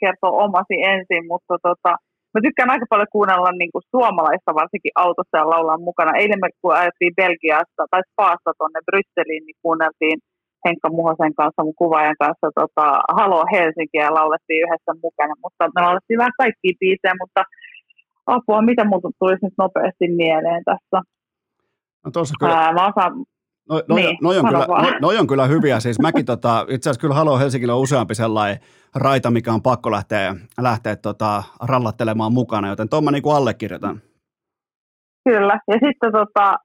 kertoa 0.01 0.39
omasi 0.47 0.77
ensin, 0.93 1.23
mutta 1.33 1.55
tota, 1.69 1.91
mä 2.35 2.39
tykkään 2.43 2.71
aika 2.75 2.87
paljon 2.91 3.15
kuunnella 3.17 3.51
niin 3.53 3.73
kuin 3.73 3.89
suomalaista, 3.95 4.59
varsinkin 4.61 4.99
autossa 5.05 5.37
ja 5.39 5.51
laulaa 5.53 5.87
mukana. 5.89 6.19
Eilen 6.21 6.41
me 6.43 6.49
kun 6.61 6.75
ajettiin 6.81 7.19
Belgiasta 7.21 7.83
tai 7.91 8.03
Spaasta 8.11 8.51
tuonne 8.59 8.81
Brysseliin, 8.87 9.45
niin 9.47 9.61
kuunneltiin 9.65 10.19
Henkka 10.65 10.89
Muhosen 10.99 11.35
kanssa, 11.41 11.65
mun 11.65 11.81
kuvaajan 11.83 12.21
kanssa, 12.25 12.49
tota, 12.61 12.87
Halo 13.19 13.41
Helsinki 13.53 13.99
ja 14.05 14.15
laulettiin 14.19 14.63
yhdessä 14.65 14.93
mukana, 15.07 15.35
mutta 15.43 15.63
me 15.75 15.81
laulettiin 15.87 16.23
vähän 16.23 16.41
kaikkia 16.43 16.81
biisejä, 16.81 17.15
mutta 17.23 17.43
apua, 18.27 18.69
mitä 18.71 18.85
muuta 18.85 19.09
tulisi 19.19 19.45
nyt 19.47 19.59
nopeasti 19.59 20.07
mieleen 20.23 20.63
tässä? 20.71 20.99
No 22.05 22.11
tuossa 22.13 22.35
kyllä. 22.41 22.55
Ää, 22.55 22.73
mä 22.73 22.89
osaan, 22.91 23.13
No, 23.69 23.83
no, 23.89 23.97
niin, 23.97 24.19
no, 24.23 24.29
on 24.29 24.47
kyllä, 24.47 24.67
no, 24.69 24.99
no 25.01 25.21
on 25.21 25.27
kyllä 25.27 25.47
hyviä. 25.47 25.81
Siis 25.81 26.01
mäkin 26.01 26.25
tota, 26.25 26.67
itse 26.69 26.91
asiassa 26.91 27.01
kyllä 27.01 27.15
Halo 27.15 27.39
Helsingillä 27.39 27.75
on 27.75 27.81
useampi 27.81 28.15
sellainen 28.15 28.61
raita, 28.95 29.31
mikä 29.31 29.53
on 29.53 29.63
pakko 29.63 29.91
lähteä, 29.91 30.35
lähteä 30.61 30.97
tota, 30.97 31.43
rallattelemaan 31.63 32.33
mukana, 32.33 32.69
joten 32.69 32.89
tuon 32.89 33.05
mä 33.05 33.11
niin 33.11 33.23
kuin 33.23 33.37
allekirjoitan. 33.37 34.01
Kyllä, 35.29 35.59
ja 35.69 35.75
sitten, 35.75 36.13
tota, 36.13 36.57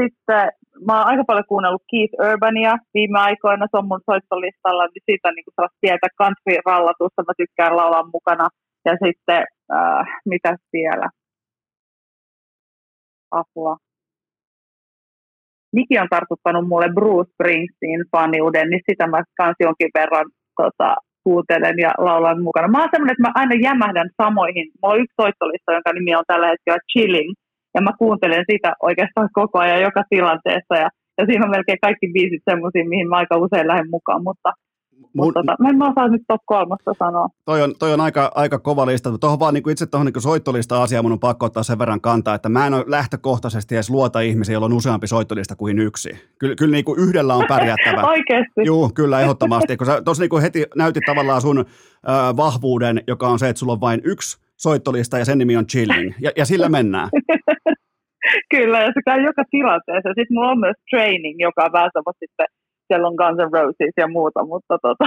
sitten 0.00 0.48
mä 0.86 0.98
oon 0.98 1.06
aika 1.06 1.24
paljon 1.26 1.44
kuunnellut 1.48 1.82
Keith 1.90 2.14
Urbania 2.28 2.74
viime 2.94 3.18
aikoina, 3.18 3.66
se 3.70 3.76
on 3.76 3.88
mun 3.88 4.00
soittolistalla, 4.10 4.86
niin 4.86 5.02
siitä 5.04 5.28
on 5.28 5.34
niin 5.34 5.44
kuin 5.44 5.54
sellaista 5.54 5.78
pientä 5.80 6.08
country-rallatusta, 6.20 7.26
mä 7.26 7.32
tykkään 7.36 7.76
laulaa 7.76 8.10
mukana. 8.12 8.48
Ja 8.84 8.92
sitten, 9.06 9.44
äh, 9.72 10.06
mitä 10.24 10.56
vielä? 10.72 11.08
Apua. 13.30 13.76
Niki 15.76 15.98
on 15.98 16.12
tartuttanut 16.14 16.68
mulle 16.68 16.88
Bruce 16.98 17.30
Springsteen 17.32 18.02
faniuden, 18.12 18.68
niin 18.70 18.82
sitä 18.90 19.06
mä 19.06 19.22
kans 19.40 19.56
jonkin 19.60 19.90
verran 19.98 20.26
tota, 20.62 20.88
kuuntelen 21.24 21.78
ja 21.78 21.90
laulan 22.06 22.42
mukana. 22.42 22.68
Mä 22.68 22.80
oon 22.80 22.92
semmoinen, 22.92 23.14
että 23.14 23.26
mä 23.26 23.38
aina 23.40 23.54
jämähdän 23.68 24.10
samoihin. 24.22 24.66
Mulla 24.70 24.94
on 24.94 25.00
yksi 25.02 25.20
soittolista, 25.22 25.72
jonka 25.72 25.92
nimi 25.92 26.14
on 26.14 26.24
tällä 26.26 26.48
hetkellä 26.52 26.86
Chilling, 26.92 27.32
ja 27.74 27.80
mä 27.80 27.92
kuuntelen 27.98 28.44
sitä 28.52 28.70
oikeastaan 28.88 29.28
koko 29.40 29.58
ajan 29.58 29.86
joka 29.88 30.02
tilanteessa, 30.10 30.74
ja, 30.82 30.88
ja 31.18 31.22
siinä 31.26 31.44
on 31.46 31.54
melkein 31.56 31.84
kaikki 31.86 32.06
biisit 32.14 32.42
semmoisia, 32.50 32.90
mihin 32.92 33.08
mä 33.08 33.16
aika 33.16 33.36
usein 33.36 33.68
lähden 33.68 33.90
mukaan, 33.90 34.22
mutta 34.28 34.50
Mun, 35.14 35.26
mutta 35.26 35.40
tota, 35.40 35.68
en 35.68 35.78
mä 35.78 35.90
osaa 35.90 36.08
nyt 36.08 36.22
top 36.28 36.40
kolmasta 36.44 36.94
sanoa. 36.98 37.28
Toi 37.44 37.62
on, 37.62 37.74
toi 37.78 37.92
on 37.92 38.00
aika, 38.00 38.32
aika 38.34 38.58
kova 38.58 38.86
lista. 38.86 39.18
Tuohon 39.18 39.40
vaan 39.40 39.54
niin 39.54 39.62
kuin 39.62 39.72
itse 39.72 39.86
tuohon 39.86 40.06
niin 40.06 40.22
soittolista 40.22 40.82
asiaa 40.82 41.02
mun 41.02 41.12
on 41.12 41.20
pakko 41.20 41.46
ottaa 41.46 41.62
sen 41.62 41.78
verran 41.78 42.00
kantaa, 42.00 42.34
että 42.34 42.48
mä 42.48 42.66
en 42.66 42.74
ole 42.74 42.84
lähtökohtaisesti 42.86 43.74
edes 43.74 43.90
luota 43.90 44.20
ihmisiä, 44.20 44.52
joilla 44.52 44.66
on 44.66 44.72
useampi 44.72 45.06
soittolista 45.06 45.56
kuin 45.56 45.78
yksi. 45.78 46.10
Kyllä, 46.38 46.54
kyllä 46.54 46.72
niin 46.72 46.84
kuin 46.84 47.00
yhdellä 47.00 47.34
on 47.34 47.44
pärjättävä. 47.48 48.02
Oikeasti? 48.16 48.60
Joo, 48.64 48.90
kyllä 48.94 49.20
ehdottomasti. 49.20 49.76
Kun 49.76 49.86
sä 49.86 50.02
tuossa 50.02 50.22
niin 50.22 50.42
heti 50.42 50.64
näytit 50.76 51.02
tavallaan 51.06 51.40
sun 51.40 51.58
äh, 51.58 52.36
vahvuuden, 52.36 53.02
joka 53.06 53.28
on 53.28 53.38
se, 53.38 53.48
että 53.48 53.60
sulla 53.60 53.72
on 53.72 53.80
vain 53.80 54.00
yksi 54.04 54.38
soittolista 54.56 55.18
ja 55.18 55.24
sen 55.24 55.38
nimi 55.38 55.56
on 55.56 55.66
Chilling. 55.66 56.12
Ja, 56.20 56.30
ja 56.36 56.44
sillä 56.44 56.68
mennään. 56.68 57.08
Kyllä, 58.54 58.80
ja 58.80 58.86
se 58.86 59.00
käy 59.04 59.20
joka 59.24 59.44
tilanteessa. 59.50 60.08
Sitten 60.08 60.34
mulla 60.34 60.50
on 60.50 60.60
myös 60.60 60.76
training, 60.90 61.36
joka 61.40 61.64
on 61.64 61.72
vähän 61.72 61.90
sitten, 62.20 62.46
siellä 62.86 63.08
on 63.08 63.14
Guns 63.14 63.38
N' 63.38 63.52
Roses 63.52 63.94
ja 63.96 64.08
muuta, 64.08 64.44
mutta 64.44 64.78
tota, 64.82 65.04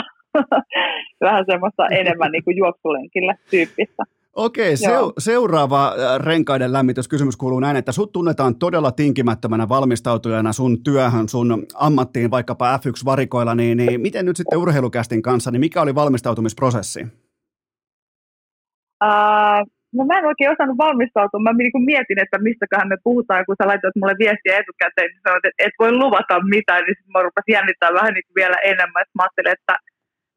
vähän 1.28 1.45
semmoista 1.51 1.88
enemmän 1.88 2.32
niin 2.32 2.43
kuin 2.43 2.57
juoksulenkillä 2.57 3.36
tyyppistä. 3.51 4.03
Okei, 4.36 4.78
se, 4.78 4.88
seuraava 5.17 5.88
äh, 5.88 6.19
renkaiden 6.19 6.73
lämmityskysymys 6.73 7.38
kuuluu 7.38 7.59
näin, 7.59 7.78
että 7.78 7.91
sut 7.91 8.11
tunnetaan 8.11 8.55
todella 8.55 8.91
tinkimättömänä 8.91 9.69
valmistautujana 9.69 10.53
sun 10.53 10.84
työhön, 10.84 11.30
sun 11.30 11.65
ammattiin, 11.73 12.32
vaikkapa 12.32 12.78
F1-varikoilla, 12.78 13.55
niin, 13.55 13.78
niin 13.78 14.01
miten 14.01 14.26
nyt 14.26 14.38
sitten 14.38 14.59
urheilukästin 14.59 15.21
kanssa, 15.21 15.51
niin 15.51 15.59
mikä 15.59 15.82
oli 15.82 15.95
valmistautumisprosessi? 15.95 17.07
Uh, 19.03 19.74
no 19.96 20.02
mä 20.06 20.18
en 20.20 20.30
oikein 20.32 20.54
osannut 20.54 20.84
valmistautua. 20.86 21.46
Mä 21.46 21.54
niin 21.54 21.89
mietin, 21.91 22.20
että 22.24 22.38
mistäköhän 22.50 22.91
me 22.93 22.98
puhutaan, 23.08 23.46
kun 23.46 23.58
sä 23.58 23.70
laitoit 23.70 24.00
mulle 24.00 24.16
viestiä 24.24 24.60
etukäteen, 24.61 25.10
niin 25.11 25.26
sanoit, 25.26 25.45
että 25.48 25.64
et 25.65 25.76
voi 25.82 25.91
luvata 26.02 26.36
mitään, 26.56 26.82
niin 26.84 26.98
sitten 26.98 27.14
mä 27.15 27.26
rupesin 27.28 27.56
jännittää 27.57 27.98
vähän 27.99 28.14
niin 28.14 28.38
vielä 28.41 28.57
enemmän. 28.72 29.02
Että 29.03 29.15
mä 29.18 29.24
ajattelin, 29.24 29.56
että 29.57 29.74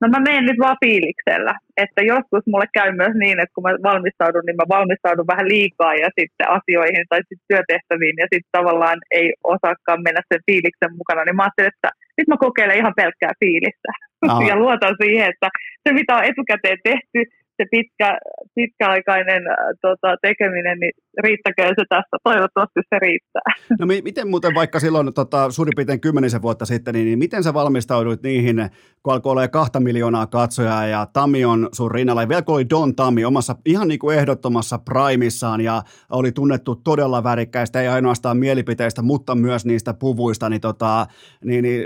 no 0.01 0.05
mä 0.09 0.19
menen 0.27 0.45
nyt 0.47 0.61
vaan 0.65 0.83
fiiliksellä. 0.85 1.55
Että 1.85 2.01
joskus 2.13 2.45
mulle 2.51 2.69
käy 2.79 2.89
myös 3.01 3.15
niin, 3.23 3.39
että 3.41 3.55
kun 3.55 3.65
mä 3.67 3.73
valmistaudun, 3.91 4.45
niin 4.47 4.61
mä 4.61 4.75
valmistaudun 4.77 5.31
vähän 5.33 5.51
liikaa 5.55 5.95
ja 6.05 6.09
sitten 6.19 6.51
asioihin 6.59 7.05
tai 7.11 7.21
sitten 7.29 7.49
työtehtäviin 7.51 8.17
ja 8.23 8.27
sitten 8.33 8.55
tavallaan 8.59 8.99
ei 9.19 9.29
osaakaan 9.55 10.01
mennä 10.07 10.23
sen 10.31 10.43
fiiliksen 10.49 10.93
mukana. 11.01 11.21
Niin 11.25 11.37
mä 11.37 11.45
ajattelin, 11.45 11.75
että 11.75 11.91
nyt 12.19 12.29
mä 12.31 12.45
kokeilen 12.47 12.81
ihan 12.81 12.99
pelkkää 13.01 13.33
fiilistä. 13.41 13.91
No. 14.27 14.35
ja 14.51 14.55
luotan 14.63 14.97
siihen, 15.03 15.27
että 15.33 15.49
se 15.83 15.89
mitä 15.99 16.13
on 16.17 16.29
etukäteen 16.31 16.81
tehty, 16.91 17.19
se 17.59 17.65
pitkä, 17.71 18.19
pitkäaikainen 18.55 19.43
äh, 19.47 19.57
tota, 19.81 20.17
tekeminen, 20.23 20.79
niin 20.81 20.93
riittäkö 21.23 21.63
se 21.63 21.85
tästä? 21.89 22.17
Toivottavasti 22.25 22.81
se 22.89 22.99
riittää. 22.99 23.49
No 23.81 23.87
mi- 23.87 24.03
miten 24.03 24.29
muuten 24.29 24.55
vaikka 24.55 24.81
silloin 24.81 25.15
tota, 25.15 25.51
suurin 25.51 25.73
piirtein 25.77 26.01
kymmenisen 26.01 26.43
vuotta 26.43 26.67
sitten, 26.67 26.95
niin, 26.95 27.05
niin 27.05 27.19
miten 27.19 27.43
sä 27.43 27.55
valmistauduit 27.55 28.23
niihin, 28.23 28.57
kun 29.03 29.13
alkoi 29.13 29.31
olla 29.33 29.49
kahta 29.49 29.81
miljoonaa 29.81 30.27
katsojaa 30.27 30.87
ja 30.87 31.07
Tami 31.13 31.45
on 31.45 31.69
sun 31.73 31.91
rinnalla, 31.91 32.23
ja 32.23 32.29
vielä 32.29 32.43
kun 32.43 32.55
oli 32.55 32.71
Don 32.71 32.97
Tami 32.97 33.25
omassa 33.25 33.57
ihan 33.67 33.89
niin 33.89 33.99
kuin 33.99 34.19
ehdottomassa 34.19 34.79
primissaan 34.79 35.61
ja 35.61 35.83
oli 36.11 36.33
tunnettu 36.33 36.77
todella 36.77 37.25
värikkäistä, 37.25 37.81
ei 37.81 37.89
ainoastaan 37.89 38.37
mielipiteistä, 38.37 39.03
mutta 39.03 39.35
myös 39.35 39.65
niistä 39.67 39.95
puvuista, 39.95 40.49
niin, 40.49 40.61
tota, 40.61 41.07
niin, 41.45 41.63
niin 41.63 41.85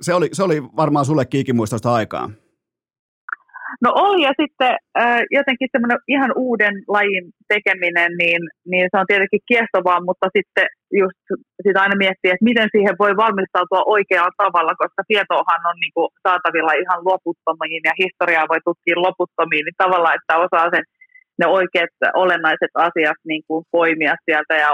se, 0.00 0.14
oli, 0.14 0.28
se 0.32 0.42
oli 0.42 0.62
varmaan 0.62 1.04
sulle 1.04 1.26
kiikimuistosta 1.26 1.94
aikaa. 1.94 2.30
No 3.84 3.90
oli 4.04 4.22
ja 4.22 4.32
sitten 4.40 4.72
äh, 5.00 5.20
jotenkin 5.38 5.68
semmoinen 5.72 5.98
ihan 6.14 6.32
uuden 6.36 6.74
lajin 6.96 7.26
tekeminen, 7.52 8.10
niin, 8.22 8.42
niin 8.70 8.86
se 8.90 8.96
on 9.00 9.10
tietenkin 9.10 9.46
kiehtovaa, 9.50 10.00
mutta 10.08 10.26
sitten 10.36 10.66
just 11.02 11.22
sitä 11.64 11.78
aina 11.82 12.02
miettii, 12.04 12.32
että 12.32 12.48
miten 12.50 12.68
siihen 12.74 12.96
voi 13.02 13.12
valmistautua 13.24 13.82
oikealla 13.96 14.34
tavalla, 14.44 14.80
koska 14.82 15.02
tietoahan 15.08 15.62
on 15.70 15.76
niin 15.82 15.94
kuin 15.96 16.08
saatavilla 16.26 16.72
ihan 16.82 17.00
loputtomiin 17.10 17.82
ja 17.88 17.94
historiaa 18.02 18.50
voi 18.52 18.60
tutkia 18.64 19.04
loputtomiin, 19.06 19.64
niin 19.64 19.82
tavallaan, 19.84 20.16
että 20.18 20.42
osaa 20.46 20.68
sen 20.74 20.84
ne 21.38 21.46
oikeat 21.58 21.94
olennaiset 22.24 22.72
asiat 22.74 23.18
niin 23.30 23.42
kuin 23.48 23.64
poimia 23.70 24.14
sieltä 24.24 24.54
ja 24.64 24.70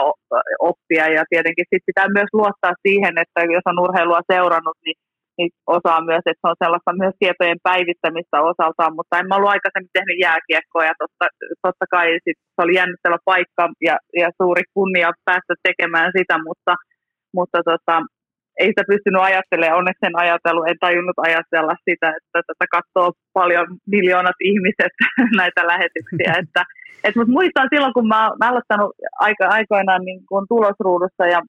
oppia. 0.70 1.04
Ja 1.16 1.22
tietenkin 1.30 1.66
sit 1.70 1.82
pitää 1.86 2.08
myös 2.16 2.30
luottaa 2.32 2.74
siihen, 2.86 3.14
että 3.22 3.40
jos 3.56 3.66
on 3.70 3.82
urheilua 3.84 4.28
seurannut, 4.32 4.78
niin 4.84 4.96
niin 5.39 5.51
osaa 5.77 6.01
myös, 6.10 6.24
että 6.27 6.43
se 6.43 6.51
on 6.52 6.62
sellaista 6.65 7.01
myös 7.02 7.15
tietojen 7.23 7.60
päivittämistä 7.69 8.36
osaltaan, 8.52 8.93
mutta 8.98 9.19
en 9.19 9.28
mä 9.28 9.36
ollut 9.36 9.55
aikaisemmin 9.55 9.97
tehnyt 9.97 10.19
jääkiekkoa 10.27 10.85
ja 10.90 10.94
totta, 11.02 11.24
totta 11.66 11.85
kai 11.94 12.09
sit 12.24 12.39
se 12.55 12.60
oli 12.65 12.74
jännittävä 12.81 13.19
paikka 13.31 13.65
ja, 13.89 13.97
ja 14.20 14.28
suuri 14.43 14.65
kunnia 14.77 15.10
päästä 15.28 15.55
tekemään 15.69 16.10
sitä, 16.19 16.35
mutta, 16.48 16.73
mutta 17.36 17.59
tota, 17.70 17.97
ei 18.60 18.69
sitä 18.70 18.85
pystynyt 18.93 19.23
ajattelemaan, 19.28 19.78
onneksi 19.78 20.06
en 20.06 20.23
ajatellut, 20.24 20.69
en 20.69 20.81
tajunnut 20.85 21.19
ajatella 21.28 21.74
sitä, 21.89 22.09
että 22.16 22.39
tätä 22.48 22.66
katsoo 22.77 23.09
paljon 23.39 23.66
miljoonat 23.94 24.39
ihmiset 24.51 24.94
näitä 25.40 25.62
lähetyksiä, 25.73 26.32
että 26.43 26.62
et, 27.05 27.16
mutta 27.16 27.36
muistan 27.39 27.69
silloin, 27.73 27.94
kun 27.97 28.09
mä, 28.09 28.20
mä 28.40 28.51
aloittanut 28.51 28.90
aika, 29.27 29.44
aikoinaan 29.59 30.02
niin 30.09 30.20
kun 30.28 30.47
tulosruudussa 30.48 31.24
ja 31.35 31.40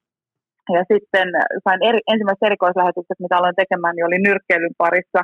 ja 0.76 0.82
sitten 0.92 1.28
sain 1.64 1.80
eri, 1.88 2.00
ensimmäiset 2.12 2.48
erikoislähetykset, 2.48 3.18
mitä 3.20 3.36
aloin 3.36 3.60
tekemään, 3.62 3.94
niin 3.94 4.08
oli 4.08 4.18
nyrkkeilyn 4.28 4.80
parissa. 4.84 5.22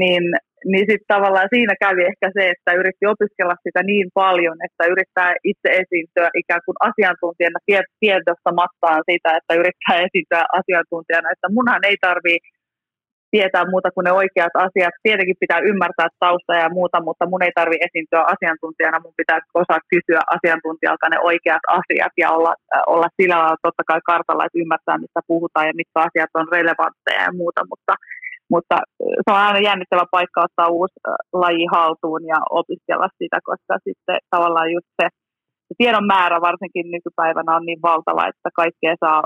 Niin, 0.00 0.24
niin 0.70 0.86
sitten 0.90 1.12
tavallaan 1.14 1.52
siinä 1.54 1.74
kävi 1.84 2.02
ehkä 2.10 2.28
se, 2.36 2.42
että 2.54 2.70
yritti 2.80 3.04
opiskella 3.14 3.56
sitä 3.64 3.80
niin 3.90 4.08
paljon, 4.22 4.56
että 4.66 4.82
yrittää 4.92 5.30
itse 5.50 5.68
esiintyä 5.82 6.28
ikään 6.42 6.62
kuin 6.66 6.78
asiantuntijana 6.88 7.60
tiedosta 8.00 8.50
mattaan 8.60 9.02
sitä, 9.10 9.30
että 9.38 9.52
yrittää 9.60 9.96
esiintyä 10.06 10.42
asiantuntijana, 10.60 11.32
että 11.34 11.48
munhan 11.54 11.84
ei 11.90 11.98
tarvitse 12.08 12.46
tietää 13.34 13.70
muuta 13.72 13.90
kuin 13.94 14.04
ne 14.04 14.12
oikeat 14.22 14.54
asiat. 14.66 14.94
Tietenkin 15.06 15.40
pitää 15.42 15.66
ymmärtää 15.70 16.08
tausta 16.24 16.52
ja 16.62 16.68
muuta, 16.78 16.98
mutta 17.08 17.28
mun 17.30 17.42
ei 17.42 17.52
tarvi 17.54 17.76
esiintyä 17.86 18.22
asiantuntijana. 18.34 19.04
Mun 19.04 19.20
pitää 19.20 19.38
osaa 19.62 19.88
kysyä 19.92 20.22
asiantuntijalta 20.36 21.06
ne 21.08 21.18
oikeat 21.30 21.64
asiat 21.80 22.14
ja 22.22 22.28
olla, 22.36 22.52
äh, 22.74 22.82
olla 22.94 23.08
sillä 23.16 23.36
lailla 23.38 23.64
totta 23.66 23.82
kai 23.90 24.00
kartalla, 24.10 24.44
että 24.46 24.60
ymmärtää, 24.62 25.02
mistä 25.04 25.20
puhutaan 25.30 25.66
ja 25.70 25.78
mitkä 25.80 25.98
asiat 26.06 26.30
on 26.38 26.48
relevantteja 26.56 27.22
ja 27.26 27.32
muuta. 27.40 27.60
Mutta, 27.72 27.94
mutta 28.54 28.76
äh, 28.76 29.18
se 29.24 29.28
on 29.34 29.40
aina 29.46 29.66
jännittävä 29.68 30.04
paikka 30.16 30.46
ottaa 30.46 30.74
uusi 30.78 30.96
äh, 30.98 31.14
laji 31.42 31.66
haltuun 31.74 32.22
ja 32.32 32.38
opiskella 32.60 33.08
sitä, 33.18 33.38
koska 33.48 33.74
sitten 33.86 34.18
tavallaan 34.34 34.70
just 34.76 34.90
se, 35.00 35.06
se 35.68 35.72
tiedon 35.78 36.06
määrä 36.14 36.38
varsinkin 36.48 36.86
nykypäivänä 36.94 37.56
on 37.56 37.64
niin 37.66 37.82
valtava, 37.88 38.28
että 38.30 38.48
kaikkea 38.62 38.94
saa 39.04 39.22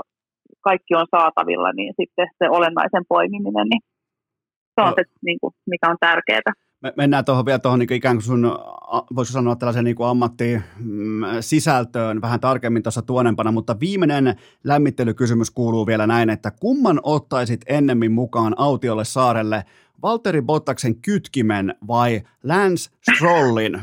kaikki 0.69 0.93
on 0.95 1.07
saatavilla, 1.15 1.71
niin 1.73 1.93
sitten 1.99 2.27
se 2.39 2.45
olennaisen 2.57 3.05
poimiminen, 3.13 3.67
niin 3.71 3.83
se 4.75 4.81
on 4.81 4.93
se, 4.95 5.03
niin 5.25 5.39
kuin, 5.39 5.53
mikä 5.65 5.89
on 5.89 5.97
tärkeää. 5.99 6.41
Me 6.81 6.93
mennään 6.97 7.25
tuohon 7.25 7.45
vielä 7.45 7.59
tuohon 7.59 7.79
niin 7.79 7.93
ikään 7.93 8.15
kuin 8.15 8.23
sun, 8.23 8.57
voisi 9.15 9.33
sanoa 9.33 9.55
tällaisen 9.55 9.83
niin 9.83 9.95
ammattisisältöön 10.09 12.21
vähän 12.21 12.39
tarkemmin 12.39 12.83
tuossa 12.83 13.01
tuonempana, 13.01 13.51
mutta 13.51 13.79
viimeinen 13.79 14.35
lämmittelykysymys 14.63 15.51
kuuluu 15.51 15.87
vielä 15.87 16.07
näin, 16.07 16.29
että 16.29 16.51
kumman 16.51 16.99
ottaisit 17.03 17.61
ennemmin 17.67 18.11
mukaan 18.11 18.53
autiolle 18.57 19.05
saarelle, 19.05 19.63
Valtteri 20.01 20.41
Bottaksen 20.41 21.01
kytkimen 21.01 21.75
vai 21.87 22.21
Lance 22.43 22.91
Strollin? 23.01 23.81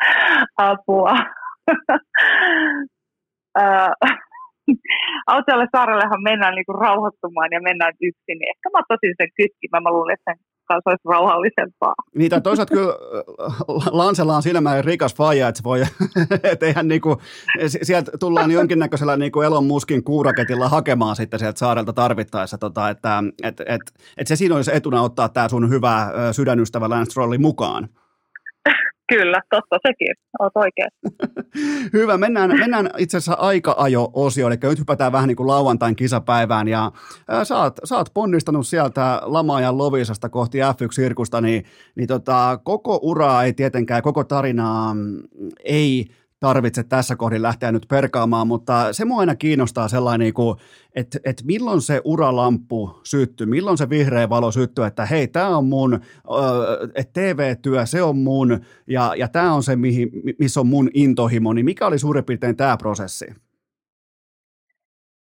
Apua. 0.56 1.16
Autiolle 5.34 5.66
saarellehan 5.72 6.22
mennään 6.22 6.54
niinku 6.54 6.72
rauhoittumaan 6.72 7.48
ja 7.52 7.60
mennään 7.60 7.94
yksin, 8.08 8.36
niin 8.38 8.50
ehkä 8.52 8.66
mä 8.72 8.80
tosin 8.88 9.14
sen 9.20 9.30
kytkimään, 9.36 9.82
mä 9.82 9.90
luulen, 9.90 10.14
että 10.14 10.30
sen 10.30 10.38
kanssa 10.68 10.90
olisi 10.90 11.08
rauhallisempaa. 11.08 11.94
Niin, 12.14 12.42
toisaalta 12.42 12.74
kyllä 12.74 12.92
äh, 12.92 13.86
Lansella 13.90 14.36
on 14.36 14.42
silmään 14.42 14.84
rikas 14.84 15.14
faija, 15.14 15.48
että 15.48 15.62
voi, 15.64 15.82
et 16.52 16.62
eihän 16.62 16.88
niinku, 16.88 17.16
sieltä 17.66 18.10
tullaan 18.20 18.50
jonkinnäköisellä 18.50 19.16
niinku 19.16 19.40
Elon 19.40 19.66
Muskin 19.66 20.04
kuuraketilla 20.04 20.68
hakemaan 20.68 21.16
sitten 21.16 21.38
sieltä 21.38 21.58
saarelta 21.58 21.92
tarvittaessa, 21.92 22.58
tota, 22.58 22.90
että 22.90 23.22
et, 23.42 23.60
et, 23.60 23.80
et 24.16 24.26
se 24.26 24.36
siinä 24.36 24.54
olisi 24.56 24.76
etuna 24.76 25.02
ottaa 25.02 25.28
tämä 25.28 25.48
sun 25.48 25.70
hyvä 25.70 26.08
sydänystävä 26.32 26.88
Lance 26.88 27.10
Strollin 27.10 27.40
mukaan. 27.42 27.88
Kyllä, 29.08 29.40
totta 29.50 29.78
sekin. 29.88 30.14
Olet 30.38 30.52
oikein. 30.54 30.90
Hyvä, 31.92 32.18
mennään, 32.18 32.58
mennään 32.58 32.90
itse 32.98 33.16
asiassa 33.16 33.34
aika-ajo-osio, 33.40 34.46
eli 34.46 34.56
nyt 34.62 34.78
hypätään 34.78 35.12
vähän 35.12 35.28
niin 35.28 35.36
kuin 35.36 35.46
lauantain 35.46 35.96
kisapäivään, 35.96 36.68
ja 36.68 36.92
ää, 37.28 37.44
sä, 37.44 37.58
oot, 37.58 37.76
sä 37.84 37.96
oot 37.96 38.14
ponnistanut 38.14 38.66
sieltä 38.66 39.20
Lamaajan 39.22 39.78
Lovisasta 39.78 40.28
kohti 40.28 40.58
F1-sirkusta, 40.58 41.40
niin, 41.40 41.64
niin 41.94 42.08
tota, 42.08 42.58
koko 42.64 42.98
uraa 43.02 43.44
ei 43.44 43.52
tietenkään, 43.52 44.02
koko 44.02 44.24
tarinaa 44.24 44.94
mm, 44.94 45.18
ei 45.64 46.06
tarvitse 46.40 46.84
tässä 46.84 47.16
kohdin 47.16 47.42
lähteä 47.42 47.72
nyt 47.72 47.86
perkaamaan, 47.88 48.46
mutta 48.46 48.92
se 48.92 49.04
mua 49.04 49.20
aina 49.20 49.34
kiinnostaa 49.34 49.88
sellainen, 49.88 50.32
että, 50.94 51.18
että 51.24 51.42
milloin 51.46 51.80
se 51.80 52.00
uralamppu 52.04 53.00
syttyy, 53.04 53.46
milloin 53.46 53.78
se 53.78 53.90
vihreä 53.90 54.28
valo 54.28 54.50
syttyy, 54.52 54.84
että 54.84 55.06
hei, 55.06 55.28
tämä 55.28 55.56
on 55.56 55.66
mun, 55.66 56.00
että 56.94 57.20
TV-työ, 57.20 57.86
se 57.86 58.02
on 58.02 58.16
mun, 58.16 58.60
ja, 58.86 59.12
ja 59.16 59.28
tämä 59.28 59.52
on 59.52 59.62
se, 59.62 59.76
mihin, 59.76 60.10
missä 60.38 60.60
on 60.60 60.66
mun 60.66 60.90
intohimo, 60.94 61.52
niin 61.52 61.64
mikä 61.64 61.86
oli 61.86 61.98
suurin 61.98 62.24
piirtein 62.24 62.56
tämä 62.56 62.76
prosessi? 62.76 63.26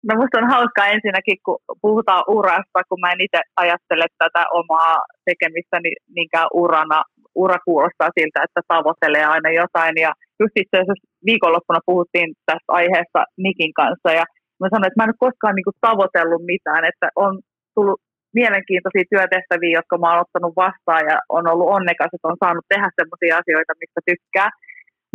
No 0.07 0.15
musta 0.15 0.38
on 0.38 0.49
hauskaa 0.49 0.88
ensinnäkin, 0.88 1.38
kun 1.45 1.57
puhutaan 1.81 2.23
urasta, 2.27 2.80
kun 2.90 2.99
mä 2.99 3.11
en 3.11 3.22
itse 3.22 3.41
ajattele 3.56 4.06
tätä 4.18 4.45
omaa 4.53 4.95
tekemistä 5.26 5.77
niinkään 6.15 6.48
urana. 6.53 7.03
Ura 7.35 7.57
kuulostaa 7.68 8.15
siltä, 8.18 8.39
että 8.45 8.61
tavoittelee 8.73 9.26
aina 9.35 9.49
jotain. 9.61 9.95
Ja 10.05 10.11
just 10.41 10.55
itse 10.64 10.76
asiassa 10.77 11.07
viikonloppuna 11.30 11.88
puhuttiin 11.89 12.30
tästä 12.49 12.69
aiheesta 12.80 13.19
Nikin 13.43 13.73
kanssa. 13.81 14.10
Ja 14.19 14.26
mä 14.60 14.68
sanoin, 14.69 14.88
että 14.88 14.99
mä 14.99 15.05
en 15.05 15.15
ole 15.15 15.26
koskaan 15.26 15.55
niin 15.55 15.68
kuin 15.68 15.81
tavoitellut 15.88 16.43
mitään. 16.53 16.84
Että 16.91 17.07
on 17.26 17.34
tullut 17.76 17.99
mielenkiintoisia 18.39 19.11
työtehtäviä, 19.14 19.77
jotka 19.80 19.95
mä 19.97 20.10
oon 20.10 20.23
ottanut 20.26 20.53
vastaan 20.65 21.03
ja 21.11 21.18
on 21.38 21.45
ollut 21.51 21.73
onnekas, 21.77 22.11
että 22.14 22.31
on 22.31 22.41
saanut 22.43 22.65
tehdä 22.69 22.88
sellaisia 22.99 23.34
asioita, 23.41 23.80
mistä 23.81 24.01
tykkää. 24.10 24.49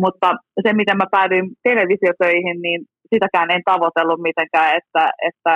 Mutta 0.02 0.28
se, 0.62 0.68
miten 0.80 1.00
mä 1.00 1.14
päädyin 1.16 1.46
televisiotöihin, 1.68 2.58
niin 2.64 2.80
sitäkään 3.12 3.50
en 3.56 3.64
tavoitellut 3.70 4.20
mitenkään, 4.28 4.70
että, 4.80 5.04
että 5.30 5.54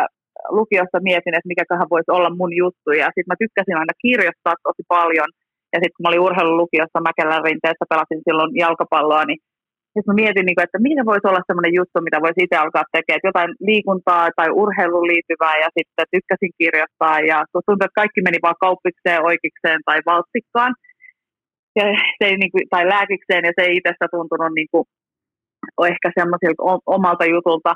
lukiossa 0.58 1.06
mietin, 1.08 1.36
että 1.36 1.52
mikäköhän 1.52 1.92
voisi 1.94 2.10
olla 2.16 2.30
mun 2.40 2.52
juttu. 2.62 2.90
Ja 3.00 3.06
sitten 3.14 3.30
mä 3.32 3.42
tykkäsin 3.42 3.80
aina 3.80 3.94
kirjoittaa 4.04 4.56
tosi 4.66 4.82
paljon. 4.96 5.28
Ja 5.72 5.78
sitten 5.78 5.96
kun 5.96 6.02
mä 6.04 6.10
olin 6.10 6.26
urheilulukiossa 6.26 7.04
Mäkelän 7.06 7.44
rinteessä, 7.46 7.90
pelasin 7.90 8.22
silloin 8.26 8.50
jalkapalloa, 8.64 9.24
niin 9.26 9.40
sitten 9.92 10.10
mä 10.10 10.20
mietin, 10.22 10.46
niin 10.46 10.66
että 10.66 10.84
mikä 10.86 11.02
voisi 11.10 11.28
olla 11.28 11.46
sellainen 11.48 11.76
juttu, 11.80 11.96
mitä 12.06 12.18
voisi 12.24 12.42
itse 12.44 12.56
alkaa 12.60 12.92
tekemään. 12.92 13.18
Että 13.18 13.30
jotain 13.30 13.52
liikuntaa 13.68 14.24
tai 14.38 14.48
urheiluun 14.62 15.10
liittyvää 15.12 15.56
ja 15.64 15.68
sitten 15.76 16.06
tykkäsin 16.14 16.52
kirjoittaa. 16.60 17.16
Ja 17.30 17.38
tuntui, 17.52 17.86
että 17.86 18.00
kaikki 18.00 18.20
meni 18.22 18.38
vaan 18.46 18.62
kauppikseen, 18.64 19.26
oikeikseen 19.30 19.80
tai 19.88 19.98
valttikkaan. 20.10 20.72
Ja 21.78 21.84
se 22.18 22.24
ei, 22.28 22.36
niin 22.40 22.52
kuin, 22.52 22.64
tai 22.72 22.84
lääkikseen 22.94 23.44
ja 23.48 23.52
se 23.56 23.62
ei 23.66 23.74
itsestä 23.78 24.06
tuntunut 24.14 24.52
niin 24.58 24.70
kuin, 24.72 24.84
ehkä 25.92 26.08
semmoisilta 26.18 26.62
omalta 26.96 27.24
jutulta. 27.34 27.72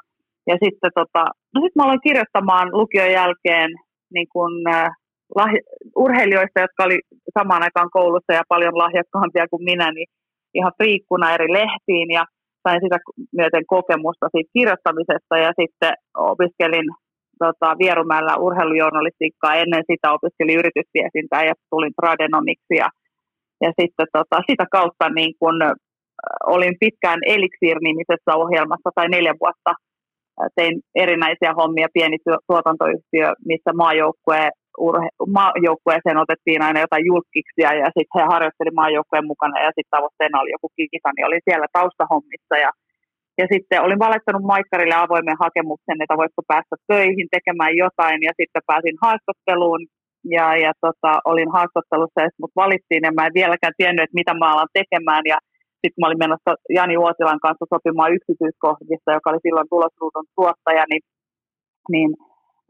Ja 0.50 0.54
sitten 0.62 0.92
tota, 1.00 1.22
no 1.52 1.56
sit 1.60 1.74
mä 1.76 1.84
aloin 1.84 2.06
kirjoittamaan 2.06 2.68
lukion 2.80 3.10
jälkeen 3.20 3.70
niin 4.14 4.28
kun, 4.34 4.52
äh, 4.74 4.90
lahja- 5.34 5.68
urheilijoista, 5.96 6.60
jotka 6.60 6.84
oli 6.84 6.98
samaan 7.38 7.62
aikaan 7.62 7.90
koulussa 7.90 8.32
ja 8.32 8.42
paljon 8.48 8.78
lahjakkaampia 8.78 9.46
kuin 9.50 9.64
minä, 9.64 9.92
niin 9.92 10.08
ihan 10.54 10.72
friikkuna 10.76 11.34
eri 11.34 11.52
lehtiin 11.52 12.10
ja 12.10 12.24
sain 12.68 12.80
sitä 12.84 12.98
myöten 13.40 13.64
kokemusta 13.66 14.26
siitä 14.32 14.50
kirjoittamisesta 14.56 15.34
ja 15.44 15.50
sitten 15.60 15.92
opiskelin 16.32 16.88
tota, 17.44 17.68
Vierumäellä 17.78 18.36
urheilujournalistiikkaa. 18.46 19.54
Ennen 19.54 19.84
sitä 19.90 20.12
opiskelin 20.12 20.58
yritysviestintää 20.60 21.42
ja 21.44 21.54
tulin 21.70 21.94
tradenomiksi 22.00 22.74
ja, 22.82 22.88
ja 23.64 23.70
sitten 23.80 24.06
tota, 24.12 24.36
sitä 24.50 24.66
kautta 24.76 25.08
niin 25.08 25.32
kun, 25.40 25.56
olin 26.46 26.74
pitkään 26.80 27.20
Elixir-nimisessä 27.26 28.32
ohjelmassa 28.42 28.90
tai 28.94 29.08
neljä 29.08 29.34
vuotta 29.40 29.72
tein 30.56 30.80
erinäisiä 30.94 31.52
hommia, 31.58 31.88
pieni 31.94 32.18
tuotantoyhtiö, 32.46 33.26
missä 33.50 33.70
maajoukkue 33.76 34.50
urhe- 34.86 35.14
maajoukkueeseen 35.38 36.22
otettiin 36.24 36.62
aina 36.66 36.84
jotain 36.84 37.06
julkiksia 37.10 37.70
ja 37.82 37.88
sitten 37.96 38.16
he 38.16 38.22
harjoitteli 38.32 38.72
maajoukkueen 38.80 39.30
mukana 39.32 39.56
ja 39.66 39.70
sitten 39.74 39.94
tavoitteena 39.96 40.40
oli 40.42 40.54
joku 40.56 40.68
kikisa, 40.76 41.08
niin 41.12 41.26
oli 41.28 41.38
siellä 41.48 41.68
taustahommissa 41.78 42.54
ja, 42.64 42.70
ja 43.40 43.46
sitten 43.52 43.82
olin 43.86 44.04
valittanut 44.06 44.44
Maikkarille 44.52 44.96
avoimen 44.98 45.42
hakemuksen, 45.44 46.02
että 46.02 46.20
voisiko 46.20 46.42
päästä 46.52 46.76
töihin 46.90 47.28
tekemään 47.36 47.74
jotain 47.84 48.18
ja 48.28 48.32
sitten 48.40 48.68
pääsin 48.70 48.96
haastatteluun 49.04 49.82
ja, 50.36 50.46
ja 50.64 50.72
tota, 50.84 51.12
olin 51.30 51.50
haastattelussa 51.56 52.20
mut 52.42 52.54
valittiin 52.62 53.02
ja 53.06 53.12
mä 53.12 53.26
en 53.26 53.38
vieläkään 53.40 53.78
tiennyt, 53.80 54.04
että 54.04 54.20
mitä 54.20 54.32
mä 54.34 54.52
alan 54.52 54.76
tekemään 54.78 55.24
ja 55.32 55.38
sitten 55.80 56.00
mä 56.00 56.06
olin 56.06 56.24
menossa 56.24 56.50
Jani 56.76 56.96
Uotilan 57.04 57.44
kanssa 57.46 57.72
sopimaan 57.74 58.14
yksityiskohdista, 58.16 59.16
joka 59.16 59.30
oli 59.30 59.44
silloin 59.46 59.68
tulosruudun 59.74 60.26
tuottaja, 60.36 60.84
niin, 60.90 61.02
niin 61.92 62.10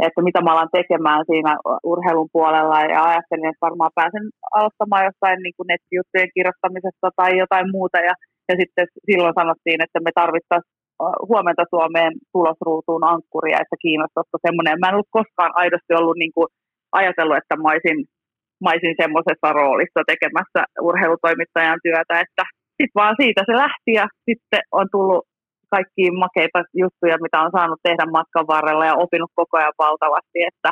että 0.04 0.20
mitä 0.28 0.40
mä 0.42 0.52
alan 0.52 0.76
tekemään 0.78 1.22
siinä 1.30 1.52
urheilun 1.92 2.32
puolella. 2.36 2.78
Ja 2.94 3.00
ajattelin, 3.10 3.48
että 3.48 3.66
varmaan 3.68 3.96
pääsen 3.98 4.24
aloittamaan 4.56 5.06
jostain 5.08 5.38
niin 5.42 5.56
kuin 5.56 5.68
nettijuttujen 5.72 6.34
kirjoittamisesta 6.34 7.08
tai 7.20 7.30
jotain 7.42 7.68
muuta. 7.76 7.98
Ja, 8.08 8.14
ja 8.48 8.54
sitten 8.60 8.86
silloin 9.08 9.38
sanottiin, 9.40 9.80
että 9.84 9.98
me 10.06 10.10
tarvittaisiin 10.20 10.76
huomenta 11.30 11.64
Suomeen 11.74 12.12
tulosruutuun 12.34 13.04
ankkuria, 13.12 13.62
että 13.62 13.76
kiinnostaisiko 13.84 14.38
semmoinen. 14.46 14.80
Mä 14.80 14.88
en 14.88 14.96
ollut 14.96 15.16
koskaan 15.18 15.52
aidosti 15.62 15.92
ollut 15.94 16.18
niin 16.22 16.34
kuin 16.36 16.48
ajatellut, 17.00 17.38
että 17.40 17.54
mä 17.56 17.68
olisin, 17.72 17.98
mä 18.62 18.68
olisin 18.72 19.00
semmoisessa 19.02 19.48
roolissa 19.58 20.00
tekemässä 20.12 20.60
urheilutoimittajan 20.88 21.80
työtä, 21.86 22.14
että 22.24 22.44
sitten 22.78 22.98
vaan 23.00 23.16
siitä 23.22 23.40
se 23.46 23.54
lähti 23.64 23.92
ja 24.00 24.06
sitten 24.28 24.62
on 24.78 24.86
tullut 24.94 25.22
kaikki 25.74 26.04
makeita 26.24 26.58
juttuja, 26.82 27.24
mitä 27.24 27.38
on 27.44 27.52
saanut 27.56 27.80
tehdä 27.82 28.04
matkan 28.16 28.46
varrella 28.54 28.84
ja 28.90 29.00
opinut 29.04 29.32
koko 29.40 29.54
ajan 29.58 29.80
valtavasti, 29.84 30.38
että, 30.50 30.70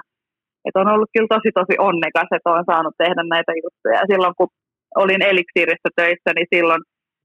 että 0.64 0.80
on 0.82 0.92
ollut 0.94 1.10
kyllä 1.14 1.32
tosi 1.34 1.50
tosi 1.60 1.74
onnekas, 1.88 2.30
että 2.36 2.50
on 2.56 2.70
saanut 2.72 2.94
tehdä 3.02 3.22
näitä 3.34 3.52
juttuja. 3.62 3.96
Ja 4.00 4.06
silloin 4.10 4.34
kun 4.38 4.50
olin 5.02 5.22
Elixiirissä 5.30 5.90
töissä, 5.98 6.30
niin 6.34 6.48
silloin 6.54 6.82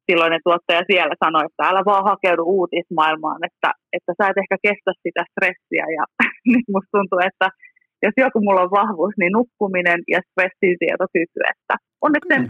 silloinen 0.07 0.41
tuottaja 0.47 0.89
siellä 0.91 1.15
sanoi, 1.23 1.43
että 1.45 1.67
älä 1.69 1.81
vaan 1.89 2.09
hakeudu 2.11 2.43
uutismaailmaan, 2.57 3.39
että, 3.49 3.69
että 3.95 4.11
sä 4.17 4.23
et 4.29 4.41
ehkä 4.43 4.57
kestä 4.67 4.91
sitä 5.03 5.21
stressiä. 5.31 5.85
Ja 5.97 6.03
nyt 6.53 6.65
musta 6.73 6.93
tuntuu, 6.95 7.19
että 7.29 7.47
jos 8.05 8.15
joku 8.25 8.39
mulla 8.45 8.65
on 8.65 8.77
vahvuus, 8.79 9.15
niin 9.17 9.33
nukkuminen 9.39 9.99
ja 10.13 10.19
stressin 10.27 10.75
sietokyky. 10.81 11.39
Että 11.53 11.75
onneksi 12.05 12.33
en, 12.37 12.43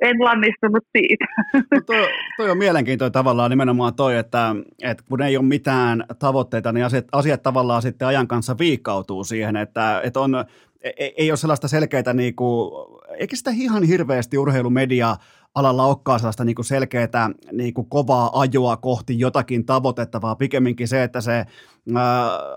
en 0.00 0.24
lannistunut 0.24 0.84
siitä. 0.98 1.24
No 1.70 1.80
toi, 1.86 2.08
toi 2.36 2.50
on 2.50 2.58
mielenkiintoinen 2.58 3.12
tavallaan 3.12 3.50
nimenomaan 3.50 3.94
toi, 3.94 4.16
että, 4.16 4.56
että 4.82 5.04
kun 5.08 5.22
ei 5.22 5.36
ole 5.36 5.44
mitään 5.44 6.04
tavoitteita, 6.18 6.72
niin 6.72 6.86
asiat, 6.86 7.04
asiat 7.12 7.42
tavallaan 7.42 7.82
sitten 7.82 8.08
ajan 8.08 8.28
kanssa 8.28 8.58
viikkautuu 8.58 9.24
siihen, 9.24 9.56
että, 9.56 10.00
että 10.04 10.20
on, 10.20 10.44
ei, 10.82 11.14
ei 11.16 11.30
ole 11.30 11.36
sellaista 11.36 11.68
selkeää, 11.68 12.12
niin 12.14 12.36
kuin, 12.36 12.70
eikä 13.18 13.36
sitä 13.36 13.50
ihan 13.54 13.82
hirveästi 13.82 14.38
urheilumedia 14.38 15.16
alalla 15.54 15.86
olekaan 15.86 16.18
sellaista 16.18 16.44
niin 16.44 16.64
selkeää 16.64 17.30
niin 17.52 17.74
kovaa 17.88 18.40
ajoa 18.40 18.76
kohti 18.76 19.18
jotakin 19.18 19.66
tavoitetta, 19.66 20.22
vaan 20.22 20.36
pikemminkin 20.36 20.88
se, 20.88 21.02
että 21.02 21.20
se 21.20 21.32
ää, 21.32 21.46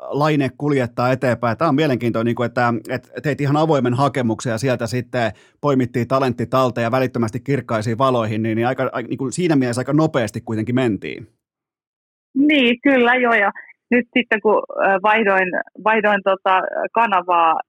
laine 0.09 0.49
kuljettaa 0.57 1.11
eteenpäin. 1.11 1.57
Tämä 1.57 1.69
on 1.69 1.75
mielenkiintoinen, 1.75 2.25
niin 2.25 2.35
kuin, 2.35 2.45
että, 2.45 2.73
että 2.89 3.09
teit 3.23 3.41
ihan 3.41 3.57
avoimen 3.57 3.93
hakemuksen 3.93 4.51
ja 4.51 4.57
sieltä 4.57 4.87
sitten 4.87 5.31
poimittiin 5.61 6.07
talentti 6.07 6.45
talta 6.45 6.81
ja 6.81 6.91
välittömästi 6.91 7.39
kirkkaisiin 7.39 7.97
valoihin, 7.97 8.43
niin, 8.43 8.55
niin, 8.55 8.67
aika, 8.67 8.89
niin 9.07 9.17
kuin 9.17 9.31
siinä 9.31 9.55
mielessä 9.55 9.79
aika 9.79 9.93
nopeasti 9.93 10.41
kuitenkin 10.41 10.75
mentiin. 10.75 11.27
Niin, 12.35 12.81
kyllä 12.83 13.15
joo. 13.15 13.33
Ja 13.33 13.51
nyt 13.91 14.07
sitten 14.17 14.41
kun 14.41 14.63
vaihdoin, 15.03 15.51
vaihdoin 15.83 16.21
tota 16.23 16.61
kanavaa 16.93 17.59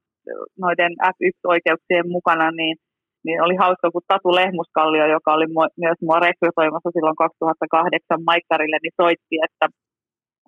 noiden 0.65 0.93
F1-oikeuksien 1.13 2.07
mukana, 2.17 2.51
niin 2.51 2.77
niin 3.25 3.43
oli 3.45 3.57
hauska, 3.65 3.91
kun 3.91 4.09
Tatu 4.09 4.31
Lehmuskallio, 4.39 5.07
joka 5.17 5.31
oli 5.37 5.47
myös 5.85 5.99
mua 6.07 6.19
rekrytoimassa 6.27 6.91
silloin 6.93 7.17
2008 7.17 8.29
Maikkarille, 8.29 8.79
niin 8.83 8.99
soitti, 9.03 9.37
että, 9.47 9.67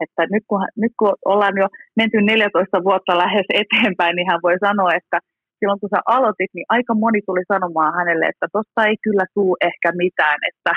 että 0.05 0.23
nyt, 0.35 0.45
kun, 0.49 0.61
nyt 0.83 0.95
kun 0.99 1.15
ollaan 1.33 1.57
jo 1.63 1.67
menty 1.99 2.19
14 2.21 2.85
vuotta 2.89 3.13
lähes 3.23 3.47
eteenpäin, 3.63 4.15
niin 4.17 4.31
hän 4.31 4.45
voi 4.47 4.57
sanoa, 4.67 4.91
että 5.01 5.19
silloin 5.59 5.81
kun 5.81 5.93
sä 5.95 6.01
aloitit, 6.17 6.53
niin 6.55 6.69
aika 6.77 6.95
moni 6.95 7.21
tuli 7.27 7.45
sanomaan 7.53 7.93
hänelle, 7.99 8.25
että 8.29 8.47
tosta 8.57 8.81
ei 8.89 8.97
kyllä 9.07 9.27
tuu 9.35 9.53
ehkä 9.69 9.89
mitään, 10.03 10.39
että, 10.51 10.73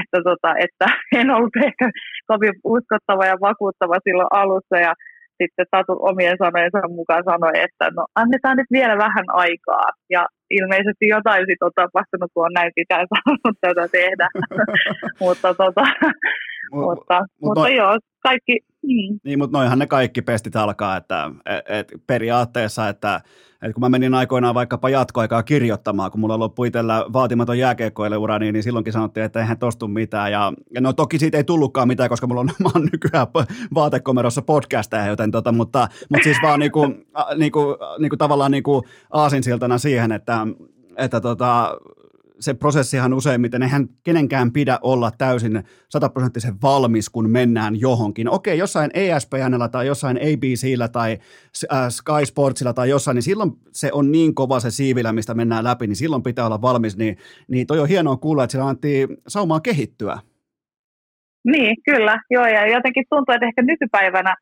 että, 0.00 0.18
tota, 0.28 0.50
että 0.64 0.86
en 1.20 1.30
ollut 1.36 1.56
ehkä 1.68 1.86
kovin 2.30 2.54
uskottava 2.74 3.24
ja 3.32 3.36
vakuuttava 3.48 3.96
silloin 4.06 4.34
alussa. 4.42 4.76
Ja 4.86 4.92
sitten 5.38 5.66
Tatu 5.70 5.94
omien 6.10 6.36
sanojensa 6.42 6.88
mukaan 6.98 7.24
sanoi, 7.30 7.54
että 7.66 7.84
no 7.96 8.02
annetaan 8.22 8.56
nyt 8.56 8.70
vielä 8.78 8.96
vähän 9.06 9.26
aikaa. 9.44 9.88
Ja 10.14 10.22
ilmeisesti 10.58 11.04
jotain 11.16 11.44
sitten 11.48 11.66
on 11.66 11.78
tapahtunut, 11.82 12.30
kun 12.34 12.46
on 12.46 12.54
näin 12.58 12.72
pitää 12.80 13.02
saanut 13.12 13.56
tätä 13.60 13.84
tehdä. 13.98 14.26
mutta 15.24 15.48
tota, 15.54 15.84
mutta, 16.70 17.20
mut 17.20 17.28
mutta 17.40 17.60
noi, 17.60 17.76
joo, 17.76 17.98
kaikki. 18.22 18.60
Mm. 18.82 19.18
Niin, 19.24 19.38
mutta 19.38 19.58
noihan 19.58 19.78
ne 19.78 19.86
kaikki 19.86 20.22
pestit 20.22 20.56
alkaa, 20.56 20.96
että 20.96 21.30
et, 21.46 21.64
et 21.68 21.92
periaatteessa, 22.06 22.88
että 22.88 23.20
et 23.62 23.72
kun 23.72 23.80
mä 23.80 23.88
menin 23.88 24.14
aikoinaan 24.14 24.54
vaikkapa 24.54 24.88
jatkoaikaa 24.88 25.42
kirjoittamaan, 25.42 26.10
kun 26.10 26.20
mulla 26.20 26.38
loppui 26.38 26.68
itsellä 26.68 27.06
vaatimaton 27.12 27.58
jääkeikkoille 27.58 28.16
ura, 28.16 28.38
niin, 28.38 28.52
niin 28.52 28.62
silloinkin 28.62 28.92
sanottiin, 28.92 29.24
että 29.24 29.40
eihän 29.40 29.58
tostu 29.58 29.88
mitään. 29.88 30.32
Ja, 30.32 30.52
ja 30.74 30.80
no 30.80 30.92
toki 30.92 31.18
siitä 31.18 31.36
ei 31.36 31.44
tullutkaan 31.44 31.88
mitään, 31.88 32.08
koska 32.08 32.26
mulla 32.26 32.40
on, 32.40 32.50
mä 32.62 32.70
oon 32.74 32.88
nykyään 32.92 33.26
vaatekomerossa 33.74 34.42
podcasteja, 34.42 35.06
joten 35.06 35.30
tota, 35.30 35.52
mutta, 35.52 35.88
mutta 36.10 36.24
siis 36.24 36.36
vaan 36.42 36.60
niinku, 36.60 36.86
niinku, 37.36 37.76
niinku 37.98 38.16
tavallaan 38.16 38.50
niinku 38.50 38.82
aasinsiltana 39.10 39.78
siihen, 39.78 40.12
että, 40.12 40.46
että 40.96 41.20
tota, 41.20 41.76
se 42.40 42.54
prosessihan 42.54 43.14
useimmiten, 43.14 43.62
eihän 43.62 43.88
kenenkään 44.04 44.52
pidä 44.52 44.78
olla 44.82 45.10
täysin 45.18 45.62
sataprosenttisen 45.88 46.54
valmis, 46.62 47.10
kun 47.10 47.30
mennään 47.30 47.80
johonkin. 47.80 48.28
Okei, 48.28 48.58
jossain 48.58 48.90
ESPNllä 48.94 49.68
tai 49.68 49.86
jossain 49.86 50.16
ABCllä 50.16 50.88
tai 50.88 51.18
äh, 51.72 51.88
Sky 51.88 52.26
Sportsilla 52.26 52.72
tai 52.72 52.88
jossain, 52.88 53.14
niin 53.14 53.22
silloin 53.22 53.52
se 53.72 53.90
on 53.92 54.12
niin 54.12 54.34
kova 54.34 54.60
se 54.60 54.70
siivilä, 54.70 55.12
mistä 55.12 55.34
mennään 55.34 55.64
läpi, 55.64 55.86
niin 55.86 55.96
silloin 55.96 56.22
pitää 56.22 56.46
olla 56.46 56.62
valmis. 56.62 56.96
Niin, 56.96 57.16
niin 57.48 57.66
toi 57.66 57.80
on 57.80 57.88
hienoa 57.88 58.16
kuulla, 58.16 58.44
että 58.44 58.52
sillä 58.52 58.64
annettiin 58.64 59.08
saumaa 59.28 59.60
kehittyä. 59.60 60.18
Niin, 61.44 61.76
kyllä. 61.84 62.18
Joo, 62.30 62.46
ja 62.46 62.66
jotenkin 62.66 63.04
tuntuu, 63.10 63.34
että 63.34 63.46
ehkä 63.46 63.62
nykypäivänä 63.62 64.34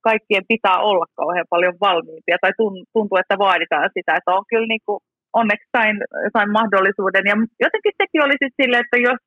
kaikkien 0.00 0.44
pitää 0.48 0.78
olla 0.78 1.06
kauhean 1.14 1.46
paljon 1.50 1.74
valmiimpia 1.80 2.38
tai 2.40 2.52
tuntuu, 2.92 3.18
että 3.20 3.38
vaaditaan 3.38 3.90
sitä, 3.94 4.16
että 4.16 4.34
on 4.34 4.44
kyllä 4.48 4.66
niin 4.66 4.84
kuin, 4.86 4.98
onneksi 5.32 5.68
sain, 5.76 5.96
sain 6.36 6.50
mahdollisuuden. 6.58 7.24
Ja 7.30 7.36
jotenkin 7.64 7.94
sekin 8.00 8.24
oli 8.26 8.36
sitten 8.40 8.58
silleen, 8.60 8.84
että 8.84 8.98
jos 9.08 9.20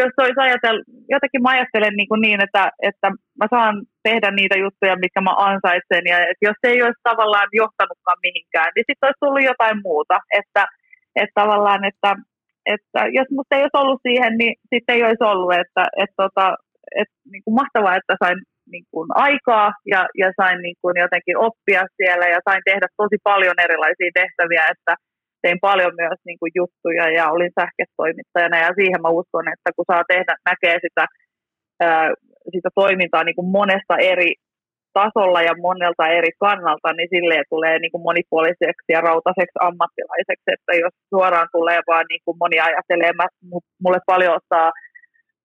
jos 0.00 0.12
olisi 0.24 0.40
ajatella, 0.46 0.82
jotenkin 1.14 1.42
mä 1.42 1.50
ajattelen 1.54 1.94
niin, 1.96 2.08
kuin 2.10 2.22
niin 2.26 2.40
että, 2.46 2.64
että 2.90 3.08
mä 3.40 3.46
saan 3.54 3.74
tehdä 4.08 4.28
niitä 4.30 4.56
juttuja, 4.64 5.02
mitkä 5.04 5.20
mä 5.20 5.34
ansaitsen, 5.48 6.04
ja 6.12 6.16
että 6.30 6.44
jos 6.48 6.56
se 6.60 6.68
ei 6.72 6.82
olisi 6.82 7.08
tavallaan 7.10 7.48
johtanutkaan 7.62 8.20
mihinkään, 8.26 8.70
niin 8.74 8.84
sitten 8.88 9.06
olisi 9.06 9.22
tullut 9.24 9.48
jotain 9.52 9.78
muuta, 9.88 10.16
että, 10.40 10.62
että 11.20 11.36
tavallaan, 11.42 11.82
että, 11.90 12.10
että 12.74 13.00
jos 13.18 13.28
musta 13.36 13.56
ei 13.56 13.64
olisi 13.64 13.80
ollut 13.82 14.00
siihen, 14.08 14.32
niin 14.40 14.54
sitten 14.72 14.94
ei 14.94 15.02
olisi 15.08 15.24
ollut, 15.32 15.52
että, 15.62 15.84
että, 16.02 16.16
tota, 16.22 16.46
että, 16.50 17.00
että 17.00 17.16
niin 17.32 17.42
kuin 17.44 17.54
mahtavaa, 17.60 17.98
että 18.00 18.14
sain 18.24 18.38
niin 18.74 18.86
kuin 18.92 19.08
aikaa 19.26 19.68
ja, 19.92 20.00
ja 20.22 20.28
sain 20.40 20.58
niin 20.66 20.78
kuin 20.82 20.94
jotenkin 21.04 21.36
oppia 21.48 21.82
siellä 21.98 22.26
ja 22.34 22.40
sain 22.48 22.62
tehdä 22.68 22.86
tosi 22.96 23.18
paljon 23.30 23.58
erilaisia 23.64 24.10
tehtäviä, 24.20 24.64
että, 24.74 24.92
tein 25.42 25.58
paljon 25.68 25.92
myös 26.02 26.18
niin 26.26 26.38
kuin 26.40 26.52
juttuja 26.60 27.04
ja 27.18 27.24
olin 27.34 27.52
sähkötoimittajana 27.60 28.58
ja 28.66 28.70
siihen 28.78 29.02
mä 29.02 29.16
uskon, 29.20 29.46
että 29.54 29.68
kun 29.76 29.90
saa 29.92 30.04
tehdä, 30.12 30.32
näkee 30.50 30.76
sitä, 30.86 31.04
ää, 31.80 32.08
sitä 32.54 32.70
toimintaa 32.74 33.24
niin 33.24 33.38
kuin 33.38 33.50
monesta 33.58 33.94
eri 34.12 34.32
tasolla 34.98 35.40
ja 35.48 35.54
monelta 35.68 36.04
eri 36.18 36.32
kannalta, 36.44 36.88
niin 36.92 37.10
silleen 37.14 37.44
tulee 37.54 37.78
niin 37.78 37.92
kuin 37.92 38.06
monipuoliseksi 38.08 38.88
ja 38.94 39.00
rautaiseksi 39.08 39.58
ammattilaiseksi, 39.68 40.48
että 40.56 40.72
jos 40.84 40.94
suoraan 41.12 41.48
tulee 41.56 41.80
vaan 41.90 42.06
niin 42.08 42.22
kuin 42.24 42.36
moni 42.42 42.56
ajattelee, 42.60 43.12
mä, 43.20 43.26
mulle 43.82 44.00
paljon 44.06 44.34
ottaa 44.38 44.68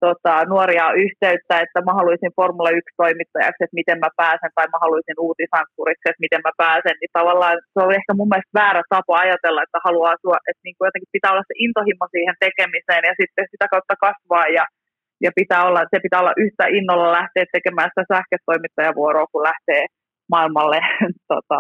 tota, 0.05 0.33
nuoria 0.53 0.87
yhteyttä, 1.05 1.55
että 1.63 1.79
mä 1.87 1.93
haluaisin 1.99 2.35
Formula 2.39 2.71
1-toimittajaksi, 2.79 3.61
että 3.63 3.79
miten 3.81 3.99
mä 4.03 4.09
pääsen, 4.21 4.51
tai 4.55 4.67
mä 4.73 4.79
haluaisin 4.85 5.17
uutisankkuriksi, 5.27 6.07
että 6.09 6.25
miten 6.25 6.41
mä 6.47 6.53
pääsen, 6.63 6.95
niin 6.99 7.13
tavallaan 7.19 7.57
se 7.73 7.79
on 7.85 7.97
ehkä 7.99 8.11
mun 8.17 8.29
mielestä 8.31 8.57
väärä 8.61 8.81
tapa 8.93 9.13
ajatella, 9.25 9.63
että 9.63 9.79
haluaa, 9.87 10.15
että 10.49 10.63
niin 10.65 10.75
kuin 10.75 10.87
jotenkin 10.87 11.15
pitää 11.15 11.31
olla 11.33 11.49
se 11.49 11.55
intohimo 11.65 12.05
siihen 12.15 12.37
tekemiseen 12.45 13.03
ja 13.09 13.13
sitten 13.21 13.45
sitä 13.51 13.65
kautta 13.73 13.95
kasvaa 14.05 14.47
ja, 14.57 14.65
ja 15.25 15.31
pitää 15.39 15.61
olla, 15.67 15.81
se 15.93 15.99
pitää 16.05 16.21
olla 16.23 16.41
yhtä 16.45 16.65
innolla 16.77 17.17
lähteä 17.19 17.45
tekemään 17.55 17.89
sitä 17.91 18.03
sähkötoimittajavuoroa, 18.13 19.31
kun 19.31 19.47
lähtee 19.51 19.83
maailmalle 20.33 20.79
tota, 21.33 21.59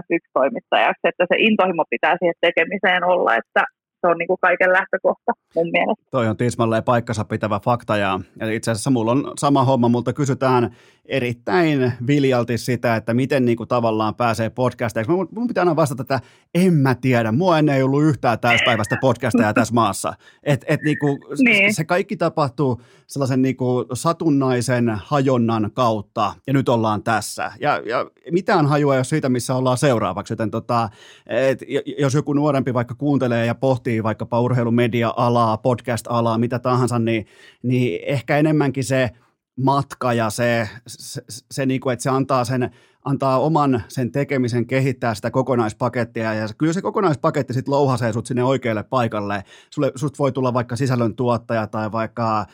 F1-toimittajaksi, 0.00 1.04
että 1.10 1.24
se 1.30 1.36
intohimo 1.48 1.84
pitää 1.94 2.14
siihen 2.18 2.38
tekemiseen 2.46 3.04
olla, 3.12 3.32
että 3.42 3.62
se 4.04 4.08
on 4.08 4.18
niin 4.18 4.26
kuin 4.26 4.38
kaiken 4.40 4.72
lähtökohta 4.72 5.32
mun 5.54 5.70
mielestä. 5.70 6.04
Toi 6.10 6.28
on 6.28 6.36
tismalleen 6.36 6.84
paikkansa 6.84 7.24
pitävä 7.24 7.60
fakta 7.64 7.96
ja, 7.96 8.20
itse 8.52 8.70
asiassa 8.70 8.90
mulla 8.90 9.12
on 9.12 9.32
sama 9.38 9.64
homma, 9.64 9.88
multa 9.88 10.12
kysytään 10.12 10.76
erittäin 11.06 11.92
viljalti 12.06 12.58
sitä, 12.58 12.96
että 12.96 13.14
miten 13.14 13.44
niin 13.44 13.56
kuin 13.56 13.68
tavallaan 13.68 14.14
pääsee 14.14 14.50
podcasteiksi. 14.50 15.12
Mun, 15.12 15.28
mun 15.34 15.48
pitää 15.48 15.62
aina 15.62 15.76
vastata, 15.76 16.02
että 16.02 16.20
en 16.54 16.74
mä 16.74 16.94
tiedä, 16.94 17.32
mua 17.32 17.58
ennen 17.58 17.76
ei 17.76 17.82
ollut 17.82 18.02
yhtään 18.02 18.38
täyspäiväistä 18.38 18.96
podcasteja 19.00 19.54
tässä 19.54 19.74
maassa. 19.74 20.14
Et, 20.42 20.64
et 20.68 20.80
niin 20.80 20.98
kuin, 20.98 21.18
niin. 21.38 21.74
Se 21.74 21.84
kaikki 21.84 22.16
tapahtuu 22.16 22.80
sellaisen 23.06 23.42
niin 23.42 23.56
kuin 23.56 23.86
satunnaisen 23.92 24.92
hajonnan 25.04 25.70
kautta 25.74 26.34
ja 26.46 26.52
nyt 26.52 26.68
ollaan 26.68 27.02
tässä. 27.02 27.52
Ja, 27.60 27.82
ja 27.86 28.10
mitään 28.30 28.66
hajua 28.66 28.94
ei 28.94 28.98
ole 28.98 29.04
siitä, 29.04 29.28
missä 29.28 29.54
ollaan 29.54 29.78
seuraavaksi, 29.78 30.32
joten 30.32 30.50
tota, 30.50 30.88
et, 31.26 31.64
jos 31.98 32.14
joku 32.14 32.32
nuorempi 32.32 32.74
vaikka 32.74 32.94
kuuntelee 32.94 33.46
ja 33.46 33.54
pohtii 33.54 33.93
vaikkapa 34.02 34.40
urheilumedia-alaa, 34.40 35.56
podcast-alaa, 35.56 36.38
mitä 36.38 36.58
tahansa, 36.58 36.98
niin, 36.98 37.26
niin 37.62 38.00
ehkä 38.06 38.38
enemmänkin 38.38 38.84
se– 38.84 39.10
matka 39.56 40.12
ja 40.12 40.30
se, 40.30 40.68
se, 40.86 41.22
se, 41.28 41.44
se 41.50 41.66
niin 41.66 41.80
kuin, 41.80 41.92
että 41.92 42.02
se 42.02 42.10
antaa, 42.10 42.44
sen, 42.44 42.70
antaa 43.04 43.40
oman 43.40 43.82
sen 43.88 44.12
tekemisen 44.12 44.66
kehittää 44.66 45.14
sitä 45.14 45.30
kokonaispakettia 45.30 46.34
ja 46.34 46.48
kyllä 46.58 46.72
se 46.72 46.82
kokonaispaketti 46.82 47.54
sitten 47.54 47.74
louhasee 47.74 48.12
sut 48.12 48.26
sinne 48.26 48.44
oikealle 48.44 48.82
paikalle. 48.82 49.44
Sulle, 49.70 49.92
sut 49.94 50.18
voi 50.18 50.32
tulla 50.32 50.54
vaikka 50.54 50.76
sisällön 50.76 51.16
tuottaja 51.16 51.66
tai 51.66 51.92
vaikka 51.92 52.46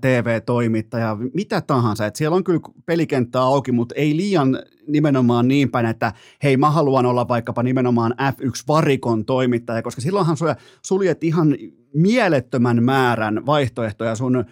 TV-toimittaja, 0.00 1.16
mitä 1.34 1.60
tahansa. 1.60 2.06
Et 2.06 2.16
siellä 2.16 2.36
on 2.36 2.44
kyllä 2.44 2.60
pelikenttä 2.86 3.42
auki, 3.42 3.72
mutta 3.72 3.94
ei 3.94 4.16
liian 4.16 4.58
nimenomaan 4.88 5.48
niin 5.48 5.70
päin, 5.70 5.86
että 5.86 6.12
hei 6.42 6.56
mä 6.56 6.70
haluan 6.70 7.06
olla 7.06 7.28
vaikkapa 7.28 7.62
nimenomaan 7.62 8.14
F1-varikon 8.32 9.24
toimittaja, 9.24 9.82
koska 9.82 10.00
silloinhan 10.00 10.36
suljet 10.82 11.24
ihan 11.24 11.56
mielettömän 11.94 12.84
määrän 12.84 13.46
vaihtoehtoja 13.46 14.14
sun 14.14 14.36
äh, 14.36 14.44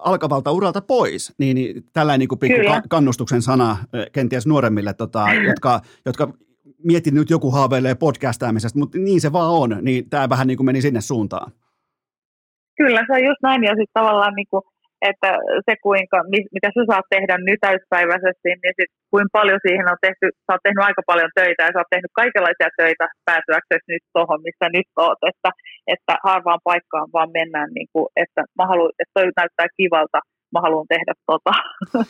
alkavalta 0.00 0.52
uralta 0.52 0.80
pois, 0.80 1.34
niin, 1.38 1.54
niin 1.54 1.84
tällainen 1.92 2.18
niin 2.18 2.28
kuin 2.28 2.38
pikku 2.38 2.56
Kyllä. 2.56 2.82
kannustuksen 2.88 3.42
sana 3.42 3.70
äh, 3.70 3.78
kenties 4.12 4.46
nuoremmille, 4.46 4.94
tota, 4.94 5.26
jotka, 5.48 5.80
jotka 6.06 6.32
mietin 6.84 7.14
nyt 7.14 7.30
joku 7.30 7.50
haaveilee 7.50 7.94
podcastaamisesta, 7.94 8.78
mutta 8.78 8.98
niin 8.98 9.20
se 9.20 9.32
vaan 9.32 9.50
on, 9.50 9.78
niin 9.82 10.10
tämä 10.10 10.28
vähän 10.28 10.46
niin 10.46 10.56
kuin 10.56 10.66
meni 10.66 10.82
sinne 10.82 11.00
suuntaan. 11.00 11.52
Kyllä, 12.76 13.04
se 13.06 13.12
on 13.12 13.24
just 13.24 13.42
näin, 13.42 13.62
ja 13.62 13.70
sitten 13.70 13.94
tavallaan 13.94 14.34
niin 14.34 14.46
kuin, 14.50 14.62
että 15.08 15.30
se 15.66 15.72
kuinka, 15.86 16.18
mitä 16.56 16.68
sä 16.74 16.82
saat 16.90 17.06
tehdä 17.14 17.34
nyt 17.38 17.60
täyspäiväisesti, 17.66 18.48
niin 18.62 18.74
sit 18.78 18.90
kuinka 19.12 19.32
paljon 19.38 19.60
siihen 19.66 19.86
on 19.92 20.00
tehty, 20.06 20.26
sä 20.44 20.52
oot 20.52 20.64
tehnyt 20.66 20.86
aika 20.88 21.02
paljon 21.10 21.32
töitä 21.38 21.62
ja 21.64 21.72
sä 21.72 21.80
oot 21.80 21.92
tehnyt 21.94 22.12
kaikenlaisia 22.20 22.70
töitä 22.80 23.06
päätyäksesi 23.28 23.88
nyt 23.92 24.04
tuohon, 24.14 24.40
missä 24.46 24.66
nyt 24.76 24.88
oot, 25.04 25.20
että, 25.30 25.50
että 25.94 26.14
harvaan 26.28 26.62
paikkaan 26.68 27.08
vaan 27.16 27.30
mennään, 27.38 27.70
niin 27.76 27.88
kuin, 27.92 28.06
että 28.22 28.42
mä 28.58 28.64
haluan, 28.70 28.92
että 29.00 29.14
toi 29.16 29.28
näyttää 29.40 29.68
kivalta, 29.78 30.18
mä 30.52 30.60
haluan 30.60 30.86
tehdä 30.88 31.14
tota, 31.26 31.50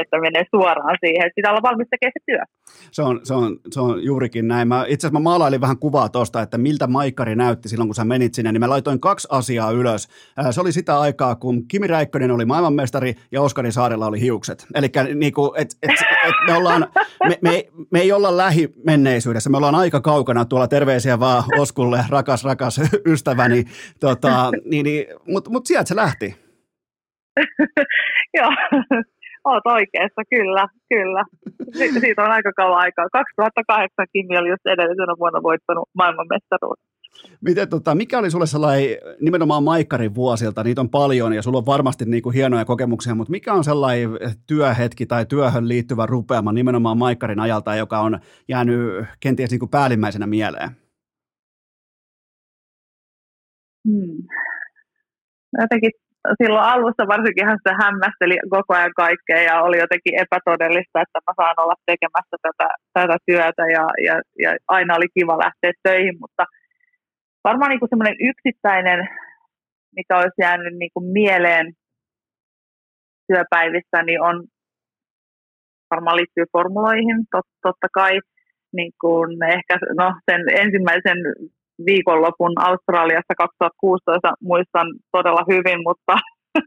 että 0.00 0.20
menee 0.20 0.44
suoraan 0.50 0.98
siihen. 1.04 1.30
Pitää 1.36 1.52
olla 1.52 1.62
valmis 1.62 1.88
tekemään 1.90 2.12
se 2.18 2.24
työ. 2.26 2.42
Se 2.90 3.02
on, 3.02 3.20
se 3.22 3.34
on, 3.34 3.56
se 3.70 3.80
on 3.80 4.04
juurikin 4.04 4.48
näin. 4.48 4.68
Mä, 4.68 4.84
itse 4.88 5.06
asiassa 5.06 5.20
mä 5.20 5.22
maalailin 5.22 5.60
vähän 5.60 5.78
kuvaa 5.78 6.08
tuosta, 6.08 6.42
että 6.42 6.58
miltä 6.58 6.86
Maikkari 6.86 7.36
näytti 7.36 7.68
silloin, 7.68 7.88
kun 7.88 7.94
sä 7.94 8.04
menit 8.04 8.34
sinne, 8.34 8.52
niin 8.52 8.60
mä 8.60 8.68
laitoin 8.68 9.00
kaksi 9.00 9.28
asiaa 9.30 9.70
ylös. 9.70 10.08
Se 10.50 10.60
oli 10.60 10.72
sitä 10.72 11.00
aikaa, 11.00 11.34
kun 11.34 11.68
Kimi 11.68 11.86
Räikkönen 11.86 12.30
oli 12.30 12.44
maailmanmestari 12.44 13.14
ja 13.32 13.42
Oskari 13.42 13.72
Saarella 13.72 14.06
oli 14.06 14.20
hiukset. 14.20 14.66
Eli 14.74 14.86
niinku, 15.14 15.54
me, 16.46 16.56
ollaan, 16.56 16.86
me, 17.28 17.38
me, 17.40 17.66
me 17.90 18.00
ei 18.00 18.12
olla 18.12 18.36
lähimenneisyydessä, 18.36 19.50
me 19.50 19.56
ollaan 19.56 19.74
aika 19.74 20.00
kaukana 20.00 20.44
tuolla, 20.44 20.68
terveisiä 20.68 21.20
vaan 21.20 21.44
Oskulle, 21.58 22.04
rakas, 22.08 22.44
rakas 22.44 22.80
ystäväni, 23.06 23.64
tota, 24.00 24.50
niin, 24.64 24.84
niin, 24.84 25.06
mutta 25.28 25.50
mut 25.50 25.66
sieltä 25.66 25.88
se 25.88 25.96
lähti. 25.96 26.43
Joo, 28.38 28.50
oot 29.44 29.66
oikeassa, 29.66 30.22
kyllä, 30.30 30.66
kyllä. 30.88 31.24
Si- 31.72 32.00
siitä 32.00 32.24
on 32.24 32.30
aika 32.30 32.52
kauan 32.56 32.78
aikaa. 32.78 33.08
2008 33.12 34.06
Kimi 34.12 34.38
oli 34.38 34.48
just 34.48 34.66
edellisenä 34.66 35.14
vuonna 35.18 35.42
voittanut 35.42 35.88
maailmanmestaruuden. 35.94 36.84
Miten, 37.40 37.68
tota, 37.68 37.94
mikä 37.94 38.18
oli 38.18 38.30
sulle 38.30 38.46
sellainen 38.46 38.88
nimenomaan 39.20 39.62
Maikkarin 39.64 40.14
vuosilta, 40.14 40.64
niitä 40.64 40.80
on 40.80 40.90
paljon 40.90 41.32
ja 41.32 41.42
sulla 41.42 41.58
on 41.58 41.66
varmasti 41.66 42.04
niinku 42.04 42.30
hienoja 42.30 42.64
kokemuksia, 42.64 43.14
mutta 43.14 43.30
mikä 43.30 43.52
on 43.52 43.64
sellainen 43.64 44.08
työhetki 44.46 45.06
tai 45.06 45.26
työhön 45.26 45.68
liittyvä 45.68 46.06
rupeama 46.06 46.52
nimenomaan 46.52 46.98
Maikkarin 46.98 47.40
ajalta, 47.40 47.76
joka 47.76 48.00
on 48.00 48.18
jäänyt 48.48 49.04
kenties 49.20 49.50
niinku 49.50 49.66
päällimmäisenä 49.66 50.26
mieleen? 50.26 50.70
Hmm. 53.88 54.16
Jotenkin 55.60 55.90
silloin 56.38 56.68
alussa 56.72 57.12
varsinkin 57.14 57.48
se 57.66 57.72
hämmästeli 57.82 58.36
koko 58.54 58.70
ajan 58.74 58.94
kaikkea 58.96 59.40
ja 59.48 59.62
oli 59.66 59.78
jotenkin 59.84 60.18
epätodellista, 60.22 61.02
että 61.02 61.18
mä 61.26 61.32
saan 61.36 61.62
olla 61.62 61.76
tekemässä 61.90 62.36
tätä, 62.46 62.68
tätä 62.96 63.16
työtä 63.26 63.62
ja, 63.76 63.84
ja, 64.06 64.14
ja, 64.44 64.50
aina 64.68 64.96
oli 64.98 65.08
kiva 65.18 65.38
lähteä 65.44 65.72
töihin, 65.82 66.16
mutta 66.22 66.44
varmaan 67.44 67.70
niin 67.70 67.92
semmoinen 67.92 68.18
yksittäinen, 68.30 68.98
mikä 69.96 70.16
olisi 70.16 70.40
jäänyt 70.40 70.74
niin 70.78 70.90
kuin 70.94 71.06
mieleen 71.18 71.66
työpäivistä, 73.28 74.02
niin 74.02 74.20
on 74.22 74.36
varmaan 75.90 76.16
liittyy 76.16 76.44
formuloihin, 76.52 77.18
tot, 77.30 77.46
totta 77.62 77.88
kai. 77.94 78.20
Niin 78.76 78.92
kuin 79.00 79.30
ehkä 79.56 79.74
no, 80.00 80.06
sen 80.30 80.40
ensimmäisen 80.62 81.18
viikonlopun 81.88 82.54
Australiassa 82.68 83.34
2016 83.38 84.28
muistan 84.50 84.86
todella 85.12 85.42
hyvin, 85.52 85.80
mutta, 85.88 86.14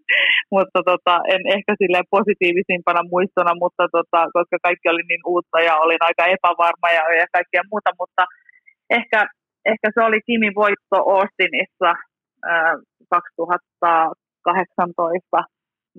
mutta 0.56 0.80
tota, 0.90 1.14
en 1.34 1.42
ehkä 1.56 1.72
sille 1.82 2.00
positiivisimpana 2.18 3.02
muistona, 3.14 3.54
mutta 3.64 3.84
tota, 3.96 4.20
koska 4.36 4.58
kaikki 4.68 4.88
oli 4.90 5.04
niin 5.10 5.24
uutta 5.34 5.58
ja 5.68 5.74
olin 5.84 6.04
aika 6.08 6.24
epävarma 6.36 6.88
ja, 6.98 7.04
ja 7.20 7.26
kaikkea 7.38 7.64
muuta, 7.72 7.92
mutta 8.02 8.24
ehkä, 8.98 9.20
ehkä 9.72 9.88
se 9.94 10.00
oli 10.08 10.20
Kimin 10.28 10.56
voitto 10.56 10.98
Austinissa 11.16 11.92
äh, 12.52 12.76
2018, 13.10 15.38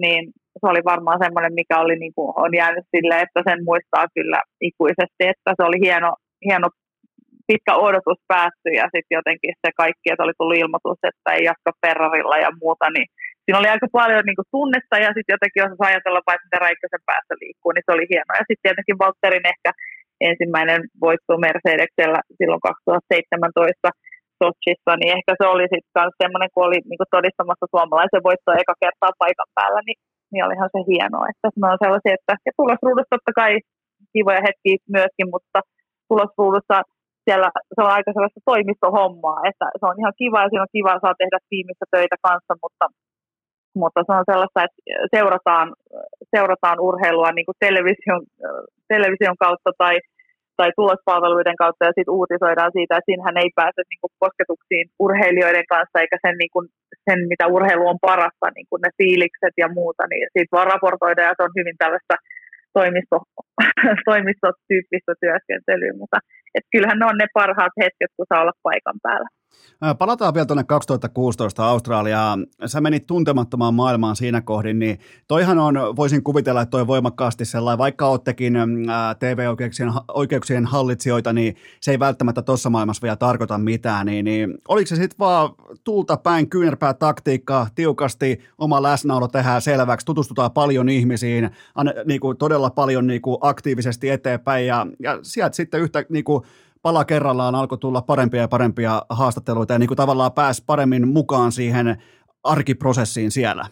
niin 0.02 0.22
se 0.60 0.66
oli 0.72 0.82
varmaan 0.92 1.18
semmoinen, 1.24 1.58
mikä 1.60 1.76
oli, 1.80 1.96
niin 1.96 2.14
kuin, 2.16 2.32
on 2.36 2.54
jäänyt 2.54 2.86
sille, 2.96 3.14
että 3.20 3.40
sen 3.48 3.64
muistaa 3.64 4.06
kyllä 4.14 4.40
ikuisesti, 4.60 5.22
että 5.32 5.50
se 5.56 5.62
oli 5.68 5.78
hieno, 5.86 6.10
hieno 6.44 6.68
pitkä 7.50 7.72
odotus 7.86 8.20
päättyi 8.32 8.74
ja 8.82 8.86
sitten 8.94 9.18
jotenkin 9.18 9.52
se 9.62 9.68
kaikki, 9.82 10.06
että 10.08 10.24
oli 10.26 10.36
tullut 10.38 10.60
ilmoitus, 10.62 11.00
että 11.10 11.28
ei 11.36 11.42
jatka 11.50 11.70
Ferrarilla 11.82 12.36
ja 12.44 12.50
muuta, 12.62 12.86
niin 12.96 13.08
siinä 13.42 13.60
oli 13.60 13.72
aika 13.74 13.88
paljon 13.98 14.24
niin 14.26 14.38
kuin, 14.38 14.52
tunnetta 14.56 14.96
ja 15.04 15.10
sitten 15.16 15.34
jotenkin 15.36 15.64
osasi 15.64 15.84
ajatella 15.88 16.26
vain, 16.28 16.40
että 16.44 16.62
Räikkösen 16.64 17.06
päässä 17.08 17.34
liikkuu, 17.42 17.70
niin 17.72 17.86
se 17.86 17.94
oli 17.96 18.06
hienoa. 18.12 18.38
Ja 18.40 18.46
sitten 18.48 18.66
tietenkin 18.66 19.00
Valtterin 19.02 19.46
ehkä 19.52 19.70
ensimmäinen 20.30 20.80
voitto 21.04 21.32
Mercedesellä 21.44 22.20
silloin 22.38 22.62
2017 22.68 23.88
Sochissa, 24.40 24.92
niin 24.96 25.12
ehkä 25.16 25.32
se 25.40 25.46
oli 25.54 25.66
sitten 25.72 25.96
myös 25.98 26.14
semmoinen, 26.22 26.50
kun 26.52 26.66
oli 26.68 26.78
niin 26.88 27.00
kuin 27.00 27.14
todistamassa 27.16 27.66
suomalaisen 27.74 28.26
voittoa 28.28 28.60
eka 28.62 28.74
kertaa 28.84 29.20
paikan 29.22 29.50
päällä, 29.56 29.80
niin, 29.88 29.98
niin 30.30 30.44
olihan 30.46 30.72
se 30.74 30.80
hienoa. 30.90 31.24
Että 31.30 31.46
ne 31.60 31.66
on 31.72 31.82
sellaisia, 31.84 32.16
että 32.18 32.34
ja 32.46 32.52
tulosruudussa 32.60 33.14
totta 33.14 33.32
kai 33.40 33.52
kivoja 34.12 34.46
hetkiä 34.46 34.76
myöskin, 34.96 35.28
mutta 35.34 35.58
tulosruudussa 36.10 36.76
siellä 37.28 37.48
se 37.74 37.80
on 37.86 37.92
aika 37.96 38.10
sellaista 38.12 38.48
toimistohommaa, 38.52 39.40
että 39.50 39.66
se 39.78 39.84
on 39.90 39.96
ihan 40.00 40.18
kiva 40.22 40.42
ja 40.42 40.48
siinä 40.48 40.66
on 40.66 40.76
kiva 40.76 41.02
saa 41.04 41.20
tehdä 41.22 41.38
tiimissä 41.50 41.86
töitä 41.94 42.16
kanssa, 42.26 42.52
mutta, 42.64 42.86
mutta 43.80 44.00
se 44.06 44.12
on 44.18 44.26
sellaista, 44.30 44.58
että 44.66 44.80
seurataan, 45.14 45.66
seurataan 46.34 46.78
urheilua 46.88 47.30
niin 47.32 47.48
kuin 47.48 47.60
television, 47.66 48.22
television 48.94 49.36
kautta 49.44 49.70
tai, 49.82 49.94
tai 50.58 50.70
tulospalveluiden 50.78 51.58
kautta 51.62 51.86
ja 51.88 51.96
sitten 51.96 52.16
uutisoidaan 52.18 52.72
siitä, 52.76 52.92
että 52.96 53.08
siinähän 53.08 53.40
ei 53.42 53.50
pääse 53.60 53.80
niin 53.90 54.02
kuin 54.02 54.12
kosketuksiin 54.24 54.86
urheilijoiden 55.04 55.68
kanssa 55.72 55.96
eikä 56.02 56.16
sen, 56.24 56.36
niin 56.42 56.52
kuin, 56.54 56.66
sen 57.06 57.18
mitä 57.32 57.44
urheilu 57.56 57.84
on 57.92 58.00
parasta, 58.08 58.46
niin 58.56 58.68
kuin 58.70 58.80
ne 58.84 58.90
fiilikset 58.98 59.54
ja 59.62 59.68
muuta, 59.78 60.02
niin 60.10 60.24
siitä 60.34 60.52
vaan 60.56 60.70
raportoidaan 60.72 61.30
ja 61.30 61.36
se 61.36 61.42
on 61.46 61.58
hyvin 61.58 61.76
tällaista 61.82 62.14
toimisto, 62.76 63.16
toimistotyyppistä 64.10 65.12
työskentelyä, 65.22 65.92
mutta 66.00 66.18
et 66.56 66.66
kyllähän 66.72 66.98
ne 66.98 67.06
on 67.10 67.18
ne 67.18 67.26
parhaat 67.38 67.74
hetket, 67.82 68.10
kun 68.16 68.26
saa 68.28 68.42
olla 68.42 68.62
paikan 68.66 68.98
päällä. 69.06 69.28
Palataan 69.98 70.34
vielä 70.34 70.46
tuonne 70.46 70.64
2016 70.64 71.68
Australiaan. 71.68 72.46
Sä 72.66 72.80
menit 72.80 73.06
tuntemattomaan 73.06 73.74
maailmaan 73.74 74.16
siinä 74.16 74.40
kohdin, 74.40 74.78
niin 74.78 74.98
toihan 75.28 75.58
on, 75.58 75.74
voisin 75.96 76.24
kuvitella, 76.24 76.62
että 76.62 76.70
toi 76.70 76.86
voimakkaasti 76.86 77.44
sellainen, 77.44 77.78
vaikka 77.78 78.06
oottekin 78.06 78.54
TV-oikeuksien 79.18 79.92
oikeuksien 80.14 80.66
hallitsijoita, 80.66 81.32
niin 81.32 81.56
se 81.80 81.90
ei 81.90 81.98
välttämättä 81.98 82.42
tuossa 82.42 82.70
maailmassa 82.70 83.02
vielä 83.02 83.16
tarkoita 83.16 83.58
mitään, 83.58 84.06
niin, 84.06 84.24
niin 84.24 84.54
oliko 84.68 84.86
se 84.86 84.96
sitten 84.96 85.18
vaan 85.18 85.50
tulta 85.84 86.16
päin, 86.16 86.50
kyynärpää 86.50 86.94
taktiikkaa, 86.94 87.66
tiukasti 87.74 88.40
oma 88.58 88.82
läsnäolo 88.82 89.28
tehdään 89.28 89.62
selväksi, 89.62 90.06
tutustutaan 90.06 90.50
paljon 90.50 90.88
ihmisiin, 90.88 91.50
an, 91.74 91.92
niin 92.04 92.20
kuin 92.20 92.36
todella 92.36 92.70
paljon 92.70 93.06
niin 93.06 93.22
kuin 93.22 93.38
aktiivisesti 93.40 94.10
eteenpäin 94.10 94.66
ja, 94.66 94.86
ja 95.00 95.18
sieltä 95.22 95.56
sitten 95.56 95.80
yhtä 95.80 96.04
niin 96.08 96.24
kuin 96.24 96.42
pala 96.82 97.04
kerrallaan 97.04 97.54
alkoi 97.54 97.78
tulla 97.78 98.02
parempia 98.02 98.40
ja 98.40 98.48
parempia 98.48 99.02
haastatteluita 99.10 99.72
ja 99.72 99.78
niin 99.78 99.88
kuin 99.88 99.96
tavallaan 99.96 100.32
pääsi 100.32 100.64
paremmin 100.66 101.08
mukaan 101.08 101.52
siihen 101.52 101.96
arkiprosessiin 102.44 103.30
siellä. 103.30 103.64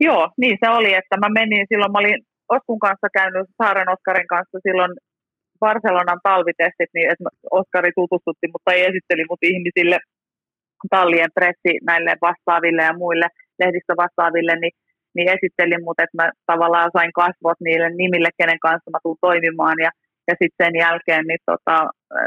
Joo, 0.00 0.30
niin 0.40 0.56
se 0.64 0.70
oli, 0.70 0.94
että 0.94 1.16
mä 1.16 1.28
menin 1.28 1.66
silloin, 1.68 1.92
mä 1.92 1.98
olin 1.98 2.20
Oskun 2.48 2.78
kanssa 2.78 3.08
käynyt 3.18 3.46
Saaren 3.62 3.92
Oskarin 3.94 4.32
kanssa 4.34 4.58
silloin 4.66 4.92
Barcelonan 5.60 6.20
talvitestit, 6.28 6.90
niin 6.94 7.08
että 7.12 7.24
Oskari 7.60 7.92
tutustutti, 8.00 8.46
mutta 8.52 8.72
ei 8.72 8.82
esitteli 8.88 9.24
mut 9.30 9.42
ihmisille 9.52 9.98
tallien 10.94 11.32
pressi 11.38 11.72
näille 11.90 12.12
vastaaville 12.26 12.82
ja 12.82 12.98
muille 13.02 13.28
lehdistövastaaville, 13.62 14.54
niin, 14.56 14.74
niin 15.14 15.28
esittelin 15.34 15.84
mut, 15.84 16.00
että 16.00 16.16
mä 16.20 16.26
tavallaan 16.52 16.90
sain 16.96 17.12
kasvot 17.20 17.58
niille 17.66 17.88
nimille, 18.02 18.30
kenen 18.40 18.60
kanssa 18.66 18.90
mä 18.90 18.98
tuun 19.02 19.24
toimimaan 19.26 19.78
ja 19.86 19.90
ja 20.30 20.36
sitten 20.40 20.60
sen 20.62 20.74
jälkeen 20.84 21.24
niin 21.30 21.42
tota, 21.50 21.76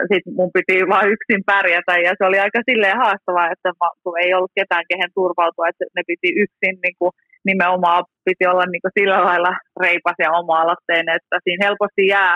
sit 0.10 0.26
mun 0.38 0.52
piti 0.56 0.76
vain 0.94 1.12
yksin 1.16 1.42
pärjätä. 1.52 1.94
Ja 2.06 2.12
se 2.18 2.24
oli 2.30 2.40
aika 2.40 2.60
silleen 2.70 2.98
haastavaa, 3.04 3.52
että 3.54 3.70
mä, 3.80 3.88
kun 4.04 4.20
ei 4.24 4.32
ollut 4.34 4.58
ketään 4.60 4.86
kehen 4.90 5.12
turvautua, 5.20 5.70
että 5.70 5.86
ne 5.96 6.04
piti 6.12 6.30
yksin 6.44 6.76
niin 6.86 6.98
kuin, 7.00 7.12
nimenomaan 7.50 8.04
piti 8.28 8.46
olla 8.52 8.66
niin 8.72 8.84
kuin 8.84 8.98
sillä 9.00 9.20
lailla 9.28 9.54
reipas 9.84 10.18
ja 10.26 10.30
oma-aloitteinen, 10.40 11.16
että 11.20 11.36
siinä 11.44 11.66
helposti 11.66 12.04
jää 12.16 12.36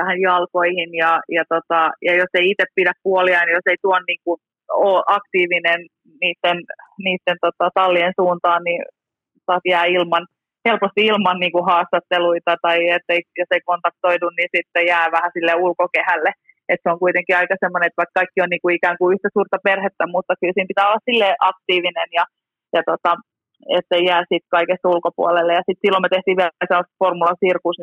vähän 0.00 0.20
jalkoihin. 0.26 0.90
Ja, 1.02 1.12
ja, 1.36 1.44
tota, 1.54 1.80
ja 2.06 2.12
jos 2.20 2.32
ei 2.34 2.50
itse 2.50 2.64
pidä 2.78 2.92
puoliaan, 3.02 3.46
niin 3.46 3.58
jos 3.58 3.68
ei 3.70 3.80
tuon 3.82 4.02
niin 4.10 4.22
kuin, 4.24 4.38
ole 4.88 5.02
aktiivinen 5.06 5.80
niiden, 6.22 6.58
niiden 7.04 7.36
tota, 7.46 7.66
tallien 7.74 8.12
suuntaan, 8.20 8.62
niin 8.64 8.82
taas 9.46 9.64
jää 9.64 9.84
ilman 9.84 10.26
helposti 10.66 11.00
ilman 11.10 11.40
niin 11.40 11.54
kuin 11.54 11.68
haastatteluita 11.70 12.52
tai 12.64 12.78
ettei, 12.96 13.20
jos 13.40 13.50
ei 13.52 13.68
kontaktoidu, 13.70 14.28
niin 14.36 14.50
sitten 14.56 14.86
jää 14.92 15.06
vähän 15.16 15.32
sille 15.34 15.52
ulkokehälle. 15.64 16.30
Et 16.70 16.80
se 16.82 16.90
on 16.92 17.02
kuitenkin 17.04 17.36
aika 17.36 17.54
semmoinen, 17.62 17.86
että 17.88 18.00
vaikka 18.00 18.18
kaikki 18.20 18.38
on 18.44 18.50
niin 18.50 18.64
kuin 18.64 18.74
ikään 18.78 18.98
kuin 18.98 19.12
yhtä 19.14 19.28
suurta 19.32 19.58
perhettä, 19.68 20.04
mutta 20.14 20.32
kyllä 20.40 20.54
siinä 20.54 20.72
pitää 20.72 20.88
olla 20.88 21.06
sille 21.08 21.28
aktiivinen 21.50 22.08
ja, 22.18 22.24
ja 22.76 22.82
tota, 22.90 23.12
ettei 23.78 24.02
jää 24.10 24.22
sitten 24.30 24.54
kaikesta 24.56 24.90
ulkopuolelle. 24.94 25.52
Ja 25.58 25.62
sitten 25.66 25.84
silloin 25.84 26.04
me 26.04 26.10
tehtiin 26.14 26.36
vielä 26.40 26.66
sellaista 26.68 27.00
Formula 27.02 27.40
Sirkus 27.40 27.78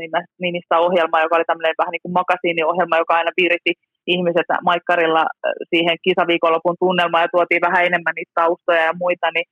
nimistä 0.46 0.76
ohjelmaa, 0.86 1.24
joka 1.24 1.36
oli 1.36 1.50
tämmöinen 1.50 1.80
vähän 1.82 1.94
niin 1.94 2.06
kuin 2.06 2.18
makasiiniohjelma, 2.20 3.02
joka 3.02 3.14
aina 3.18 3.38
viritti 3.42 3.74
ihmiset 4.14 4.50
maikkarilla 4.70 5.24
siihen 5.72 5.98
kisaviikonlopun 6.06 6.82
tunnelmaan 6.84 7.26
ja 7.26 7.34
tuotiin 7.34 7.66
vähän 7.68 7.86
enemmän 7.90 8.16
niitä 8.16 8.38
taustoja 8.42 8.84
ja 8.90 9.00
muita, 9.04 9.28
niin 9.32 9.48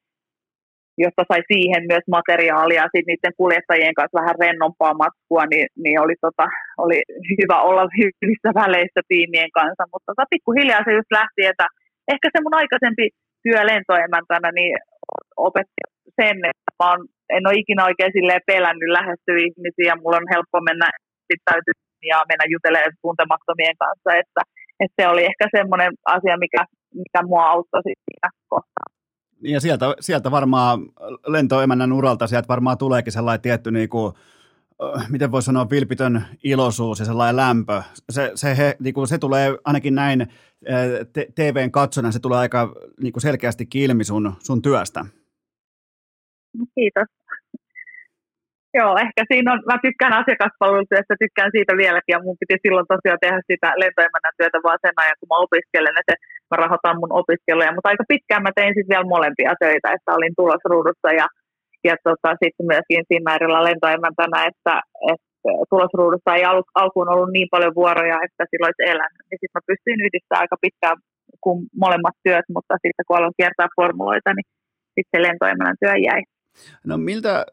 jotta 0.97 1.23
sai 1.29 1.41
siihen 1.51 1.83
myös 1.91 2.05
materiaalia 2.17 2.83
sitten 2.91 3.09
niiden 3.11 3.39
kuljettajien 3.41 3.95
kanssa 3.97 4.19
vähän 4.21 4.39
rennompaa 4.43 4.93
matskua, 5.03 5.43
niin, 5.51 5.67
niin 5.83 5.97
oli, 6.03 6.15
tota, 6.25 6.45
oli 6.83 6.97
hyvä 7.39 7.57
olla 7.69 7.83
hyvissä 7.99 8.51
väleissä 8.61 9.01
tiimien 9.11 9.51
kanssa, 9.57 9.83
mutta 9.91 10.07
tota, 10.09 10.31
pikkuhiljaa 10.33 10.85
se 10.85 10.91
just 10.99 11.11
lähti, 11.19 11.41
että 11.51 11.67
ehkä 12.13 12.27
se 12.29 12.39
mun 12.43 12.59
aikaisempi 12.61 13.05
työ 13.43 13.59
lentoemäntänä 13.71 14.49
niin 14.59 14.77
opetti 15.47 15.81
sen, 16.19 16.37
että 16.51 16.69
mä 16.79 16.85
on, 16.93 16.99
en 17.35 17.47
ole 17.47 17.61
ikinä 17.61 17.85
oikein 17.89 18.13
pelännyt 18.51 18.91
lähestyä 18.97 19.37
ihmisiä, 19.47 19.99
mulla 20.01 20.17
on 20.21 20.33
helppo 20.33 20.57
mennä 20.69 20.87
sitten 21.27 21.55
ja 22.11 22.17
mennä 22.29 22.45
jutelemaan 22.53 23.01
tuntemattomien 23.01 23.77
kanssa, 23.83 24.09
että, 24.21 24.41
että 24.83 24.95
se 24.97 25.07
oli 25.07 25.23
ehkä 25.29 25.45
semmoinen 25.57 25.91
asia, 26.15 26.35
mikä, 26.43 26.61
mikä 27.01 27.19
mua 27.29 27.45
auttoi 27.53 27.81
siinä 27.83 28.29
kohtaa. 28.53 28.92
Ja 29.43 29.59
sieltä, 29.59 29.85
sieltä 29.99 30.31
varmaan 30.31 30.79
lentoemännän 31.27 31.93
uralta, 31.93 32.27
sieltä 32.27 32.47
varmaan 32.47 32.77
tuleekin 32.77 33.13
sellainen 33.13 33.41
tietty, 33.41 33.71
niin 33.71 33.89
kuin, 33.89 34.13
miten 35.09 35.31
voi 35.31 35.41
sanoa, 35.41 35.69
vilpitön 35.69 36.25
iloisuus 36.43 36.99
ja 36.99 37.05
sellainen 37.05 37.35
lämpö. 37.35 37.81
Se, 38.09 38.31
se, 38.35 38.57
he, 38.57 38.75
niin 38.79 38.93
kuin, 38.93 39.07
se 39.07 39.17
tulee 39.17 39.57
ainakin 39.65 39.95
näin 39.95 40.27
TVn 41.35 41.71
katsona, 41.71 42.11
se 42.11 42.19
tulee 42.19 42.39
aika 42.39 42.73
niin 43.01 43.13
kuin 43.13 43.21
selkeästi 43.21 43.67
ilmi 43.75 44.03
sun, 44.03 44.33
sun 44.39 44.61
työstä. 44.61 45.05
Kiitos. 46.75 47.07
Joo, 48.79 48.93
ehkä 49.05 49.21
siinä 49.31 49.53
on, 49.53 49.59
mä 49.71 49.77
tykkään 49.85 50.13
asiakaspalvelutyöstä, 50.21 51.21
tykkään 51.23 51.51
siitä 51.55 51.73
vieläkin, 51.83 52.13
ja 52.15 52.23
mun 52.25 52.39
piti 52.41 52.55
silloin 52.63 52.91
tosiaan 52.93 53.21
tehdä 53.23 53.39
sitä 53.51 53.67
lentoemännän 53.81 54.37
työtä 54.39 54.57
vaan 54.65 54.79
sen 54.81 54.97
ajan, 55.01 55.19
kun 55.19 55.29
mä 55.31 55.43
opiskelen, 55.45 55.99
että 56.01 56.15
mä 56.53 56.63
rahoitan 56.63 57.01
mun 57.01 57.17
opiskeluja, 57.21 57.75
mutta 57.75 57.89
aika 57.91 58.05
pitkään 58.11 58.43
mä 58.45 58.51
tein 58.55 58.73
sitten 58.75 58.93
vielä 58.93 59.13
molempia 59.15 59.53
töitä, 59.63 59.87
että 59.95 60.15
olin 60.17 60.35
tulosruudussa 60.39 61.09
ja, 61.21 61.27
ja 61.87 61.95
tota, 62.07 62.29
sitten 62.41 62.69
myöskin 62.71 63.07
Finnairilla 63.09 63.67
lentoemäntänä, 63.69 64.37
että, 64.49 64.73
että 65.11 65.27
tulosruudussa 65.71 66.35
ei 66.37 66.45
al- 66.51 66.73
alkuun 66.81 67.09
ollut 67.13 67.33
niin 67.33 67.49
paljon 67.53 67.77
vuoroja, 67.81 68.17
että 68.25 68.43
silloin 68.49 68.69
olisi 68.69 68.89
elänyt, 68.93 69.23
niin 69.27 69.39
sitten 69.39 69.57
mä 69.57 69.69
pystyin 69.69 70.03
yhdistämään 70.05 70.43
aika 70.45 70.57
pitkään 70.65 70.97
kuin 71.43 71.57
molemmat 71.83 72.15
työt, 72.25 72.47
mutta 72.55 72.73
sitten 72.83 73.05
kun 73.07 73.17
aloin 73.17 73.39
kiertää 73.39 73.75
formuloita, 73.77 74.29
niin 74.33 74.47
sitten 74.95 75.11
se 75.13 75.21
lentoemännän 75.27 75.81
työ 75.81 75.95
jäi. 76.09 76.21
No 76.87 76.97
miltä, 76.97 77.45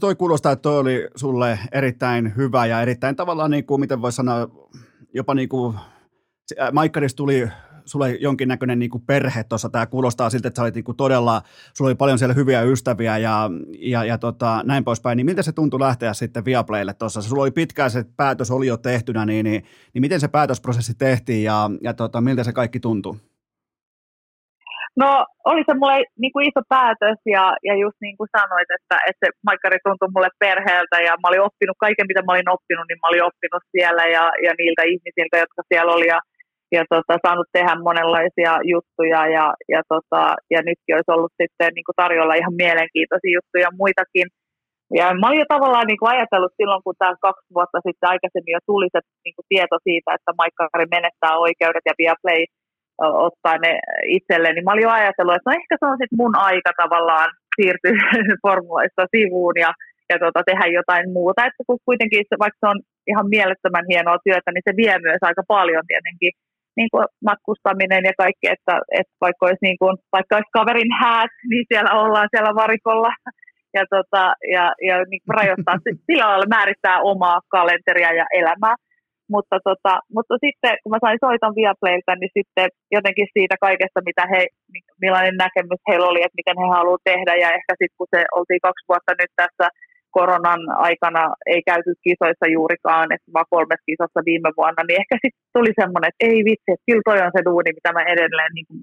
toi 0.00 0.14
kuulostaa, 0.14 0.52
että 0.52 0.62
toi 0.62 0.78
oli 0.78 1.08
sulle 1.16 1.58
erittäin 1.72 2.36
hyvä 2.36 2.66
ja 2.66 2.82
erittäin 2.82 3.16
tavallaan, 3.16 3.50
niin 3.50 3.66
kuin, 3.66 3.80
miten 3.80 4.02
voi 4.02 4.12
sanoa, 4.12 4.48
jopa 5.14 5.34
niin 5.34 5.48
kuin, 5.48 5.74
Maikkarista 6.72 7.16
tuli 7.16 7.48
sulle 7.86 8.10
jonkinnäköinen 8.10 8.78
niin 8.78 8.90
kuin 8.90 9.02
perhe 9.06 9.44
tuossa, 9.44 9.68
tämä 9.68 9.86
kuulostaa 9.86 10.30
siltä, 10.30 10.48
että 10.48 10.58
sä 10.58 10.62
olit 10.62 10.74
niin 10.74 10.84
kuin 10.84 10.96
todella, 10.96 11.42
sulla 11.74 11.88
oli 11.88 11.94
paljon 11.94 12.18
siellä 12.18 12.34
hyviä 12.34 12.62
ystäviä 12.62 13.18
ja, 13.18 13.50
ja, 13.78 14.04
ja 14.04 14.18
tota, 14.18 14.62
näin 14.64 14.84
poispäin, 14.84 15.16
niin 15.16 15.26
miltä 15.26 15.42
se 15.42 15.52
tuntui 15.52 15.80
lähteä 15.80 16.12
sitten 16.12 16.44
Viaplaylle 16.44 16.94
tuossa? 16.94 17.22
Sulla 17.22 17.42
oli 17.42 17.50
pitkään 17.50 17.90
se 17.90 18.04
päätös 18.16 18.50
oli 18.50 18.66
jo 18.66 18.76
tehtynä, 18.76 19.26
niin, 19.26 19.44
niin, 19.44 19.64
niin 19.94 20.00
miten 20.00 20.20
se 20.20 20.28
päätösprosessi 20.28 20.94
tehtiin 20.98 21.44
ja, 21.44 21.70
ja 21.80 21.94
tota, 21.94 22.20
miltä 22.20 22.44
se 22.44 22.52
kaikki 22.52 22.80
tuntui? 22.80 23.16
No 25.02 25.10
oli 25.50 25.62
se 25.66 25.74
mulle 25.80 25.98
niin 26.22 26.32
kuin 26.32 26.48
iso 26.48 26.62
päätös 26.68 27.20
ja, 27.36 27.44
ja 27.68 27.74
just 27.84 27.98
niin 28.00 28.16
kuin 28.16 28.30
sanoit, 28.36 28.70
että, 28.76 28.96
että 29.08 29.20
se 29.22 29.28
Maikkari 29.46 29.78
tuntui 29.84 30.14
mulle 30.14 30.32
perheeltä 30.44 30.96
ja 31.06 31.12
mä 31.20 31.28
olin 31.28 31.46
oppinut 31.48 31.78
kaiken 31.84 32.06
mitä 32.08 32.22
mä 32.22 32.32
olin 32.34 32.54
oppinut, 32.56 32.86
niin 32.88 33.00
mä 33.02 33.08
olin 33.10 33.26
oppinut 33.28 33.64
siellä 33.74 34.04
ja, 34.16 34.24
ja 34.44 34.52
niiltä 34.58 34.82
ihmisiltä, 34.92 35.36
jotka 35.44 35.60
siellä 35.70 35.92
oli 35.96 36.06
ja, 36.14 36.20
ja 36.74 36.82
tota, 36.92 37.14
saanut 37.26 37.48
tehdä 37.52 37.74
monenlaisia 37.88 38.52
juttuja 38.72 39.20
ja, 39.36 39.46
ja, 39.74 39.80
tota, 39.92 40.22
ja 40.54 40.60
nytkin 40.68 40.96
olisi 40.96 41.14
ollut 41.14 41.34
sitten 41.42 41.70
niin 41.74 41.86
kuin 41.86 42.00
tarjolla 42.02 42.40
ihan 42.40 42.60
mielenkiintoisia 42.64 43.36
juttuja 43.38 43.68
muitakin. 43.80 44.26
Ja 44.98 45.06
mä 45.20 45.26
olin 45.26 45.42
jo 45.44 45.48
tavallaan 45.54 45.88
niin 45.88 46.00
kuin 46.00 46.12
ajatellut 46.14 46.58
silloin, 46.60 46.82
kun 46.84 46.98
tämä 46.98 47.24
kaksi 47.26 47.54
vuotta 47.56 47.78
sitten 47.86 48.10
aikaisemmin 48.12 48.56
jo 48.56 48.62
tuli 48.70 48.88
se 48.94 49.00
niin 49.24 49.36
kuin 49.36 49.48
tieto 49.52 49.76
siitä, 49.88 50.10
että 50.16 50.38
Maikkari 50.40 50.86
menettää 50.96 51.34
oikeudet 51.46 51.84
ja 51.88 51.98
Viaplay 52.00 52.42
ottaa 53.28 53.56
ne 53.64 53.72
itselleen, 54.18 54.54
niin 54.54 54.64
mä 54.64 54.72
olin 54.72 54.88
jo 54.88 54.92
ajatellut, 55.00 55.34
että 55.36 55.48
no 55.50 55.56
ehkä 55.60 55.74
se 55.78 55.86
on 55.90 55.98
sitten 56.00 56.20
mun 56.22 56.34
aika 56.50 56.72
tavallaan 56.82 57.30
siirtyä 57.56 57.96
formuloista 58.44 59.02
sivuun 59.14 59.56
ja, 59.64 59.70
ja 60.10 60.16
tota, 60.24 60.40
tehdä 60.46 60.66
jotain 60.80 61.06
muuta. 61.16 61.46
Että 61.46 61.62
kun 61.66 61.78
kuitenkin 61.88 62.24
vaikka 62.44 62.58
se 62.60 62.66
on 62.72 62.80
ihan 63.10 63.26
mielettömän 63.36 63.86
hienoa 63.90 64.18
työtä, 64.26 64.48
niin 64.50 64.66
se 64.68 64.72
vie 64.80 64.96
myös 65.06 65.22
aika 65.28 65.42
paljon 65.54 65.84
tietenkin 65.90 66.32
niin 66.76 66.90
kuin 66.92 67.06
matkustaminen 67.28 68.04
ja 68.10 68.14
kaikki, 68.22 68.46
että, 68.54 68.74
että 69.00 69.14
vaikka, 69.24 69.46
olisi 69.46 69.66
niin 69.68 69.78
kuin, 69.82 69.94
vaikka 70.16 70.36
olisi 70.36 70.56
kaverin 70.58 70.92
häät, 71.02 71.34
niin 71.50 71.64
siellä 71.70 71.90
ollaan 72.02 72.28
siellä 72.32 72.52
varikolla 72.62 73.12
ja, 73.76 73.84
tota, 73.94 74.22
ja, 74.54 74.64
ja 74.88 74.96
niin 75.10 75.22
kuin 75.24 75.36
rajoittaa, 75.38 75.84
sillä 76.08 76.26
lailla 76.28 76.54
määrittää 76.56 76.96
omaa 77.12 77.40
kalenteria 77.56 78.12
ja 78.20 78.26
elämää. 78.40 78.76
Mutta, 79.34 79.56
tota, 79.68 79.92
mutta 80.14 80.34
sitten 80.44 80.74
kun 80.82 80.92
mä 80.92 81.04
sain 81.04 81.20
soiton 81.24 81.54
Viaplaylta, 81.58 82.12
niin 82.16 82.32
sitten 82.38 82.68
jotenkin 82.96 83.28
siitä 83.36 83.56
kaikesta, 83.66 84.00
mitä 84.08 84.24
he, 84.32 84.40
millainen 85.02 85.36
näkemys 85.44 85.82
heillä 85.88 86.06
oli, 86.10 86.20
että 86.22 86.40
miten 86.40 86.60
he 86.62 86.66
haluavat 86.76 87.06
tehdä. 87.10 87.32
Ja 87.42 87.48
ehkä 87.58 87.72
sitten 87.80 87.98
kun 87.98 88.12
se 88.14 88.20
oltiin 88.36 88.64
kaksi 88.66 88.84
vuotta 88.90 89.12
nyt 89.20 89.32
tässä 89.42 89.66
koronan 90.18 90.62
aikana 90.88 91.22
ei 91.52 91.60
käyty 91.70 91.90
kisoissa 92.06 92.46
juurikaan, 92.56 93.08
että 93.14 93.28
vaan 93.34 93.52
kolmes 93.54 93.82
kisassa 93.88 94.20
viime 94.30 94.50
vuonna, 94.58 94.82
niin 94.82 94.98
ehkä 95.02 95.16
sitten 95.22 95.44
tuli 95.56 95.72
semmoinen, 95.80 96.10
että 96.10 96.26
ei 96.30 96.38
vitsi, 96.48 96.70
että 96.72 96.88
kyllä 96.88 97.06
toi 97.08 97.18
on 97.26 97.34
se 97.36 97.42
duuni, 97.48 97.70
mitä 97.78 97.90
mä 97.96 98.02
edelleen, 98.14 98.52
niin 98.54 98.66
kuin, 98.68 98.78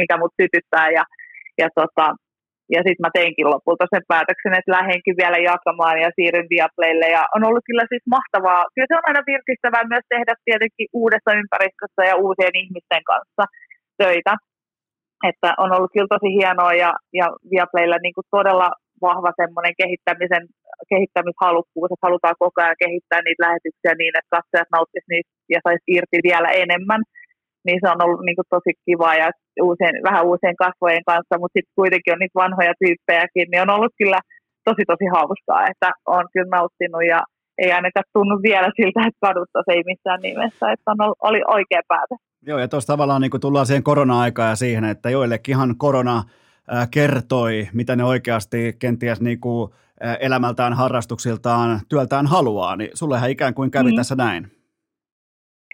mikä 0.00 0.16
mut 0.20 0.34
sytyttää 0.42 0.86
ja, 0.96 1.04
ja 1.60 1.68
tota, 1.78 2.06
ja 2.74 2.80
sitten 2.86 3.04
mä 3.04 3.10
teinkin 3.18 3.50
lopulta 3.52 3.84
sen 3.92 4.04
päätöksen, 4.12 4.58
että 4.58 4.76
lähdenkin 4.78 5.18
vielä 5.22 5.38
jakamaan 5.50 5.96
ja 6.04 6.10
siirryn 6.16 6.50
Viaplaylle. 6.52 7.06
Ja 7.16 7.22
on 7.36 7.42
ollut 7.48 7.64
kyllä 7.68 7.84
siis 7.88 8.04
mahtavaa. 8.16 8.62
Kyllä 8.74 8.88
se 8.90 8.98
on 8.98 9.08
aina 9.08 9.22
virkistävää 9.32 9.84
myös 9.92 10.06
tehdä 10.14 10.32
tietenkin 10.46 10.88
uudessa 11.02 11.30
ympäristössä 11.40 12.02
ja 12.10 12.14
uusien 12.24 12.54
ihmisten 12.62 13.04
kanssa 13.10 13.44
töitä. 14.02 14.34
Että 15.30 15.50
on 15.62 15.70
ollut 15.74 15.92
kyllä 15.92 16.12
tosi 16.14 16.30
hienoa 16.38 16.72
ja, 16.84 16.90
ja 17.20 17.26
Viaplaylla 17.50 17.98
niin 18.02 18.16
kuin 18.16 18.30
todella 18.36 18.68
vahva 19.06 19.30
semmoinen 19.42 19.74
kehittämisen, 19.80 20.44
kehittämishalukkuus, 20.92 21.90
että 21.90 22.06
halutaan 22.06 22.42
koko 22.44 22.58
ajan 22.60 22.82
kehittää 22.84 23.20
niitä 23.22 23.44
lähetyksiä 23.46 23.92
niin, 24.00 24.14
että 24.18 24.34
katsojat 24.36 24.72
nauttisivat 24.76 25.10
niistä 25.12 25.32
ja 25.54 25.60
saisi 25.66 25.88
irti 25.96 26.18
vielä 26.28 26.50
enemmän 26.64 27.02
niin 27.66 27.80
se 27.82 27.88
on 27.94 28.04
ollut 28.04 28.22
niin 28.24 28.38
kuin 28.38 28.52
tosi 28.54 28.72
kiva 28.86 29.10
ja 29.22 29.28
uusien, 29.68 29.94
vähän 30.08 30.26
uusien 30.30 30.56
kasvojen 30.64 31.04
kanssa, 31.10 31.38
mutta 31.40 31.56
sitten 31.56 31.78
kuitenkin 31.80 32.12
on 32.14 32.20
niitä 32.20 32.40
vanhoja 32.44 32.74
tyyppejäkin, 32.82 33.46
niin 33.48 33.62
on 33.64 33.74
ollut 33.76 33.94
kyllä 34.00 34.20
tosi 34.68 34.82
tosi 34.92 35.06
hauskaa, 35.16 35.62
että 35.70 35.88
on 36.06 36.24
kyllä 36.32 36.50
nauttinut 36.56 37.04
ja 37.12 37.20
ei 37.62 37.72
ainakaan 37.72 38.12
tunnu 38.16 38.36
vielä 38.48 38.68
siltä, 38.76 39.00
että 39.08 39.26
kaduttaisi 39.26 39.70
ei 39.72 39.82
missään 39.90 40.20
nimessä, 40.20 40.72
että 40.72 40.90
on 40.92 41.00
ollut, 41.04 41.18
oli 41.28 41.40
oikea 41.56 41.82
päätös. 41.88 42.20
Joo, 42.46 42.58
ja 42.58 42.68
tuossa 42.68 42.92
tavallaan 42.92 43.20
niin 43.22 43.40
tullaan 43.40 43.66
siihen 43.66 43.82
korona-aikaan 43.82 44.48
ja 44.48 44.56
siihen, 44.56 44.84
että 44.84 45.10
joillekinhan 45.10 45.74
korona 45.78 46.22
kertoi, 46.90 47.68
mitä 47.74 47.96
ne 47.96 48.04
oikeasti 48.04 48.76
kenties 48.78 49.20
niin 49.20 49.40
kuin 49.40 49.70
elämältään, 50.20 50.72
harrastuksiltaan, 50.72 51.80
työltään 51.88 52.26
haluaa, 52.26 52.76
niin 52.76 52.90
sullehan 52.94 53.30
ikään 53.30 53.54
kuin 53.54 53.70
kävi 53.70 53.90
mm. 53.90 53.96
tässä 53.96 54.14
näin. 54.14 54.42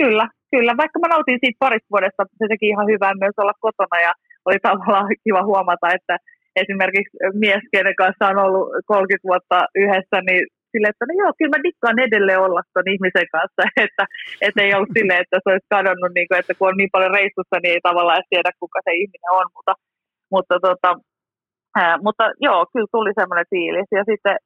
Kyllä, 0.00 0.28
kyllä, 0.50 0.72
vaikka 0.76 0.98
mä 0.98 1.08
nautin 1.08 1.38
siitä 1.42 1.56
parista 1.58 1.92
vuodesta, 1.94 2.24
se 2.38 2.46
teki 2.48 2.66
ihan 2.68 2.86
hyvää 2.92 3.14
myös 3.20 3.36
olla 3.42 3.52
kotona 3.60 4.00
ja 4.06 4.12
oli 4.46 4.58
tavallaan 4.62 5.06
kiva 5.24 5.42
huomata, 5.50 5.86
että 5.96 6.16
esimerkiksi 6.62 7.16
mies, 7.42 7.62
kenen 7.72 7.96
kanssa 8.02 8.28
on 8.32 8.38
ollut 8.44 8.66
30 8.86 9.28
vuotta 9.30 9.58
yhdessä, 9.82 10.16
niin 10.28 10.42
sille, 10.72 10.88
että 10.90 11.04
no 11.08 11.12
joo, 11.20 11.30
kyllä 11.38 11.54
mä 11.54 11.66
dikkaan 11.66 11.98
edelleen 12.06 12.44
olla 12.46 12.62
ton 12.74 12.92
ihmisen 12.94 13.28
kanssa, 13.36 13.62
että, 13.86 14.04
että 14.46 14.58
ei 14.62 14.74
ollut 14.74 14.96
silleen, 14.96 15.22
että 15.24 15.36
se 15.40 15.48
olisi 15.52 15.74
kadonnut, 15.76 16.12
niin 16.14 16.28
kuin, 16.28 16.38
että 16.40 16.54
kun 16.56 16.68
on 16.70 16.78
niin 16.80 16.94
paljon 16.94 17.16
reissussa, 17.18 17.56
niin 17.58 17.74
ei 17.74 17.82
tavallaan 17.88 18.18
edes 18.18 18.30
tiedä, 18.30 18.50
kuka 18.62 18.78
se 18.84 18.92
ihminen 19.02 19.32
on, 19.40 19.46
mutta, 19.56 19.74
mutta, 20.34 20.54
tota, 20.66 20.90
ää, 21.80 21.96
mutta 22.06 22.24
joo, 22.46 22.60
kyllä 22.72 22.94
tuli 22.96 23.12
semmoinen 23.20 23.50
fiilis. 23.52 23.88
Ja 23.98 24.04
sitten 24.10 24.36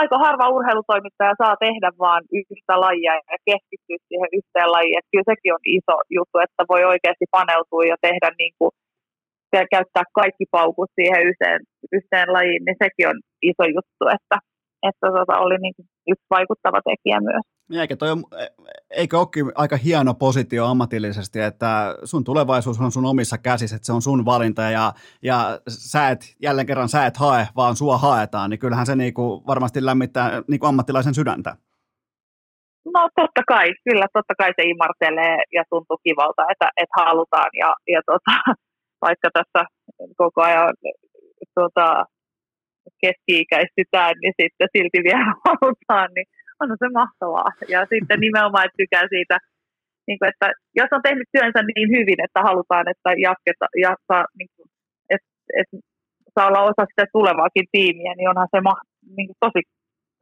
aika 0.00 0.16
harva 0.24 0.54
urheilutoimittaja 0.56 1.34
saa 1.42 1.56
tehdä 1.66 1.88
vaan 2.04 2.22
yhtä 2.32 2.74
lajia 2.84 3.14
ja 3.14 3.36
keskittyä 3.48 3.98
siihen 4.08 4.30
yhteen 4.38 4.70
lajiin. 4.74 4.98
Että 4.98 5.12
kyllä 5.12 5.30
sekin 5.32 5.54
on 5.56 5.64
iso 5.78 5.96
juttu, 6.16 6.36
että 6.46 6.62
voi 6.72 6.82
oikeasti 6.92 7.26
paneutua 7.36 7.84
ja 7.92 7.96
tehdä 8.06 8.28
niin 8.42 8.54
kuin, 8.58 8.72
käyttää 9.74 10.06
kaikki 10.20 10.44
paukut 10.50 10.90
siihen 10.94 11.22
yhteen, 11.28 11.60
yhteen 11.96 12.28
lajiin, 12.36 12.62
niin 12.64 12.78
sekin 12.84 13.08
on 13.12 13.18
iso 13.50 13.64
juttu, 13.76 14.04
että, 14.16 14.36
että 14.88 15.06
tota, 15.18 15.38
oli 15.38 15.58
niin 15.58 15.74
kuin 15.76 15.86
yksi 16.08 16.26
vaikuttava 16.30 16.80
tekijä 16.84 17.20
myös. 17.20 17.44
Niin, 17.68 17.80
eikä, 17.80 17.96
toi, 17.96 18.08
eikö 18.90 19.18
olekin 19.18 19.52
aika 19.54 19.76
hieno 19.76 20.14
positio 20.14 20.66
ammatillisesti, 20.66 21.40
että 21.40 21.96
sun 22.04 22.24
tulevaisuus 22.24 22.80
on 22.80 22.92
sun 22.92 23.06
omissa 23.06 23.38
käsissä, 23.38 23.76
että 23.76 23.86
se 23.86 23.92
on 23.92 24.02
sun 24.02 24.24
valinta 24.24 24.62
ja, 24.62 24.92
ja 25.22 25.60
sä 25.68 26.08
et, 26.08 26.20
jälleen 26.42 26.66
kerran 26.66 26.88
sä 26.88 27.06
et 27.06 27.16
hae, 27.16 27.48
vaan 27.56 27.76
sua 27.76 27.98
haetaan, 27.98 28.50
niin 28.50 28.60
kyllähän 28.60 28.86
se 28.86 28.96
niinku 28.96 29.42
varmasti 29.46 29.84
lämmittää 29.84 30.42
niinku 30.48 30.66
ammattilaisen 30.66 31.14
sydäntä. 31.14 31.56
No 32.94 33.08
totta 33.16 33.42
kai, 33.48 33.72
kyllä 33.84 34.06
totta 34.12 34.34
kai 34.38 34.52
se 34.56 34.62
imartelee 34.62 35.38
ja 35.52 35.64
tuntuu 35.70 35.98
kivalta, 36.04 36.42
että, 36.52 36.68
että 36.76 36.94
halutaan 37.04 37.50
ja, 37.58 37.74
ja 37.88 38.00
tota, 38.06 38.32
vaikka 39.06 39.28
tässä 39.32 39.66
koko 40.16 40.42
ajan 40.42 40.74
tota, 41.54 42.04
keski-ikäistytään, 43.02 44.14
niin 44.22 44.34
sitten 44.40 44.68
silti 44.74 45.00
vielä 45.08 45.32
halutaan, 45.48 46.08
niin 46.14 46.26
on 46.60 46.68
se 46.82 46.88
mahtavaa. 47.00 47.50
Ja 47.74 47.80
sitten 47.92 48.20
nimenomaan, 48.26 48.64
että 48.66 48.80
tykkää 48.80 49.06
siitä, 49.14 49.36
niin 50.06 50.18
kuin, 50.18 50.28
että 50.32 50.46
jos 50.80 50.90
on 50.96 51.02
tehnyt 51.02 51.28
työnsä 51.34 51.60
niin 51.62 51.88
hyvin, 51.96 52.20
että 52.26 52.40
halutaan, 52.48 52.86
että 52.92 53.10
jatketa, 53.26 53.66
jatkaa, 53.86 54.24
niin 54.38 54.50
kuin, 54.54 54.68
että, 55.14 55.30
että 55.60 55.76
saa 56.34 56.48
olla 56.48 56.68
osa 56.70 56.84
sitä 56.90 57.04
tulevaakin 57.12 57.66
tiimiä, 57.72 58.12
niin 58.14 58.30
onhan 58.32 58.48
se 58.54 58.60
niin 59.16 59.28
kuin 59.28 59.40
tosi, 59.44 59.62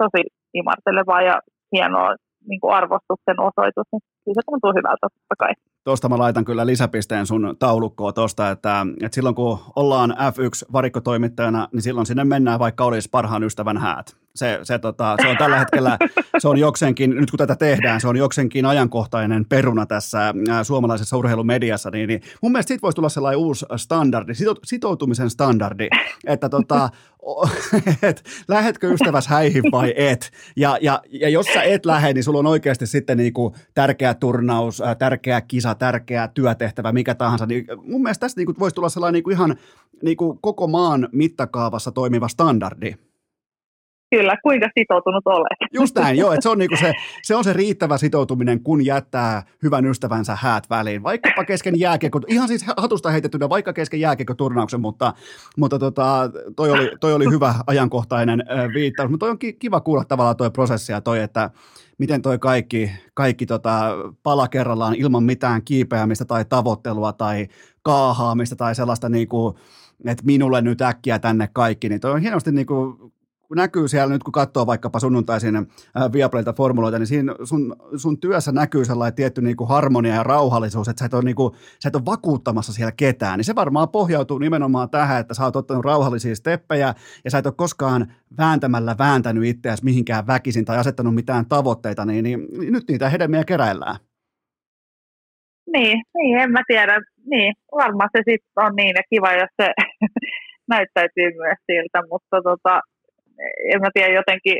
tosi 0.02 0.22
imartelevaa 0.60 1.22
ja 1.30 1.36
hienoa 1.72 2.10
niin 2.48 2.60
kuin 2.60 2.74
arvostuksen 2.78 3.39
osoitus, 3.48 3.89
niin 3.93 4.34
se 4.36 4.43
tuntuu 4.47 4.72
hyvältä 4.78 5.06
totta 5.14 5.36
kai. 5.43 5.55
Tuosta 5.85 6.09
mä 6.09 6.19
laitan 6.19 6.45
kyllä 6.45 6.67
lisäpisteen 6.67 7.27
sun 7.27 7.57
taulukkoa 7.59 8.13
tuosta, 8.13 8.51
että, 8.51 8.87
että 9.03 9.15
silloin 9.15 9.35
kun 9.35 9.59
ollaan 9.77 10.11
F1-varikkotoimittajana, 10.11 11.69
niin 11.73 11.83
silloin 11.83 12.07
sinne 12.07 12.25
mennään, 12.25 12.59
vaikka 12.59 12.85
olisi 12.85 13.09
parhaan 13.11 13.43
ystävän 13.43 13.79
häät. 13.79 14.17
Se, 14.35 14.61
se, 14.63 14.79
tota, 14.79 15.17
se 15.23 15.29
on 15.29 15.37
tällä 15.37 15.59
hetkellä, 15.59 15.99
se 16.39 16.49
on 16.49 16.59
joksenkin, 16.59 17.11
nyt 17.11 17.31
kun 17.31 17.39
tätä 17.39 17.57
tehdään, 17.57 18.01
se 18.01 18.09
on 18.09 18.17
joksenkin 18.17 18.67
ajankohtainen 18.67 19.45
peruna 19.49 19.87
tässä 19.87 20.35
suomalaisessa 20.63 21.17
urheilumediassa, 21.17 21.91
niin, 21.91 22.09
niin 22.09 22.23
mun 22.43 22.53
mielestä 22.53 22.69
siitä 22.69 22.83
voisi 22.83 22.97
tulla 22.97 23.09
sellainen 23.09 23.39
uusi 23.39 23.67
standardi, 23.77 24.33
sitoutumisen 24.65 25.31
standardi, 25.31 25.89
että 26.27 26.49
tota, 26.49 26.91
et, 28.03 28.25
lähetkö 28.49 28.93
ystäväs 28.93 29.27
häihin 29.27 29.63
vai 29.73 29.95
et. 29.97 30.31
Ja, 30.57 30.79
ja, 30.81 31.03
ja 31.11 31.29
jos 31.29 31.47
sä 31.47 31.63
et 31.63 31.87
lähde, 31.87 32.13
niin 32.13 32.25
sulla 32.25 32.39
on 32.39 32.47
oikeasti 32.47 32.87
sitten 32.87 33.19
niinku 33.19 33.57
tärkeä 33.75 34.15
turnaus, 34.15 34.83
tärkeä 34.99 35.41
kisa, 35.41 35.75
tärkeä 35.75 36.29
työtehtävä, 36.29 36.93
mikä 36.93 37.15
tahansa. 37.15 37.47
Niin 37.47 37.67
mun 37.83 38.03
mielestä 38.03 38.21
tästä 38.21 38.41
niinku 38.41 38.55
voisi 38.59 38.75
tulla 38.75 38.89
sellainen 38.89 39.13
niinku 39.13 39.31
ihan 39.31 39.57
niinku 40.03 40.39
koko 40.43 40.67
maan 40.67 41.09
mittakaavassa 41.13 41.93
toimiva 41.93 42.29
standardi. 42.29 42.95
Kyllä, 44.16 44.36
kuinka 44.43 44.68
sitoutunut 44.78 45.26
olet. 45.26 45.59
Just 45.72 45.97
näin, 45.97 46.18
joo, 46.18 46.32
että 46.32 46.43
se 46.43 46.48
on, 46.48 46.59
niinku 46.59 46.76
se, 46.76 46.93
se 47.22 47.36
on 47.36 47.44
se 47.44 47.52
riittävä 47.52 47.98
sitoutuminen, 47.98 48.62
kun 48.62 48.86
jättää 48.86 49.43
hyvän 49.62 49.86
ystävänsä 49.86 50.39
häät 50.40 50.70
väliin. 50.70 51.02
Vaikkapa 51.02 51.44
kesken 51.44 51.80
jääkiekko, 51.80 52.20
ihan 52.28 52.48
siis 52.48 52.66
hatusta 52.76 53.10
heitettynä, 53.10 53.48
vaikka 53.48 53.72
kesken 53.72 54.01
turnauksen, 54.36 54.80
mutta, 54.80 55.12
mutta 55.56 55.78
tota, 55.78 56.30
toi, 56.56 56.70
oli, 56.70 56.90
toi 57.01 57.12
oli 57.12 57.24
hyvä 57.30 57.55
ajankohtainen 57.66 58.44
viittaus. 58.74 59.10
Mutta 59.10 59.26
toi 59.26 59.30
on 59.30 59.39
kiva 59.59 59.80
kuulla 59.80 60.05
tavallaan 60.05 60.36
toi 60.36 60.51
prosessi 60.51 60.93
ja 60.93 61.01
toi, 61.01 61.20
että 61.20 61.51
miten 61.98 62.22
toi 62.22 62.39
kaikki, 62.39 62.90
kaikki 63.14 63.47
tota, 63.47 63.97
pala 64.22 64.48
kerrallaan 64.48 64.94
ilman 64.94 65.24
mitään 65.24 65.64
kiipeämistä 65.64 66.24
tai 66.24 66.44
tavoittelua 66.44 67.12
tai 67.12 67.47
kaahaamista 67.82 68.56
tai 68.56 68.74
sellaista 68.74 69.09
niinku, 69.09 69.59
että 70.05 70.24
minulle 70.26 70.62
nyt 70.62 70.82
äkkiä 70.82 71.18
tänne 71.18 71.48
kaikki, 71.52 71.89
niin 71.89 72.01
toi 72.01 72.12
on 72.12 72.20
hienosti 72.20 72.52
niinku 72.52 73.12
kun 73.53 73.57
näkyy 73.57 73.89
siellä 73.89 74.12
nyt, 74.12 74.23
kun 74.23 74.33
katsoo 74.33 74.66
vaikkapa 74.66 75.01
sunnuntaisin 75.01 75.57
äh, 75.57 76.55
formuloita, 76.57 76.99
niin 76.99 77.07
siinä 77.07 77.35
sun, 77.45 77.77
sun 77.97 78.20
työssä 78.20 78.53
näkyy 78.53 78.85
sellainen 78.85 79.15
tietty 79.15 79.41
niin 79.43 79.57
kuin 79.57 79.69
harmonia 79.69 80.15
ja 80.15 80.23
rauhallisuus, 80.23 80.89
että 80.89 81.01
sä 81.01 81.07
et, 81.07 81.15
ole, 81.15 81.23
niin 81.23 81.37
kuin, 81.37 81.55
sä 81.83 81.89
et 81.89 81.97
ole 81.97 82.05
vakuuttamassa 82.07 82.73
siellä 82.73 82.93
ketään. 82.93 83.39
Niin 83.39 83.45
se 83.45 83.55
varmaan 83.55 83.89
pohjautuu 83.89 84.39
nimenomaan 84.39 84.91
tähän, 84.91 85.20
että 85.20 85.35
sä 85.35 85.45
oot 85.45 85.57
ottanut 85.57 85.85
rauhallisia 85.85 86.35
steppejä 86.35 86.95
ja 87.24 87.31
sä 87.31 87.39
et 87.39 87.47
ole 87.47 87.55
koskaan 87.57 88.12
vääntämällä 88.39 88.95
vääntänyt 88.99 89.45
itseäsi 89.45 89.85
mihinkään 89.85 90.27
väkisin 90.27 90.65
tai 90.65 90.79
asettanut 90.79 91.15
mitään 91.15 91.47
tavoitteita, 91.47 92.05
niin, 92.05 92.24
niin, 92.24 92.47
niin 92.59 92.73
nyt 92.73 92.89
niitä 92.89 93.09
hedelmiä 93.09 93.45
keräillään. 93.45 93.97
Niin, 95.73 96.03
niin, 96.15 96.39
en 96.39 96.51
mä 96.51 96.62
tiedä. 96.66 97.01
Niin, 97.31 97.55
varmaan 97.77 98.11
se 98.16 98.23
sitten 98.31 98.65
on 98.65 98.77
niin 98.77 98.95
ja 98.97 99.03
kiva, 99.11 99.33
jos 99.33 99.51
se 99.62 99.73
näyttäytyy 100.74 101.31
myös 101.43 101.59
siltä, 101.66 101.99
mutta 102.11 102.43
tota, 102.43 102.81
en 103.73 103.81
mä 103.81 103.89
tiedä, 103.95 104.19
jotenkin, 104.21 104.59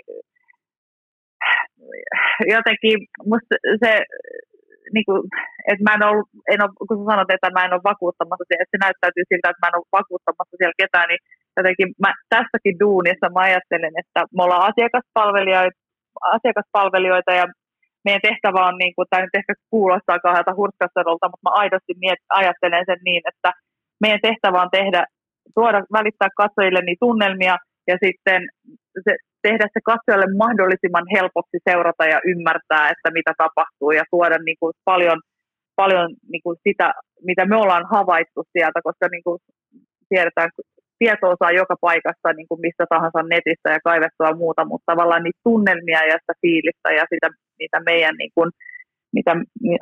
jotenkin 2.57 2.97
musta 3.31 3.55
se 3.85 3.93
niin 4.94 5.07
kuin, 5.09 5.20
että 5.70 5.85
mä 5.86 5.94
en 5.97 6.05
ole, 6.11 6.23
en 6.53 6.61
ole, 6.65 6.73
kun 6.89 6.99
sä 6.99 7.05
sanot, 7.11 7.31
että 7.35 7.57
mä 7.57 7.65
en 7.65 7.77
ole 7.77 7.89
vakuuttamassa, 7.93 8.44
että 8.62 8.74
se 8.74 8.82
näyttäytyy 8.86 9.24
siltä, 9.27 9.49
että 9.51 9.62
mä 9.62 9.70
en 9.70 9.78
ole 9.78 9.94
vakuuttamassa 9.99 10.55
siellä 10.57 10.81
ketään, 10.82 11.09
niin 11.11 11.23
jotenkin 11.59 11.89
mä, 12.05 12.11
tässäkin 12.35 12.77
duunissa 12.82 13.27
mä 13.35 13.40
ajattelen, 13.49 13.94
että 14.03 14.20
me 14.35 14.40
ollaan 14.44 14.69
asiakaspalvelijoita, 14.70 15.78
asiakaspalvelijoita 16.36 17.32
ja 17.40 17.47
meidän 18.05 18.27
tehtävä 18.28 18.61
on, 18.69 18.77
niin 18.82 18.94
kuin, 18.94 19.07
tämä 19.11 19.23
nyt 19.23 19.39
ehkä 19.40 19.55
kuulostaa 19.73 20.24
kahdelta 20.27 20.57
hurskastelulta, 20.59 21.31
mutta 21.31 21.47
mä 21.47 21.61
aidosti 21.62 21.94
miet, 22.05 22.20
ajattelen 22.40 22.85
sen 22.90 23.01
niin, 23.09 23.23
että 23.31 23.51
meidän 24.03 24.24
tehtävä 24.28 24.62
on 24.65 24.73
tehdä, 24.78 25.01
tuoda, 25.57 25.78
välittää 25.99 26.31
katsojille 26.40 26.81
niitä 26.85 27.05
tunnelmia 27.07 27.57
ja 27.90 27.96
sitten 28.04 28.40
se, 29.04 29.12
tehdä 29.42 29.66
se 29.74 29.80
katsojalle 29.90 30.28
mahdollisimman 30.44 31.06
helpoksi 31.16 31.59
seurata 31.68 32.04
ja 32.12 32.18
ymmärtää, 32.32 32.84
että 32.92 33.09
mitä 33.18 33.32
tapahtuu 33.38 33.90
ja 33.90 34.04
tuoda 34.10 34.38
niin 34.38 34.56
kuin 34.60 34.72
paljon, 34.84 35.18
paljon 35.76 36.09
niin 36.32 36.42
kuin 36.44 36.56
sitä, 36.66 36.92
mitä 37.28 37.46
me 37.46 37.56
ollaan 37.56 37.86
havaittu 37.94 38.40
sieltä, 38.52 38.80
koska 38.84 39.06
niin 39.10 39.24
kuin 39.26 39.38
tiedetään, 40.09 40.50
tietoa 40.98 41.34
saa 41.38 41.60
joka 41.62 41.76
paikasta 41.80 42.32
niin 42.32 42.48
kuin 42.48 42.60
mistä 42.66 42.84
tahansa 42.94 43.20
netistä 43.22 43.68
ja 43.76 43.80
kaivettua 43.88 44.40
muuta, 44.42 44.62
mutta 44.64 44.90
tavallaan 44.92 45.22
niitä 45.22 45.40
tunnelmia 45.48 46.02
ja 46.10 46.16
sitä 46.20 46.34
fiilistä 46.42 46.88
ja 46.98 47.04
sitä, 47.12 47.28
mitä 47.62 47.78
meidän 47.90 48.16
niin 48.22 48.32
kuin, 48.36 48.50
mitä 49.16 49.32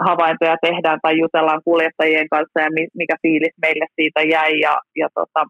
havaintoja 0.08 0.56
tehdään 0.66 0.98
tai 1.02 1.14
jutellaan 1.18 1.62
kuljettajien 1.68 2.28
kanssa 2.34 2.58
ja 2.64 2.70
mikä 3.00 3.16
fiilis 3.22 3.54
meille 3.64 3.86
siitä 3.98 4.20
jäi 4.34 4.52
ja, 4.66 4.74
ja 5.00 5.08
tota, 5.14 5.40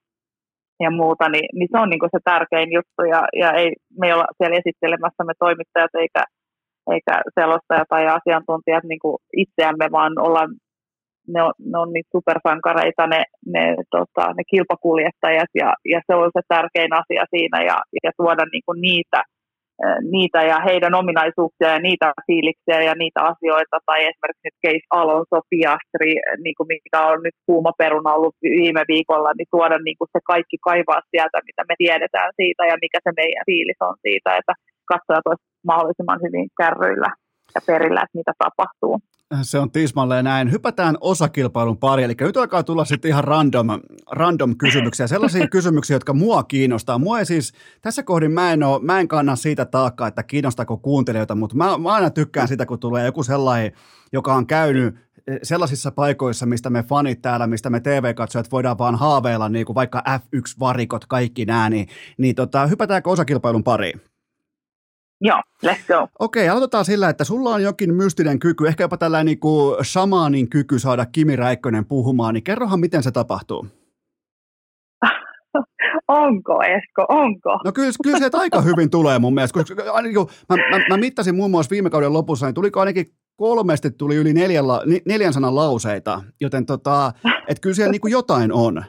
ja 0.80 0.90
muuta, 0.90 1.28
niin, 1.28 1.48
niin 1.54 1.68
se 1.72 1.78
on 1.82 1.90
niin 1.90 2.02
kuin 2.02 2.14
se 2.14 2.20
tärkein 2.24 2.70
juttu. 2.76 3.02
Ja, 3.12 3.20
ja 3.42 3.48
ei, 3.52 3.70
me 3.98 4.06
ei 4.06 4.12
olla 4.12 4.34
siellä 4.36 4.60
esittelemässä 4.60 5.24
me 5.24 5.32
toimittajat 5.38 5.94
eikä, 6.02 6.22
eikä 6.94 7.14
selostajat 7.38 7.88
tai 7.88 8.04
asiantuntijat 8.06 8.84
niin 8.84 9.02
kuin 9.04 9.16
itseämme, 9.36 9.86
vaan 9.92 10.12
ollaan, 10.26 10.50
ne 11.34 11.42
on, 11.42 11.52
ne 11.70 11.78
on 11.78 11.92
niitä 11.92 12.14
supersankareita 12.16 13.06
ne, 13.06 13.22
ne, 13.54 13.64
tota, 13.90 14.24
ne 14.36 14.42
kilpakuljettajat. 14.50 15.50
Ja, 15.62 15.70
ja 15.92 16.00
se 16.06 16.12
on 16.14 16.30
se 16.36 16.42
tärkein 16.48 16.92
asia 17.02 17.24
siinä. 17.34 17.58
Ja, 17.70 17.76
ja 18.04 18.10
tuoda 18.16 18.44
niin 18.52 18.62
kuin 18.66 18.80
niitä 18.80 19.20
niitä 20.14 20.40
ja 20.42 20.58
heidän 20.68 20.94
ominaisuuksia 20.94 21.68
ja 21.74 21.80
niitä 21.88 22.12
fiiliksiä 22.26 22.78
ja 22.88 22.94
niitä 23.02 23.20
asioita, 23.32 23.76
tai 23.86 24.00
esimerkiksi 24.10 24.46
nyt 24.46 24.62
Case 24.66 24.86
Alonso 24.90 25.38
Piastri, 25.50 26.12
niin 26.44 26.56
kuin 26.56 26.68
mikä 26.74 27.00
on 27.12 27.20
nyt 27.26 27.36
kuuma 27.46 27.72
peruna 27.82 28.14
ollut 28.14 28.36
viime 28.42 28.84
viikolla, 28.92 29.30
niin 29.38 29.50
tuoda 29.50 29.78
niin 29.78 29.98
kuin 29.98 30.08
se 30.12 30.20
kaikki 30.32 30.56
kaivaa 30.68 31.00
sieltä, 31.10 31.38
mitä 31.48 31.62
me 31.68 31.74
tiedetään 31.78 32.30
siitä 32.36 32.62
ja 32.70 32.76
mikä 32.84 32.98
se 33.04 33.10
meidän 33.16 33.46
fiilis 33.48 33.80
on 33.80 33.96
siitä, 34.06 34.36
että 34.36 34.52
katsojat 34.92 35.26
olisivat 35.26 35.66
mahdollisimman 35.70 36.20
hyvin 36.24 36.46
kärryillä 36.60 37.10
ja 37.54 37.60
perillä, 37.66 38.00
että 38.02 38.18
mitä 38.20 38.32
tapahtuu. 38.44 38.94
Se 39.42 39.58
on 39.58 39.70
tismalleen 39.70 40.24
näin. 40.24 40.52
Hypätään 40.52 40.96
osakilpailun 41.00 41.78
pari, 41.78 42.02
eli 42.02 42.14
nyt 42.20 42.36
alkaa 42.36 42.62
tulla 42.62 42.84
sitten 42.84 43.08
ihan 43.08 43.24
random, 43.24 43.66
random 44.10 44.56
kysymyksiä, 44.56 45.06
sellaisia 45.06 45.48
kysymyksiä, 45.56 45.96
jotka 45.96 46.12
mua 46.12 46.42
kiinnostaa. 46.42 46.98
Mua 46.98 47.18
ei 47.18 47.26
siis, 47.26 47.52
tässä 47.80 48.02
kohdin 48.02 48.32
mä 48.32 48.52
en, 48.52 48.62
ole, 48.62 48.82
mä 48.82 49.00
en 49.00 49.08
kanna 49.08 49.36
siitä 49.36 49.64
taakkaa, 49.64 50.08
että 50.08 50.22
kiinnostaako 50.22 50.76
kuuntelijoita, 50.76 51.34
mutta 51.34 51.56
mä, 51.56 51.78
mä 51.78 51.92
aina 51.92 52.10
tykkään 52.10 52.48
sitä, 52.48 52.66
kun 52.66 52.78
tulee 52.78 53.06
joku 53.06 53.22
sellainen, 53.22 53.72
joka 54.12 54.34
on 54.34 54.46
käynyt 54.46 54.94
sellaisissa 55.42 55.90
paikoissa, 55.90 56.46
mistä 56.46 56.70
me 56.70 56.82
fanit 56.82 57.22
täällä, 57.22 57.46
mistä 57.46 57.70
me 57.70 57.80
TV-katsojat 57.80 58.52
voidaan 58.52 58.78
vaan 58.78 58.94
haaveilla, 58.94 59.48
niin 59.48 59.66
kuin 59.66 59.74
vaikka 59.74 60.02
F1-varikot, 60.08 61.06
kaikki 61.08 61.44
nämä, 61.44 61.70
niin, 61.70 61.88
niin 62.18 62.34
tota, 62.34 62.66
hypätäänkö 62.66 63.10
osakilpailun 63.10 63.64
pariin? 63.64 64.09
Joo, 65.20 65.40
let's 65.66 65.86
go. 65.88 66.08
Okei, 66.18 66.48
aloitetaan 66.48 66.84
sillä, 66.84 67.08
että 67.08 67.24
sulla 67.24 67.50
on 67.50 67.62
jokin 67.62 67.94
mystinen 67.94 68.38
kyky, 68.38 68.66
ehkä 68.66 68.84
jopa 68.84 68.96
tällainen 68.96 69.26
niin 69.26 69.40
kuin 69.40 69.84
shamaanin 69.84 70.50
kyky 70.50 70.78
saada 70.78 71.06
Kimi 71.06 71.36
Räikkönen 71.36 71.86
puhumaan, 71.86 72.34
niin 72.34 72.44
kerrohan, 72.44 72.80
miten 72.80 73.02
se 73.02 73.10
tapahtuu? 73.10 73.66
onko, 76.08 76.62
Esko, 76.62 77.06
onko? 77.08 77.58
No 77.64 77.72
kyllä, 77.72 77.92
kyllä 78.02 78.18
se 78.18 78.30
aika 78.32 78.60
hyvin 78.60 78.90
tulee 78.90 79.18
mun 79.18 79.34
mielestä, 79.34 79.58
koska 79.58 79.92
ainakin, 79.92 80.18
mä, 80.48 80.56
mä, 80.56 80.84
mä, 80.88 80.96
mittasin 80.96 81.34
muun 81.34 81.50
muassa 81.50 81.70
viime 81.70 81.90
kauden 81.90 82.12
lopussa, 82.12 82.46
niin 82.46 82.54
tuliko 82.54 82.80
ainakin 82.80 83.06
kolmesti 83.36 83.90
tuli 83.90 84.16
yli 84.16 84.32
neljällä, 84.32 84.80
neljän 85.06 85.32
sanan 85.32 85.54
lauseita, 85.54 86.22
joten 86.40 86.66
tota, 86.66 87.12
et 87.48 87.60
kyllä 87.60 87.74
siellä 87.74 87.92
niin 87.92 88.00
kuin 88.00 88.12
jotain 88.12 88.52
on. 88.52 88.84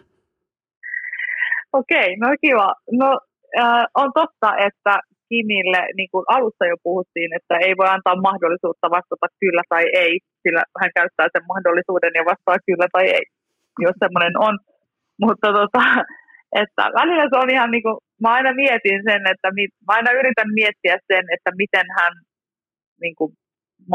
Okei, 1.74 2.16
no 2.16 2.28
kiva. 2.42 2.76
No 2.92 3.20
äh, 3.60 3.86
on 3.96 4.12
totta, 4.14 4.58
että 4.58 5.00
Kimille, 5.32 5.82
niin 5.98 6.10
kuin 6.14 6.26
alussa 6.36 6.66
jo 6.72 6.78
puhuttiin, 6.88 7.32
että 7.38 7.56
ei 7.66 7.74
voi 7.80 7.90
antaa 7.96 8.26
mahdollisuutta 8.28 8.88
vastata 8.98 9.28
kyllä 9.42 9.64
tai 9.72 9.84
ei, 10.04 10.14
sillä 10.44 10.62
hän 10.82 10.92
käyttää 10.98 11.28
sen 11.34 11.46
mahdollisuuden 11.54 12.14
ja 12.20 12.24
vastaa 12.32 12.66
kyllä 12.68 12.88
tai 12.96 13.06
ei, 13.18 13.26
jos 13.86 13.98
semmoinen 14.04 14.36
on. 14.48 14.56
Mutta 15.24 15.48
tota, 15.60 15.84
että 16.64 16.84
välillä 17.00 17.26
se 17.30 17.38
on 17.44 17.50
ihan 17.56 17.72
niin 17.76 17.86
kuin, 17.86 17.98
mä 18.24 18.30
aina 18.38 18.52
mietin 18.64 19.00
sen, 19.10 19.22
että 19.34 19.48
mä 19.88 19.92
aina 19.98 20.12
yritän 20.20 20.52
miettiä 20.60 20.96
sen, 21.12 21.26
että 21.36 21.52
miten 21.62 21.88
hän 21.98 22.14
niin 23.04 23.16
kuin, 23.20 23.32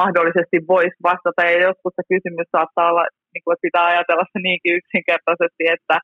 mahdollisesti 0.00 0.56
voisi 0.72 0.98
vastata 1.10 1.42
ja 1.50 1.56
joskus 1.68 1.92
se 1.96 2.02
kysymys 2.12 2.48
saattaa 2.56 2.88
olla, 2.90 3.04
niin 3.32 3.42
kuin, 3.42 3.52
että 3.52 3.66
pitää 3.66 3.84
ajatella 3.92 4.24
se 4.32 4.38
niinkin 4.48 4.76
yksinkertaisesti, 4.80 5.64
että 5.76 5.96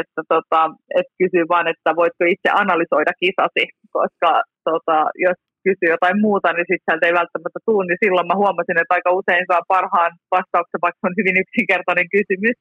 että, 0.00 0.22
tota, 0.32 0.60
että 0.98 1.12
kysyy 1.20 1.44
vain, 1.54 1.68
että 1.72 1.90
voitko 2.00 2.22
itse 2.24 2.48
analysoida 2.62 3.12
kisasi, 3.22 3.64
koska 3.96 4.30
tota, 4.68 4.98
jos 5.26 5.38
kysyy 5.66 5.88
jotain 5.94 6.18
muuta, 6.26 6.48
niin 6.52 6.68
sitten 6.70 6.86
sieltä 6.86 7.06
ei 7.06 7.20
välttämättä 7.20 7.60
tule, 7.68 7.84
niin 7.86 8.02
silloin 8.04 8.28
mä 8.30 8.40
huomasin, 8.42 8.78
että 8.80 8.96
aika 8.96 9.10
usein 9.20 9.44
saa 9.50 9.70
parhaan 9.74 10.12
vastauksen, 10.36 10.84
vaikka 10.86 11.04
on 11.06 11.18
hyvin 11.20 11.40
yksinkertainen 11.44 12.08
kysymys, 12.16 12.56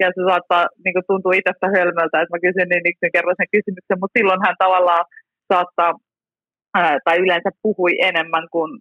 ja 0.00 0.06
se 0.14 0.20
saattaa 0.30 0.64
niin 0.84 1.08
tuntua 1.10 1.38
itsestä 1.38 1.66
hölmöltä, 1.76 2.16
että 2.20 2.34
mä 2.34 2.44
kysyn 2.46 2.68
niin 2.70 2.90
yksinkertaisen 2.92 3.52
kysymyksen, 3.54 4.00
mutta 4.00 4.16
silloin 4.16 4.44
hän 4.46 4.56
tavallaan 4.64 5.04
saattaa, 5.52 5.90
ää, 6.80 6.96
tai 7.04 7.16
yleensä 7.24 7.50
puhui 7.62 7.92
enemmän 8.10 8.46
kuin, 8.54 8.72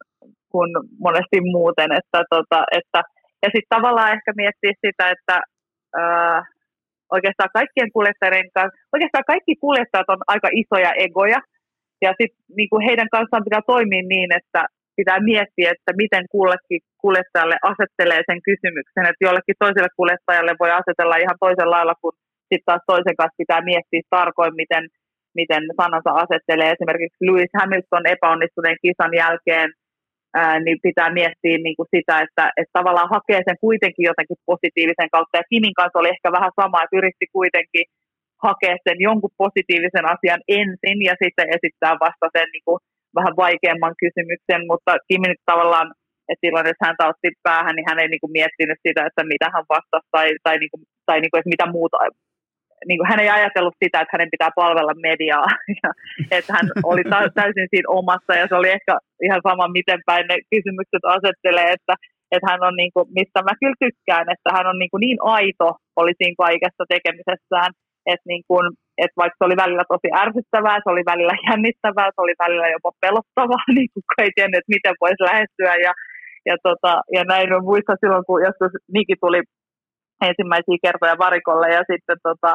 kuin 0.54 0.70
monesti 1.06 1.40
muuten, 1.56 1.90
että, 2.00 2.20
tota, 2.34 2.60
että 2.80 3.00
ja 3.44 3.50
sitten 3.54 3.76
tavallaan 3.76 4.14
ehkä 4.18 4.32
miettiä 4.42 4.74
sitä, 4.86 5.06
että 5.16 5.36
ää, 6.02 6.40
oikeastaan 7.16 7.50
kaikkien 7.60 7.92
kuljettajien 7.96 8.50
kanssa, 8.56 8.80
oikeastaan 8.94 9.30
kaikki 9.32 9.56
kuljettajat 9.66 10.10
on 10.10 10.22
aika 10.34 10.50
isoja 10.62 10.92
egoja, 11.06 11.40
ja 12.06 12.12
sitten 12.20 12.44
niin 12.58 12.88
heidän 12.88 13.10
kanssaan 13.16 13.48
pitää 13.48 13.64
toimia 13.74 14.04
niin, 14.16 14.30
että 14.40 14.62
pitää 15.00 15.20
miettiä, 15.32 15.72
että 15.76 15.92
miten 16.04 16.26
kullekin 16.36 16.82
kuljettajalle 17.04 17.58
asettelee 17.72 18.22
sen 18.30 18.42
kysymyksen, 18.50 19.06
että 19.10 19.26
jollekin 19.28 19.62
toiselle 19.64 19.92
kuljettajalle 20.00 20.54
voi 20.62 20.72
asetella 20.80 21.24
ihan 21.24 21.38
toisella 21.46 21.76
lailla, 21.76 21.96
kun 22.02 22.14
sitten 22.50 22.68
taas 22.70 22.84
toisen 22.92 23.18
kanssa 23.20 23.42
pitää 23.42 23.62
miettiä 23.70 24.02
tarkoin, 24.18 24.54
miten, 24.62 24.84
miten 25.40 25.64
sanansa 25.82 26.12
asettelee. 26.24 26.70
Esimerkiksi 26.72 27.26
Lewis 27.28 27.54
Hamilton 27.60 28.06
epäonnistuneen 28.14 28.84
kisan 28.86 29.14
jälkeen 29.24 29.70
ää, 30.42 30.60
niin 30.66 30.80
pitää 30.88 31.10
miettiä 31.20 31.58
niin 31.66 31.78
kuin 31.78 31.92
sitä, 31.96 32.16
että, 32.26 32.46
että 32.60 32.76
tavallaan 32.80 33.14
hakee 33.16 33.42
sen 33.48 33.60
kuitenkin 33.66 34.08
jotenkin 34.10 34.40
positiivisen 34.52 35.10
kautta. 35.16 35.38
Ja 35.38 35.50
Kimin 35.52 35.78
kanssa 35.80 36.00
oli 36.00 36.14
ehkä 36.16 36.30
vähän 36.38 36.54
sama, 36.62 36.84
että 36.84 36.98
yritti 37.00 37.28
kuitenkin 37.38 37.86
hakea 38.46 38.76
sen 38.86 39.00
jonkun 39.08 39.38
positiivisen 39.44 40.06
asian 40.14 40.42
ensin 40.60 41.00
ja 41.10 41.16
sitten 41.24 41.48
esittää 41.56 41.96
vasta 42.06 42.28
sen 42.36 42.48
niin 42.54 42.66
kuin 42.68 42.80
vähän 43.18 43.36
vaikeamman 43.44 43.96
kysymyksen, 44.04 44.62
mutta 44.72 44.92
Kimi 45.08 45.28
nyt 45.28 45.44
tavallaan, 45.52 45.88
että 46.30 46.44
silloin 46.44 46.68
jos 46.70 46.82
häntä 46.86 47.08
otti 47.12 47.30
päähän, 47.48 47.76
niin 47.76 47.90
hän 47.90 48.00
ei 48.02 48.10
niin 48.10 48.24
kuin 48.24 48.36
miettinyt 48.40 48.80
sitä, 48.86 49.02
että 49.06 49.24
mitä 49.34 49.48
hän 49.54 49.66
vastasi 49.76 50.08
tai, 50.16 50.28
tai, 50.46 50.56
niin 50.62 50.72
kuin, 50.72 50.84
tai 51.08 51.18
niin 51.20 51.32
kuin, 51.32 51.40
että 51.40 51.54
mitä 51.56 51.66
muuta 51.78 51.98
niin 52.86 53.00
kuin 53.00 53.10
hän 53.12 53.24
ei 53.24 53.30
ajatellut 53.30 53.82
sitä, 53.84 53.98
että 54.02 54.14
hänen 54.16 54.34
pitää 54.36 54.52
palvella 54.62 54.94
mediaa, 55.10 55.48
ja, 55.82 55.90
että 56.38 56.54
hän 56.56 56.68
oli 56.92 57.04
täysin 57.40 57.70
siinä 57.72 57.90
omassa, 58.00 58.34
ja 58.40 58.46
se 58.48 58.56
oli 58.56 58.70
ehkä 58.78 58.94
ihan 59.28 59.42
sama, 59.48 59.76
miten 59.78 60.02
päin 60.06 60.26
ne 60.28 60.36
kysymykset 60.54 61.04
asettelee, 61.16 61.70
että, 61.78 61.94
että 62.34 62.48
hän 62.50 62.64
on, 62.68 62.76
niin 62.82 62.92
kuin, 62.94 63.06
mistä 63.18 63.40
mä 63.48 63.54
kyllä 63.62 63.82
tykkään, 63.86 64.28
että 64.34 64.50
hän 64.56 64.68
on 64.72 64.78
niin, 64.80 64.92
kuin 64.92 65.02
niin 65.06 65.20
aito, 65.38 65.70
oli 66.02 66.14
siinä 66.18 66.42
kaikessa 66.46 66.84
tekemisessään, 66.94 67.72
että, 68.12 68.30
niin 68.32 68.44
kuin, 68.50 68.66
että 69.04 69.20
vaikka 69.22 69.38
se 69.38 69.48
oli 69.48 69.58
välillä 69.64 69.86
tosi 69.94 70.10
ärsyttävää, 70.24 70.78
se 70.84 70.90
oli 70.94 71.04
välillä 71.12 71.36
jännittävää, 71.48 72.10
se 72.16 72.20
oli 72.26 72.36
välillä 72.44 72.68
jopa 72.76 72.92
pelottavaa, 73.04 73.66
niin 73.78 73.90
kuin 73.94 74.04
ei 74.24 74.32
tiennyt, 74.36 74.60
että 74.60 74.76
miten 74.76 74.96
voisi 75.04 75.24
lähestyä, 75.30 75.74
ja, 75.86 75.92
ja, 76.50 76.56
tota, 76.68 76.92
ja 77.18 77.24
näin 77.34 77.54
on 77.58 77.64
muistan 77.72 77.98
silloin, 78.02 78.26
kun 78.28 78.44
joskus 78.48 78.74
Niki 78.96 79.16
tuli 79.24 79.42
ensimmäisiä 80.30 80.84
kertoja 80.86 81.24
varikolle 81.26 81.68
ja 81.78 81.84
sitten 81.92 82.18
tota, 82.28 82.52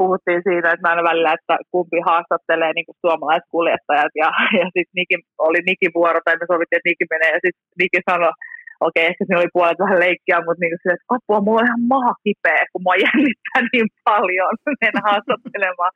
puhuttiin 0.00 0.42
siitä, 0.48 0.68
että 0.70 0.88
aina 0.88 1.08
välillä, 1.10 1.32
että 1.36 1.54
kumpi 1.72 1.98
haastattelee 2.08 2.72
niin 2.72 2.86
kuin 2.88 3.02
suomalaiskuljettajat. 3.04 4.12
Ja, 4.22 4.28
ja 4.60 4.66
sitten 4.74 5.20
oli 5.48 5.60
Nikin 5.66 5.92
vuoro 5.98 6.20
tai 6.24 6.36
me 6.36 6.46
sovittiin, 6.50 6.78
että 6.78 6.88
Niki 6.90 7.06
menee 7.12 7.30
ja 7.36 7.40
sitten 7.44 7.64
Niki 7.80 8.00
sanoi 8.10 8.32
okei, 8.80 9.02
okay, 9.02 9.10
ehkä 9.10 9.22
siinä 9.24 9.40
oli 9.40 9.54
puolet 9.56 9.82
vähän 9.84 10.02
leikkiä, 10.06 10.44
mutta 10.44 10.60
niin 10.62 10.72
kuin 10.72 10.94
että 10.94 11.10
apua, 11.14 11.44
mulla 11.44 11.60
on 11.60 11.68
ihan 11.68 11.84
maha 11.94 12.12
kipeä, 12.24 12.62
kun 12.70 12.82
mua 12.84 12.96
jännittää 13.06 13.60
niin 13.72 13.88
paljon. 14.10 14.52
Mennä 14.82 15.00
haastattelemaan 15.08 15.94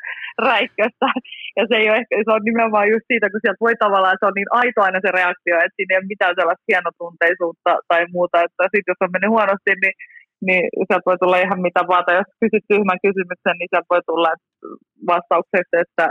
räikköstä. 0.48 1.08
Ja 1.56 1.62
se, 1.68 1.74
ei 1.80 1.88
ole 1.90 1.98
ehkä, 2.00 2.14
se 2.26 2.32
on 2.36 2.46
nimenomaan 2.48 2.90
just 2.92 3.06
siitä, 3.10 3.30
kun 3.30 3.42
sieltä 3.42 3.64
voi 3.66 3.74
tavallaan, 3.84 4.16
se 4.20 4.26
on 4.30 4.36
niin 4.38 4.56
aito 4.60 4.78
aina 4.86 5.00
se 5.04 5.10
reaktio, 5.20 5.56
että 5.56 5.76
siinä 5.76 5.92
ei 5.92 6.00
ole 6.00 6.12
mitään 6.12 6.34
sellaista 6.38 6.68
hienotunteisuutta 6.70 7.72
tai 7.90 8.00
muuta, 8.16 8.36
että 8.46 8.62
sitten 8.72 8.90
jos 8.92 9.02
on 9.04 9.12
mennyt 9.14 9.34
huonosti, 9.36 9.72
niin 9.84 9.96
niin 10.48 10.64
sieltä 10.86 11.08
voi 11.10 11.18
tulla 11.18 11.44
ihan 11.44 11.60
mitä 11.66 11.82
vaan, 11.90 12.04
tai 12.04 12.16
jos 12.20 12.30
kysyt 12.42 12.64
tyhmän 12.72 13.04
kysymyksen, 13.06 13.56
niin 13.58 13.70
sieltä 13.70 13.92
voi 13.94 14.02
tulla 14.08 14.30
vastaukseksi, 15.12 15.74
että 15.84 16.04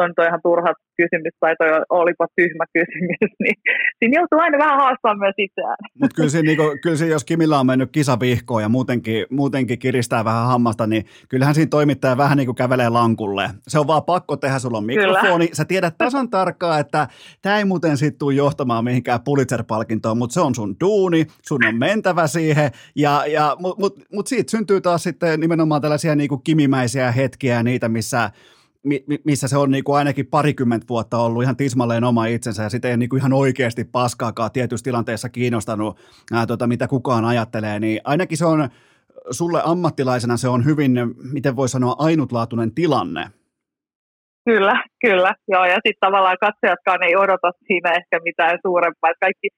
se 0.00 0.04
on 0.04 0.14
toi 0.16 0.26
ihan 0.26 0.40
turha 0.42 0.74
kysymys 0.96 1.34
tai 1.40 1.54
toi 1.58 1.68
olipa 1.90 2.26
tyhmä 2.36 2.64
kysymys, 2.72 3.32
niin 3.42 3.56
siinä 3.98 4.20
joutuu 4.20 4.38
aina 4.38 4.58
vähän 4.58 4.78
haastamaan 4.78 5.18
myös 5.18 5.34
itseään. 5.38 5.76
Mutta 6.00 6.14
kyllä, 6.14 6.28
siinä, 6.28 6.46
niinku, 6.46 6.76
kyllä 6.82 6.96
siinä, 6.96 7.12
jos 7.12 7.24
Kimillä 7.24 7.60
on 7.60 7.66
mennyt 7.66 7.90
kisavihkoon 7.92 8.62
ja 8.62 8.68
muutenkin, 8.68 9.26
muutenkin 9.30 9.78
kiristää 9.78 10.24
vähän 10.24 10.46
hammasta, 10.46 10.86
niin 10.86 11.04
kyllähän 11.28 11.54
siinä 11.54 11.68
toimittaja 11.68 12.16
vähän 12.16 12.36
niin 12.36 12.46
kuin 12.46 12.56
kävelee 12.56 12.88
lankulle. 12.88 13.50
Se 13.68 13.78
on 13.78 13.86
vaan 13.86 14.04
pakko 14.04 14.36
tehdä, 14.36 14.58
sulla 14.58 14.78
on 14.78 14.84
mikrofoni, 14.84 15.46
kyllä. 15.46 15.56
sä 15.56 15.64
tiedät 15.64 15.94
tasan 15.98 16.30
tarkkaan, 16.30 16.80
että 16.80 17.08
tämä 17.42 17.58
ei 17.58 17.64
muuten 17.64 17.96
sitten 17.96 18.18
tule 18.18 18.34
johtamaan 18.34 18.84
mihinkään 18.84 19.20
Pulitzer-palkintoon, 19.24 20.18
mutta 20.18 20.34
se 20.34 20.40
on 20.40 20.54
sun 20.54 20.76
duuni, 20.80 21.26
sun 21.42 21.66
on 21.66 21.78
mentävä 21.78 22.26
siihen, 22.26 22.70
ja, 22.94 23.26
ja, 23.26 23.56
mutta 23.58 23.80
mut, 23.80 23.98
mut 24.12 24.26
siitä 24.26 24.50
syntyy 24.50 24.80
taas 24.80 25.02
sitten 25.02 25.40
nimenomaan 25.40 25.82
tällaisia 25.82 26.16
niin 26.16 26.28
kuin 26.28 26.42
kimimäisiä 26.44 27.12
hetkiä, 27.12 27.62
niitä 27.62 27.88
missä 27.88 28.30
missä 29.24 29.48
se 29.48 29.56
on 29.56 29.70
niin 29.70 29.84
kuin 29.84 29.96
ainakin 29.96 30.26
parikymmentä 30.26 30.86
vuotta 30.88 31.18
ollut 31.18 31.42
ihan 31.42 31.56
tismalleen 31.56 32.04
oma 32.04 32.26
itsensä 32.26 32.62
ja 32.62 32.68
sitten 32.68 32.90
ei 32.90 32.96
niin 32.96 33.08
kuin 33.08 33.20
ihan 33.20 33.32
oikeasti 33.32 33.84
paskaakaan 33.84 34.52
tietyissä 34.52 34.84
tilanteissa 34.84 35.28
kiinnostanut, 35.28 35.98
ää, 36.32 36.46
tota, 36.46 36.66
mitä 36.66 36.88
kukaan 36.88 37.24
ajattelee, 37.24 37.80
niin 37.80 38.00
ainakin 38.04 38.38
se 38.38 38.46
on 38.46 38.68
sulle 39.30 39.60
ammattilaisena 39.64 40.36
se 40.36 40.48
on 40.48 40.64
hyvin, 40.64 40.92
miten 41.32 41.56
voi 41.56 41.68
sanoa, 41.68 41.94
ainutlaatuinen 41.98 42.74
tilanne. 42.74 43.24
Kyllä, 44.44 44.84
kyllä. 45.00 45.34
Joo, 45.48 45.64
ja 45.64 45.74
sitten 45.74 46.04
tavallaan 46.06 46.44
katsojatkaan 46.46 47.02
ei 47.02 47.16
odota 47.16 47.50
siinä 47.66 47.90
ehkä 47.90 48.16
mitään 48.24 48.58
suurempaa. 48.66 49.20
Kaikki 49.20 49.48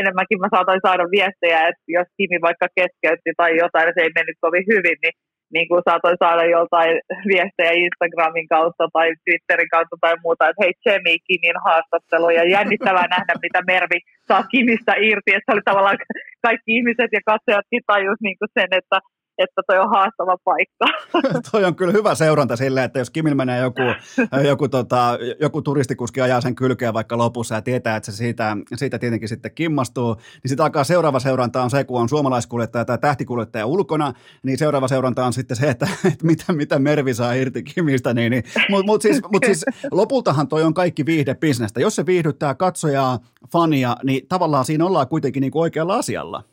enemmänkin 0.00 0.40
mä 0.40 0.48
saatoin 0.54 0.86
saada 0.86 1.04
viestejä, 1.16 1.68
että 1.68 1.84
jos 1.96 2.08
Kimi 2.16 2.38
vaikka 2.48 2.66
keskeytti 2.78 3.30
tai 3.36 3.56
jotain, 3.62 3.92
se 3.94 4.00
ei 4.02 4.16
mennyt 4.18 4.38
kovin 4.40 4.64
hyvin, 4.72 4.98
niin 5.02 5.14
niin 5.54 5.68
kuin 5.68 5.82
saatoin 5.88 6.22
saada 6.24 6.44
joltain 6.56 6.94
viestejä 7.30 7.72
Instagramin 7.84 8.48
kautta 8.54 8.84
tai 8.92 9.08
Twitterin 9.24 9.72
kautta 9.74 9.96
tai 10.00 10.14
muuta, 10.24 10.48
että 10.48 10.62
hei 10.62 10.72
Jamie 10.86 11.24
Kimin 11.26 11.58
haastattelu 11.66 12.28
ja 12.38 12.44
jännittävää 12.54 13.08
nähdä, 13.14 13.34
mitä 13.42 13.60
Mervi 13.70 13.98
saa 14.28 14.42
Kimistä 14.50 14.94
irti, 15.08 15.30
että 15.34 15.46
se 15.46 15.54
oli 15.54 15.64
tavallaan 15.64 15.98
kaikki 16.46 16.70
ihmiset 16.76 17.10
ja 17.16 17.20
katsojatkin 17.30 17.82
tajus 17.86 18.18
niin 18.22 18.38
kuin 18.38 18.54
sen, 18.58 18.70
että 18.80 18.98
että 19.38 19.62
toi 19.66 19.78
on 19.78 19.90
haastava 19.90 20.36
paikka. 20.44 20.86
toi 21.52 21.64
on 21.64 21.74
kyllä 21.74 21.92
hyvä 21.92 22.14
seuranta 22.14 22.56
silleen, 22.56 22.84
että 22.84 22.98
jos 22.98 23.10
Kimil 23.10 23.34
menee 23.34 23.60
joku, 23.60 23.82
joku, 24.50 24.68
tota, 24.68 25.18
joku 25.40 25.62
turistikuski 25.62 26.20
ajaa 26.20 26.40
sen 26.40 26.54
kylkeä 26.54 26.92
vaikka 26.92 27.18
lopussa 27.18 27.54
ja 27.54 27.62
tietää, 27.62 27.96
että 27.96 28.10
se 28.10 28.16
siitä, 28.16 28.56
siitä 28.74 28.98
tietenkin 28.98 29.28
sitten 29.28 29.54
kimmastuu, 29.54 30.14
niin 30.14 30.48
sitten 30.48 30.64
alkaa 30.64 30.84
seuraava 30.84 31.20
seuranta 31.20 31.62
on 31.62 31.70
se, 31.70 31.84
kun 31.84 32.00
on 32.00 32.08
suomalaiskuljettaja 32.08 32.84
tai 32.84 32.98
tähtikuljettaja 32.98 33.66
ulkona, 33.66 34.12
niin 34.42 34.58
seuraava 34.58 34.88
seuranta 34.88 35.26
on 35.26 35.32
sitten 35.32 35.56
se, 35.56 35.70
että, 35.70 35.88
että 36.12 36.26
mitä, 36.26 36.52
mitä 36.52 36.78
Mervi 36.78 37.14
saa 37.14 37.32
irti 37.32 37.62
Kimistä. 37.62 38.14
Niin, 38.14 38.30
niin. 38.30 38.44
Mutta 38.70 38.86
mut 38.86 39.02
siis, 39.02 39.20
mut 39.32 39.44
siis 39.44 39.64
lopultahan 39.90 40.48
toi 40.48 40.62
on 40.62 40.74
kaikki 40.74 41.06
viihdebisnestä. 41.06 41.80
Jos 41.80 41.96
se 41.96 42.06
viihdyttää 42.06 42.54
katsojaa, 42.54 43.18
fania, 43.52 43.96
niin 44.04 44.26
tavallaan 44.28 44.64
siinä 44.64 44.86
ollaan 44.86 45.08
kuitenkin 45.08 45.40
niin 45.40 45.50
kuin 45.50 45.62
oikealla 45.62 45.94
asialla. 45.94 46.51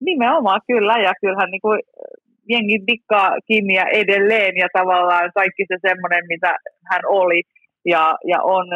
Nimenomaan 0.00 0.60
kyllä, 0.66 0.94
ja 1.06 1.12
kyllähän 1.20 1.50
niin 1.50 1.60
kuin 1.60 1.80
jengi 2.48 2.78
dikkaa 2.86 3.30
Kimiä 3.46 3.84
edelleen, 3.92 4.54
ja 4.56 4.68
tavallaan 4.78 5.30
kaikki 5.34 5.64
se 5.68 5.76
semmoinen, 5.88 6.24
mitä 6.28 6.56
hän 6.90 7.02
oli 7.20 7.40
ja, 7.84 8.02
ja 8.32 8.38
on 8.42 8.66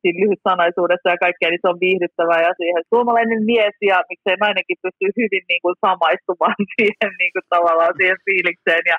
siinä 0.00 0.20
lyhytsanaisuudessa 0.22 1.12
ja 1.12 1.24
kaikkea, 1.24 1.50
niin 1.50 1.64
se 1.64 1.72
on 1.72 1.84
viihdyttävää. 1.86 2.40
Ja 2.48 2.52
siihen 2.60 2.82
suomalainen 2.92 3.42
mies 3.50 3.76
ja 3.90 3.96
miksei 4.10 4.36
nainenkin 4.40 4.82
pystyy 4.84 5.10
hyvin 5.20 5.44
niin 5.50 5.62
kuin 5.64 5.76
samaistumaan 5.86 6.60
siihen 6.74 7.12
niin 7.20 7.32
kuin 7.34 7.46
tavallaan 7.54 7.94
siihen 7.98 8.18
fiilikseen 8.26 8.84
ja, 8.92 8.98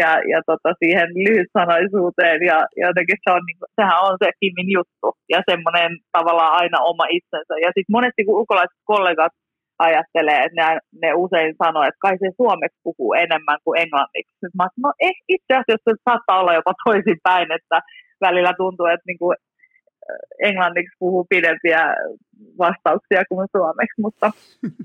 ja, 0.00 0.10
ja 0.32 0.38
tota, 0.50 0.70
siihen 0.82 1.08
lyhytsanaisuuteen 1.26 2.40
ja, 2.50 2.58
ja 2.80 2.86
jotenkin 2.90 3.18
se 3.24 3.28
on, 3.36 3.44
niin 3.48 3.58
kuin, 3.60 3.70
sehän 3.78 4.04
on 4.08 4.16
se 4.22 4.28
Kimin 4.40 4.70
juttu 4.78 5.08
ja 5.34 5.40
semmoinen 5.50 5.90
tavallaan 6.16 6.54
aina 6.60 6.78
oma 6.92 7.06
itsensä. 7.18 7.54
Ja 7.64 7.70
sitten 7.74 7.96
monesti 7.96 8.20
kun 8.24 8.38
ulkolaiset 8.40 8.80
kollegat 8.92 9.34
ajattelee, 9.78 10.44
että 10.44 10.56
ne, 10.58 10.80
ne 11.02 11.14
usein 11.14 11.54
sanoo, 11.62 11.82
että 11.82 12.04
kai 12.04 12.16
se 12.18 12.30
suomeksi 12.36 12.78
puhuu 12.82 13.12
enemmän 13.14 13.58
kuin 13.64 13.80
englanniksi. 13.80 14.36
Nyt 14.42 14.54
mä 14.54 14.68
no 14.84 14.92
eh, 15.00 15.16
itse 15.28 15.52
asiassa 15.54 15.90
se 15.90 15.94
saattaa 16.04 16.40
olla 16.40 16.54
jopa 16.54 16.72
toisinpäin, 16.84 17.48
että 17.52 17.80
välillä 18.20 18.52
tuntuu, 18.56 18.86
että 18.86 19.06
niin 19.06 19.18
kuin 19.18 19.36
englanniksi 20.42 20.96
puhuu 20.98 21.26
pidempiä 21.30 21.94
vastauksia 22.58 23.22
kuin 23.28 23.48
suomeksi, 23.56 24.00
mutta... 24.00 24.32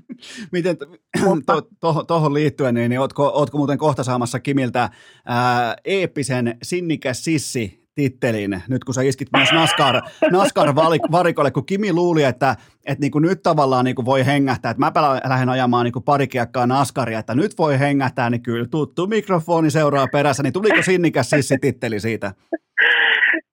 Miten 0.52 0.76
tuohon 0.76 1.42
to, 1.80 2.04
to, 2.04 2.34
liittyen, 2.34 2.74
niin, 2.74 2.88
niin 2.88 3.00
ootko, 3.00 3.26
ootko 3.34 3.58
muuten 3.58 3.78
kohta 3.78 4.04
saamassa 4.04 4.40
Kimiltä 4.40 4.88
ää, 5.26 5.76
eeppisen 5.84 6.56
sinnikäs 6.62 7.24
sissi 7.24 7.83
tittelin, 7.94 8.62
nyt 8.68 8.84
kun 8.84 8.94
sä 8.94 9.02
iskit 9.02 9.28
myös 9.36 9.52
NASCAR, 9.52 9.94
NASCAR 10.30 10.74
varikolle, 11.12 11.50
kun 11.50 11.66
Kimi 11.66 11.92
luuli, 11.92 12.22
että, 12.22 12.56
että 12.86 13.00
niin 13.00 13.10
kuin 13.10 13.22
nyt 13.22 13.42
tavallaan 13.42 13.84
niin 13.84 13.94
kuin 13.94 14.06
voi 14.06 14.26
hengähtää, 14.26 14.70
että 14.70 14.80
mä 14.80 14.92
lähden 15.28 15.48
ajamaan 15.48 15.84
niin 15.84 15.92
kuin 15.92 16.04
pari 16.04 16.26
kiekkaa 16.26 16.66
NASCARia, 16.66 17.18
että 17.18 17.34
nyt 17.34 17.52
voi 17.58 17.78
hengähtää, 17.78 18.30
niin 18.30 18.42
kyllä 18.42 18.66
tuttu 18.70 19.06
mikrofoni 19.06 19.70
seuraa 19.70 20.06
perässä, 20.12 20.42
niin 20.42 20.52
tuliko 20.52 20.82
sinnikäs 20.82 21.30
sissititteli 21.30 22.00
siitä? 22.00 22.32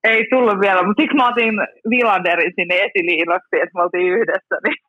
Ei 0.03 0.25
tullut 0.29 0.59
vielä, 0.61 0.83
mutta 0.83 1.01
siksi 1.01 1.17
mä 1.17 1.29
otin 1.29 1.55
Vilanderin 1.89 2.53
sinne 2.55 2.75
esiliinoksi, 2.75 3.55
että 3.63 3.75
me 3.75 3.83
oltiin 3.83 4.13
yhdessä, 4.19 4.55
niin 4.65 4.79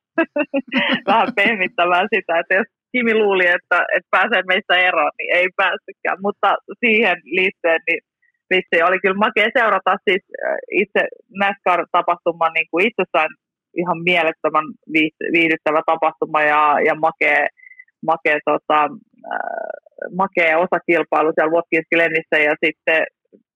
vähän 1.11 1.29
pehmittämään 1.37 2.09
sitä, 2.15 2.39
että 2.39 2.55
jos 2.55 2.67
Kimi 2.93 3.15
luuli, 3.15 3.47
että, 3.47 3.79
että 3.97 4.09
pääsee 4.11 4.43
meistä 4.47 4.75
eroon, 4.89 5.11
niin 5.19 5.37
ei 5.37 5.49
päässytkään, 5.57 6.19
mutta 6.27 6.49
siihen 6.85 7.17
liittyen, 7.25 7.81
niin 7.89 8.01
vitsi, 8.55 8.83
oli 8.89 8.99
kyllä 9.03 9.25
makea 9.27 9.49
seurata 9.59 9.93
siis 10.07 10.23
itse 10.83 11.03
NASCAR-tapahtuman 11.41 12.53
niin 12.55 12.69
kuin 12.71 12.87
itsessään 12.89 13.31
ihan 13.81 13.99
mielettömän 14.11 14.67
viihdyttävä 15.35 15.81
tapahtuma 15.87 16.41
ja, 16.53 16.63
ja 16.89 16.95
makea, 17.07 17.47
makea, 18.11 18.39
tota, 18.51 18.79
makea 20.23 20.59
osakilpailu 20.65 21.33
siellä 21.33 21.55
Watkins 21.57 21.89
Glenissä 21.93 22.37
ja 22.49 22.55
sitten 22.65 23.01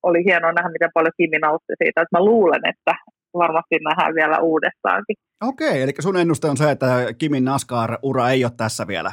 oli 0.03 0.25
hienoa 0.29 0.53
nähdä, 0.53 0.77
miten 0.77 0.91
paljon 0.95 1.19
Kimi 1.19 1.39
nautti 1.39 1.75
siitä. 1.83 2.01
Että 2.03 2.17
mä 2.17 2.25
luulen, 2.31 2.63
että 2.73 2.93
varmasti 3.35 3.77
nähdään 3.89 4.15
vielä 4.15 4.39
uudestaankin. 4.41 5.17
Okei, 5.51 5.83
eli 5.83 5.93
sun 6.01 6.17
ennuste 6.17 6.47
on 6.49 6.57
se, 6.57 6.71
että 6.71 6.87
Kimin 7.19 7.45
NASCAR-ura 7.45 8.31
ei 8.31 8.45
ole 8.45 8.53
tässä 8.57 8.87
vielä. 8.87 9.11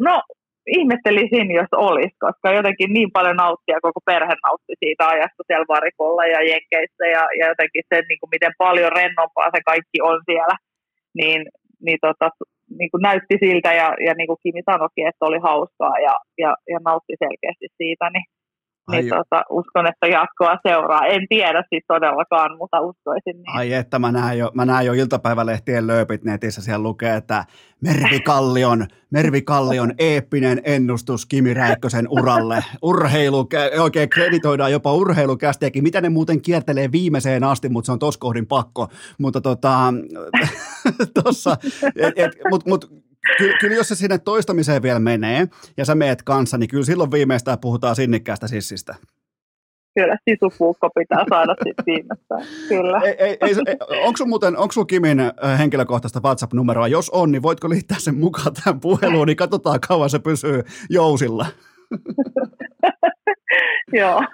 No 0.00 0.22
ihmettelisin, 0.66 1.50
jos 1.60 1.72
olisi, 1.76 2.16
koska 2.18 2.52
jotenkin 2.58 2.92
niin 2.92 3.10
paljon 3.12 3.36
nauttia, 3.36 3.84
koko 3.86 4.00
perhe 4.04 4.34
nautti 4.46 4.74
siitä 4.82 5.08
ajasta 5.08 5.42
siellä 5.46 5.72
varikolla 5.76 6.24
ja 6.26 6.40
jenkeissä 6.52 7.04
ja, 7.16 7.22
ja 7.40 7.46
jotenkin 7.52 7.84
se, 7.88 7.96
niin 8.08 8.20
kuin 8.20 8.30
miten 8.34 8.54
paljon 8.58 8.92
rennompaa 8.92 9.50
se 9.54 9.60
kaikki 9.70 9.98
on 10.10 10.18
siellä, 10.30 10.56
niin, 11.14 11.40
niin, 11.86 11.98
tota, 12.06 12.30
niin 12.78 12.90
kuin 12.90 13.02
näytti 13.08 13.36
siltä 13.44 13.70
ja, 13.80 13.88
ja 14.06 14.12
niin 14.14 14.26
kuin 14.26 14.42
Kimi 14.42 14.62
sanoikin, 14.70 15.06
että 15.06 15.26
oli 15.28 15.38
hauskaa 15.48 15.96
ja, 16.06 16.14
ja, 16.42 16.50
ja 16.72 16.78
nautti 16.88 17.14
selkeästi 17.24 17.68
siitä, 17.76 18.10
niin 18.10 18.26
niin 18.90 19.08
tota, 19.08 19.44
uskon, 19.50 19.86
että 19.86 20.06
jatkoa 20.06 20.56
seuraa. 20.68 21.06
En 21.06 21.26
tiedä 21.28 21.62
siis 21.68 21.84
todellakaan, 21.88 22.56
mutta 22.58 22.80
uskoisin 22.80 23.36
niin. 23.36 23.56
Ai 23.56 23.72
että 23.72 23.98
mä 23.98 24.12
näen 24.12 24.38
jo, 24.38 24.50
mä 24.54 24.64
näen 24.64 24.86
jo 24.86 24.92
iltapäivälehtien 24.92 25.86
lööpit 25.86 26.24
netissä, 26.24 26.62
siellä 26.62 26.82
lukee, 26.82 27.16
että 27.16 27.44
Mervi 27.80 28.20
Kallion, 28.20 28.86
Mervi 29.10 29.42
Kallion 29.42 29.92
eeppinen 29.98 30.60
ennustus 30.64 31.26
Kimi 31.26 31.54
Räikkösen 31.54 32.06
uralle. 32.10 32.64
Urheilu, 32.82 33.48
oikein 33.80 34.08
kreditoidaan 34.08 34.72
jopa 34.72 34.92
urheilukästiäkin. 34.92 35.82
Mitä 35.82 36.00
ne 36.00 36.08
muuten 36.08 36.42
kiertelee 36.42 36.92
viimeiseen 36.92 37.44
asti, 37.44 37.68
mutta 37.68 37.86
se 37.86 37.92
on 37.92 37.98
tos 37.98 38.18
kohdin 38.18 38.46
pakko. 38.46 38.88
Mutta 39.18 39.40
tota, 39.40 39.94
tossa, 41.24 41.56
et, 41.96 42.18
et, 42.18 42.32
mut, 42.50 42.66
mut, 42.66 43.05
Ky- 43.38 43.54
kyllä 43.60 43.76
jos 43.76 43.88
se 43.88 43.94
sinne 43.94 44.18
toistamiseen 44.18 44.82
vielä 44.82 44.98
menee 44.98 45.48
ja 45.76 45.84
sä 45.84 45.94
meet 45.94 46.22
kanssa, 46.22 46.58
niin 46.58 46.68
kyllä 46.68 46.84
silloin 46.84 47.10
viimeistään 47.10 47.58
puhutaan 47.58 47.96
sinnikkäästä 47.96 48.48
sissistä. 48.48 48.94
Kyllä, 49.94 50.16
sisupuukko 50.30 50.90
pitää 50.90 51.24
saada 51.30 51.54
sitten 51.64 51.84
viimeistään, 51.86 52.42
kyllä. 52.68 53.00
Ei, 53.00 53.16
ei, 53.18 53.38
ei, 53.40 53.76
onko 54.04 54.16
sulla 54.16 54.28
muuten, 54.28 54.56
onko 54.56 54.72
sulla 54.72 54.86
Kimin 54.86 55.20
äh, 55.20 55.58
henkilökohtaista 55.58 56.20
WhatsApp-numeroa? 56.20 56.88
Jos 56.88 57.10
on, 57.10 57.32
niin 57.32 57.42
voitko 57.42 57.68
liittää 57.68 57.98
sen 58.00 58.18
mukaan 58.18 58.54
tähän 58.54 58.80
puheluun, 58.80 59.26
niin 59.26 59.36
katsotaan 59.36 59.80
kauan 59.88 60.10
se 60.10 60.18
pysyy 60.18 60.62
jousilla. 60.90 61.46
Joo. 63.92 64.22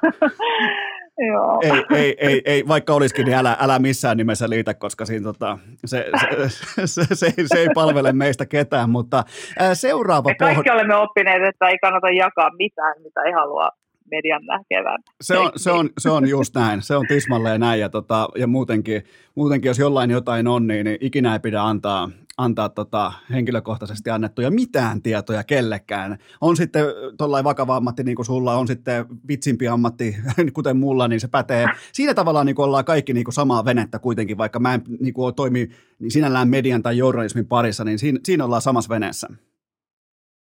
Joo. 1.19 1.61
Ei, 1.63 1.97
ei, 1.99 2.17
ei, 2.19 2.43
ei, 2.45 2.69
vaikka 2.69 2.95
olisikin, 2.95 3.25
niin 3.25 3.37
älä, 3.37 3.57
älä 3.61 3.79
missään 3.79 4.17
nimessä 4.17 4.51
liitä, 4.51 4.75
koska 4.75 5.07
siinä, 5.07 5.25
tota, 5.25 5.59
se, 5.85 6.07
se, 6.21 6.87
se, 6.87 7.15
se, 7.15 7.33
se, 7.47 7.59
ei 7.59 7.69
palvele 7.75 8.13
meistä 8.13 8.47
ketään, 8.47 8.91
mutta 8.91 9.25
ää, 9.59 9.75
seuraava... 9.75 10.29
Me 10.29 10.35
kaikki 10.35 10.55
pohd... 10.55 10.75
olemme 10.75 10.97
oppineet, 10.97 11.43
että 11.43 11.69
ei 11.69 11.79
kannata 11.79 12.11
jakaa 12.11 12.51
mitään, 12.59 12.95
mitä 13.03 13.23
ei 13.23 13.33
halua 13.33 13.69
median 14.11 14.43
näkevän. 14.47 14.99
Se 15.21 15.39
on, 15.39 15.51
se, 15.57 15.71
on, 15.71 15.91
se 15.99 16.11
on 16.11 16.29
just 16.29 16.55
näin, 16.55 16.83
se 16.83 16.97
on 16.97 17.07
tismalleen 17.09 17.61
näin 17.61 17.81
ja, 17.81 17.89
tota, 17.89 18.29
ja 18.37 18.47
muutenkin, 18.47 19.03
muutenkin, 19.35 19.69
jos 19.69 19.79
jollain 19.79 20.11
jotain 20.11 20.47
on, 20.47 20.67
niin, 20.67 20.85
niin 20.85 20.99
ikinä 21.01 21.33
ei 21.33 21.41
pidä 21.41 21.63
antaa, 21.63 22.11
antaa 22.39 22.69
tota 22.69 23.13
henkilökohtaisesti 23.31 24.11
annettuja 24.11 24.51
mitään 24.51 25.03
tietoja 25.03 25.45
kellekään. 25.45 26.19
On 26.41 26.57
sitten 26.57 26.85
tuollainen 27.19 27.45
vakava 27.45 27.77
ammatti 27.77 28.05
niin 28.05 28.17
kuin 28.17 28.27
sulla, 28.27 28.57
on 28.57 28.67
sitten 28.67 29.07
vitsimpi 29.29 29.69
ammatti 29.69 30.17
kuten 30.55 30.77
mulla, 30.77 31.09
niin 31.09 31.21
se 31.21 31.29
pätee. 31.29 31.67
Siinä 31.93 32.15
tavallaan 32.15 32.47
niin 32.47 32.57
kuin 32.57 32.65
ollaan 32.65 32.85
kaikki 32.85 33.13
niin 33.13 33.25
kuin 33.25 33.35
samaa 33.35 33.65
venettä 33.65 33.99
kuitenkin, 33.99 34.39
vaikka 34.39 34.59
mä 34.59 34.75
en 34.75 34.83
niin 35.01 35.15
kuin 35.15 35.35
toimi 35.35 35.69
niin 35.99 36.11
sinällään 36.11 36.49
median 36.49 36.83
tai 36.83 36.99
journalismin 36.99 37.47
parissa, 37.47 37.85
niin 37.85 37.99
siinä, 37.99 38.21
siinä 38.25 38.45
ollaan 38.45 38.63
samassa 38.63 38.89
veneessä. 38.89 39.29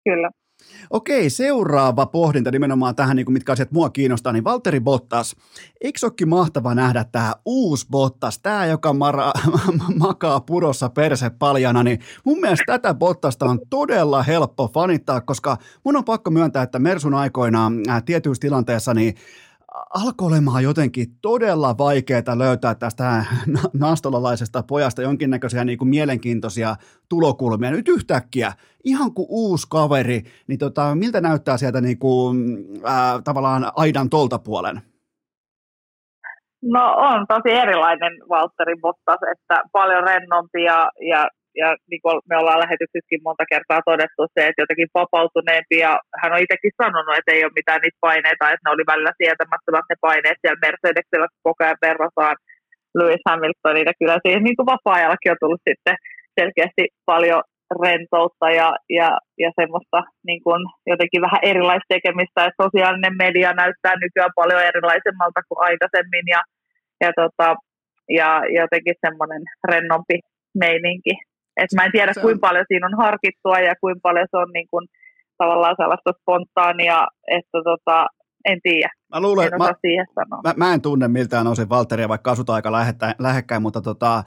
Kyllä. 0.04 0.43
Okei, 0.90 1.30
seuraava 1.30 2.06
pohdinta 2.06 2.52
nimenomaan 2.52 2.96
tähän, 2.96 3.16
niin 3.16 3.26
kuin 3.26 3.34
mitkä 3.34 3.52
asiat 3.52 3.72
mua 3.72 3.90
kiinnostaa, 3.90 4.34
niin 4.34 4.44
Valtteri 4.44 4.80
Bottas. 4.80 5.36
Eikö 5.82 6.00
olekin 6.04 6.30
mahtava 6.30 6.76
nähdä 6.76 7.06
tämä 7.12 7.34
uusi 7.46 7.88
Bottas, 7.92 8.40
tämä, 8.40 8.66
joka 8.66 8.94
mara, 8.94 9.32
makaa 10.00 10.40
purossa 10.40 10.90
perse 10.90 11.30
paljana, 11.30 11.84
niin 11.84 12.00
mun 12.26 12.40
mielestä 12.40 12.64
tätä 12.68 12.94
Bottasta 12.94 13.46
on 13.46 13.60
todella 13.70 14.24
helppo 14.24 14.68
fanittaa, 14.74 15.22
koska 15.22 15.58
mun 15.84 15.98
on 15.98 16.06
pakko 16.06 16.32
myöntää, 16.32 16.64
että 16.64 16.80
Mersun 16.80 17.14
aikoinaan 17.14 17.74
tietyissä 18.06 18.42
tilanteissa, 18.42 18.94
niin 18.94 19.16
alkoi 19.74 20.28
olemaan 20.28 20.64
jotenkin 20.64 21.08
todella 21.22 21.78
vaikeaa 21.78 22.38
löytää 22.38 22.76
tästä 22.76 23.26
nastolalaisesta 23.80 24.64
pojasta 24.64 25.02
jonkinnäköisiä 25.02 25.66
niin 25.66 25.78
kuin 25.78 25.90
mielenkiintoisia 25.90 26.76
tulokulmia. 27.10 27.72
Nyt 27.72 27.88
yhtäkkiä, 27.88 28.52
ihan 28.84 29.14
kuin 29.14 29.28
uusi 29.30 29.68
kaveri, 29.70 30.24
niin 30.48 30.60
tota, 30.60 30.96
miltä 30.96 31.22
näyttää 31.22 31.58
sieltä 31.58 31.82
niin 31.82 32.00
kuin, 32.00 32.38
ää, 32.84 33.22
tavallaan 33.24 33.72
aidan 33.76 34.10
tolta 34.10 34.40
puolen? 34.40 34.82
No 36.62 36.94
on 36.98 37.26
tosi 37.28 37.56
erilainen 37.56 38.14
Valtteri 38.30 38.76
Bottas, 38.82 39.20
että 39.32 39.64
paljon 39.72 40.04
rennompi 40.04 40.64
ja, 40.64 40.90
ja 41.10 41.28
ja 41.62 41.70
niin 41.90 42.02
kuin 42.04 42.16
me 42.30 42.36
ollaan 42.38 42.64
lähetyksissäkin 42.64 43.26
monta 43.28 43.46
kertaa 43.54 43.88
todettu 43.90 44.22
se, 44.34 44.42
että 44.48 44.62
jotenkin 44.64 44.94
vapautuneempi 45.00 45.78
ja 45.86 45.94
hän 46.22 46.34
on 46.34 46.44
itsekin 46.46 46.78
sanonut, 46.82 47.18
että 47.18 47.32
ei 47.32 47.46
ole 47.46 47.58
mitään 47.60 47.82
niitä 47.82 48.04
paineita, 48.08 48.52
että 48.52 48.66
ne 48.66 48.74
oli 48.76 48.86
välillä 48.92 49.14
sietämättömät 49.22 49.86
ne 49.90 49.96
paineet 50.08 50.40
siellä 50.40 50.64
Mercedesillä, 50.66 51.28
koko 51.48 51.60
ajan 51.64 51.84
verrataan 51.88 52.36
Lewis 52.98 53.24
Hamiltonin 53.30 53.90
ja 53.90 54.00
kyllä 54.00 54.18
siihen 54.24 54.44
niin 54.44 54.58
kuin 54.58 54.72
vapaa-ajallakin 54.74 55.32
on 55.34 55.42
tullut 55.42 55.68
sitten 55.70 55.96
selkeästi 56.40 56.84
paljon 57.12 57.44
rentoutta 57.84 58.48
ja, 58.60 58.70
ja, 59.00 59.10
ja 59.44 59.50
semmoista 59.60 60.00
niin 60.30 60.42
kuin 60.46 60.62
jotenkin 60.92 61.22
vähän 61.28 61.46
erilaista 61.50 61.94
tekemistä, 61.96 62.40
että 62.46 62.64
sosiaalinen 62.64 63.16
media 63.24 63.52
näyttää 63.62 63.96
nykyään 64.04 64.38
paljon 64.40 64.62
erilaisemmalta 64.70 65.42
kuin 65.48 65.64
aikaisemmin 65.68 66.26
ja, 66.36 66.42
ja, 67.04 67.10
tota, 67.20 67.48
ja 68.20 68.30
jotenkin 68.62 68.96
semmoinen 69.06 69.44
rennompi 69.72 70.18
meininki 70.64 71.14
et 71.58 71.70
mä 71.76 71.86
en 71.86 71.92
tiedä, 71.92 72.14
kuinka 72.22 72.48
paljon 72.48 72.66
siinä 72.68 72.88
on 72.88 72.98
harkittua 72.98 73.60
ja 73.60 73.74
kuinka 73.82 74.00
paljon 74.04 74.28
se 74.32 74.38
on 74.38 74.52
niin 74.54 74.68
kuin, 74.72 74.88
tavallaan 75.38 75.76
sellaista 75.80 76.12
spontaania, 76.22 77.08
että 77.28 77.58
tota, 77.64 78.06
en 78.46 78.60
tiedä. 78.64 78.90
Mä 79.14 79.22
luulen, 79.22 79.54
en 79.54 79.58
mä, 79.58 79.74
siihen 79.82 80.06
sanoa. 80.16 80.42
Mä, 80.44 80.54
mä, 80.58 80.74
en 80.74 80.82
tunne 80.82 81.08
miltään 81.08 81.48
osin 81.48 81.70
Valteria, 81.70 82.10
vaikka 82.10 82.32
asutaan 82.32 82.56
aika 82.56 82.72
lähekkäin, 83.20 83.62
mutta 83.62 83.82
tota, 83.82 84.24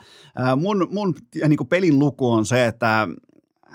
mun, 0.57 0.89
mun 0.90 1.15
niin 1.48 1.57
kuin 1.57 1.69
pelin 1.69 1.98
luku 1.98 2.32
on 2.32 2.47
se, 2.47 2.66
että 2.66 3.09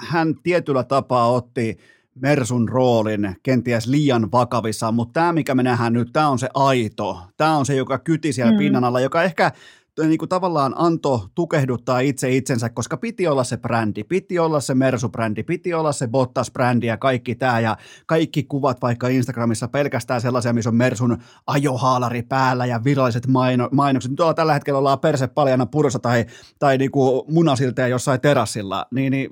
hän 0.10 0.36
tietyllä 0.44 0.84
tapaa 0.84 1.32
otti 1.32 1.78
Mersun 2.15 2.69
roolin 2.69 3.36
kenties 3.44 3.88
liian 3.88 4.32
vakavissaan, 4.32 4.94
mutta 4.94 5.14
tämä, 5.14 5.34
mikä 5.34 5.56
me 5.56 5.64
nähdään 5.64 5.94
nyt, 5.94 6.10
tämä 6.14 6.30
on 6.30 6.40
se 6.40 6.49
aito. 6.53 7.18
Tämä 7.38 7.57
on 7.57 7.65
se, 7.65 7.76
joka 7.76 7.99
kyti 7.99 8.34
siellä 8.34 8.52
mm. 8.52 8.57
pinnan 8.57 8.84
alla, 8.84 8.99
joka 8.99 9.23
ehkä 9.23 9.52
niin 10.00 10.18
kuin 10.18 10.30
tavallaan 10.30 10.74
anto 10.78 11.30
tukehduttaa 11.36 12.00
itse 12.00 12.36
itsensä, 12.36 12.70
koska 12.70 12.98
piti 12.98 13.28
olla 13.28 13.44
se 13.44 13.58
brändi, 13.58 14.04
piti 14.04 14.40
olla 14.40 14.60
se 14.60 14.74
Mersu-brändi, 14.74 15.44
piti 15.44 15.74
olla 15.74 15.92
se 15.92 16.08
Bottas-brändi 16.08 16.86
ja 16.86 16.98
kaikki 16.98 17.36
tämä 17.36 17.60
ja 17.60 17.78
kaikki 18.06 18.44
kuvat 18.44 18.82
vaikka 18.82 19.08
Instagramissa 19.08 19.68
pelkästään 19.68 20.22
sellaisia, 20.22 20.54
missä 20.54 20.70
on 20.70 20.76
Mersun 20.76 21.18
ajohaalari 21.48 22.22
päällä 22.22 22.66
ja 22.66 22.84
viralliset 22.84 23.28
maino, 23.28 23.70
mainokset. 23.72 24.12
Nyt 24.12 24.20
tällä 24.36 24.54
hetkellä 24.54 24.78
ollaan 24.78 25.00
perse 25.00 25.28
paljana 25.28 25.66
purossa 25.66 26.00
tai, 26.00 26.26
tai 26.60 26.78
niin 26.78 26.92
kuin 26.92 27.34
munasilteen 27.34 27.92
jossain 27.92 28.22
terassilla, 28.22 28.86
niin, 28.92 29.12
niin 29.12 29.30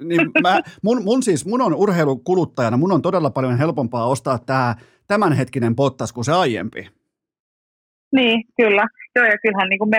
niin 0.00 0.30
mä, 0.42 0.60
mun, 0.82 1.04
mun, 1.04 1.22
siis, 1.22 1.46
mun 1.46 1.60
on 1.60 1.74
urheilukuluttajana, 1.74 2.76
mun 2.76 2.92
on 2.92 3.02
todella 3.02 3.30
paljon 3.30 3.58
helpompaa 3.58 4.06
ostaa 4.06 4.38
tämä 4.38 4.76
tämänhetkinen 5.06 5.76
Bottas 5.76 6.12
kuin 6.12 6.24
se 6.24 6.32
aiempi. 6.32 6.88
Niin, 8.12 8.42
kyllä. 8.56 8.84
Joo, 9.16 9.26
ja 9.26 9.38
kyllähän 9.42 9.68
niin 9.68 9.78
kuin 9.78 9.90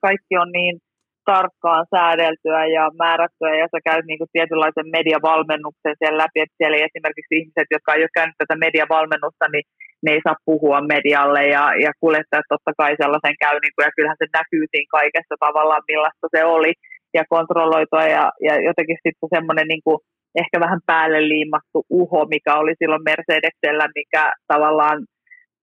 kaikki 0.00 0.34
on 0.42 0.50
niin 0.52 0.78
tarkkaan 1.24 1.86
säädeltyä 1.94 2.66
ja 2.76 2.84
määrättyä, 3.02 3.52
ja 3.60 3.66
sä 3.72 3.78
käyt 3.90 4.06
niin 4.06 4.20
kuin 4.20 4.32
tietynlaisen 4.32 4.88
mediavalmennuksen 4.96 5.94
siellä 5.98 6.22
läpi, 6.22 6.38
että 6.40 6.58
siellä 6.58 6.86
esimerkiksi 6.88 7.34
ihmiset, 7.38 7.68
jotka 7.74 7.94
ei 7.94 8.04
ole 8.06 8.18
käynyt 8.18 8.38
tätä 8.38 8.56
mediavalmennusta, 8.66 9.46
niin 9.52 9.66
ne 10.04 10.10
ei 10.12 10.22
saa 10.26 10.44
puhua 10.48 10.80
medialle, 10.94 11.42
ja, 11.56 11.64
ja 11.84 11.90
kuljettajat 12.00 12.48
totta 12.48 12.72
kai 12.80 12.92
sellaisen 13.02 13.36
käy, 13.42 13.56
niin 13.60 13.74
kuin, 13.74 13.84
ja 13.86 13.94
kyllähän 13.96 14.20
se 14.20 14.36
näkyy 14.38 14.64
siinä 14.68 14.94
kaikessa 14.98 15.34
tavallaan, 15.46 15.88
millaista 15.90 16.26
se 16.34 16.40
oli, 16.56 16.72
ja 17.16 17.22
kontrolloitua, 17.34 18.04
ja, 18.16 18.24
ja 18.46 18.54
jotenkin 18.68 18.98
sitten 19.04 19.34
semmoinen 19.36 19.68
niin 19.72 19.84
kuin, 19.86 19.98
ehkä 20.42 20.56
vähän 20.66 20.80
päälle 20.90 21.20
liimattu 21.28 21.78
uho, 22.00 22.20
mikä 22.34 22.52
oli 22.62 22.74
silloin 22.78 23.08
Mercedesellä, 23.10 23.86
mikä 24.00 24.24
tavallaan 24.52 24.98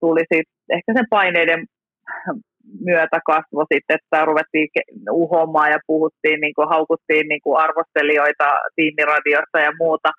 tuli 0.01 0.23
sitten 0.33 0.55
ehkä 0.75 0.91
sen 0.97 1.07
paineiden 1.09 1.61
myötä 2.89 3.19
kasvoi 3.25 3.65
sitten, 3.73 3.97
että 3.97 4.25
ruvettiin 4.25 4.67
uhomaan 5.11 5.71
ja 5.71 5.79
puhuttiin, 5.87 6.39
niin 6.41 6.53
kuin, 6.55 6.69
haukuttiin 6.69 7.27
niin 7.27 7.41
kuin 7.43 7.57
arvostelijoita 7.65 8.47
tiimiradiossa 8.75 9.59
ja 9.59 9.71
muuta, 9.79 10.09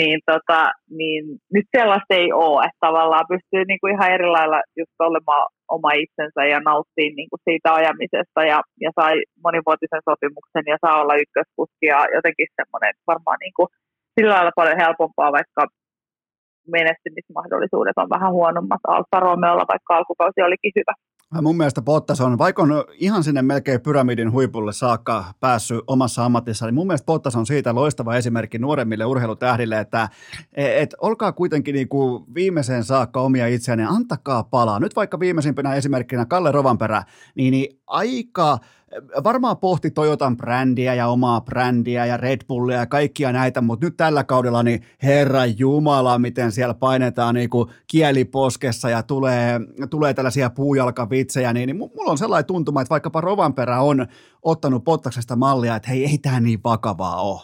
niin, 0.00 0.18
tota, 0.30 0.60
niin 0.98 1.22
nyt 1.54 1.66
sellaista 1.76 2.14
ei 2.14 2.32
ole, 2.32 2.64
että 2.66 2.86
tavallaan 2.86 3.30
pystyy 3.32 3.62
niin 3.64 3.80
kuin 3.80 3.92
ihan 3.94 4.12
eri 4.16 4.28
lailla 4.36 4.60
just 4.80 4.96
olemaan 5.08 5.46
oma 5.76 5.90
itsensä 5.92 6.42
ja 6.52 6.60
nauttii 6.60 7.10
niin 7.14 7.30
kuin 7.30 7.40
siitä 7.48 7.74
ajamisesta 7.74 8.40
ja, 8.52 8.58
ja 8.84 8.90
sai 9.00 9.14
monivuotisen 9.44 10.06
sopimuksen 10.08 10.66
ja 10.72 10.78
saa 10.84 11.00
olla 11.02 11.20
ykköskuski 11.24 11.86
ja 11.94 11.98
jotenkin 12.16 12.48
semmoinen 12.58 12.92
varmaan 13.10 13.38
niin 13.44 13.56
kuin 13.56 13.68
sillä 14.14 14.34
lailla 14.34 14.58
paljon 14.60 14.80
helpompaa, 14.84 15.36
vaikka 15.38 15.62
menestymismahdollisuudet 16.76 17.96
on 18.02 18.14
vähän 18.14 18.32
huonommat 18.38 18.82
Alfa 18.94 19.18
Romeolla, 19.26 19.72
vaikka 19.72 19.96
alkukausi 19.96 20.40
olikin 20.42 20.72
hyvä. 20.78 20.94
Mun 21.42 21.56
mielestä 21.56 21.82
Bottas 21.82 22.20
on, 22.20 22.38
vaikka 22.38 22.62
on 22.62 22.84
ihan 22.92 23.24
sinne 23.24 23.42
melkein 23.42 23.80
pyramidin 23.80 24.32
huipulle 24.32 24.72
saakka 24.72 25.24
päässyt 25.40 25.80
omassa 25.86 26.24
ammatissaan, 26.24 26.68
niin 26.68 26.74
mun 26.74 26.86
mielestä 26.86 27.06
Bottas 27.06 27.36
on 27.36 27.46
siitä 27.46 27.74
loistava 27.74 28.16
esimerkki 28.16 28.58
nuoremmille 28.58 29.04
urheilutähdille, 29.04 29.80
että 29.80 30.08
et, 30.52 30.94
olkaa 31.00 31.32
kuitenkin 31.32 31.74
niin 31.74 31.88
kuin 31.88 32.24
viimeiseen 32.34 32.84
saakka 32.84 33.20
omia 33.20 33.46
itseänne, 33.46 33.84
antakaa 33.84 34.42
palaa. 34.42 34.80
Nyt 34.80 34.96
vaikka 34.96 35.20
viimeisimpänä 35.20 35.74
esimerkkinä 35.74 36.26
Kalle 36.26 36.52
Rovanperä, 36.52 37.02
niin, 37.34 37.50
niin 37.50 37.80
aika 37.86 38.58
varmaan 39.24 39.56
pohti 39.56 39.90
Toyotan 39.90 40.36
brändiä 40.36 40.94
ja 40.94 41.08
omaa 41.08 41.40
brändiä 41.40 42.06
ja 42.06 42.16
Red 42.16 42.40
Bullia 42.48 42.78
ja 42.78 42.86
kaikkia 42.86 43.32
näitä, 43.32 43.60
mutta 43.60 43.86
nyt 43.86 43.96
tällä 43.96 44.24
kaudella 44.24 44.62
niin 44.62 44.80
herra 45.02 45.46
jumala, 45.46 46.18
miten 46.18 46.52
siellä 46.52 46.74
painetaan 46.74 47.34
niin 47.34 47.50
kuin 47.50 47.68
kieliposkessa 47.90 48.90
ja 48.90 49.02
tulee, 49.02 49.60
tulee 49.90 50.14
tällaisia 50.14 50.50
puujalkavitsejä, 50.50 51.52
niin, 51.52 51.66
niin 51.66 51.76
mulla 51.76 52.10
on 52.10 52.18
sellainen 52.18 52.46
tuntuma, 52.46 52.80
että 52.80 52.90
vaikkapa 52.90 53.20
Rovanperä 53.20 53.80
on 53.80 54.06
ottanut 54.42 54.84
Pottaksesta 54.84 55.36
mallia, 55.36 55.76
että 55.76 55.90
hei, 55.90 56.04
ei 56.04 56.18
tämä 56.18 56.40
niin 56.40 56.60
vakavaa 56.64 57.22
ole. 57.22 57.40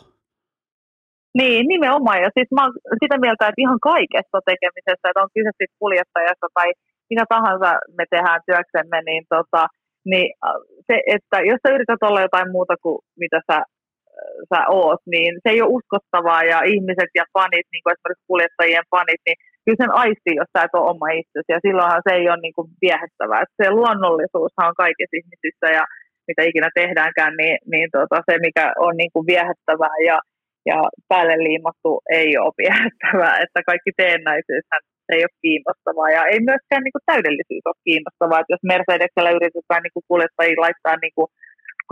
Niin, 1.39 1.66
nimenomaan. 1.69 2.23
Ja 2.23 2.31
siis 2.36 2.48
mä 2.55 2.62
oon 2.62 2.73
sitä 3.02 3.19
mieltä, 3.19 3.48
että 3.48 3.62
ihan 3.64 3.81
kaikessa 3.81 4.39
tekemisessä, 4.51 5.09
että 5.09 5.23
on 5.23 5.35
kyse 5.35 5.51
sitten 5.52 5.78
kuljettajasta 5.78 6.47
tai 6.55 6.69
mitä 7.10 7.24
tahansa 7.28 7.70
me 7.98 8.05
tehdään 8.10 8.40
työksemme, 8.48 8.98
niin 9.09 9.24
tota, 9.35 9.62
niin 10.11 10.29
äh, 10.47 10.61
se, 10.89 10.97
että 11.16 11.37
jos 11.51 11.61
sä 11.62 11.74
yrität 11.77 12.03
olla 12.09 12.27
jotain 12.27 12.51
muuta 12.57 12.74
kuin 12.83 12.99
mitä 13.23 13.39
sä, 13.49 13.59
äh, 13.59 13.65
sä 14.51 14.61
oot, 14.69 15.03
niin 15.15 15.33
se 15.43 15.49
ei 15.53 15.62
ole 15.62 15.74
uskottavaa 15.79 16.43
ja 16.53 16.59
ihmiset 16.73 17.11
ja 17.20 17.24
fanit, 17.35 17.66
niin 17.73 17.83
kuin 17.83 17.93
esimerkiksi 17.95 18.31
kuljettajien 18.31 18.91
fanit, 18.93 19.23
niin 19.27 19.39
kyllä 19.65 19.81
sen 19.83 19.95
aistii, 20.05 20.41
jos 20.41 20.51
sä 20.53 20.65
et 20.65 20.74
ole 20.79 20.91
oma 20.93 21.09
itsesi 21.20 21.51
ja 21.55 21.65
silloinhan 21.66 22.07
se 22.07 22.12
ei 22.19 22.27
ole 22.33 22.43
niin 22.43 22.57
kuin 22.57 22.69
viehättävää. 22.85 23.43
Se 23.62 23.66
luonnollisuushan 23.79 24.70
on 24.70 24.83
kaikissa 24.85 25.19
ihmisissä 25.20 25.66
ja 25.79 25.85
mitä 26.29 26.43
ikinä 26.51 26.69
tehdäänkään, 26.81 27.35
niin, 27.41 27.57
niin 27.73 27.89
tota, 27.97 28.16
se 28.27 28.35
mikä 28.47 28.66
on 28.87 28.95
niin 29.01 29.12
kuin 29.15 29.27
viehättävää 29.33 29.97
ja, 30.11 30.19
ja 30.70 30.79
päälle 31.11 31.37
liimattu 31.49 31.91
ei 32.20 32.31
ole 32.43 32.59
viehättävää, 32.62 33.35
että 33.45 33.61
kaikki 33.70 33.93
teennäisyyshän 33.97 34.83
ei 35.12 35.23
ole 35.27 35.41
kiinnostavaa. 35.45 36.11
Ja 36.16 36.23
ei 36.33 36.41
myöskään 36.51 36.83
niin 36.85 36.97
kuin 36.97 37.09
täydellisyys 37.11 37.66
ole 37.70 37.85
kiinnostavaa, 37.87 38.41
että 38.41 38.55
jos 38.55 38.65
Mercedesellä 38.73 39.31
yritetään 39.39 39.83
niin 39.83 40.09
kuljettajia 40.11 40.65
laittaa 40.65 40.97
niin 41.05 41.16
kuin 41.16 41.29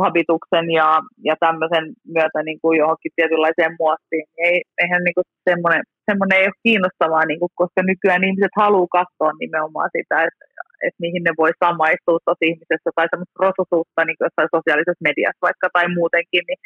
habituksen 0.04 0.66
ja, 0.80 0.88
ja 1.28 1.34
tämmöisen 1.44 1.84
myötä 2.16 2.38
niin 2.42 2.60
kuin 2.62 2.74
johonkin 2.82 3.12
tietynlaiseen 3.16 3.74
muottiin, 3.80 4.24
niin 4.28 4.42
ei, 4.48 4.58
eihän 4.80 5.02
niin 5.04 5.16
kuin 5.18 5.28
semmoinen, 5.48 5.82
semmoinen 6.08 6.38
ei 6.38 6.48
ole 6.50 6.62
kiinnostavaa, 6.66 7.24
niin 7.26 7.40
kuin, 7.40 7.52
koska 7.60 7.80
nykyään 7.82 8.26
ihmiset 8.28 8.54
haluaa 8.62 8.96
katsoa 8.98 9.32
nimenomaan 9.44 9.90
sitä, 9.96 10.16
että, 10.28 10.44
että 10.86 11.02
mihin 11.04 11.22
ne 11.24 11.32
voi 11.40 11.52
samaistua 11.64 12.18
tuossa 12.24 12.48
ihmisessä 12.50 12.90
tai 12.96 13.06
semmoista 13.10 13.42
rososuutta 13.46 14.00
niin 14.04 14.22
jossain 14.24 14.54
sosiaalisessa 14.56 15.08
mediassa 15.08 15.46
vaikka 15.48 15.66
tai 15.72 15.86
muutenkin, 15.98 16.44
niin 16.48 16.60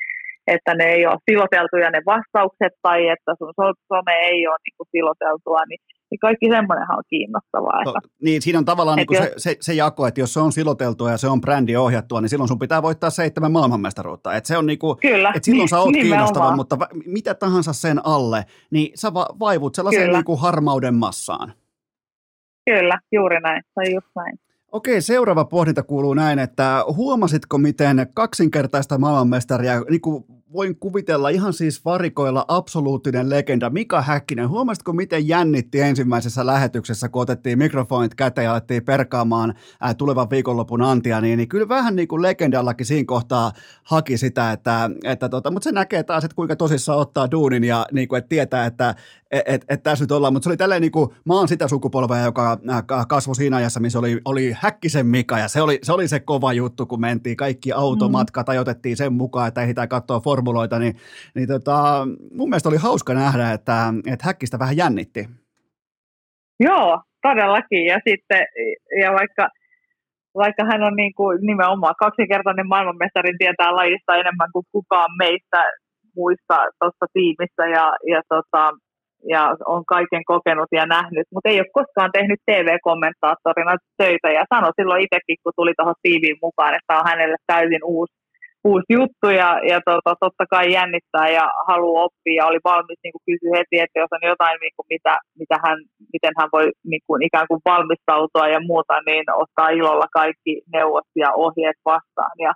että 0.54 0.72
ne 0.74 0.86
ei 0.96 1.02
ole 1.10 1.24
siloteltuja 1.28 1.90
ne 1.90 2.00
vastaukset 2.12 2.74
tai 2.86 3.00
että 3.14 3.30
sun 3.38 3.52
some 3.90 4.14
ei 4.30 4.40
ole 4.50 4.58
niin 4.64 4.76
kuin 4.78 4.88
siloteltua, 4.94 5.62
niin, 5.68 5.82
niin 6.14 6.20
kaikki 6.20 6.46
semmoinenhan 6.50 6.98
on 6.98 7.04
kiinnostavaa. 7.08 7.84
No, 7.84 7.94
niin, 8.22 8.42
siinä 8.42 8.58
on 8.58 8.64
tavallaan 8.64 8.96
niin 8.96 9.06
kuin 9.06 9.22
se, 9.22 9.32
se, 9.36 9.56
se, 9.60 9.74
jako, 9.74 10.06
että 10.06 10.20
jos 10.20 10.34
se 10.34 10.40
on 10.40 10.52
siloteltua 10.52 11.10
ja 11.10 11.16
se 11.16 11.28
on 11.28 11.40
brändi 11.40 11.76
ohjattua, 11.76 12.20
niin 12.20 12.28
silloin 12.28 12.48
sun 12.48 12.58
pitää 12.58 12.82
voittaa 12.82 13.10
seitsemän 13.10 13.52
maailmanmestaruutta. 13.52 14.34
Että 14.34 14.48
se 14.48 14.56
on 14.56 14.66
niin 14.66 14.78
kuin, 14.78 14.98
Kyllä, 14.98 15.28
että 15.28 15.44
silloin 15.46 15.68
sä 15.68 15.78
oot 15.78 15.92
kiinnostava, 15.92 16.56
mutta 16.56 16.78
mitä 17.06 17.34
tahansa 17.34 17.72
sen 17.72 18.06
alle, 18.06 18.44
niin 18.70 18.92
sä 18.94 19.14
va- 19.14 19.36
vaivut 19.40 19.74
sellaiseen 19.74 20.12
niin 20.12 20.24
kuin 20.24 20.40
harmauden 20.40 20.94
massaan. 20.94 21.52
Kyllä, 22.70 22.98
juuri 23.12 23.40
näin, 23.40 23.62
tai 23.74 23.94
just 23.94 24.06
näin. 24.16 24.38
Okei, 24.72 25.00
seuraava 25.00 25.44
pohdinta 25.44 25.82
kuuluu 25.82 26.14
näin, 26.14 26.38
että 26.38 26.84
huomasitko 26.96 27.58
miten 27.58 28.06
kaksinkertaista 28.14 28.98
maailmanmestaria, 28.98 29.80
niin 29.90 30.00
kuin 30.00 30.24
voin 30.54 30.76
kuvitella 30.76 31.28
ihan 31.28 31.52
siis 31.52 31.84
varikoilla 31.84 32.44
absoluuttinen 32.48 33.30
legenda 33.30 33.70
Mika 33.70 34.02
Häkkinen. 34.02 34.48
Huomasitko 34.48 34.92
miten 34.92 35.28
jännitti 35.28 35.80
ensimmäisessä 35.80 36.46
lähetyksessä, 36.46 37.08
kun 37.08 37.22
otettiin 37.22 37.58
mikrofonit 37.58 38.14
käteen 38.14 38.44
ja 38.44 38.52
alettiin 38.52 38.84
perkaamaan 38.84 39.54
ää, 39.80 39.94
tulevan 39.94 40.30
viikonlopun 40.30 40.82
antia, 40.82 41.20
niin, 41.20 41.36
niin 41.36 41.48
kyllä 41.48 41.68
vähän 41.68 41.96
niin 41.96 42.08
kuin 42.08 42.22
legendallakin 42.22 42.86
siinä 42.86 43.06
kohtaa 43.06 43.52
haki 43.82 44.16
sitä, 44.16 44.52
että, 44.52 44.90
että 45.04 45.28
tota, 45.28 45.50
mutta 45.50 45.64
se 45.64 45.72
näkee 45.72 46.02
taas, 46.02 46.24
että 46.24 46.36
kuinka 46.36 46.56
tosissaan 46.56 46.98
ottaa 46.98 47.30
duunin 47.30 47.64
ja 47.64 47.86
niin 47.92 48.08
kuin, 48.08 48.18
että 48.18 48.28
tietää, 48.28 48.66
että 48.66 48.94
että 49.34 49.52
et, 49.54 49.64
et 49.68 49.82
tässä 49.82 50.02
nyt 50.02 50.12
ollaan, 50.12 50.32
mutta 50.32 50.44
se 50.44 50.50
oli 50.50 50.56
tälleen 50.56 50.82
niin 50.82 50.92
kuin, 50.92 51.10
mä 51.24 51.34
oon 51.34 51.48
sitä 51.48 51.68
sukupolvea, 51.68 52.24
joka 52.24 52.58
kasvoi 53.08 53.36
siinä 53.36 53.56
ajassa, 53.56 53.80
missä 53.80 53.98
oli, 53.98 54.20
oli 54.24 54.56
Häkkisen 54.58 55.06
Mika, 55.06 55.38
ja 55.38 55.48
se 55.48 55.62
oli, 55.62 55.78
se 55.82 55.92
oli 55.92 56.08
se 56.08 56.20
kova 56.20 56.52
juttu, 56.52 56.86
kun 56.86 57.00
mentiin 57.00 57.36
kaikki 57.36 57.72
automatkat, 57.72 58.46
mm. 58.46 58.50
ajoitettiin 58.50 58.96
sen 58.96 59.12
mukaan, 59.12 59.48
että 59.48 59.62
ehditään 59.62 59.88
katsoa 59.88 60.20
formuloita, 60.44 60.78
niin, 60.78 60.94
niin 61.34 61.48
tota, 61.48 62.06
mun 62.36 62.48
mielestä 62.48 62.68
oli 62.68 62.76
hauska 62.76 63.14
nähdä, 63.14 63.52
että, 63.52 63.76
että 64.12 64.26
Häkkistä 64.26 64.58
vähän 64.58 64.76
jännitti. 64.76 65.28
Joo, 66.60 67.00
todellakin, 67.22 67.84
ja 67.86 67.98
sitten, 68.08 68.42
ja 69.02 69.12
vaikka, 69.12 69.48
vaikka 70.34 70.64
hän 70.64 70.82
on 70.82 70.96
niin 70.96 71.14
kuin 71.14 71.38
nimenomaan 71.40 71.94
kaksinkertainen 71.98 72.68
maailmanmestari, 72.68 73.32
tietää 73.38 73.76
lajista 73.76 74.16
enemmän 74.16 74.52
kuin 74.52 74.66
kukaan 74.72 75.10
meistä 75.18 75.60
muista 76.16 76.56
tuossa 76.80 77.06
tiimissä, 77.12 77.64
ja, 77.76 77.86
ja 78.12 78.20
tota, 78.28 78.72
ja 79.28 79.42
on 79.66 79.82
kaiken 79.94 80.24
kokenut 80.24 80.70
ja 80.72 80.86
nähnyt, 80.86 81.26
mutta 81.32 81.48
ei 81.48 81.60
ole 81.60 81.76
koskaan 81.78 82.10
tehnyt 82.12 82.40
TV-kommentaattorina 82.46 83.76
töitä 83.96 84.28
ja 84.38 84.44
sanoi 84.54 84.72
silloin 84.78 85.04
itsekin, 85.04 85.36
kun 85.42 85.52
tuli 85.56 85.72
tuohon 85.76 86.02
tiiviin 86.02 86.38
mukaan, 86.42 86.74
että 86.74 86.98
on 86.98 87.08
hänelle 87.10 87.36
täysin 87.46 87.84
uusi, 87.84 88.14
uusi 88.64 88.90
juttu 88.98 89.28
ja, 89.42 89.50
ja 89.70 89.78
tota, 89.90 90.10
totta 90.20 90.44
kai 90.50 90.72
jännittää 90.72 91.28
ja 91.38 91.44
haluaa 91.68 92.04
oppia 92.04 92.38
ja 92.38 92.46
oli 92.46 92.60
valmis 92.64 92.98
niin 93.02 93.14
kuin 93.14 93.26
kysyä 93.28 93.58
heti, 93.58 93.76
että 93.80 94.00
jos 94.02 94.12
on 94.16 94.28
jotain, 94.32 94.58
niin 94.60 94.74
kuin 94.76 94.86
mitä, 94.94 95.14
mitä 95.40 95.56
hän, 95.64 95.78
miten 96.12 96.34
hän 96.38 96.48
voi 96.56 96.66
niin 96.90 97.04
kuin, 97.06 97.22
ikään 97.28 97.48
kuin 97.50 97.60
valmistautua 97.70 98.46
ja 98.54 98.60
muuta, 98.70 98.94
niin 99.06 99.24
ottaa 99.42 99.68
ilolla 99.78 100.08
kaikki 100.20 100.52
neuvot 100.72 101.08
ja 101.16 101.28
ohjeet 101.44 101.78
vastaan 101.84 102.36
ja 102.46 102.52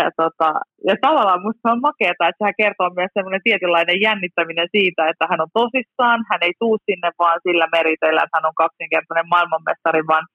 ja, 0.00 0.10
tota, 0.22 0.48
ja 0.88 0.94
tavallaan 1.00 1.40
minusta 1.40 1.72
on 1.72 1.80
makeaa, 1.88 2.28
että 2.30 2.44
hän 2.46 2.60
kertoo 2.62 2.90
myös 2.98 3.12
semmoinen 3.14 3.46
tietynlainen 3.48 4.00
jännittäminen 4.06 4.68
siitä, 4.76 5.08
että 5.08 5.24
hän 5.30 5.40
on 5.44 5.56
tosissaan, 5.60 6.20
hän 6.30 6.42
ei 6.46 6.54
tuu 6.58 6.76
sinne 6.86 7.10
vaan 7.18 7.38
sillä 7.46 7.66
meriteillä, 7.76 8.22
että 8.22 8.36
hän 8.36 8.50
on 8.50 8.60
kaksinkertainen 8.64 9.28
maailmanmestari, 9.34 10.02
vaan 10.12 10.26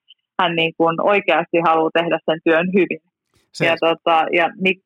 hän 0.42 0.56
niin 0.56 0.74
kuin 0.78 0.96
oikeasti 1.14 1.58
haluaa 1.68 1.98
tehdä 2.00 2.18
sen 2.26 2.40
työn 2.46 2.68
hyvin. 2.78 3.02
Se. 3.54 3.66
Ja, 3.66 3.76
tota, 3.86 4.16
ja 4.40 4.46
niin, 4.64 4.78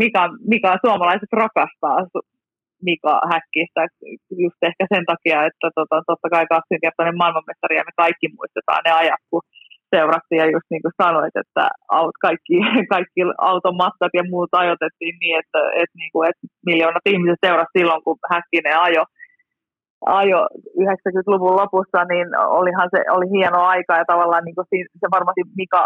Mika, 0.00 0.22
Mika 0.52 0.78
suomalaiset 0.84 1.32
rakastaa 1.32 1.98
Mika 2.82 3.14
Häkkistä. 3.30 3.82
Just 4.44 4.60
ehkä 4.68 4.84
sen 4.94 5.04
takia, 5.12 5.38
että 5.48 5.68
tota, 5.74 5.96
totta 6.06 6.28
kai 6.34 6.46
kaksinkertainen 6.54 7.20
maailmanmestari 7.20 7.76
ja 7.76 7.88
me 7.88 7.94
kaikki 7.96 8.26
muistetaan 8.36 8.82
ne 8.84 8.92
ajat, 9.02 9.22
kun 9.30 9.42
seurattiin 9.94 10.40
ja 10.42 10.46
just 10.54 10.68
niin 10.70 10.82
kuin 10.84 10.98
sanoit, 11.02 11.36
että 11.42 11.64
kaikki, 12.26 12.56
kaikki 12.94 13.20
automatkat 13.38 14.12
ja 14.18 14.24
muut 14.30 14.52
ajoitettiin 14.52 15.16
niin, 15.20 15.36
että, 15.42 15.60
että, 15.82 15.96
niin 16.00 16.12
kuin, 16.12 16.24
että 16.30 16.44
miljoonat 16.66 17.06
ihmiset 17.12 17.40
seurasi 17.46 17.74
silloin, 17.78 18.02
kun 18.04 18.18
Häkkinen 18.32 18.78
ajo, 18.88 19.04
ajo 20.20 20.40
90-luvun 20.82 21.58
lopussa, 21.60 22.00
niin 22.12 22.28
olihan 22.60 22.88
se 22.94 23.00
oli 23.16 23.26
hieno 23.36 23.60
aika 23.74 23.92
ja 24.00 24.04
tavallaan 24.12 24.44
niin 24.44 24.54
kuin 24.54 24.66
se 25.02 25.08
varmasti 25.16 25.42
Mika 25.56 25.82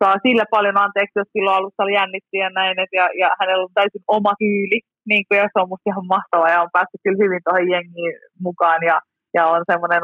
saa 0.00 0.16
sillä 0.26 0.44
paljon 0.50 0.78
anteeksi, 0.84 1.18
jos 1.18 1.30
silloin 1.32 1.56
alussa 1.56 1.82
oli 1.82 1.94
jännitti 1.98 2.36
ja 2.44 2.50
näin, 2.50 2.76
et, 2.82 2.92
ja, 3.00 3.06
ja 3.22 3.28
hänellä 3.40 3.64
on 3.64 3.78
täysin 3.78 4.04
oma 4.18 4.32
tyyli, 4.42 4.78
niin 5.10 5.24
kuin, 5.26 5.38
ja 5.38 5.44
se 5.52 5.60
on 5.62 5.68
musta 5.72 5.90
ihan 5.90 6.06
mahtavaa 6.14 6.54
ja 6.54 6.62
on 6.64 6.74
päässyt 6.76 7.00
kyllä 7.04 7.22
hyvin 7.24 7.42
tuohon 7.44 7.70
jengiin 7.74 8.14
mukaan 8.46 8.82
ja 8.90 8.96
ja 9.34 9.42
on 9.54 9.62
semmoinen 9.70 10.02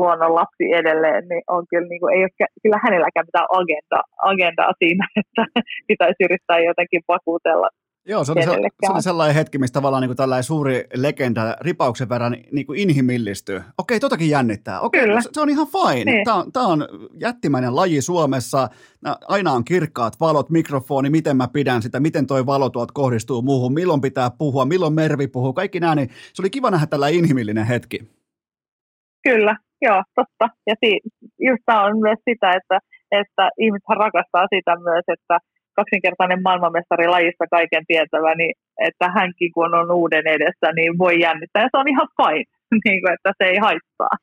luonnon 0.00 0.34
lapsi 0.40 0.64
edelleen, 0.80 1.22
niin 1.28 1.42
on 1.54 1.64
kyllä, 1.70 1.88
niin 1.88 2.00
kuin, 2.00 2.14
ei 2.14 2.22
ole 2.26 2.48
kyllä 2.62 2.78
hänelläkään 2.84 3.26
mitään 3.28 3.54
agenda, 3.60 3.98
agendaa 4.30 4.72
siinä, 4.80 5.04
että 5.20 5.42
pitäisi 5.90 6.24
yrittää 6.26 6.58
jotenkin 6.70 7.02
vakuutella 7.08 7.68
Joo, 8.08 8.24
se 8.24 8.32
oli, 8.32 8.42
se, 8.42 8.50
se 8.86 8.92
oli 8.92 9.02
sellainen 9.02 9.34
hetki, 9.34 9.58
missä 9.58 9.72
tavallaan 9.72 10.00
niin 10.00 10.08
kuin 10.08 10.16
tällainen 10.16 10.44
suuri 10.44 10.84
legenda 10.94 11.56
ripauksen 11.60 12.08
verran 12.08 12.36
niin 12.52 12.66
kuin 12.66 12.78
inhimillistyy. 12.78 13.62
Okei, 13.78 14.00
totakin 14.00 14.30
jännittää. 14.30 14.80
Okei, 14.80 15.00
Kyllä. 15.00 15.20
se 15.20 15.40
on 15.40 15.50
ihan 15.50 15.66
fine. 15.66 16.12
Niin. 16.12 16.24
Tämä, 16.24 16.36
on, 16.36 16.52
tämä 16.52 16.66
on 16.66 16.88
jättimäinen 17.20 17.76
laji 17.76 18.02
Suomessa. 18.02 18.68
Aina 19.28 19.52
on 19.52 19.64
kirkkaat 19.64 20.20
valot, 20.20 20.50
mikrofoni, 20.50 21.10
miten 21.10 21.36
mä 21.36 21.48
pidän 21.48 21.82
sitä, 21.82 22.00
miten 22.00 22.26
toi 22.26 22.46
valo 22.46 22.70
tuolta 22.70 22.92
kohdistuu 22.94 23.42
muuhun, 23.42 23.74
milloin 23.74 24.00
pitää 24.00 24.30
puhua, 24.38 24.64
milloin 24.64 24.94
Mervi 24.94 25.26
puhuu, 25.26 25.52
kaikki 25.52 25.80
nämä. 25.80 25.94
Niin 25.94 26.08
se 26.32 26.42
oli 26.42 26.50
kiva 26.50 26.70
nähdä 26.70 26.86
tällainen 26.86 27.18
inhimillinen 27.18 27.66
hetki. 27.66 27.98
Kyllä, 29.22 29.56
joo, 29.82 30.02
totta. 30.14 30.48
Ja 30.66 30.74
si- 30.84 31.00
just 31.40 31.62
tämä 31.66 31.84
on 31.84 31.98
myös 31.98 32.18
sitä, 32.30 32.50
että, 32.50 32.78
että 33.10 33.50
ihmiset 33.58 33.88
rakastaa 33.98 34.46
sitä 34.54 34.76
myös, 34.76 35.04
että 35.08 35.38
kaksinkertainen 35.76 36.42
maailmanmestari 36.42 37.06
lajissa 37.08 37.44
kaiken 37.50 37.84
tietävä, 37.86 38.34
niin 38.34 38.54
että 38.88 39.06
hänkin 39.16 39.52
kun 39.52 39.74
on 39.74 39.92
uuden 39.92 40.26
edessä, 40.26 40.72
niin 40.76 40.98
voi 40.98 41.20
jännittää. 41.20 41.62
Ja 41.62 41.68
se 41.72 41.78
on 41.78 41.88
ihan 41.88 42.08
fine, 42.16 42.44
niin 42.84 43.00
kuin, 43.02 43.12
että 43.14 43.32
se 43.38 43.44
ei 43.44 43.58
haittaa. 43.58 44.14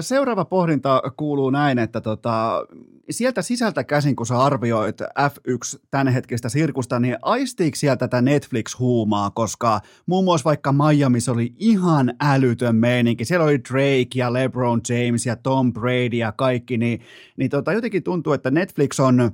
Seuraava 0.00 0.44
pohdinta 0.44 1.02
kuuluu 1.16 1.50
näin, 1.50 1.78
että 1.78 2.00
tota, 2.00 2.66
sieltä 3.10 3.42
sisältä 3.42 3.84
käsin, 3.84 4.16
kun 4.16 4.26
sä 4.26 4.38
arvioit 4.38 5.00
F1 5.00 5.80
tämänhetkistä 5.90 6.48
sirkusta, 6.48 7.00
niin 7.00 7.16
aistiiko 7.22 7.74
sieltä 7.74 8.08
tätä 8.08 8.22
Netflix-huumaa, 8.22 9.30
koska 9.30 9.80
muun 10.06 10.24
muassa 10.24 10.44
vaikka 10.44 10.72
Miami 10.72 11.18
oli 11.32 11.52
ihan 11.58 12.14
älytön 12.20 12.76
meininki, 12.76 13.24
siellä 13.24 13.44
oli 13.44 13.60
Drake 13.72 14.10
ja 14.14 14.32
LeBron 14.32 14.80
James 14.88 15.26
ja 15.26 15.36
Tom 15.36 15.72
Brady 15.72 16.16
ja 16.16 16.32
kaikki, 16.32 16.78
niin, 16.78 17.00
niin 17.36 17.50
tota, 17.50 17.72
jotenkin 17.72 18.02
tuntuu, 18.02 18.32
että 18.32 18.50
Netflix 18.50 19.00
on 19.00 19.30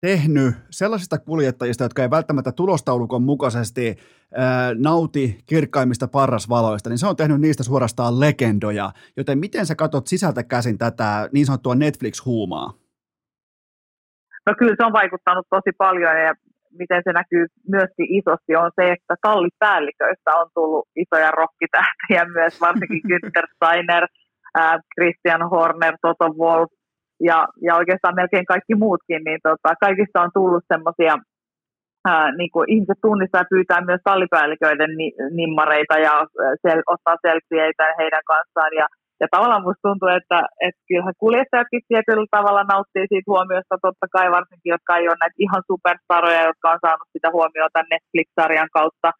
tehnyt 0.00 0.54
sellaisista 0.70 1.18
kuljettajista, 1.18 1.84
jotka 1.84 2.02
ei 2.02 2.10
välttämättä 2.10 2.52
tulostaulukon 2.52 3.22
mukaisesti 3.22 3.96
ää, 4.34 4.74
nauti 4.74 5.38
kirkkaimmista 5.46 6.08
parrasvaloista, 6.08 6.90
niin 6.90 6.98
se 6.98 7.06
on 7.06 7.16
tehnyt 7.16 7.40
niistä 7.40 7.62
suorastaan 7.62 8.20
legendoja. 8.20 8.90
Joten 9.16 9.38
miten 9.38 9.66
sä 9.66 9.74
katsot 9.74 10.06
sisältä 10.06 10.42
käsin 10.42 10.78
tätä 10.78 11.28
niin 11.32 11.46
sanottua 11.46 11.74
Netflix-huumaa? 11.74 12.72
No 14.46 14.54
kyllä 14.58 14.74
se 14.76 14.84
on 14.84 14.92
vaikuttanut 14.92 15.46
tosi 15.50 15.72
paljon 15.78 16.20
ja 16.26 16.34
miten 16.78 17.02
se 17.04 17.12
näkyy 17.12 17.46
myöskin 17.68 18.06
isosti 18.18 18.56
on 18.56 18.70
se, 18.76 18.92
että 18.92 19.14
tallipäälliköistä 19.22 20.30
on 20.40 20.46
tullut 20.54 20.88
isoja 20.96 21.30
rokkitähtiä 21.30 22.24
myös, 22.34 22.60
varsinkin 22.60 23.02
Günther 23.08 23.46
Steiner, 23.56 24.06
Christian 24.94 25.50
Horner, 25.50 25.94
Toto 26.02 26.28
Wolf, 26.40 26.70
ja, 27.28 27.38
ja 27.66 27.72
oikeastaan 27.80 28.18
melkein 28.20 28.46
kaikki 28.52 28.74
muutkin, 28.74 29.22
niin 29.24 29.40
tota, 29.42 29.70
kaikista 29.80 30.22
on 30.22 30.30
tullut 30.34 30.64
semmoisia, 30.72 31.14
niin 32.38 32.50
kuin 32.54 32.66
ihmiset 32.74 33.00
tunnistaa 33.02 33.40
ja 33.40 33.52
pyytää 33.52 33.80
myös 33.88 34.02
tallipäälliköiden 34.04 34.92
ni, 35.00 35.08
nimmareita 35.30 35.96
ja 36.06 36.14
sel, 36.62 36.80
ottaa 36.94 37.16
selfieitä 37.26 37.84
heidän 38.00 38.24
kanssaan. 38.32 38.72
Ja, 38.80 38.86
ja 39.20 39.26
tavallaan 39.30 39.66
musta 39.66 39.86
tuntuu, 39.88 40.08
että, 40.08 40.38
että 40.66 40.80
kyllähän 40.88 41.22
kuljettajatkin 41.24 41.82
tietyllä 41.88 42.26
tavalla 42.36 42.62
nauttii 42.72 43.06
siitä 43.08 43.30
huomiosta, 43.32 43.84
totta 43.86 44.06
kai 44.16 44.26
varsinkin, 44.36 44.74
jotka 44.76 44.96
ei 44.96 45.08
ole 45.08 45.20
näitä 45.20 45.38
ihan 45.44 45.62
superstaroja, 45.70 46.48
jotka 46.50 46.66
on 46.74 46.80
saanut 46.84 47.08
sitä 47.14 47.28
huomiota 47.36 47.80
Netflix-sarjan 47.90 48.72
kautta, 48.78 49.10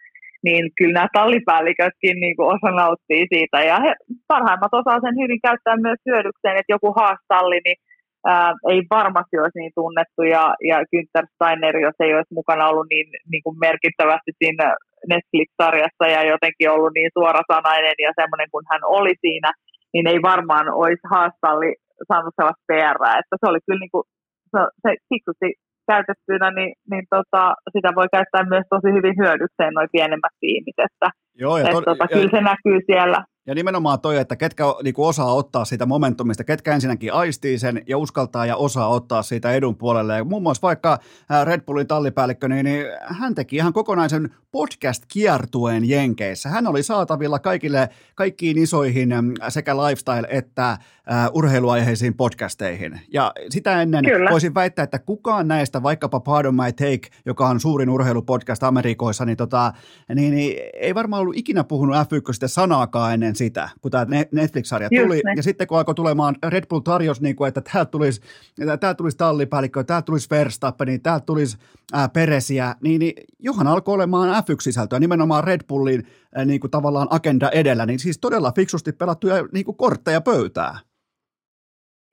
niin 0.46 0.64
kyllä 0.78 0.96
nämä 0.98 1.14
tallipäällikötkin 1.18 2.16
niin 2.24 2.36
kuin 2.36 2.50
osa 2.54 2.70
nauttii 2.82 3.24
siitä. 3.34 3.58
Ja 3.70 3.76
he, 3.84 3.90
parhaimmat 4.32 4.74
osaa 4.80 4.98
sen 5.04 5.16
hyvin 5.22 5.40
käyttää 5.46 5.76
myös 5.86 6.00
hyödykseen, 6.08 6.56
että 6.56 6.74
joku 6.76 6.88
haastalli, 7.00 7.58
niin 7.64 7.78
ää, 8.26 8.52
ei 8.72 8.80
varmasti 8.90 9.38
olisi 9.38 9.58
niin 9.58 9.74
tunnettu 9.80 10.22
ja, 10.22 10.44
ja 10.70 10.76
Günther 10.90 11.26
Steiner, 11.34 11.76
jos 11.86 11.96
ei 12.00 12.14
olisi 12.14 12.34
mukana 12.34 12.68
ollut 12.68 12.86
niin, 12.90 13.06
niin 13.32 13.42
kuin 13.44 13.56
merkittävästi 13.66 14.32
siinä 14.40 14.66
Netflix-sarjassa 15.12 16.06
ja 16.14 16.22
jotenkin 16.32 16.70
ollut 16.70 16.94
niin 16.94 17.10
suorasanainen 17.18 17.96
ja 18.06 18.12
semmoinen 18.20 18.48
kuin 18.52 18.64
hän 18.70 18.84
oli 18.84 19.14
siinä, 19.20 19.50
niin 19.92 20.06
ei 20.12 20.20
varmaan 20.22 20.66
olisi 20.82 21.04
haastalli 21.10 21.70
saanut 22.08 22.34
sellaista 22.36 22.68
PR, 22.68 22.98
että 23.20 23.36
se 23.40 23.44
oli 23.50 23.60
kyllä 23.66 23.82
niin 23.82 23.94
kuin, 23.94 24.04
se, 24.52 24.60
se 24.82 24.90
fiksusti 25.08 25.48
käytettynä, 25.92 26.48
niin, 26.58 26.72
niin 26.90 27.06
tota, 27.14 27.42
sitä 27.74 27.90
voi 27.98 28.08
käyttää 28.16 28.44
myös 28.52 28.66
tosi 28.74 28.88
hyvin 28.96 29.16
hyödykseen 29.22 29.72
noin 29.74 29.94
pienemmät 29.96 30.34
tiimit, 30.40 30.78
että 30.88 31.08
Joo, 31.42 31.56
ja, 31.58 31.64
et, 31.68 31.84
tota, 31.90 32.06
kyllä 32.14 32.32
se 32.36 32.40
näkyy 32.50 32.78
siellä. 32.90 33.18
Ja 33.50 33.54
nimenomaan 33.54 34.00
toi, 34.00 34.16
että 34.16 34.36
ketkä 34.36 34.64
niin 34.82 34.94
kuin 34.94 35.08
osaa 35.08 35.34
ottaa 35.34 35.64
siitä 35.64 35.86
momentumista, 35.86 36.44
ketkä 36.44 36.74
ensinnäkin 36.74 37.12
aistii 37.12 37.58
sen 37.58 37.82
ja 37.86 37.98
uskaltaa 37.98 38.46
ja 38.46 38.56
osaa 38.56 38.88
ottaa 38.88 39.22
siitä 39.22 39.52
edun 39.52 39.76
puolelle. 39.76 40.16
Ja 40.16 40.24
muun 40.24 40.42
muassa 40.42 40.62
vaikka 40.62 40.98
Red 41.44 41.60
Bullin 41.60 41.86
tallipäällikkö, 41.86 42.48
niin, 42.48 42.64
niin 42.64 42.86
hän 43.02 43.34
teki 43.34 43.56
ihan 43.56 43.72
kokonaisen 43.72 44.30
podcast-kiertueen 44.52 45.88
Jenkeissä. 45.88 46.48
Hän 46.48 46.66
oli 46.66 46.82
saatavilla 46.82 47.38
kaikille, 47.38 47.88
kaikkiin 48.14 48.58
isoihin 48.58 49.14
sekä 49.48 49.74
lifestyle- 49.74 50.28
että 50.30 50.78
uh, 50.80 51.36
urheiluaiheisiin 51.36 52.14
podcasteihin. 52.14 53.00
Ja 53.12 53.32
sitä 53.50 53.82
ennen 53.82 54.04
Kyllä. 54.04 54.30
voisin 54.30 54.54
väittää, 54.54 54.82
että 54.82 54.98
kukaan 54.98 55.48
näistä, 55.48 55.82
vaikkapa 55.82 56.20
Pardon 56.20 56.54
My 56.54 56.72
Take, 56.72 57.08
joka 57.26 57.48
on 57.48 57.60
suurin 57.60 57.90
urheilupodcast 57.90 58.62
Amerikoissa, 58.62 59.24
niin, 59.24 59.36
tota, 59.36 59.72
niin, 60.14 60.34
niin 60.34 60.56
ei 60.80 60.94
varmaan 60.94 61.22
ollut 61.22 61.36
ikinä 61.36 61.64
puhunut 61.64 61.96
F1 61.96 62.48
sanaakaan 62.48 63.14
ennen 63.14 63.36
sitä, 63.44 63.68
kun 63.80 63.90
tämä 63.90 64.06
Netflix-sarja 64.32 64.88
tuli. 64.88 65.16
Just 65.16 65.36
ja 65.36 65.42
sitten 65.42 65.66
kun 65.66 65.78
alkoi 65.78 65.94
tulemaan, 65.94 66.36
Red 66.48 66.64
Bull 66.66 66.80
tarjosi, 66.80 67.22
niin 67.22 67.36
kuin, 67.36 67.48
että 67.48 67.60
täältä 67.60 67.90
tulisi, 67.90 68.20
täältä 68.56 68.94
tulisi 68.94 69.16
tallipäällikkö, 69.16 69.84
täältä 69.84 70.04
tulisi 70.04 70.30
Verstappen, 70.30 70.86
niin 70.86 71.02
täältä 71.02 71.26
tulisi 71.26 71.56
ää, 71.92 72.08
Peresiä, 72.08 72.76
niin, 72.82 72.98
niin 72.98 73.14
johan 73.38 73.66
alkoi 73.66 73.94
olemaan 73.94 74.44
F1-sisältöä, 74.44 75.00
nimenomaan 75.00 75.44
Red 75.44 75.60
Bullin 75.68 76.06
ää, 76.34 76.44
niin 76.44 76.60
kuin 76.60 76.70
tavallaan 76.70 77.08
agenda 77.10 77.50
edellä, 77.50 77.86
niin 77.86 77.98
siis 77.98 78.18
todella 78.18 78.52
fiksusti 78.52 78.92
pelattuja 78.92 79.48
niin 79.52 79.64
kuin 79.64 79.76
kortteja 79.76 80.20
pöytää. 80.20 80.78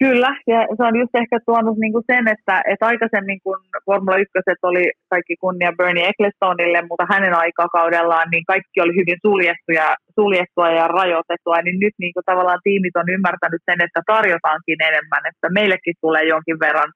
Kyllä, 0.04 0.32
ja 0.48 0.60
se 0.78 0.82
on 0.90 0.96
just 1.02 1.16
ehkä 1.22 1.38
tuonut 1.46 1.78
niin 1.80 1.94
kuin 1.94 2.08
sen, 2.12 2.26
että, 2.36 2.56
että 2.72 2.86
aikaisemmin 2.92 3.40
kun 3.44 3.60
Formula 3.86 4.18
1 4.18 4.32
oli 4.70 4.84
kaikki 5.14 5.36
kunnia 5.44 5.78
Bernie 5.78 6.08
Ecclestonille, 6.10 6.82
mutta 6.90 7.10
hänen 7.14 7.34
aikakaudellaan 7.44 8.28
niin 8.32 8.46
kaikki 8.54 8.82
oli 8.82 8.94
hyvin 9.00 9.20
suljettuja, 9.26 9.88
suljettua 10.18 10.70
ja 10.80 10.86
rajoitettua, 10.88 11.58
niin 11.62 11.80
nyt 11.80 11.96
niin 12.00 12.14
kuin 12.14 12.28
tavallaan 12.30 12.64
tiimit 12.64 12.96
on 13.02 13.14
ymmärtänyt 13.16 13.62
sen, 13.70 13.80
että 13.86 14.02
tarjotaankin 14.14 14.80
enemmän, 14.90 15.24
että 15.32 15.48
meillekin 15.58 15.96
tulee 16.02 16.24
jonkin 16.34 16.60
verran 16.66 16.92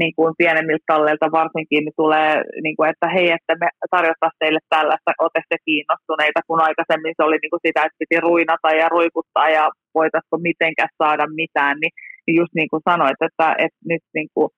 niin 0.00 0.14
kuin 0.16 0.32
pienemmiltä 0.40 0.84
talleilta 0.92 1.36
varsinkin 1.40 1.84
niin 1.84 2.00
tulee, 2.02 2.32
niin 2.64 2.76
kuin, 2.76 2.88
että 2.92 3.06
hei, 3.16 3.28
että 3.36 3.54
me 3.60 3.68
tarjottaisiin 3.94 4.42
teille 4.42 4.62
tällaista, 4.74 5.20
olette 5.24 5.56
kiinnostuneita, 5.68 6.40
kun 6.46 6.60
aikaisemmin 6.68 7.14
se 7.16 7.22
oli 7.28 7.38
niin 7.42 7.52
kuin 7.54 7.64
sitä, 7.66 7.80
että 7.84 8.00
piti 8.02 8.16
ruinata 8.26 8.70
ja 8.80 8.86
ruikuttaa 8.96 9.48
ja 9.58 9.64
voitaisiko 9.98 10.36
mitenkään 10.48 10.92
saada 11.02 11.26
mitään, 11.40 11.76
niin 11.80 11.92
niin 12.26 12.36
just 12.40 12.54
niin 12.54 12.70
kuin 12.70 12.82
sanoit, 12.90 13.20
että, 13.28 13.48
että 13.64 13.80
nyt 13.92 14.04
niin 14.14 14.30
kuin 14.34 14.48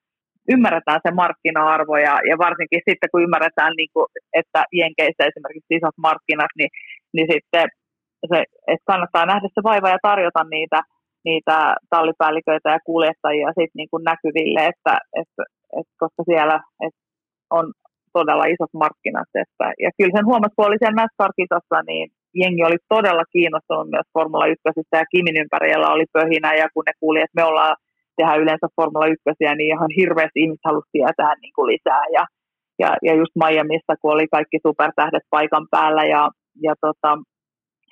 ymmärretään 0.52 1.00
se 1.06 1.10
markkina-arvo 1.14 1.96
ja, 1.96 2.14
ja 2.30 2.36
varsinkin 2.38 2.82
sitten 2.88 3.10
kun 3.10 3.22
ymmärretään, 3.22 3.72
niin 3.76 3.92
kuin, 3.94 4.06
että 4.40 4.60
Jenkeissä 4.80 5.28
esimerkiksi 5.30 5.74
isot 5.78 5.96
markkinat, 6.06 6.52
niin, 6.58 6.70
niin 7.14 7.28
sitten 7.32 7.66
se, 8.30 8.38
että 8.72 8.88
kannattaa 8.90 9.26
nähdä 9.26 9.48
se 9.54 9.62
vaiva 9.70 9.88
ja 9.88 9.98
tarjota 10.02 10.42
niitä, 10.50 10.80
niitä 11.24 11.74
tallipäälliköitä 11.90 12.68
ja 12.70 12.86
kuljettajia 12.90 13.58
sit 13.58 13.72
niin 13.74 13.90
kuin 13.90 14.04
näkyville, 14.04 14.60
että, 14.72 14.94
että, 15.20 15.42
että 15.78 15.94
koska 16.02 16.22
siellä 16.30 16.56
että 16.86 17.00
on 17.50 17.72
todella 18.12 18.44
isot 18.54 18.72
markkinat. 18.82 19.30
Että, 19.42 19.66
ja 19.84 19.90
kyllä 19.96 20.16
sen 20.16 20.26
huomasi, 20.30 20.54
kun 20.56 20.66
oli 20.66 20.78
siellä 20.78 21.06
niin 21.86 22.08
jengi 22.42 22.62
oli 22.64 22.78
todella 22.94 23.24
kiinnostunut 23.32 23.90
myös 23.90 24.08
Formula 24.14 24.46
1 24.46 24.62
ja 24.92 25.04
Kimin 25.12 25.40
ympärillä 25.42 25.88
oli 25.94 26.06
pöhinä 26.12 26.54
ja 26.54 26.66
kun 26.74 26.84
ne 26.86 26.92
kuuli, 27.00 27.20
että 27.20 27.38
me 27.40 27.44
ollaan 27.44 27.76
tehdä 28.16 28.34
yleensä 28.34 28.66
Formula 28.76 29.06
1, 29.06 29.22
niin 29.40 29.72
ihan 29.74 29.90
hirveästi 29.98 30.40
ihmiset 30.42 30.68
halusi 30.68 30.88
tietää 30.92 31.32
niin 31.42 31.54
kuin 31.56 31.66
lisää. 31.72 32.04
Ja, 32.16 32.24
ja, 32.82 32.90
ja 33.06 33.14
just 33.20 33.34
Miamiissa, 33.44 33.94
kun 34.00 34.12
oli 34.12 34.26
kaikki 34.36 34.58
supertähdet 34.66 35.22
paikan 35.30 35.66
päällä 35.70 36.04
ja, 36.04 36.22
ja 36.62 36.74
tota, 36.80 37.10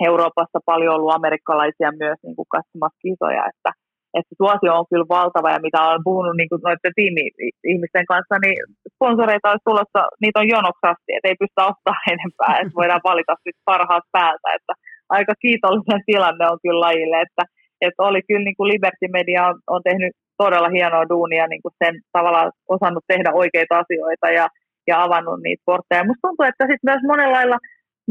Euroopassa 0.09 0.59
paljon 0.67 0.95
ollut 0.95 1.15
amerikkalaisia 1.15 1.91
myös 2.03 2.19
niin 2.23 2.37
kuin 2.37 2.53
katsomassa 2.55 3.03
kisoja, 3.07 3.43
että, 3.53 3.71
että 4.19 4.33
suosio 4.41 4.73
on 4.79 4.87
kyllä 4.91 5.13
valtava 5.19 5.55
ja 5.55 5.65
mitä 5.67 5.79
olen 5.89 6.07
puhunut 6.09 6.37
niin 6.37 6.63
noiden 6.67 6.97
tiimi-ihmisten 6.99 8.07
kanssa, 8.13 8.35
niin 8.45 8.59
sponsoreita 8.95 9.51
olisi 9.51 9.69
tulossa, 9.71 10.01
niitä 10.23 10.41
on 10.41 10.53
jonoksasti, 10.57 11.11
että 11.15 11.29
ei 11.29 11.41
pystytä 11.43 11.71
ottaa 11.73 11.97
enempää, 12.15 12.53
että 12.61 12.79
voidaan 12.81 13.07
valita 13.11 13.35
sitten 13.35 13.67
parhaat 13.71 14.07
päältä, 14.17 14.49
että 14.59 14.73
aika 15.17 15.35
kiitollinen 15.45 16.03
tilanne 16.11 16.45
on 16.53 16.59
kyllä 16.63 16.85
lajille, 16.87 17.19
että, 17.27 17.43
että 17.87 18.01
oli 18.09 18.21
kyllä 18.29 18.45
niin 18.45 18.59
kuin 18.59 18.71
Liberty 18.73 19.07
Media 19.17 19.43
on, 19.51 19.57
on 19.75 19.83
tehnyt 19.89 20.13
todella 20.43 20.71
hienoa 20.77 21.11
duunia 21.13 21.47
niin 21.47 21.63
kuin 21.65 21.75
sen 21.85 21.95
tavallaan 22.17 22.51
osannut 22.69 23.05
tehdä 23.13 23.31
oikeita 23.43 23.79
asioita 23.83 24.27
ja, 24.39 24.47
ja 24.91 25.03
avannut 25.05 25.41
niitä 25.43 25.63
portteja. 25.67 26.09
Musta 26.09 26.27
tuntuu, 26.27 26.47
että 26.47 26.65
sitten 26.65 26.89
myös 26.91 27.03
monella 27.11 27.37
lailla 27.39 27.59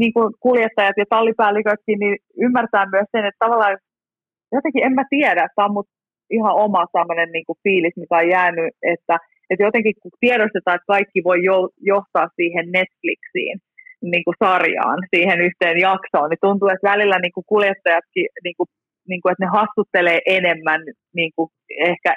niin 0.02 0.12
kuin 0.16 0.28
kuljettajat 0.46 0.96
ja 0.98 1.04
tallipäällikötkin 1.14 1.98
niin 1.98 2.16
ymmärtää 2.46 2.86
myös 2.94 3.08
sen, 3.12 3.24
että 3.24 3.44
tavallaan 3.44 3.78
jotenkin 4.56 4.84
en 4.84 4.94
mä 4.98 5.04
tiedä, 5.10 5.48
tämä 5.56 5.66
on 5.66 5.76
mut 5.78 5.88
ihan 6.30 6.54
oma 6.66 6.82
tämmöinen 6.92 7.30
niin 7.32 7.46
kuin 7.46 7.58
fiilis, 7.64 7.96
mikä 7.96 8.16
on 8.16 8.28
jäänyt, 8.28 8.70
että, 8.94 9.16
että 9.50 9.64
jotenkin 9.68 9.94
kun 10.02 10.10
tiedostetaan, 10.20 10.76
että 10.76 10.92
kaikki 10.94 11.20
voi 11.28 11.38
jo, 11.50 11.58
johtaa 11.92 12.28
siihen 12.38 12.66
Netflixiin, 12.76 13.56
niin 14.12 14.24
kuin 14.24 14.40
sarjaan, 14.44 14.98
siihen 15.14 15.40
yhteen 15.48 15.78
jaksoon, 15.88 16.28
niin 16.30 16.46
tuntuu, 16.46 16.68
että 16.68 16.90
välillä 16.92 17.18
niin 17.18 17.36
kuin 17.36 17.50
kuljettajatkin, 17.52 18.26
niin 18.44 18.56
kuin, 18.58 18.68
niin 19.08 19.20
kuin, 19.20 19.32
että 19.32 19.44
ne 19.44 19.50
hassuttelee 19.58 20.18
enemmän, 20.38 20.80
niin 21.18 21.32
kuin 21.36 21.48
ehkä, 21.90 22.12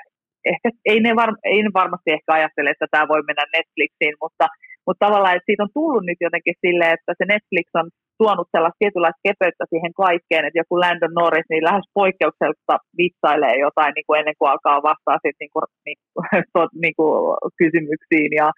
ehkä 0.52 0.70
ei, 0.86 1.00
ne 1.00 1.16
var, 1.16 1.30
ei 1.44 1.64
ne 1.64 1.72
varmasti 1.74 2.10
ehkä 2.12 2.30
ajattele, 2.34 2.70
että 2.70 2.88
tämä 2.92 3.08
voi 3.08 3.22
mennä 3.28 3.46
Netflixiin, 3.54 4.16
mutta, 4.24 4.46
mutta 4.86 5.06
tavallaan, 5.06 5.36
että 5.36 5.50
siitä 5.50 5.66
on 5.66 5.78
tullut 5.80 6.06
nyt 6.08 6.20
jotenkin 6.28 6.56
silleen, 6.66 6.96
että 6.98 7.12
se 7.18 7.26
Netflix 7.34 7.68
on 7.82 7.88
tuonut 8.22 8.48
sellaista 8.52 8.82
tietynlaista 8.82 9.26
kepeyttä 9.28 9.66
siihen 9.72 9.94
kaikkeen, 10.04 10.46
että 10.46 10.62
joku 10.62 10.76
Landon 10.84 11.16
Norris 11.20 11.50
niin 11.50 11.68
lähes 11.70 11.88
poikkeuksellista 12.00 12.76
vitsailee 13.02 13.56
jotain 13.68 13.94
niin 13.96 14.08
kuin 14.08 14.20
ennen 14.20 14.38
kuin 14.40 14.52
alkaa 14.52 14.88
vastaa 14.90 15.24
sit 15.24 15.38
niin 15.42 15.54
kuin, 15.56 15.68
niin, 15.86 16.00
to, 16.54 16.62
niin 16.84 16.96
kuin 17.00 17.16
kysymyksiin. 17.62 18.32
Ja, 18.42 18.50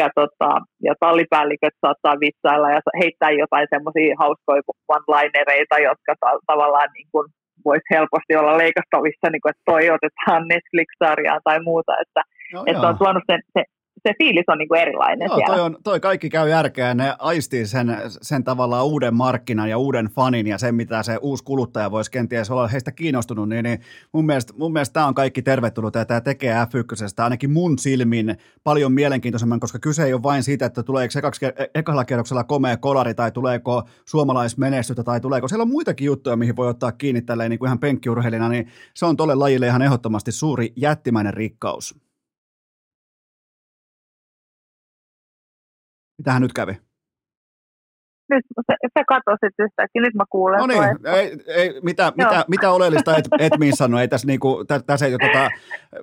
ja, 0.00 0.08
tota, 0.18 0.50
ja 0.86 0.94
tallipäälliköt 1.04 1.76
saattaa 1.84 2.20
vitsailla 2.24 2.70
ja 2.70 2.80
heittää 3.02 3.30
jotain 3.30 3.66
semmoisia 3.74 4.20
hauskoja 4.22 4.62
one-linereita, 4.94 5.76
jotka 5.88 6.12
ta- 6.20 6.42
tavallaan 6.50 6.90
niin 6.96 7.08
kuin 7.12 7.26
voisi 7.64 7.88
helposti 7.94 8.32
olla 8.36 8.60
leikattavissa, 8.62 9.26
niin 9.30 9.42
kuin, 9.42 9.50
että 9.52 9.68
toi 9.70 9.84
otetaan 9.96 10.42
Netflix-sarjaan 10.52 11.42
tai 11.44 11.58
muuta, 11.70 11.92
että, 12.04 12.20
no, 12.54 12.62
että 12.70 12.88
on 12.88 12.98
tuonut 12.98 13.24
sen, 13.30 13.40
sen, 13.54 13.64
se 14.02 14.14
fiilis 14.18 14.44
on 14.48 14.58
niin 14.58 14.68
kuin 14.68 14.80
erilainen 14.80 15.26
Joo, 15.26 15.36
siellä. 15.36 15.56
Toi, 15.56 15.64
on, 15.64 15.76
toi 15.84 16.00
kaikki 16.00 16.30
käy 16.30 16.48
järkeä, 16.48 16.94
ne 16.94 17.14
aistii 17.18 17.66
sen, 17.66 17.96
sen 18.22 18.44
tavallaan 18.44 18.86
uuden 18.86 19.14
markkinan 19.14 19.70
ja 19.70 19.78
uuden 19.78 20.06
fanin 20.06 20.46
ja 20.46 20.58
sen, 20.58 20.74
mitä 20.74 21.02
se 21.02 21.18
uusi 21.22 21.44
kuluttaja 21.44 21.90
voisi 21.90 22.10
kenties 22.10 22.50
olla 22.50 22.68
heistä 22.68 22.92
kiinnostunut, 22.92 23.48
niin, 23.48 23.64
niin 23.64 23.80
mun, 24.12 24.26
mielestä, 24.26 24.52
mun 24.56 24.72
mielestä 24.72 24.92
tämä 24.92 25.06
on 25.06 25.14
kaikki 25.14 25.42
tervetullut 25.42 25.94
ja 25.94 26.04
tämä 26.04 26.20
tekee 26.20 26.54
F1 26.54 27.24
ainakin 27.24 27.50
mun 27.50 27.78
silmin 27.78 28.36
paljon 28.64 28.92
mielenkiintoisemman, 28.92 29.60
koska 29.60 29.78
kyse 29.78 30.04
ei 30.04 30.12
ole 30.12 30.22
vain 30.22 30.42
siitä, 30.42 30.66
että 30.66 30.82
tuleeko 30.82 31.18
ekaksi, 31.18 31.46
ekalla 31.74 32.04
kerroksella 32.04 32.44
komea 32.44 32.76
kolari 32.76 33.14
tai 33.14 33.32
tuleeko 33.32 33.82
suomalaismenestystä 34.04 35.04
tai 35.04 35.20
tuleeko, 35.20 35.48
siellä 35.48 35.62
on 35.62 35.70
muitakin 35.70 36.06
juttuja, 36.06 36.36
mihin 36.36 36.56
voi 36.56 36.68
ottaa 36.68 36.92
kiinni 36.92 37.22
tälleen 37.22 37.50
niin 37.50 37.58
kuin 37.58 37.66
ihan 37.68 37.78
penkkiurheilina, 37.78 38.48
niin 38.48 38.68
se 38.94 39.06
on 39.06 39.16
tolle 39.16 39.34
lajille 39.34 39.66
ihan 39.66 39.82
ehdottomasti 39.82 40.32
suuri 40.32 40.72
jättimäinen 40.76 41.34
rikkaus. 41.34 42.09
Mitähän 46.20 46.42
nyt 46.42 46.52
kävi? 46.52 46.89
Nyt 48.30 48.44
se, 48.66 48.74
se 48.98 49.04
katosit 49.08 49.54
yhtäkkiä, 49.58 50.02
nyt 50.02 50.14
mä 50.14 50.24
kuulen. 50.30 50.58
No 50.58 50.66
niin, 50.66 50.82
ei, 51.14 51.38
ei, 51.46 51.80
mitä, 51.82 52.12
mitä, 52.16 52.44
mitä 52.48 52.70
oleellista 52.70 53.16
et, 53.16 53.28
et 53.38 53.58
missannut, 53.58 54.00
ei 54.00 54.08
tässä 54.08 54.26
niinku, 54.26 54.64
tä, 54.68 54.80
tässä 54.86 55.06
ei, 55.06 55.12
tota, 55.12 55.50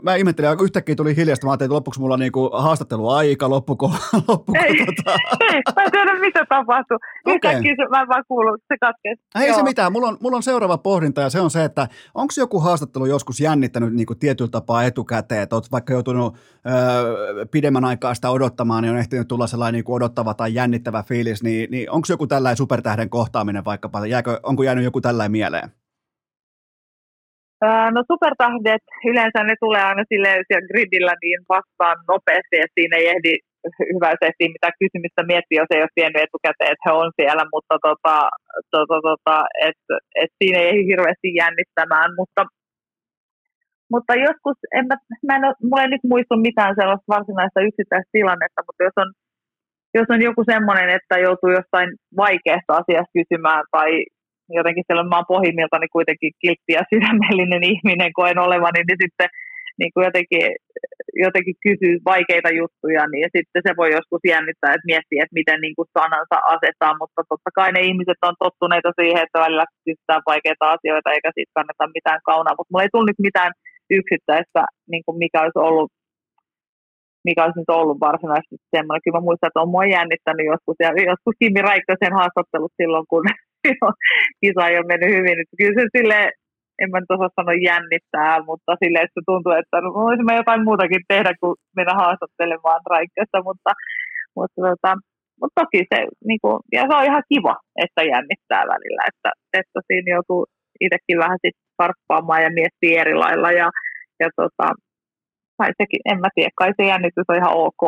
mä 0.02 0.16
ihmettelin, 0.16 0.52
että 0.52 0.64
yhtäkkiä 0.64 0.95
tuli 0.95 1.16
hiljasta, 1.16 1.48
mä 1.48 1.52
ajattelin, 1.52 1.68
että 1.68 1.76
loppuksi 1.76 1.99
mulla 1.99 2.14
on 2.14 2.20
niinku 2.20 2.49
haastatteluaika, 2.54 3.49
loppuko, 3.49 3.91
loppuko 4.28 4.60
ei, 4.66 4.86
tota... 4.86 5.18
ei, 5.40 5.62
mä 5.76 5.84
en 5.84 5.91
tiedä 5.91 6.20
mitä 6.20 6.45
tapahtui, 6.49 6.98
yhtäkkiä 7.28 7.74
okay. 7.74 7.86
se, 7.86 7.90
mä 7.90 8.08
vaan 8.08 8.24
kuullut, 8.28 8.62
se 8.68 8.78
katkesi. 8.80 9.22
Ei 9.41 9.48
Joo. 9.48 9.58
se 9.58 9.64
mitään, 9.64 9.91
mulla 9.91 10.08
on, 10.08 10.18
mulla 10.22 10.38
on 10.38 10.44
seuraava 10.44 10.78
pohdinta 10.78 11.22
ja 11.22 11.30
se 11.30 11.41
on 11.41 11.49
se, 11.49 11.64
että 11.64 11.88
onko 12.16 12.34
joku 12.38 12.60
haastattelu 12.60 13.06
joskus 13.06 13.40
jännittänyt 13.40 13.94
niinku 13.94 14.16
tietyllä 14.16 14.52
tapaa 14.52 14.84
etukäteen, 14.84 15.41
että 15.41 15.56
oot 15.56 15.72
vaikka 15.72 15.94
joutunut 15.94 16.36
öö, 16.68 17.45
pidemmän 17.52 17.86
aikaa 17.86 18.14
sitä 18.14 18.30
odottamaan, 18.30 18.84
niin 18.84 18.91
on 18.91 18.99
ehtinyt 18.99 19.28
tulla 19.28 19.48
sellainen 19.48 19.74
niinku 19.74 19.94
odottava 19.94 20.34
tai 20.34 20.54
jännittävä 20.54 21.04
fiilis, 21.04 21.44
niin, 21.44 21.72
niin 21.72 21.91
onko 21.91 22.08
joku 22.18 22.27
tällainen 22.27 22.64
supertähden 22.64 23.10
kohtaaminen 23.18 23.65
vaikkapa, 23.72 23.98
jääkö, 24.15 24.31
onko 24.49 24.61
jäänyt 24.64 24.88
joku 24.89 24.99
tällainen 25.02 25.38
mieleen? 25.39 25.69
No 27.95 27.99
supertähdet, 28.11 28.85
yleensä 29.11 29.39
ne 29.44 29.56
tulee 29.64 29.84
aina 29.89 30.03
silleen 30.11 30.39
siellä 30.48 30.69
gridillä 30.72 31.14
niin 31.23 31.41
vastaan 31.56 31.98
nopeasti, 32.11 32.56
että 32.64 32.77
siinä 32.77 32.95
ei 32.98 33.07
ehdi 33.14 33.34
hyväisesti 33.94 34.44
mitä 34.56 34.69
kysymystä 34.81 35.22
miettiä, 35.31 35.61
jos 35.61 35.72
ei 35.73 35.85
ole 35.85 35.98
tiennyt 35.98 36.23
etukäteen, 36.26 36.72
että 36.73 36.85
he 36.85 36.91
on 37.02 37.10
siellä, 37.19 37.44
mutta 37.53 37.76
tota, 37.88 38.15
tota, 38.76 38.98
tota, 39.10 39.35
et, 39.68 39.81
et 40.22 40.31
siinä 40.39 40.60
ei 40.69 40.88
hirveästi 40.91 41.30
jännittämään, 41.41 42.10
mutta 42.19 42.41
mutta 43.94 44.14
joskus, 44.27 44.57
en 44.77 44.85
mä, 44.89 44.95
mä 45.27 45.34
en 45.35 45.48
ole, 45.48 45.61
mulla 45.64 45.84
ei 45.84 45.94
nyt 45.94 46.06
muistu 46.14 46.34
mitään 46.48 46.73
sellaista 46.80 47.14
varsinaista 47.15 47.68
yksittäistä 47.69 48.15
tilannetta, 48.18 48.65
mutta 48.68 48.84
jos 48.88 48.98
on, 49.03 49.10
jos 49.93 50.07
on 50.09 50.22
joku 50.22 50.43
semmoinen, 50.51 50.89
että 50.89 51.15
joutuu 51.26 51.51
jostain 51.59 51.89
vaikeasta 52.18 52.73
asiasta 52.80 53.15
kysymään 53.18 53.64
tai 53.72 53.89
jotenkin 54.59 54.84
silloin 54.88 55.09
mä 55.09 55.19
oon 55.19 55.31
pohjimmiltani 55.34 55.88
kuitenkin 55.97 56.31
kiltti 56.41 56.72
ja 56.77 56.84
sydämellinen 56.91 57.64
ihminen 57.73 58.11
koen 58.19 58.39
olevani, 58.45 58.80
niin 58.88 59.01
sitten 59.03 59.30
niin 59.80 59.91
kuin 59.93 60.05
jotenkin, 60.07 60.45
jotenkin 61.26 61.57
kysyy 61.65 61.95
vaikeita 62.11 62.51
juttuja, 62.59 63.03
niin 63.14 63.27
sitten 63.35 63.61
se 63.68 63.72
voi 63.80 63.89
joskus 63.97 64.23
jännittää, 64.31 64.73
että 64.73 64.89
miettiä, 64.91 65.23
että 65.23 65.39
miten 65.39 65.59
niin 65.65 65.76
kuin 65.77 65.89
sanansa 65.97 66.38
asettaa, 66.55 66.93
mutta 67.01 67.22
totta 67.31 67.49
kai 67.57 67.69
ne 67.72 67.81
ihmiset 67.89 68.22
on 68.27 68.35
tottuneita 68.43 68.91
siihen, 68.99 69.23
että 69.23 69.43
välillä 69.43 69.65
kysytään 69.85 70.27
vaikeita 70.31 70.65
asioita, 70.76 71.14
eikä 71.15 71.30
siitä 71.34 71.55
kannata 71.57 71.95
mitään 71.97 72.22
kaunaa, 72.30 72.57
mutta 72.57 72.72
mulla 72.72 72.85
ei 72.85 72.95
tullut 72.95 73.26
mitään 73.30 73.51
yksittäistä, 73.99 74.61
niin 74.91 75.03
kuin 75.05 75.18
mikä 75.23 75.39
olisi 75.43 75.59
ollut 75.69 75.91
mikä 77.28 77.44
olisi 77.44 77.62
nyt 77.62 77.78
ollut 77.80 77.99
varsinaisesti 78.08 78.58
semmoinen. 78.76 79.04
Kyllä 79.04 79.18
mä 79.18 79.28
muistan, 79.28 79.49
että 79.49 79.64
on 79.64 79.74
mua 79.76 79.86
jännittänyt 79.98 80.45
joskus, 80.52 80.78
ja 80.84 80.90
joskus 81.12 81.36
Kimi 81.41 81.62
Räikkösen 81.70 82.18
haastattelut 82.20 82.74
silloin, 82.80 83.06
kun 83.12 83.24
kisa 84.41 84.64
ei 84.68 84.78
ole 84.80 84.91
mennyt 84.91 85.12
hyvin. 85.16 85.38
Että 85.41 85.56
kyllä 85.60 85.76
se 85.78 85.84
sille 85.98 86.20
en 86.82 86.90
mä 86.91 86.99
nyt 86.99 87.16
osaa 87.16 87.38
sanoa 87.38 87.66
jännittää, 87.70 88.34
mutta 88.49 88.72
sille, 88.82 88.99
että 89.02 89.18
se 89.18 89.22
tuntuu, 89.30 89.54
että 89.62 89.78
no, 89.82 89.88
voisimme 90.08 90.34
jotain 90.41 90.64
muutakin 90.68 91.04
tehdä 91.14 91.32
kuin 91.41 91.56
mennä 91.78 91.94
haastattelemaan 92.02 92.82
Räikköstä, 92.94 93.38
mutta, 93.48 93.72
mutta, 94.38 94.60
tota, 94.66 94.91
mutta 95.40 95.56
toki 95.62 95.80
se, 95.91 95.99
niin 96.30 96.41
kuin, 96.44 96.58
ja 96.76 96.82
se 96.88 96.94
on 96.98 97.10
ihan 97.10 97.24
kiva, 97.34 97.56
että 97.86 98.02
jännittää 98.14 98.64
välillä, 98.74 99.02
että, 99.12 99.30
että 99.60 99.80
siinä 99.88 100.10
joutuu 100.16 100.41
itsekin 100.86 101.18
vähän 101.24 101.40
sitten 101.44 101.68
karppaamaan 101.80 102.44
ja 102.45 102.52
miettiä 102.60 103.02
eri 103.02 103.16
lailla 103.24 103.52
ja, 103.62 103.68
ja 104.22 104.30
tota, 104.40 104.68
kai 105.57 105.71
sekin, 105.77 105.99
en 106.05 106.19
mä 106.19 106.27
tiedä, 106.35 106.49
kai 106.55 106.73
se 106.77 106.88
jännitys 106.88 107.25
on 107.27 107.35
ihan 107.35 107.53
ok. 107.53 107.81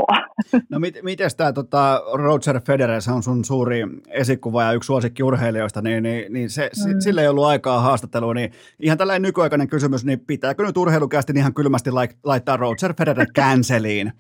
No 0.70 0.80
mit, 0.80 0.96
miten 1.04 1.30
tämä 1.38 1.54
tota, 1.54 2.02
Roger 2.14 2.60
Federer, 2.68 3.02
se 3.02 3.12
on 3.12 3.24
sun 3.24 3.46
suuri 3.46 3.80
esikuva 4.10 4.64
ja 4.64 4.72
yksi 4.72 4.88
suosikki 4.88 5.24
urheilijoista, 5.24 5.82
niin, 5.82 6.04
niin, 6.04 6.34
niin 6.34 6.50
se, 6.50 6.70
mm. 6.88 7.00
sille 7.00 7.22
ei 7.22 7.28
ollut 7.28 7.46
aikaa 7.46 7.80
haastattelua, 7.82 8.34
niin 8.34 8.52
ihan 8.80 8.98
tällainen 8.98 9.22
nykyaikainen 9.22 9.68
kysymys, 9.68 10.06
niin 10.06 10.20
pitääkö 10.28 10.64
nyt 10.64 10.78
urheilukästi 10.78 11.34
ihan 11.36 11.54
kylmästi 11.54 11.90
laittaa 12.24 12.58
Roger 12.58 12.94
Federer 12.98 13.28
canceliin? 13.40 14.12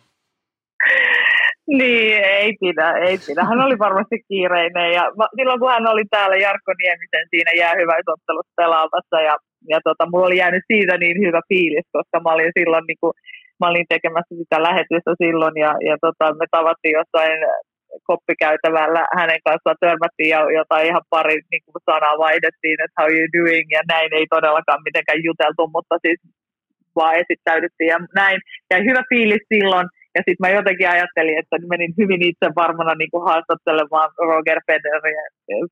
Niin, 1.67 2.23
ei 2.23 2.53
pidä, 2.59 2.91
ei 2.91 3.17
pidä. 3.27 3.43
Hän 3.43 3.61
oli 3.61 3.80
varmasti 3.80 4.17
kiireinen 4.27 4.91
ja 4.93 5.03
silloin 5.35 5.59
kun 5.59 5.71
hän 5.71 5.88
oli 5.88 6.03
täällä 6.09 6.35
Jarkko 6.35 6.73
Niemisen 6.77 7.27
siinä 7.30 7.51
jäähyväisottelussa 7.57 8.53
pelaamassa 8.57 9.21
ja 9.21 9.38
ja 9.67 9.80
tota, 9.84 10.09
mulla 10.09 10.26
oli 10.26 10.38
jäänyt 10.38 10.63
siitä 10.73 10.97
niin 10.97 11.17
hyvä 11.26 11.41
fiilis, 11.49 11.88
koska 11.91 12.19
mä 12.19 12.34
olin 12.34 12.51
silloin 12.59 12.85
niin 12.88 13.01
kuin, 13.01 13.13
mä 13.60 13.69
olin 13.72 13.91
tekemässä 13.95 14.34
sitä 14.41 14.57
lähetystä 14.68 15.11
silloin 15.23 15.56
ja, 15.65 15.72
ja 15.90 15.95
tota, 16.06 16.26
me 16.40 16.45
tavattiin 16.57 16.98
jossain 16.99 17.40
koppikäytävällä 18.10 19.03
hänen 19.19 19.41
kanssaan 19.45 19.81
törmättiin 19.86 20.31
ja 20.36 20.41
jotain 20.60 20.86
ihan 20.90 21.06
pari 21.14 21.38
niin 21.52 21.64
kuin 21.65 21.84
sanaa 21.91 22.15
vaihdettiin, 22.26 22.77
että 22.84 22.98
how 22.99 23.10
you 23.18 23.27
doing 23.38 23.68
ja 23.77 23.81
näin 23.94 24.11
ei 24.19 24.27
todellakaan 24.36 24.86
mitenkään 24.88 25.26
juteltu, 25.27 25.64
mutta 25.76 25.95
siis 26.06 26.19
vaan 26.98 27.15
esittäydyttiin 27.23 27.91
ja 27.94 27.99
näin. 28.22 28.40
Ja 28.72 28.77
hyvä 28.88 29.02
fiilis 29.10 29.45
silloin 29.53 29.88
ja 30.15 30.22
sitten 30.26 30.44
mä 30.44 30.57
jotenkin 30.60 30.90
ajattelin, 30.90 31.40
että 31.41 31.56
menin 31.73 31.94
hyvin 31.99 32.22
itse 32.30 32.48
varmana 32.61 32.94
niin 32.95 33.11
kuin 33.14 33.27
haastattelemaan 33.30 34.10
Roger 34.30 34.60
Federeria, 34.68 35.23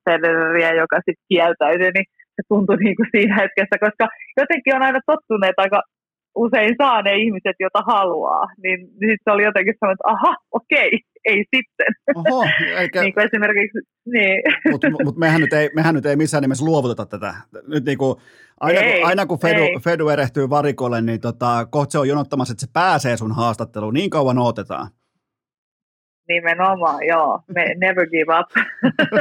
Federeria 0.06 0.72
joka 0.82 0.98
sitten 0.98 1.28
kieltäytyi, 1.30 1.92
niin 1.98 2.08
se 2.36 2.42
tuntui 2.52 2.78
niin 2.86 2.98
kuin 3.00 3.10
siinä 3.14 3.36
hetkessä, 3.42 3.76
koska 3.86 4.06
jotenkin 4.42 4.76
on 4.76 4.86
aina 4.88 5.02
tottuneet 5.12 5.58
aika 5.64 5.80
usein 6.46 6.76
saa 6.78 7.02
ne 7.02 7.16
ihmiset, 7.16 7.56
joita 7.60 7.82
haluaa, 7.88 8.46
niin, 8.64 8.80
niin 8.80 9.10
sitten 9.12 9.24
se 9.24 9.32
oli 9.32 9.44
jotenkin 9.44 9.74
sellainen, 9.74 9.98
että 10.00 10.12
aha, 10.14 10.36
okei, 10.52 10.92
ei 11.26 11.44
sitten. 11.56 11.92
Oho, 12.16 12.46
eikä... 12.78 13.02
niin 13.04 13.14
kuin 13.14 13.26
esimerkiksi, 13.26 13.80
niin. 14.06 14.42
Mutta 14.72 14.88
mut 15.04 15.18
mehän, 15.18 15.42
nyt 15.42 15.54
ei, 15.54 15.70
mehän 15.76 15.96
nyt 15.96 16.06
ei 16.06 16.16
missään 16.16 16.42
nimessä 16.42 16.66
luovuteta 16.66 17.06
tätä. 17.06 17.34
Nyt 17.68 17.86
niin 17.86 17.98
kuin, 17.98 18.16
aina, 18.60 18.80
ei, 18.80 19.00
kun, 19.00 19.10
aina 19.10 19.26
kun 19.26 19.40
Fedu, 19.40 19.62
ei. 19.62 19.80
Fedu 19.84 20.10
erehtyy 20.10 20.50
varikolle, 20.50 21.02
niin 21.02 21.22
tota, 21.22 21.68
kohta 21.72 21.92
se 21.92 22.00
on 22.00 22.08
jonottamassa, 22.08 22.52
että 22.52 22.66
se 22.66 22.72
pääsee 22.74 23.18
sun 23.18 23.36
haastatteluun. 23.36 23.94
Niin 23.94 24.10
kauan 24.10 24.40
odotetaan. 24.40 24.88
Nimenomaan, 26.28 27.08
joo. 27.08 27.40
Me 27.56 27.76
never 27.78 28.10
give 28.10 28.40
up. 28.40 28.50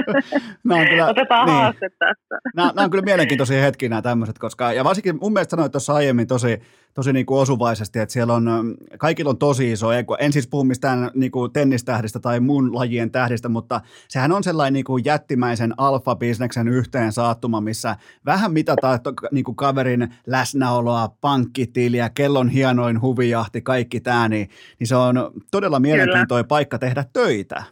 kyllä, 0.91 1.07
Otetaan 1.07 1.47
niin. 1.47 1.57
haaste 1.57 1.89
tästä. 1.99 2.39
nämä, 2.57 2.73
nämä 2.75 2.85
on 2.85 2.91
kyllä 2.91 3.05
mielenkiintoisia 3.05 3.63
hetkiä 3.63 3.89
nämä 3.89 4.03
tämmöiset, 4.03 4.39
koska, 4.39 4.73
ja 4.73 4.85
varsinkin 4.85 5.19
mun 5.21 5.33
mielestä 5.33 5.51
sanoit 5.51 5.73
tuossa 5.73 5.95
aiemmin 5.95 6.27
tosi, 6.27 6.59
tosi 6.97 7.13
niin 7.13 7.27
kuin 7.27 7.41
osuvaisesti, 7.41 7.99
että 7.99 8.13
siellä 8.13 8.35
on, 8.35 8.75
kaikilla 8.99 9.31
on 9.31 9.39
tosi 9.39 9.73
iso 9.73 9.93
ego. 9.93 10.17
En 10.21 10.33
siis 10.33 10.49
puhu 10.49 10.65
mistään 10.65 11.11
niin 11.15 11.31
kuin 11.31 11.53
tennistähdistä 11.53 12.21
tai 12.21 12.41
muun 12.41 12.75
lajien 12.75 13.11
tähdistä, 13.11 13.49
mutta 13.49 13.81
sehän 14.09 14.33
on 14.33 14.43
sellainen 14.43 14.73
niin 14.73 14.85
kuin 14.85 15.05
jättimäisen 15.05 15.75
alfa-bisneksen 15.79 16.69
yhteen 16.69 17.13
saattuma, 17.13 17.61
missä 17.61 17.97
vähän 18.27 18.53
mitataan 18.53 18.99
niin 19.33 19.45
kuin 19.45 19.57
kaverin 19.57 20.09
läsnäoloa, 20.27 21.09
pankkitiliä, 21.21 22.11
kellon 22.15 22.49
hienoin 22.49 23.01
huvijahti, 23.01 23.63
kaikki 23.63 24.01
tämä, 24.01 24.29
niin, 24.29 24.49
niin 24.79 24.87
se 24.87 24.97
on 24.97 25.31
todella 25.51 25.81
mielenkiintoinen 25.81 26.49
paikka 26.49 26.79
tehdä 26.79 27.05
töitä. 27.13 27.63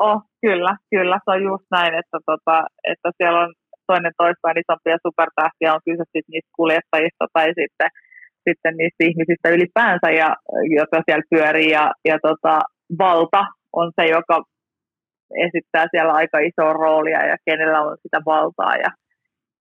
Oh, 0.00 0.22
kyllä, 0.40 0.76
kyllä, 0.90 1.20
se 1.24 1.30
on 1.30 1.42
just 1.42 1.64
näin, 1.70 1.94
että, 1.94 2.18
tota, 2.26 2.64
että 2.84 3.10
siellä 3.16 3.40
on 3.40 3.54
toinen 3.90 4.14
toistaan 4.22 4.60
isompia 4.62 5.04
supertähtiä, 5.06 5.74
on 5.74 5.86
kyse 5.86 6.04
sitten 6.04 6.32
niistä 6.34 6.56
kuljettajista 6.60 7.24
tai 7.36 7.46
sitten, 7.60 7.90
sitten 8.46 8.74
niistä 8.80 9.02
ihmisistä 9.08 9.48
ylipäänsä, 9.56 10.08
ja, 10.22 10.28
jotka 10.78 10.96
siellä 11.04 11.30
pyörii, 11.32 11.70
ja, 11.78 11.84
ja 12.10 12.16
tota, 12.28 12.54
valta 12.98 13.42
on 13.80 13.88
se, 13.96 14.04
joka 14.18 14.36
esittää 15.46 15.86
siellä 15.90 16.12
aika 16.12 16.38
isoa 16.38 16.72
roolia 16.72 17.26
ja 17.30 17.36
kenellä 17.46 17.80
on 17.80 17.96
sitä 18.02 18.18
valtaa 18.26 18.74
ja, 18.84 18.90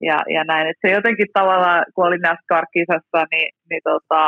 ja, 0.10 0.18
ja 0.36 0.44
näin. 0.44 0.68
Et 0.68 0.78
se 0.82 0.94
jotenkin 0.94 1.28
tavallaan, 1.34 1.86
kun 1.94 2.08
oli 2.08 2.18
NASCAR-kisassa, 2.18 3.22
niin, 3.32 3.50
niin 3.70 3.82
tota, 3.84 4.22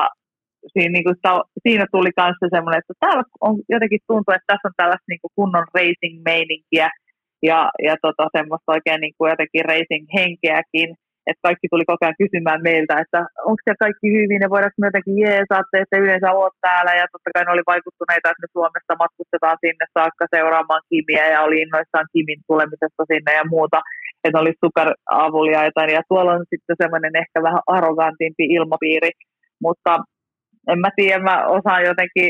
siinä, 0.73 0.91
niin 0.93 1.03
kuin, 1.03 1.15
siinä 1.63 1.85
tuli 1.91 2.11
kanssa 2.21 2.45
semmoinen, 2.55 2.79
että 2.79 2.93
täällä 2.99 3.23
on 3.41 3.55
jotenkin 3.69 3.99
tuntuu, 4.07 4.33
että 4.33 4.49
tässä 4.51 4.67
on 4.67 4.77
tällaista 4.77 5.09
niin 5.11 5.21
kuin 5.21 5.35
kunnon 5.35 5.67
racing-meininkiä, 5.75 6.89
ja, 7.49 7.59
ja 7.87 7.95
tota, 8.01 8.23
semmoista 8.37 8.71
oikein 8.75 9.01
niin 9.01 9.15
kuin 9.17 9.29
jotenkin 9.29 9.65
racing-henkeäkin, 9.71 10.89
että 11.29 11.45
kaikki 11.47 11.67
tuli 11.69 11.85
koko 11.85 12.01
ajan 12.01 12.21
kysymään 12.23 12.61
meiltä, 12.69 12.93
että 13.03 13.19
onko 13.49 13.61
se 13.65 13.73
kaikki 13.85 14.07
hyvin 14.17 14.41
ja 14.43 14.49
voidaanko 14.53 14.77
me 14.79 14.87
jotenkin 14.87 15.17
jeesaatte, 15.25 15.75
että 15.79 16.01
yleensä 16.03 16.37
olet 16.39 16.57
täällä? 16.67 16.91
Ja 16.99 17.05
totta 17.11 17.29
kai 17.33 17.43
ne 17.45 17.55
oli 17.55 17.71
vaikuttuneita, 17.73 18.29
että 18.29 18.43
me 18.43 18.49
Suomessa 18.57 19.01
matkustetaan 19.03 19.57
sinne 19.63 19.85
saakka 19.97 20.25
seuraamaan 20.35 20.83
Kimiä 20.89 21.25
ja 21.33 21.39
oli 21.45 21.57
innoissaan 21.63 22.11
Kimin 22.13 22.41
tulemisesta 22.49 23.03
sinne 23.11 23.31
ja 23.39 23.45
muuta, 23.53 23.79
että 24.25 24.41
oli 24.43 24.53
superavuliaita 24.63 25.81
ja 25.97 26.01
tuolla 26.09 26.31
on 26.37 26.45
sitten 26.53 26.79
semmoinen 26.81 27.13
ehkä 27.21 27.37
vähän 27.47 27.63
arrogantimpi 27.75 28.45
ilmapiiri, 28.57 29.11
mutta 29.65 29.91
en 30.71 30.79
mä 30.79 30.89
tiedä, 30.95 31.23
mä 31.23 31.47
osaan 31.47 31.83
jotenkin 31.83 32.29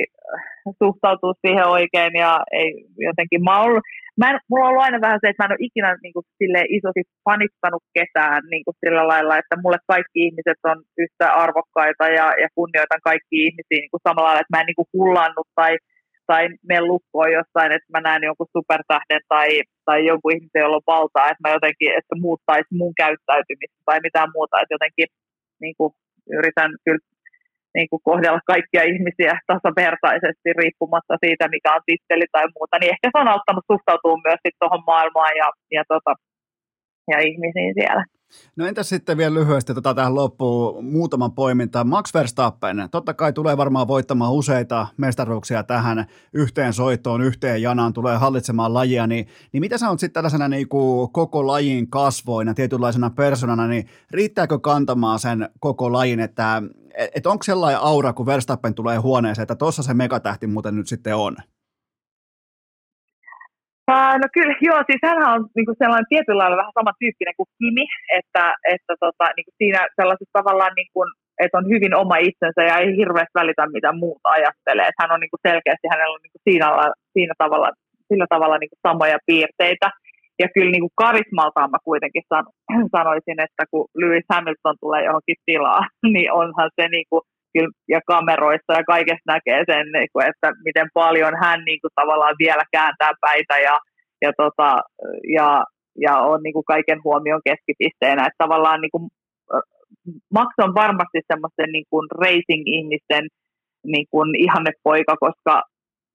suhtautua 0.84 1.34
siihen 1.42 1.68
oikein 1.68 2.14
ja 2.26 2.44
ei 2.52 2.86
jotenkin, 2.98 3.44
mä 3.44 3.62
oon 3.62 3.82
mä 4.20 4.26
en, 4.30 4.40
mulla 4.50 4.66
on 4.66 4.70
ollut 4.70 4.86
aina 4.86 5.06
vähän 5.06 5.20
se, 5.22 5.30
että 5.30 5.44
mä 5.44 5.46
en 5.46 5.56
ole 5.56 5.68
ikinä 5.68 5.90
niin 6.04 6.14
kuin, 6.16 6.26
sille 6.40 6.62
isosti 6.78 7.04
panittanut 7.30 7.84
ketään 7.98 8.42
niin 8.52 8.64
kuin, 8.66 8.76
sillä 8.84 9.04
lailla, 9.12 9.38
että 9.38 9.56
mulle 9.64 9.80
kaikki 9.94 10.20
ihmiset 10.26 10.60
on 10.72 10.80
yhtä 11.04 11.26
arvokkaita 11.44 12.06
ja, 12.20 12.28
ja 12.42 12.48
kunnioitan 12.58 13.04
kaikki 13.10 13.36
ihmisiä 13.46 13.80
niin 13.82 13.92
kuin, 13.92 14.06
samalla 14.08 14.28
lailla, 14.28 14.44
että 14.44 14.54
mä 14.56 14.62
en 14.62 14.70
niin 14.70 14.80
kuin, 14.80 14.94
hullannut 14.94 15.48
tai, 15.60 15.74
tai 16.30 16.44
mene 16.70 16.82
lukkoon 16.92 17.32
jostain, 17.40 17.72
että 17.76 17.90
mä 17.94 18.02
näen 18.02 18.24
jonkun 18.30 18.54
supertähden 18.58 19.24
tai, 19.34 19.50
tai 19.88 20.00
jonkun 20.10 20.34
ihmisen, 20.36 20.64
jolla 20.64 20.82
on 20.82 20.92
valtaa, 20.96 21.30
että 21.30 21.44
mä 21.44 21.56
jotenkin, 21.58 21.92
että 22.00 22.16
muuttaisi 22.26 22.72
mun 22.80 22.94
käyttäytymistä 23.04 23.80
tai 23.86 24.00
mitään 24.08 24.30
muuta, 24.36 24.62
että 24.62 24.76
jotenkin 24.78 25.08
niin 25.64 25.76
kuin, 25.78 25.92
yritän 26.40 26.72
kyllä 26.86 27.04
niin 27.76 27.90
kuin 27.90 28.02
kohdella 28.10 28.42
kaikkia 28.54 28.84
ihmisiä 28.94 29.34
tasavertaisesti 29.52 30.50
riippumatta 30.60 31.16
siitä, 31.24 31.46
mikä 31.56 31.70
on 31.76 31.88
titteli 31.90 32.26
tai 32.32 32.46
muuta, 32.56 32.76
niin 32.78 32.92
ehkä 32.94 33.08
se 33.10 33.18
on 33.22 33.34
auttanut 33.34 33.70
suhtautua 33.72 34.26
myös 34.28 34.42
tuohon 34.60 34.84
maailmaan 34.92 35.34
ja, 35.42 35.48
ja 35.78 35.84
tota, 35.92 36.12
ja 37.12 37.18
ihmisiin 37.30 37.74
siellä. 37.80 38.04
No 38.56 38.66
entäs 38.66 38.90
sitten 38.90 39.18
vielä 39.18 39.34
lyhyesti 39.34 39.74
tota 39.74 39.94
tähän 39.94 40.16
loppuun 40.16 40.86
muutaman 40.86 41.32
poiminta. 41.32 41.84
Max 41.84 42.14
Verstappen, 42.14 42.88
totta 42.92 43.14
kai 43.14 43.34
tulee 43.34 43.58
varmaan 43.58 43.88
voittamaan 43.88 44.34
useita 44.34 44.88
mestaruuksia 44.98 45.64
tähän 45.64 46.06
yhteen 46.34 46.74
soittoon, 46.74 47.22
yhteen 47.22 47.62
janaan, 47.62 47.94
tulee 47.94 48.18
hallitsemaan 48.18 48.74
lajia, 48.74 49.08
niin, 49.08 49.28
niin 49.52 49.62
mitä 49.62 49.78
sä 49.78 49.90
oot 49.90 50.00
sitten 50.00 50.14
tällaisena 50.14 50.48
niin 50.48 50.70
kuin 50.70 51.12
koko 51.12 51.48
lajin 51.48 51.90
kasvoina, 51.90 52.54
tietynlaisena 52.54 53.10
persoonana, 53.10 53.68
niin 53.68 53.88
riittääkö 54.12 54.60
kantamaan 54.60 55.20
sen 55.20 55.50
koko 55.60 55.94
lajin, 55.94 56.20
että 56.20 56.64
et, 57.16 57.26
onko 57.26 57.44
sellainen 57.44 57.82
aura, 57.82 58.14
kun 58.14 58.26
Verstappen 58.26 58.74
tulee 58.74 58.98
huoneeseen, 58.98 59.44
että 59.44 59.56
tuossa 59.56 59.84
se 59.84 59.94
megatähti 59.94 60.48
muuten 60.48 60.76
nyt 60.76 60.88
sitten 60.88 61.16
on? 61.16 61.36
Uh, 63.92 64.16
no 64.22 64.28
kyllä, 64.36 64.56
joo, 64.68 64.80
siis 64.90 65.02
hän 65.10 65.30
on 65.34 65.42
niin 65.56 65.68
kuin 65.68 65.80
sellainen 65.82 66.12
tietyllä 66.14 66.42
lailla 66.42 66.62
vähän 66.62 66.80
samantyyppinen 66.80 67.38
kuin 67.38 67.50
Kimi, 67.60 67.86
että, 68.20 68.44
että 68.76 68.94
tota, 69.04 69.26
niin 69.36 69.48
kuin 69.48 69.58
siinä 69.62 69.80
sellaisessa 69.98 70.38
tavallaan, 70.40 70.74
niin 70.80 70.92
kuin, 70.94 71.10
että 71.44 71.58
on 71.60 71.72
hyvin 71.74 71.94
oma 72.04 72.18
itsensä 72.30 72.62
ja 72.70 72.76
ei 72.78 72.98
hirveästi 73.02 73.40
välitä 73.42 73.74
mitä 73.78 73.92
muuta 74.04 74.28
ajattelee. 74.38 74.88
Että 74.88 75.02
hän 75.04 75.14
on 75.16 75.20
niin 75.22 75.34
kuin 75.34 75.46
selkeästi, 75.50 75.92
hänellä 75.94 76.16
on 76.18 76.24
niin 76.24 76.36
kuin 76.36 76.46
siinä, 76.48 76.68
siinä 77.14 77.34
tavalla, 77.44 77.70
sillä 78.10 78.28
tavalla 78.30 78.58
niin 78.58 78.72
kuin 78.72 78.84
samoja 78.88 79.18
piirteitä. 79.28 79.88
Ja 80.42 80.48
kyllä 80.54 80.72
niin 80.72 80.86
kuin 80.86 81.00
karismaltaan 81.04 81.72
mä 81.72 81.88
kuitenkin 81.90 82.24
san, 82.30 82.46
sanoisin, 82.98 83.40
että 83.48 83.64
kun 83.72 83.86
Lewis 84.00 84.28
Hamilton 84.34 84.78
tulee 84.84 85.02
johonkin 85.10 85.40
tilaa, 85.46 85.82
niin 86.14 86.30
onhan 86.42 86.70
se 86.78 86.88
niin 86.88 87.08
kuin, 87.10 87.24
kyllä, 87.56 87.74
ja 87.94 88.00
kameroissa 88.08 88.74
ja 88.80 88.84
kaikesta 88.94 89.32
näkee 89.34 89.62
sen, 89.72 89.86
niin 89.92 90.12
kuin, 90.14 90.26
että 90.32 90.48
miten 90.66 90.88
paljon 90.94 91.34
hän 91.44 91.60
niin 91.66 91.82
kuin, 91.82 91.92
tavallaan 91.96 92.36
vielä 92.40 92.64
kääntää 92.72 93.14
päitä 93.22 93.56
ja, 93.68 93.76
ja, 94.22 94.32
tota, 94.42 94.70
ja, 95.38 95.64
ja 96.06 96.14
on 96.32 96.40
niin 96.44 96.54
kuin, 96.54 96.72
kaiken 96.74 97.00
huomion 97.04 97.42
keskipisteenä. 97.50 98.22
Että 98.22 98.44
tavallaan 98.44 98.82
niin 98.82 98.92
kuin, 98.96 99.06
Max 100.34 100.50
on 100.66 100.74
varmasti 100.76 101.20
semmoisten 101.32 101.70
niin 101.76 101.88
kuin 101.90 102.08
racing-ihmisten 102.22 103.26
niin 103.94 104.08
kuin 104.12 104.36
ihannepoika, 104.46 105.16
koska 105.26 105.64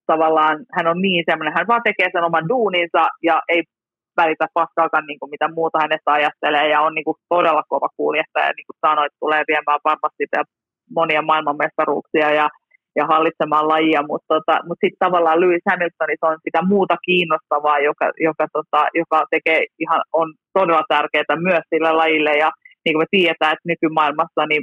tavallaan 0.06 0.56
hän 0.76 0.86
on 0.86 1.00
niin 1.02 1.24
semmoinen, 1.28 1.54
hän 1.56 1.70
vaan 1.72 1.86
tekee 1.88 2.08
sen 2.12 2.28
oman 2.28 2.48
duuninsa 2.48 3.02
ja 3.22 3.42
ei 3.48 3.62
välitä 4.16 4.46
paskaakaan 4.54 5.06
niin 5.06 5.20
kuin 5.20 5.30
mitä 5.34 5.46
muuta 5.58 5.78
hänestä 5.82 6.10
ajattelee 6.12 6.66
ja 6.68 6.80
on 6.86 6.94
niin 6.94 7.08
kuin 7.08 7.18
todella 7.28 7.62
kova 7.72 7.88
kuljettaja 7.96 8.46
ja 8.46 8.52
niin 8.56 8.68
kuin 8.68 8.82
sanoit, 8.86 9.12
tulee 9.20 9.42
viemään 9.48 9.80
varmasti 9.90 10.24
monia 10.98 11.22
maailmanmestaruuksia 11.22 12.28
ja, 12.40 12.48
ja 12.96 13.04
hallitsemaan 13.06 13.68
lajia, 13.68 14.02
mutta 14.10 14.34
tota, 14.34 14.54
mut 14.66 14.78
sitten 14.80 15.04
tavallaan 15.04 15.40
Lewis 15.40 15.64
Hamiltonissa 15.70 16.26
on 16.26 16.38
sitä 16.46 16.60
muuta 16.72 16.96
kiinnostavaa, 17.06 17.78
joka, 17.78 18.06
joka, 18.28 18.46
tota, 18.52 18.80
joka 18.94 19.18
tekee 19.30 19.60
ihan, 19.78 20.02
on 20.12 20.28
todella 20.58 20.84
tärkeää 20.88 21.44
myös 21.48 21.64
sille 21.68 21.92
lajille. 21.92 22.32
Ja 22.44 22.50
niin 22.84 22.94
kuin 22.94 23.02
me 23.02 23.06
tiedetään, 23.10 23.52
että 23.52 23.70
nykymaailmassa, 23.72 24.46
niin 24.46 24.62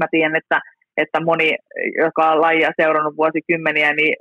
mä 0.00 0.06
tiedän, 0.10 0.36
että, 0.36 0.60
että 0.96 1.18
moni, 1.20 1.48
joka 2.04 2.32
on 2.32 2.40
lajia 2.40 2.70
seurannut 2.80 3.16
vuosikymmeniä, 3.16 3.92
niin 3.94 4.14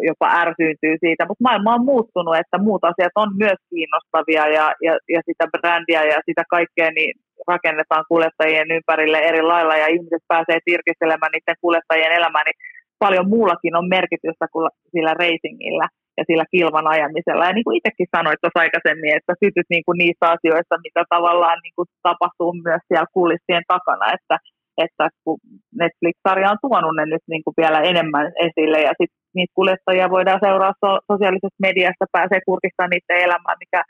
jopa 0.00 0.26
ärsyyntyy 0.42 0.94
siitä, 1.00 1.26
mutta 1.28 1.44
maailma 1.46 1.74
on 1.74 1.84
muuttunut, 1.84 2.36
että 2.36 2.58
muut 2.58 2.84
asiat 2.84 3.14
on 3.16 3.30
myös 3.36 3.58
kiinnostavia 3.70 4.44
ja, 4.56 4.66
ja, 4.86 4.92
ja 5.14 5.20
sitä 5.26 5.44
brändiä 5.52 6.02
ja 6.04 6.18
sitä 6.26 6.42
kaikkea, 6.50 6.90
niin 6.90 7.12
rakennetaan 7.48 8.04
kuljettajien 8.08 8.70
ympärille 8.78 9.18
eri 9.18 9.42
lailla 9.42 9.76
ja 9.76 9.86
ihmiset 9.94 10.24
pääsee 10.28 10.58
tirkistelemään 10.64 11.32
niiden 11.32 11.62
kuljettajien 11.64 12.12
elämään, 12.18 12.46
niin 12.46 12.60
paljon 13.04 13.28
muullakin 13.34 13.76
on 13.76 13.86
merkitystä 13.96 14.46
kuin 14.52 14.68
sillä 14.92 15.12
racingillä 15.22 15.86
ja 16.18 16.24
sillä 16.28 16.44
kilvan 16.54 16.86
ajamisella. 16.94 17.44
Ja 17.46 17.52
niin 17.54 17.66
kuin 17.66 17.78
itsekin 17.78 18.14
sanoit 18.16 18.40
tuossa 18.40 18.62
aikaisemmin, 18.64 19.16
että 19.16 19.32
sytyt 19.44 19.68
niin 19.70 19.84
kuin 19.86 19.98
niissä 20.02 20.26
asioissa, 20.34 20.84
mitä 20.86 21.02
tavallaan 21.14 21.58
niin 21.64 21.76
kuin 21.76 21.88
tapahtuu 22.08 22.52
myös 22.66 22.82
siellä 22.88 23.14
kulissien 23.18 23.64
takana, 23.74 24.06
että, 24.16 24.36
että 24.84 25.04
kun 25.24 25.38
Netflix-sarja 25.80 26.52
on 26.54 26.62
tuonut 26.66 26.94
ne 26.96 27.04
nyt 27.06 27.24
niin 27.32 27.44
kuin 27.44 27.56
vielä 27.62 27.80
enemmän 27.90 28.26
esille 28.46 28.78
ja 28.88 28.92
sitten 28.98 29.20
niitä 29.36 29.56
kuljettajia 29.58 30.14
voidaan 30.16 30.42
seuraa 30.44 30.80
so- 30.82 31.02
sosiaalisesta 31.10 31.64
mediasta, 31.68 32.14
pääsee 32.16 32.40
kurkistamaan 32.48 32.92
niiden 32.94 33.24
elämään, 33.26 33.58
mikä 33.64 33.80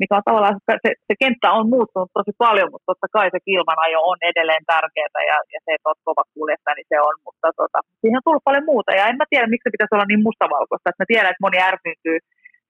mikä 0.00 0.14
on 0.16 0.28
tavallaan, 0.28 0.56
se, 0.84 0.90
se 1.08 1.14
kenttä 1.22 1.48
on 1.58 1.66
muuttunut 1.74 2.10
tosi 2.18 2.32
paljon, 2.44 2.68
mutta 2.72 2.88
totta 2.90 3.08
kai 3.16 3.26
se 3.30 3.40
kilmanajo 3.48 3.98
on 4.12 4.18
edelleen 4.30 4.64
tärkeää 4.72 5.22
ja, 5.30 5.38
ja 5.54 5.58
se, 5.64 5.70
että 5.74 5.88
olet 5.88 6.06
kova 6.08 6.24
kuljettaja, 6.34 6.74
niin 6.76 6.90
se 6.92 6.98
on, 7.08 7.16
mutta 7.26 7.48
tota, 7.60 7.78
siihen 8.00 8.18
on 8.20 8.26
tullut 8.26 8.48
paljon 8.48 8.70
muuta. 8.72 8.90
Ja 8.98 9.04
en 9.10 9.18
mä 9.20 9.26
tiedä, 9.30 9.52
miksi 9.52 9.66
se 9.66 9.74
pitäisi 9.74 9.94
olla 9.94 10.10
niin 10.10 10.26
mustavalkoista, 10.28 10.88
että 10.88 11.02
mä 11.02 11.10
tiedän, 11.12 11.30
että 11.32 11.44
moni 11.46 11.58
ärsyyntyy 11.70 12.18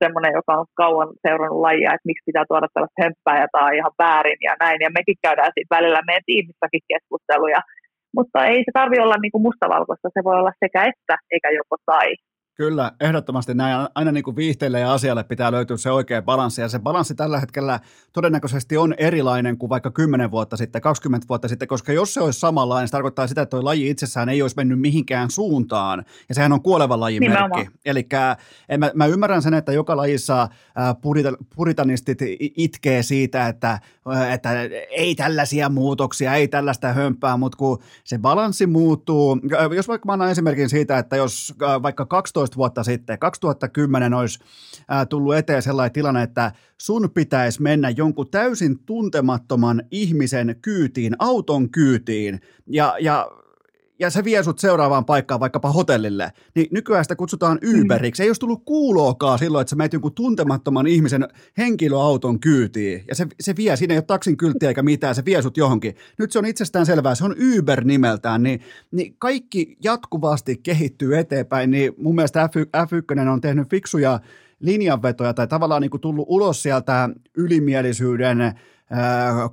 semmoinen, 0.03 0.33
joka 0.39 0.53
on 0.61 0.67
kauan 0.83 1.11
seurannut 1.25 1.65
lajia, 1.67 1.95
että 1.95 2.11
miksi 2.11 2.29
pitää 2.29 2.49
tuoda 2.49 2.69
tällaista 2.69 3.03
hömppää 3.03 3.37
ja 3.43 3.49
tämä 3.53 3.67
on 3.69 3.79
ihan 3.81 3.95
väärin 4.03 4.41
ja 4.49 4.53
näin, 4.63 4.79
ja 4.87 4.91
mekin 4.99 5.19
käydään 5.25 5.53
siinä 5.55 5.75
välillä 5.77 6.01
meidän 6.09 6.29
tiimissäkin 6.31 6.85
keskusteluja, 6.91 7.61
mutta 8.17 8.39
ei 8.53 8.61
se 8.67 8.73
tarvi 8.79 8.99
olla 9.05 9.19
niin 9.21 9.35
kuin 9.35 9.47
mustavalkoista, 9.49 10.15
se 10.17 10.25
voi 10.27 10.37
olla 10.41 10.61
sekä 10.65 10.81
että, 10.91 11.15
eikä 11.33 11.49
joko 11.61 11.77
tai. 11.91 12.09
Kyllä, 12.57 12.93
ehdottomasti 13.01 13.55
näin. 13.55 13.89
Aina 13.95 14.13
niin 14.13 14.25
kuin 14.25 14.37
viihteelle 14.37 14.81
ja 14.81 14.93
asialle 14.93 15.25
pitää 15.25 15.53
löytyä 15.53 15.77
se 15.77 15.91
oikea 15.91 16.23
balanssi, 16.23 16.61
ja 16.61 16.69
se 16.69 16.79
balanssi 16.79 17.15
tällä 17.15 17.41
hetkellä 17.41 17.81
todennäköisesti 18.13 18.77
on 18.77 18.95
erilainen 18.99 19.59
kuin 19.59 19.71
vaikka 19.71 19.91
10 19.91 20.31
vuotta 20.31 20.57
sitten, 20.57 20.83
20 20.83 21.29
vuotta 21.29 21.49
sitten, 21.49 21.69
koska 21.69 21.93
jos 21.93 22.15
se 22.15 22.21
olisi 22.21 22.41
samanlainen, 22.41 22.89
se 22.89 22.93
tarkoittaa 22.93 23.27
sitä, 23.27 23.43
että 23.43 23.51
tuo 23.51 23.65
laji 23.65 23.91
itsessään 23.91 24.29
ei 24.29 24.43
olisi 24.43 24.57
mennyt 24.57 24.81
mihinkään 24.81 25.31
suuntaan, 25.31 26.05
ja 26.29 26.35
sehän 26.35 26.53
on 26.53 26.63
kuoleva 26.63 27.01
lajin 27.01 27.23
merkki. 27.31 27.71
Eli 27.85 28.07
mä, 28.79 28.91
mä 28.95 29.07
ymmärrän 29.07 29.43
sen, 29.43 29.55
että 29.55 29.73
joka 29.73 29.97
lajissa 29.97 30.49
purita, 31.03 31.33
puritanistit 31.57 32.19
itkee 32.41 33.03
siitä, 33.03 33.49
että, 33.49 33.81
että 34.33 34.51
ei 34.91 35.15
tällaisia 35.15 35.69
muutoksia, 35.69 36.35
ei 36.35 36.49
tällaista 36.49 36.93
hömpää, 36.93 37.37
mutta 37.37 37.59
kun 37.59 37.83
se 38.05 38.19
balanssi 38.19 38.67
muuttuu, 38.67 39.39
jos 39.77 39.89
vaikka 39.89 40.07
mä 40.07 40.13
annan 40.13 40.31
esimerkin 40.31 40.69
siitä, 40.69 40.99
että 40.99 41.17
jos 41.17 41.55
vaikka 41.83 42.07
12 42.07 42.44
15 42.45 42.57
vuotta 42.57 42.83
sitten, 42.85 43.19
2010 43.19 44.15
olisi 44.15 44.39
tullut 45.09 45.35
eteen 45.35 45.63
sellainen 45.63 45.93
tilanne, 45.93 46.23
että 46.23 46.53
sun 46.79 47.11
pitäisi 47.11 47.63
mennä 47.63 47.91
jonkun 47.91 48.31
täysin 48.31 48.79
tuntemattoman 48.85 49.83
ihmisen 49.91 50.57
kyytiin, 50.63 51.17
auton 51.19 51.71
kyytiin, 51.71 52.41
ja, 52.67 52.97
ja 53.01 53.31
ja 54.05 54.11
se 54.11 54.25
vie 54.25 54.43
sut 54.43 54.59
seuraavaan 54.59 55.05
paikkaan, 55.05 55.41
vaikkapa 55.41 55.73
hotellille, 55.73 56.33
niin 56.55 56.67
nykyään 56.71 57.05
sitä 57.05 57.17
kutsutaan 57.17 57.59
Uberiksi. 57.81 58.23
Ei 58.23 58.29
olisi 58.29 58.41
tullut 58.41 58.63
kuuloakaan 58.65 59.39
silloin, 59.39 59.63
että 59.63 59.71
sä 59.71 59.77
meet 59.77 59.93
jonkun 59.93 60.15
tuntemattoman 60.15 60.87
ihmisen 60.87 61.29
henkilöauton 61.59 62.41
kyytiin, 62.41 63.05
ja 63.09 63.15
se, 63.15 63.27
se 63.41 63.57
vie, 63.57 63.77
siinä 63.77 63.95
ei 63.95 63.99
ole 63.99 64.05
taksin 64.05 64.37
kylttiä 64.37 64.69
eikä 64.69 64.83
mitään, 64.83 65.15
se 65.15 65.25
vie 65.25 65.43
sut 65.43 65.57
johonkin. 65.57 65.97
Nyt 66.19 66.33
se 66.33 66.39
on 66.39 66.47
itsestään 66.47 66.87
selvää, 66.87 67.15
se 67.15 67.25
on 67.25 67.37
Uber 67.59 67.85
nimeltään, 67.85 68.43
niin, 68.43 68.61
niin 68.91 69.17
kaikki 69.19 69.77
jatkuvasti 69.85 70.57
kehittyy 70.57 71.19
eteenpäin, 71.19 71.71
niin 71.71 71.93
mun 71.99 72.15
mielestä 72.15 72.47
F1, 72.47 72.87
F1 72.87 73.29
on 73.29 73.41
tehnyt 73.41 73.71
fiksuja 73.71 74.21
linjanvetoja 74.61 75.35
tai 75.35 75.47
tavallaan 75.47 75.83
niin 75.83 75.91
kuin 75.91 76.01
tullut 76.01 76.27
ulos 76.29 76.63
sieltä 76.63 77.11
ylimielisyyden 77.37 78.55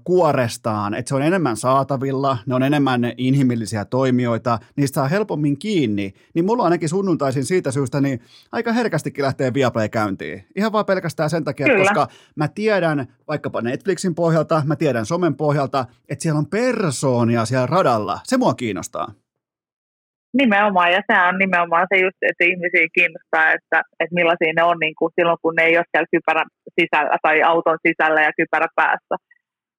kuorestaan, 0.03 0.93
että 0.93 1.09
se 1.09 1.15
on 1.15 1.21
enemmän 1.21 1.57
saatavilla, 1.57 2.37
ne 2.45 2.55
on 2.55 2.63
enemmän 2.63 3.01
inhimillisiä 3.17 3.85
toimijoita, 3.85 4.59
niistä 4.75 4.95
saa 4.95 5.07
helpommin 5.07 5.59
kiinni, 5.59 6.13
niin 6.33 6.45
mulla 6.45 6.63
ainakin 6.63 6.89
sunnuntaisin 6.89 7.45
siitä 7.45 7.71
syystä 7.71 8.01
niin 8.01 8.19
aika 8.51 8.73
herkästikin 8.73 9.23
lähtee 9.23 9.53
Viaplay 9.53 9.89
käyntiin. 9.89 10.43
Ihan 10.55 10.71
vaan 10.71 10.85
pelkästään 10.85 11.29
sen 11.29 11.43
takia, 11.43 11.65
Kyllä. 11.65 11.79
koska 11.79 12.07
mä 12.35 12.47
tiedän 12.47 13.07
vaikkapa 13.27 13.61
Netflixin 13.61 14.15
pohjalta, 14.15 14.63
mä 14.65 14.75
tiedän 14.75 15.05
somen 15.05 15.35
pohjalta, 15.35 15.85
että 16.09 16.23
siellä 16.23 16.37
on 16.37 16.47
persoonia 16.47 17.45
siellä 17.45 17.67
radalla. 17.67 18.19
Se 18.23 18.37
mua 18.37 18.53
kiinnostaa. 18.53 19.07
Nimenomaan, 20.33 20.91
ja 20.91 21.01
se 21.07 21.21
on 21.29 21.37
nimenomaan 21.37 21.87
se 21.93 21.99
just, 21.99 22.17
että 22.21 22.45
ihmisiä 22.45 22.87
kiinnostaa, 22.93 23.51
että, 23.51 23.79
että 23.99 24.15
millaisia 24.15 24.53
ne 24.55 24.63
on 24.63 24.77
niin 24.79 24.95
kuin 24.99 25.11
silloin, 25.15 25.37
kun 25.41 25.55
ne 25.55 25.63
ei 25.63 25.77
ole 25.77 25.85
siellä 25.91 26.11
kypärän 26.11 26.49
sisällä 26.79 27.17
tai 27.21 27.43
auton 27.43 27.77
sisällä 27.87 28.21
ja 28.21 28.31
kypärä 28.37 28.67
päässä. 28.75 29.15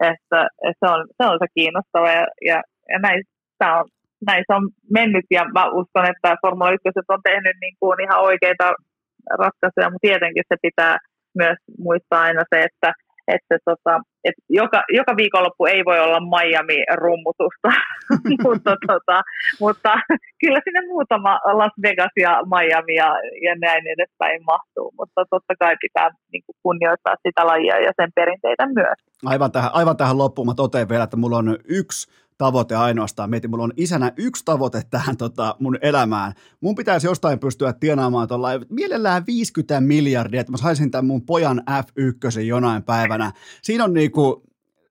Että, 0.00 0.40
että 0.66 0.80
se, 0.80 0.92
on, 0.94 1.00
se 1.16 1.22
on 1.30 1.38
se 1.42 1.46
kiinnostava, 1.54 2.10
ja, 2.10 2.26
ja, 2.48 2.62
ja 2.92 2.98
näistä 2.98 3.66
on, 3.78 3.84
näissä 4.26 4.56
on 4.56 4.64
mennyt, 4.90 5.26
ja 5.30 5.42
mä 5.54 5.64
uskon, 5.80 6.06
että 6.12 6.36
Formula 6.42 6.70
1 6.70 6.82
on 7.08 7.22
tehnyt 7.24 7.56
niin 7.60 7.76
kuin 7.80 8.00
ihan 8.00 8.20
oikeita 8.20 8.66
ratkaisuja, 9.38 9.90
mutta 9.90 10.06
tietenkin 10.08 10.44
se 10.48 10.56
pitää 10.62 10.96
myös 11.34 11.58
muistaa 11.78 12.22
aina 12.22 12.42
se, 12.54 12.62
että, 12.62 12.92
että 13.28 13.58
tota, 13.64 14.00
et 14.24 14.34
joka, 14.48 14.82
joka 14.88 15.16
viikonloppu 15.16 15.66
ei 15.66 15.84
voi 15.84 15.98
olla 16.00 16.20
Miami-rummutusta, 16.20 17.70
mutta, 18.46 18.76
tota, 18.86 19.20
mutta 19.60 19.90
kyllä 20.40 20.60
sinne 20.64 20.80
muutama 20.86 21.32
Las 21.60 21.72
Vegas 21.82 22.14
ja 22.16 22.32
Miami 22.54 22.94
ja, 22.94 23.10
ja 23.46 23.54
näin 23.60 23.84
edespäin 23.86 24.44
mahtuu, 24.44 24.92
mutta 24.98 25.24
totta 25.30 25.54
kai 25.58 25.76
pitää 25.80 26.10
niin 26.32 26.42
kuin 26.46 26.56
kunnioittaa 26.62 27.14
sitä 27.28 27.46
lajia 27.46 27.80
ja 27.80 27.92
sen 27.96 28.10
perinteitä 28.14 28.66
myös. 28.66 28.98
Aivan 29.26 29.52
tähän, 29.52 29.70
aivan 29.72 29.96
tähän 29.96 30.18
loppuun 30.18 30.46
mä 30.46 30.54
totean 30.54 30.88
vielä, 30.88 31.04
että 31.04 31.16
mulla 31.16 31.36
on 31.36 31.56
yksi 31.68 32.21
tavoite 32.42 32.76
ainoastaan. 32.76 33.30
Mietin, 33.30 33.50
mulla 33.50 33.64
on 33.64 33.72
isänä 33.76 34.12
yksi 34.16 34.44
tavoite 34.44 34.82
tähän 34.90 35.16
tota, 35.16 35.56
mun 35.58 35.78
elämään. 35.82 36.32
Mun 36.60 36.74
pitäisi 36.74 37.06
jostain 37.06 37.38
pystyä 37.38 37.72
tienaamaan 37.72 38.28
tuolla 38.28 38.48
mielellään 38.68 39.26
50 39.26 39.80
miljardia, 39.80 40.40
että 40.40 40.50
mä 40.50 40.56
saisin 40.56 40.90
tämän 40.90 41.06
mun 41.06 41.22
pojan 41.22 41.62
F1 41.70 42.40
jonain 42.40 42.82
päivänä. 42.82 43.32
Siinä 43.62 43.84
on 43.84 43.92
niinku, 43.92 44.42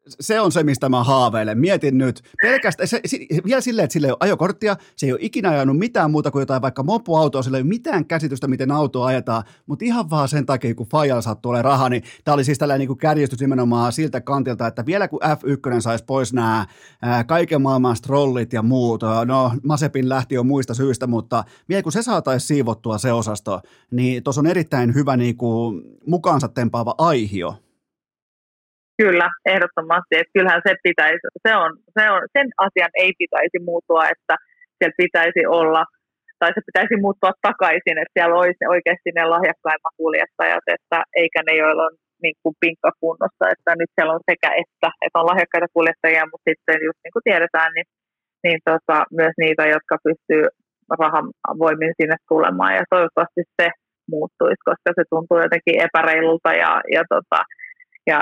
se 0.08 0.40
on 0.40 0.52
se, 0.52 0.64
mistä 0.64 0.90
mä 0.90 1.04
haaveilen. 1.04 1.60
Mietin 1.60 1.98
nyt, 1.98 2.24
pelkästään, 2.42 2.88
se, 2.88 3.02
se, 3.06 3.18
vielä 3.46 3.62
silleen, 3.62 3.84
että 3.84 3.94
sillä 3.94 4.08
ei 4.08 4.12
ole 4.12 4.18
ajokorttia, 4.20 4.76
se 4.96 5.06
ei 5.06 5.12
ole 5.12 5.20
ikinä 5.22 5.50
ajanut 5.50 5.78
mitään 5.78 6.12
muuta 6.12 6.32
kuin 6.32 6.42
jotain 6.42 6.62
vaikka 6.62 6.84
mopoautoa, 6.84 7.42
sillä 7.42 7.58
ei 7.58 7.62
ole 7.62 7.70
mitään 7.70 8.06
käsitystä, 8.06 8.48
miten 8.48 8.72
auto 8.72 9.04
ajetaan, 9.04 9.44
mutta 9.66 9.86
ihan 9.86 10.10
vaan 10.10 10.28
sen 10.28 10.46
takia, 10.46 10.76
kun 10.76 10.88
Fajal 10.88 11.22
sattuu 11.22 11.50
olemaan 11.50 11.66
raha, 11.66 11.90
niin 11.90 12.04
tämä 12.24 12.34
oli 12.34 12.44
siis 12.44 12.58
tällainen 12.58 12.88
niin 12.88 12.98
kärjestys 12.98 13.40
nimenomaan 13.40 13.92
siltä 13.92 14.22
kantilta, 14.22 14.68
että 14.68 14.86
vielä 14.86 15.08
kun 15.08 15.20
F1 15.24 15.82
saisi 15.82 16.04
pois 16.06 16.34
nämä 16.34 16.66
kaiken 17.28 17.62
maailman 17.62 17.96
strollit 17.96 18.54
ja 18.54 18.62
muut, 18.62 19.02
no 19.26 19.52
Masepin 19.64 20.10
lähti 20.10 20.36
jo 20.36 20.44
muista 20.44 20.74
syistä, 20.74 21.08
mutta 21.08 21.44
vielä 21.70 21.84
kun 21.84 21.92
se 21.92 22.04
saataisiin 22.04 22.48
siivottua 22.48 22.98
se 22.98 23.14
osasto, 23.14 23.62
niin 23.92 24.24
tuossa 24.24 24.42
on 24.42 24.48
erittäin 24.48 24.94
hyvä 24.94 25.18
niin 25.18 25.38
kuin, 25.38 25.82
mukaansa 26.08 26.48
tempaava 26.48 26.96
aihio 26.98 27.56
Kyllä, 29.02 29.28
ehdottomasti. 29.54 30.14
Että 30.18 30.36
kyllähän 30.36 30.62
se 30.68 30.74
pitäisi, 30.88 31.26
se 31.46 31.52
on, 31.64 31.72
se 31.98 32.04
on, 32.14 32.22
sen 32.36 32.48
asian 32.66 32.94
ei 33.04 33.12
pitäisi 33.22 33.58
muuttua, 33.70 34.04
että 34.14 34.36
siellä 34.78 35.02
pitäisi 35.04 35.42
olla, 35.60 35.84
tai 36.40 36.50
se 36.56 36.62
pitäisi 36.70 36.96
muuttua 37.06 37.34
takaisin, 37.48 37.98
että 38.02 38.16
siellä 38.16 38.42
olisi 38.44 38.64
oikeasti 38.74 39.10
ne 39.16 39.24
lahjakkaimmat 39.34 39.96
kuljettajat, 40.02 40.66
että 40.76 40.98
eikä 41.22 41.40
ne, 41.44 41.54
joilla 41.64 41.84
on 41.90 41.96
niin 42.24 42.38
kuin 42.42 42.56
pinkka 42.64 42.92
kunnossa, 43.04 43.44
että 43.54 43.72
nyt 43.80 43.92
siellä 43.96 44.14
on 44.18 44.24
sekä 44.32 44.50
että, 44.62 44.90
että 45.06 45.20
on 45.20 45.30
lahjakkaita 45.32 45.76
kuljettajia, 45.78 46.30
mutta 46.32 46.48
sitten 46.50 46.78
just 46.88 47.00
niin 47.04 47.16
kuin 47.16 47.28
tiedetään, 47.30 47.72
niin, 47.76 47.88
niin 48.46 48.60
tota, 48.70 48.98
myös 49.20 49.36
niitä, 49.44 49.64
jotka 49.76 49.96
pystyy 50.08 50.44
rahan 51.02 51.28
voimin 51.64 51.94
sinne 52.00 52.18
tulemaan, 52.32 52.74
ja 52.80 52.84
toivottavasti 52.94 53.42
se 53.60 53.68
muuttuisi, 54.14 54.62
koska 54.70 54.90
se 54.98 55.04
tuntuu 55.14 55.38
jotenkin 55.46 55.76
epäreilulta 55.86 56.52
ja, 56.64 56.72
ja, 56.96 57.04
tota, 57.14 57.40
ja 58.12 58.20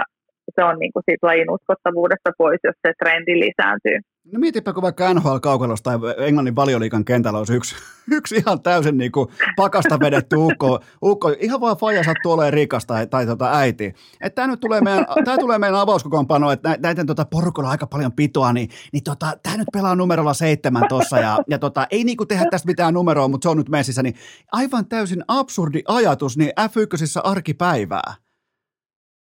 se 0.55 0.63
on 0.63 0.79
niin 0.79 0.93
kuin 0.93 1.03
siitä 1.05 1.27
lajin 1.27 1.51
uskottavuudesta 1.51 2.31
pois, 2.37 2.59
jos 2.63 2.75
se 2.81 2.93
trendi 2.99 3.33
lisääntyy. 3.39 3.99
No 4.31 4.39
mietipä, 4.39 4.73
kun 4.73 4.83
vaikka 4.83 5.13
NHL 5.13 5.37
kaukalossa 5.37 5.83
tai 5.83 5.97
Englannin 6.27 6.55
valioliikan 6.55 7.05
kentällä 7.05 7.39
olisi 7.39 7.55
yksi, 7.55 7.75
yksi 8.17 8.35
ihan 8.35 8.61
täysin 8.61 8.97
niin 8.97 9.11
kuin 9.11 9.27
pakasta 9.55 9.99
vedetty 9.99 10.35
ukko, 10.35 10.79
ukko, 11.03 11.35
ihan 11.39 11.61
vaan 11.61 11.77
faija 11.77 12.03
sattuu 12.03 12.31
olemaan 12.31 12.53
rikas 12.53 12.85
tai, 12.85 13.07
tai 13.07 13.25
tota 13.25 13.51
äiti. 13.57 13.93
Tämä 14.35 14.47
nyt 14.47 14.59
tulee 14.59 14.81
meidän, 14.81 15.05
tämä 15.25 15.37
tulee 15.37 15.57
meidän 15.57 15.79
avauskokoonpano, 15.79 16.51
että 16.51 16.77
näiden 16.79 17.05
tota 17.05 17.25
porukalla 17.25 17.69
aika 17.69 17.87
paljon 17.87 18.11
pitoa, 18.11 18.53
niin, 18.53 18.69
niin 18.93 19.03
tota, 19.03 19.37
tämä 19.43 19.57
nyt 19.57 19.67
pelaa 19.73 19.95
numerolla 19.95 20.33
seitsemän 20.33 20.87
tuossa 20.89 21.19
ja, 21.19 21.37
ja 21.47 21.59
tota, 21.59 21.87
ei 21.91 22.03
niin 22.03 22.17
kuin 22.17 22.27
tehdä 22.27 22.45
tästä 22.51 22.67
mitään 22.67 22.93
numeroa, 22.93 23.27
mutta 23.27 23.45
se 23.45 23.49
on 23.49 23.57
nyt 23.57 23.69
messissä, 23.69 24.03
niin 24.03 24.15
aivan 24.51 24.85
täysin 24.85 25.23
absurdi 25.27 25.81
ajatus, 25.87 26.37
niin 26.37 26.49
F1 26.49 27.21
arkipäivää. 27.23 28.28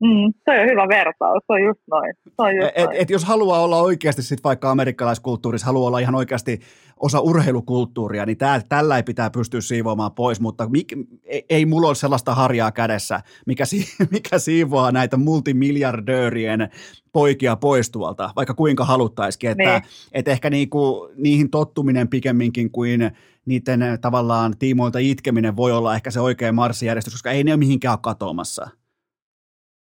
Mm, 0.03 0.33
se 0.45 0.61
on 0.61 0.67
hyvä 0.67 0.87
vertaus, 0.87 1.43
se 1.47 1.53
on 1.53 1.63
just 1.63 1.79
noin. 1.91 2.13
Se 2.23 2.33
on 2.37 2.55
just 2.55 2.71
et, 2.75 2.85
noin. 2.85 2.97
Et 2.97 3.09
jos 3.09 3.23
haluaa 3.23 3.61
olla 3.61 3.81
oikeasti 3.81 4.21
sit 4.23 4.43
vaikka 4.43 4.71
amerikkalaiskulttuurissa, 4.71 5.65
haluaa 5.65 5.87
olla 5.87 5.99
ihan 5.99 6.15
oikeasti 6.15 6.59
osa 6.99 7.19
urheilukulttuuria, 7.19 8.25
niin 8.25 8.37
tää, 8.37 8.61
tällä 8.69 8.97
ei 8.97 9.03
pitää 9.03 9.29
pystyä 9.29 9.61
siivoamaan 9.61 10.11
pois, 10.11 10.39
mutta 10.39 10.69
mik, 10.69 10.93
ei, 11.23 11.45
ei 11.49 11.65
mulla 11.65 11.87
ole 11.87 11.95
sellaista 11.95 12.35
harjaa 12.35 12.71
kädessä, 12.71 13.21
mikä, 13.45 13.65
si, 13.65 13.85
mikä 14.11 14.39
siivoaa 14.39 14.91
näitä 14.91 15.17
multimiljardöörien 15.17 16.69
poikia 17.13 17.55
pois 17.55 17.89
tuolta, 17.89 18.29
vaikka 18.35 18.53
kuinka 18.53 18.85
haluttaisikin, 18.85 19.49
että 19.49 19.63
niin. 19.63 19.81
et 20.11 20.27
ehkä 20.27 20.49
niinku, 20.49 21.09
niihin 21.15 21.49
tottuminen 21.49 22.07
pikemminkin 22.07 22.71
kuin 22.71 23.11
niiden 23.45 23.79
tavallaan 24.01 24.57
tiimoilta 24.59 24.99
itkeminen 24.99 25.55
voi 25.55 25.71
olla 25.71 25.95
ehkä 25.95 26.11
se 26.11 26.19
oikea 26.19 26.51
marssijärjestys, 26.51 27.13
koska 27.13 27.31
ei 27.31 27.43
ne 27.43 27.51
ole 27.51 27.57
mihinkään 27.57 27.99
katoamassa. 27.99 28.69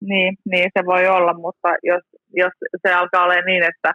Niin, 0.02 0.32
niin 0.52 0.70
se 0.76 0.86
voi 0.86 1.08
olla, 1.08 1.34
mutta 1.34 1.70
jos, 1.84 2.04
jos 2.42 2.54
se 2.88 2.94
alkaa 2.94 3.24
olla 3.24 3.42
niin, 3.46 3.64
että, 3.64 3.92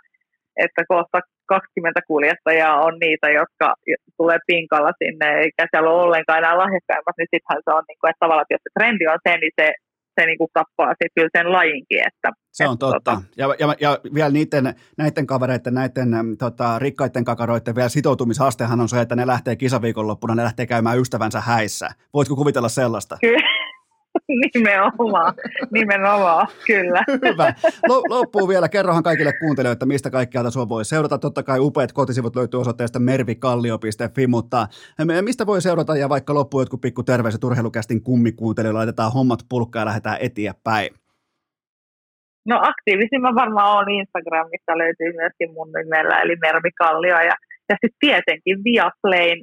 että 0.57 0.83
kohta 0.89 1.20
20 1.47 2.01
kuljettajaa 2.07 2.83
on 2.87 2.95
niitä, 3.05 3.28
jotka 3.31 3.74
tulee 4.16 4.39
pinkalla 4.47 4.93
sinne, 5.03 5.28
eikä 5.43 5.66
siellä 5.70 5.91
ole 5.91 6.03
ollenkaan 6.03 6.39
enää 6.39 6.59
lahjakkaimmat, 6.59 7.16
niin 7.19 7.33
sittenhän 7.33 7.62
se 7.65 7.70
on, 7.78 7.85
niin 7.89 7.99
kuin, 8.01 8.11
että 8.11 8.23
tavallaan, 8.23 8.45
että 8.45 8.55
jos 8.55 8.65
se 8.66 8.77
trendi 8.78 9.07
on 9.07 9.19
se, 9.28 9.37
niin 9.37 9.55
se, 9.61 9.73
se 10.20 10.27
niin 10.27 10.39
kuin 10.39 10.51
kappaa 10.59 10.91
sitten 10.91 11.15
kyllä 11.15 11.37
sen 11.37 11.53
lajinkin. 11.53 12.01
Että, 12.09 12.28
se 12.53 12.69
on 12.69 12.74
että, 12.74 12.87
totta. 12.87 13.11
Tota... 13.11 13.23
Ja, 13.37 13.47
ja, 13.59 13.74
ja, 13.81 13.99
vielä 14.15 14.31
niiden, 14.31 14.74
näiden 14.99 15.27
kavereiden, 15.27 15.74
näiden 15.74 16.09
tota, 16.39 16.78
rikkaiden 16.78 17.24
kakaroiden 17.24 17.74
vielä 17.74 17.89
sitoutumisastehan 17.89 18.81
on 18.81 18.89
se, 18.89 19.01
että 19.01 19.16
ne 19.16 19.27
lähtee 19.27 19.57
kisaviikonloppuna, 19.57 20.35
ne 20.35 20.43
lähtee 20.43 20.66
käymään 20.66 20.99
ystävänsä 20.99 21.41
häissä. 21.41 21.89
Voitko 22.15 22.37
kuvitella 22.37 22.69
sellaista? 22.69 23.16
Kyllä. 23.20 23.56
Nimenomaan, 24.55 25.34
nimenomaan, 25.70 26.47
kyllä. 26.66 27.05
Hyvä. 27.24 27.55
Loppuu 28.09 28.48
vielä, 28.48 28.68
kerrohan 28.68 29.02
kaikille 29.02 29.32
kuuntelijoille, 29.40 29.72
että 29.72 29.86
mistä 29.86 30.10
kaikkialta 30.10 30.51
sinua 30.51 30.68
voi 30.68 30.84
seurata. 30.84 31.18
Totta 31.18 31.43
kai 31.43 31.59
upeat 31.60 31.93
kotisivut 31.93 32.36
löytyy 32.36 32.60
osoitteesta 32.60 32.98
mervikallio.fi, 32.98 34.26
mutta 34.26 34.68
mistä 35.22 35.47
voi 35.47 35.60
seurata 35.62 35.97
ja 35.97 36.09
vaikka 36.09 36.34
loppuu 36.34 36.60
jotkut 36.60 36.80
pikku 36.80 37.02
terveiset 37.02 37.44
urheilukästin 37.44 38.02
kummikuuntelijoille, 38.02 38.78
laitetaan 38.78 39.12
hommat 39.12 39.40
pulkkaan 39.48 39.82
ja 39.82 39.86
lähdetään 39.86 40.18
eteenpäin. 40.20 40.88
No 42.48 42.60
aktiivisimman 42.62 43.34
varmaan 43.34 43.78
on 43.78 43.90
Instagramissa, 43.90 44.78
löytyy 44.78 45.12
myöskin 45.20 45.52
mun 45.52 45.72
nimellä, 45.72 46.20
eli 46.22 46.36
Mervi 46.36 46.70
Kallio, 46.78 47.16
ja, 47.16 47.36
ja 47.68 47.76
sitten 47.80 48.01
tietenkin 48.01 48.64
Viaplayn 48.64 49.38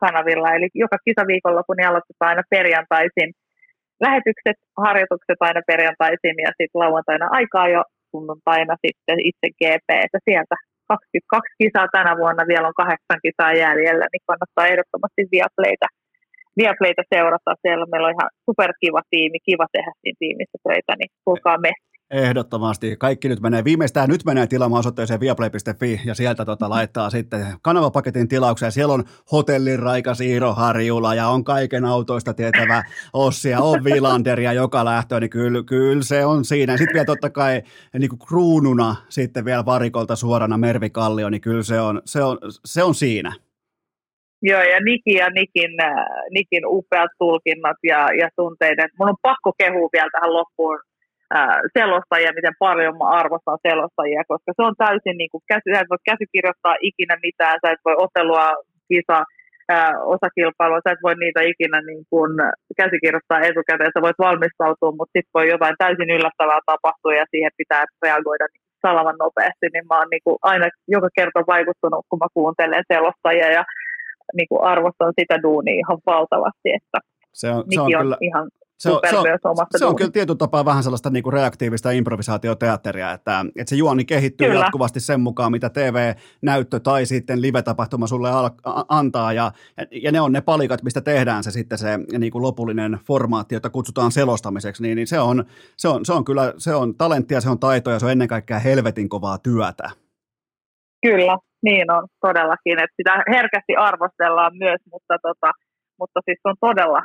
kanavilla, 0.00 0.54
eli 0.54 0.68
joka 0.74 0.96
kisaviikonloppu 1.04 1.72
niin 1.72 1.88
aloitetaan 1.88 2.28
aina 2.28 2.42
perjantaisin– 2.50 3.30
lähetykset, 4.04 4.58
harjoitukset 4.84 5.40
aina 5.46 5.62
perjantaisin 5.70 6.36
ja 6.46 6.50
sitten 6.58 6.80
lauantaina 6.82 7.26
aikaa 7.38 7.68
jo 7.76 7.82
sunnuntaina 8.10 8.74
sitten 8.86 9.18
itse 9.30 9.46
GP, 9.60 9.88
että 10.06 10.20
sieltä 10.28 10.56
22 10.88 11.60
kisaa 11.60 11.88
tänä 11.96 12.12
vuonna, 12.20 12.50
vielä 12.52 12.68
on 12.70 12.80
kahdeksan 12.82 13.24
kisaa 13.26 13.52
jäljellä, 13.64 14.06
niin 14.12 14.28
kannattaa 14.30 14.70
ehdottomasti 14.72 15.22
Viaplayta, 15.34 15.86
Viaplayta 16.58 17.02
seurata. 17.14 17.50
Siellä 17.62 17.86
meillä 17.90 18.08
on 18.08 18.16
ihan 18.16 18.30
superkiva 18.46 19.02
tiimi, 19.12 19.38
kiva 19.48 19.66
tehdä 19.74 19.92
siinä 20.00 20.20
tiimissä 20.22 20.58
töitä, 20.66 20.92
niin 20.96 21.10
tulkaa 21.26 21.58
me. 21.66 21.72
Ehdottomasti. 22.10 22.96
Kaikki 22.96 23.28
nyt 23.28 23.40
menee, 23.40 23.64
viimeistään 23.64 24.08
nyt 24.08 24.24
menee 24.24 24.46
tilaamaan 24.46 24.78
osoitteeseen 24.78 25.20
viaplay.fi 25.20 26.00
ja 26.04 26.14
sieltä 26.14 26.44
tota 26.44 26.70
laittaa 26.70 27.10
sitten 27.10 27.46
kanavapaketin 27.62 28.28
tilaukseen. 28.28 28.72
Siellä 28.72 28.94
on 28.94 29.04
hotellin 29.32 29.78
Raika 29.78 30.14
Siiro 30.14 30.52
Harjula 30.52 31.14
ja 31.14 31.28
on 31.28 31.44
kaiken 31.44 31.84
autoista 31.84 32.34
tietävä 32.34 32.82
Ossi 33.12 33.50
ja 33.50 33.60
on 33.60 33.84
Vilanderia 33.84 34.52
joka 34.52 34.84
lähtöön, 34.84 35.20
niin 35.20 35.30
kyllä, 35.30 35.62
kyllä 35.66 36.02
se 36.02 36.24
on 36.24 36.44
siinä. 36.44 36.76
Sitten 36.76 36.94
vielä 36.94 37.04
totta 37.04 37.30
kai 37.30 37.62
niin 37.98 38.08
kuin 38.08 38.20
kruununa 38.28 38.96
sitten 39.08 39.44
vielä 39.44 39.64
varikolta 39.64 40.16
suorana 40.16 40.58
Mervi 40.58 40.90
Kallio, 40.90 41.30
niin 41.30 41.40
kyllä 41.40 41.62
se 41.62 41.80
on, 41.80 42.02
se 42.04 42.22
on, 42.22 42.38
se 42.64 42.82
on 42.82 42.94
siinä. 42.94 43.32
Joo, 44.42 44.62
ja 44.62 44.80
Niki 44.80 45.12
ja 45.12 45.30
Nikin, 45.30 45.80
äh, 45.84 46.06
Nikin 46.30 46.62
upeat 46.66 47.10
tulkinnat 47.18 47.76
ja, 47.82 48.08
ja 48.20 48.28
tunteiden. 48.36 48.88
Mun 48.98 49.08
on 49.08 49.16
pakko 49.22 49.52
kehua 49.58 49.88
vielä 49.92 50.10
tähän 50.12 50.32
loppuun 50.32 50.78
selostajia, 51.78 52.36
miten 52.38 52.56
paljon 52.58 52.98
mä 52.98 53.08
arvostan 53.20 53.58
selostajia, 53.68 54.22
koska 54.32 54.50
se 54.56 54.62
on 54.68 54.74
täysin, 54.84 55.16
niin 55.18 55.30
kuin, 55.32 55.42
käsi, 55.50 55.68
sä 55.72 55.80
et 55.80 55.92
voi 55.92 56.02
käsikirjoittaa 56.10 56.76
ikinä 56.90 57.16
mitään, 57.26 57.58
sä 57.62 57.72
et 57.72 57.82
voi 57.84 57.96
otelua, 58.06 58.46
kisa, 58.90 59.18
ää, 59.68 59.90
osakilpailua, 60.14 60.84
sä 60.84 60.94
et 60.94 61.02
voi 61.06 61.14
niitä 61.14 61.40
ikinä 61.52 61.78
niin 61.90 62.04
kuin, 62.10 62.30
käsikirjoittaa 62.80 63.46
etukäteen, 63.48 63.94
sä 63.94 64.06
voit 64.06 64.24
valmistautua, 64.26 64.96
mutta 64.98 65.14
sitten 65.14 65.36
voi 65.38 65.46
jotain 65.54 65.76
täysin 65.82 66.10
yllättävää 66.16 66.60
tapahtua 66.70 67.14
ja 67.20 67.26
siihen 67.30 67.52
pitää 67.60 67.84
reagoida 68.04 68.46
niin 68.52 68.66
salaman 68.86 69.18
nopeasti, 69.24 69.66
niin 69.72 69.86
mä 69.90 69.98
oon 69.98 70.10
niin 70.14 70.24
kuin, 70.26 70.36
aina 70.52 70.66
joka 70.96 71.08
kerta 71.18 71.40
vaikuttunut, 71.54 72.06
kun 72.08 72.18
mä 72.22 72.28
kuuntelen 72.38 72.84
selostajia 72.92 73.48
ja 73.58 73.64
niin 74.38 74.48
kuin, 74.48 74.62
arvostan 74.72 75.12
sitä 75.20 75.36
duunia 75.42 75.82
ihan 75.82 75.98
valtavasti, 76.06 76.68
että 76.78 76.98
se 77.40 77.46
on, 77.50 77.64
se 77.74 77.80
on, 77.80 77.86
on 77.86 78.02
kyllä, 78.02 78.16
ihan 78.28 78.46
se 78.78 78.90
on, 78.90 79.00
se 79.10 79.16
on, 79.16 79.56
se 79.76 79.84
on 79.84 79.96
kyllä 79.96 80.10
tietyllä 80.10 80.38
tapaa 80.38 80.64
vähän 80.64 80.82
sellaista 80.82 81.10
niin 81.10 81.22
kuin 81.22 81.32
reaktiivista 81.32 81.90
improvisaatioteatteria, 81.90 83.12
että, 83.12 83.44
että 83.56 83.70
se 83.70 83.76
juoni 83.76 84.04
kehittyy 84.04 84.48
kyllä. 84.48 84.60
jatkuvasti 84.60 85.00
sen 85.00 85.20
mukaan, 85.20 85.52
mitä 85.52 85.70
TV-näyttö 85.70 86.80
tai 86.80 87.06
sitten 87.06 87.42
live-tapahtuma 87.42 88.06
sulle 88.06 88.30
al- 88.30 88.50
antaa, 88.88 89.32
ja, 89.32 89.52
ja 90.02 90.12
ne 90.12 90.20
on 90.20 90.32
ne 90.32 90.40
palikat, 90.40 90.82
mistä 90.82 91.00
tehdään 91.00 91.44
se 91.44 91.50
sitten 91.50 91.78
se 91.78 91.98
niin 92.18 92.32
kuin 92.32 92.42
lopullinen 92.42 92.98
formaatti, 93.06 93.54
jota 93.54 93.70
kutsutaan 93.70 94.12
selostamiseksi, 94.12 94.82
niin, 94.82 94.96
niin 94.96 95.06
se, 95.06 95.20
on, 95.20 95.44
se, 95.76 95.88
on, 95.88 96.04
se 96.04 96.12
on 96.12 96.24
kyllä, 96.24 96.52
se 96.58 96.74
on 96.74 96.94
talenttia, 96.94 97.40
se 97.40 97.50
on 97.50 97.58
taitoa 97.58 97.92
ja 97.92 97.98
se 97.98 98.06
on 98.06 98.12
ennen 98.12 98.28
kaikkea 98.28 98.58
helvetin 98.58 99.08
kovaa 99.08 99.38
työtä. 99.38 99.90
Kyllä, 101.06 101.38
niin 101.62 101.90
on 101.90 102.08
todellakin, 102.20 102.78
että 102.78 102.96
sitä 102.96 103.22
herkästi 103.34 103.76
arvostellaan 103.78 104.52
myös, 104.58 104.80
mutta, 104.92 105.14
tota, 105.22 105.52
mutta 105.98 106.20
siis 106.24 106.38
on 106.44 106.54
todella 106.60 107.02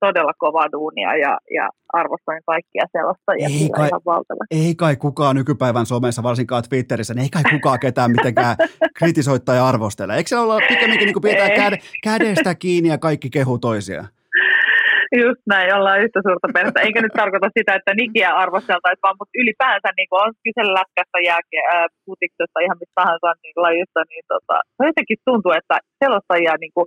todella 0.00 0.32
kovaa 0.38 0.72
duunia 0.72 1.16
ja, 1.16 1.38
ja 1.54 1.68
arvostan 1.92 2.40
kaikkia 2.46 2.84
selostajia 2.92 3.48
Ei 3.48 3.68
kai- 3.76 3.88
ihan. 3.88 4.36
Ei 4.50 4.74
kai 4.74 4.96
kukaan 4.96 5.36
nykypäivän 5.36 5.86
somessa, 5.86 6.22
varsinkaan 6.22 6.62
Twitterissä, 6.68 7.14
niin 7.14 7.22
ei 7.22 7.28
kai 7.30 7.42
kukaan 7.50 7.80
ketään 7.80 8.10
mitenkään 8.10 8.56
kritisoi 8.98 9.40
tai 9.40 9.58
arvostele. 9.58 10.16
Eikö 10.16 10.28
se 10.28 10.38
olla 10.38 10.58
pikemminkin 10.68 11.06
niin 11.06 11.22
pidetään 11.22 11.50
Ei. 11.50 11.56
käde, 11.56 11.78
kädestä 12.04 12.54
kiinni 12.54 12.88
ja 12.88 12.98
kaikki 12.98 13.30
kehu 13.30 13.58
toisia? 13.58 14.04
Just 15.24 15.44
näin, 15.52 15.74
ollaan 15.78 16.02
yhtä 16.04 16.20
suurta 16.26 16.48
perhettä. 16.54 16.80
Eikä 16.80 17.00
nyt 17.02 17.20
tarkoita 17.22 17.48
sitä, 17.58 17.72
että 17.74 17.92
nikiä 18.02 18.30
arvosteltaisiin, 18.44 19.04
vaan 19.06 19.18
mutta 19.18 19.38
ylipäänsä 19.42 19.88
niin 19.96 20.08
kuin 20.10 20.22
on 20.24 20.32
kyse 20.44 20.62
lätkästä, 20.78 21.18
jääke, 21.30 21.58
ää, 21.74 21.86
putiksesta, 22.06 22.64
ihan 22.64 22.78
mistä 22.80 22.98
tahansa 23.00 23.28
niin 23.42 23.58
lajista, 23.64 24.00
niin 24.12 24.24
tota, 24.32 24.56
jotenkin 24.88 25.18
tuntuu, 25.28 25.52
että 25.60 25.76
selostajia 26.02 26.54
niin 26.62 26.74
kuin, 26.76 26.86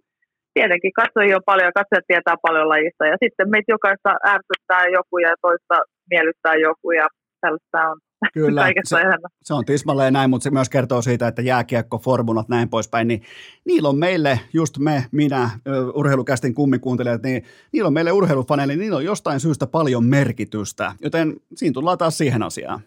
tietenkin 0.53 0.93
katsojia 1.01 1.37
on 1.39 1.49
paljon, 1.51 1.77
katsojat 1.79 2.07
tietää 2.07 2.43
paljon 2.47 2.69
lajista, 2.69 3.03
ja 3.11 3.17
sitten 3.23 3.49
meitä 3.49 3.71
jokaista 3.75 4.11
ärsyttää 4.35 4.83
joku 4.97 5.17
ja 5.17 5.31
toista 5.41 5.75
miellyttää 6.11 6.55
joku, 6.55 6.91
ja 6.91 7.07
tällaista 7.41 7.79
on 7.91 7.97
Kyllä, 8.33 8.65
se, 8.83 8.97
se 9.43 9.53
on 9.53 9.65
tismalleen 9.65 10.13
näin, 10.13 10.29
mutta 10.29 10.43
se 10.43 10.51
myös 10.51 10.69
kertoo 10.69 11.01
siitä, 11.01 11.27
että 11.27 11.41
jääkiekko, 11.41 11.97
formulat, 11.97 12.49
näin 12.49 12.69
poispäin, 12.69 13.07
niin 13.07 13.21
niillä 13.65 13.89
on 13.89 13.97
meille, 13.97 14.39
just 14.53 14.77
me, 14.77 15.05
minä, 15.11 15.49
urheilukästin 15.95 16.53
kummikuuntelijat, 16.53 17.23
niin 17.23 17.43
niillä 17.73 17.87
on 17.87 17.93
meille 17.93 18.11
urheilufaneille, 18.11 18.75
niillä 18.75 18.97
on 18.97 19.05
jostain 19.05 19.39
syystä 19.39 19.67
paljon 19.67 20.05
merkitystä, 20.05 20.91
joten 21.01 21.33
siinä 21.55 21.73
tullaan 21.73 21.97
taas 21.97 22.17
siihen 22.17 22.43
asiaan. 22.43 22.79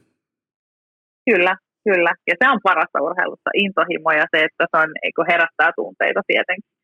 Kyllä, 1.30 1.56
kyllä. 1.84 2.12
Ja 2.26 2.34
se 2.44 2.51
on 2.51 2.60
parasta 2.62 3.02
urheilussa, 3.02 3.51
intohimo 3.55 4.10
ja 4.10 4.26
se, 4.30 4.44
että 4.44 4.66
se 4.70 4.82
on, 4.82 4.90
eikö 5.02 5.22
herättää 5.28 5.70
tunteita 5.76 6.20
tietenkin. 6.26 6.76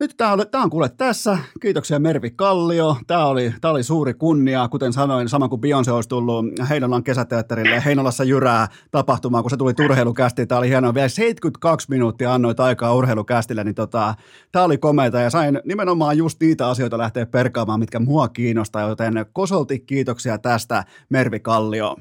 Nyt 0.00 0.14
tämä 0.16 0.32
on, 0.32 0.40
on 0.54 0.70
kuule 0.70 0.88
tässä. 0.88 1.38
Kiitoksia 1.60 1.98
Mervi 1.98 2.30
Kallio. 2.30 2.96
Tämä 3.06 3.26
oli, 3.26 3.54
oli 3.64 3.82
suuri 3.82 4.14
kunnia, 4.14 4.68
kuten 4.68 4.92
sanoin, 4.92 5.28
sama 5.28 5.48
kuin 5.48 5.60
Beyoncé 5.60 5.90
olisi 5.90 6.08
tullut 6.08 6.44
Heinolan 6.68 7.04
kesäteatterille 7.04 7.82
Heinolassa 7.84 8.24
Jyrää 8.24 8.68
tapahtumaan, 8.90 9.44
kun 9.44 9.50
se 9.50 9.56
tuli 9.56 9.74
urheilukästi. 9.84 10.46
Tämä 10.46 10.58
oli 10.58 10.68
hienoa. 10.68 10.94
Vielä 10.94 11.08
72 11.08 11.86
minuuttia 11.90 12.34
annoit 12.34 12.60
aikaa 12.60 12.94
urheilukästille, 12.94 13.64
niin 13.64 13.74
tota, 13.74 14.14
tämä 14.52 14.64
oli 14.64 14.78
komeita 14.78 15.20
ja 15.20 15.30
sain 15.30 15.60
nimenomaan 15.64 16.16
just 16.16 16.40
niitä 16.40 16.68
asioita 16.68 16.98
lähteä 16.98 17.26
perkaamaan, 17.26 17.80
mitkä 17.80 17.98
mua 17.98 18.28
kiinnostaa, 18.28 18.88
joten 18.88 19.26
kosolti 19.32 19.78
kiitoksia 19.78 20.38
tästä 20.38 20.84
Mervi 21.08 21.40
Kallio. 21.40 21.96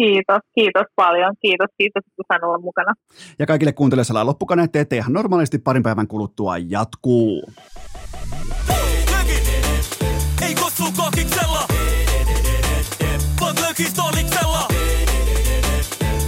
Kiitos, 0.00 0.42
kiitos 0.54 0.86
paljon. 0.96 1.34
Kiitos, 1.40 1.66
kiitos, 1.78 2.02
kun 2.16 2.24
sain 2.28 2.44
olla 2.44 2.58
mukana. 2.58 2.92
Ja 3.38 3.46
kaikille 3.46 3.72
kuuntelijoille 3.72 4.24
loppukaneet 4.24 4.72
teette 4.72 4.96
ihan 4.96 5.12
normaalisti 5.12 5.58
parin 5.58 5.82
päivän 5.82 6.08
kuluttua 6.08 6.58
jatkuu. 6.58 7.52
Ei 10.42 10.54
kossu 10.54 10.84
kokiksella! 10.96 11.60
Vaan 13.40 13.56
lökin 13.62 13.94
toliksella! 13.96 14.68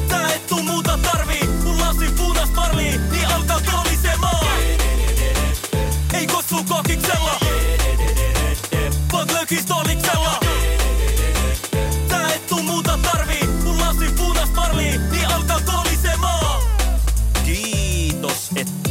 Tää 0.08 0.34
et 0.34 0.46
tuu 0.46 0.62
muuta 0.62 0.98
tarvii, 1.12 1.46
kun 1.64 1.80
lasin 1.80 2.12
punas 2.16 2.50
parlii, 2.50 2.98
niin 3.10 3.28
alkaa 3.34 3.60
kolisemaan! 3.72 4.46
Ei 6.14 6.26
kossu 6.26 6.56
kokiksella! 6.68 7.34
Vaan 9.12 9.28
lökin 9.34 9.66
toliksella! 9.68 10.31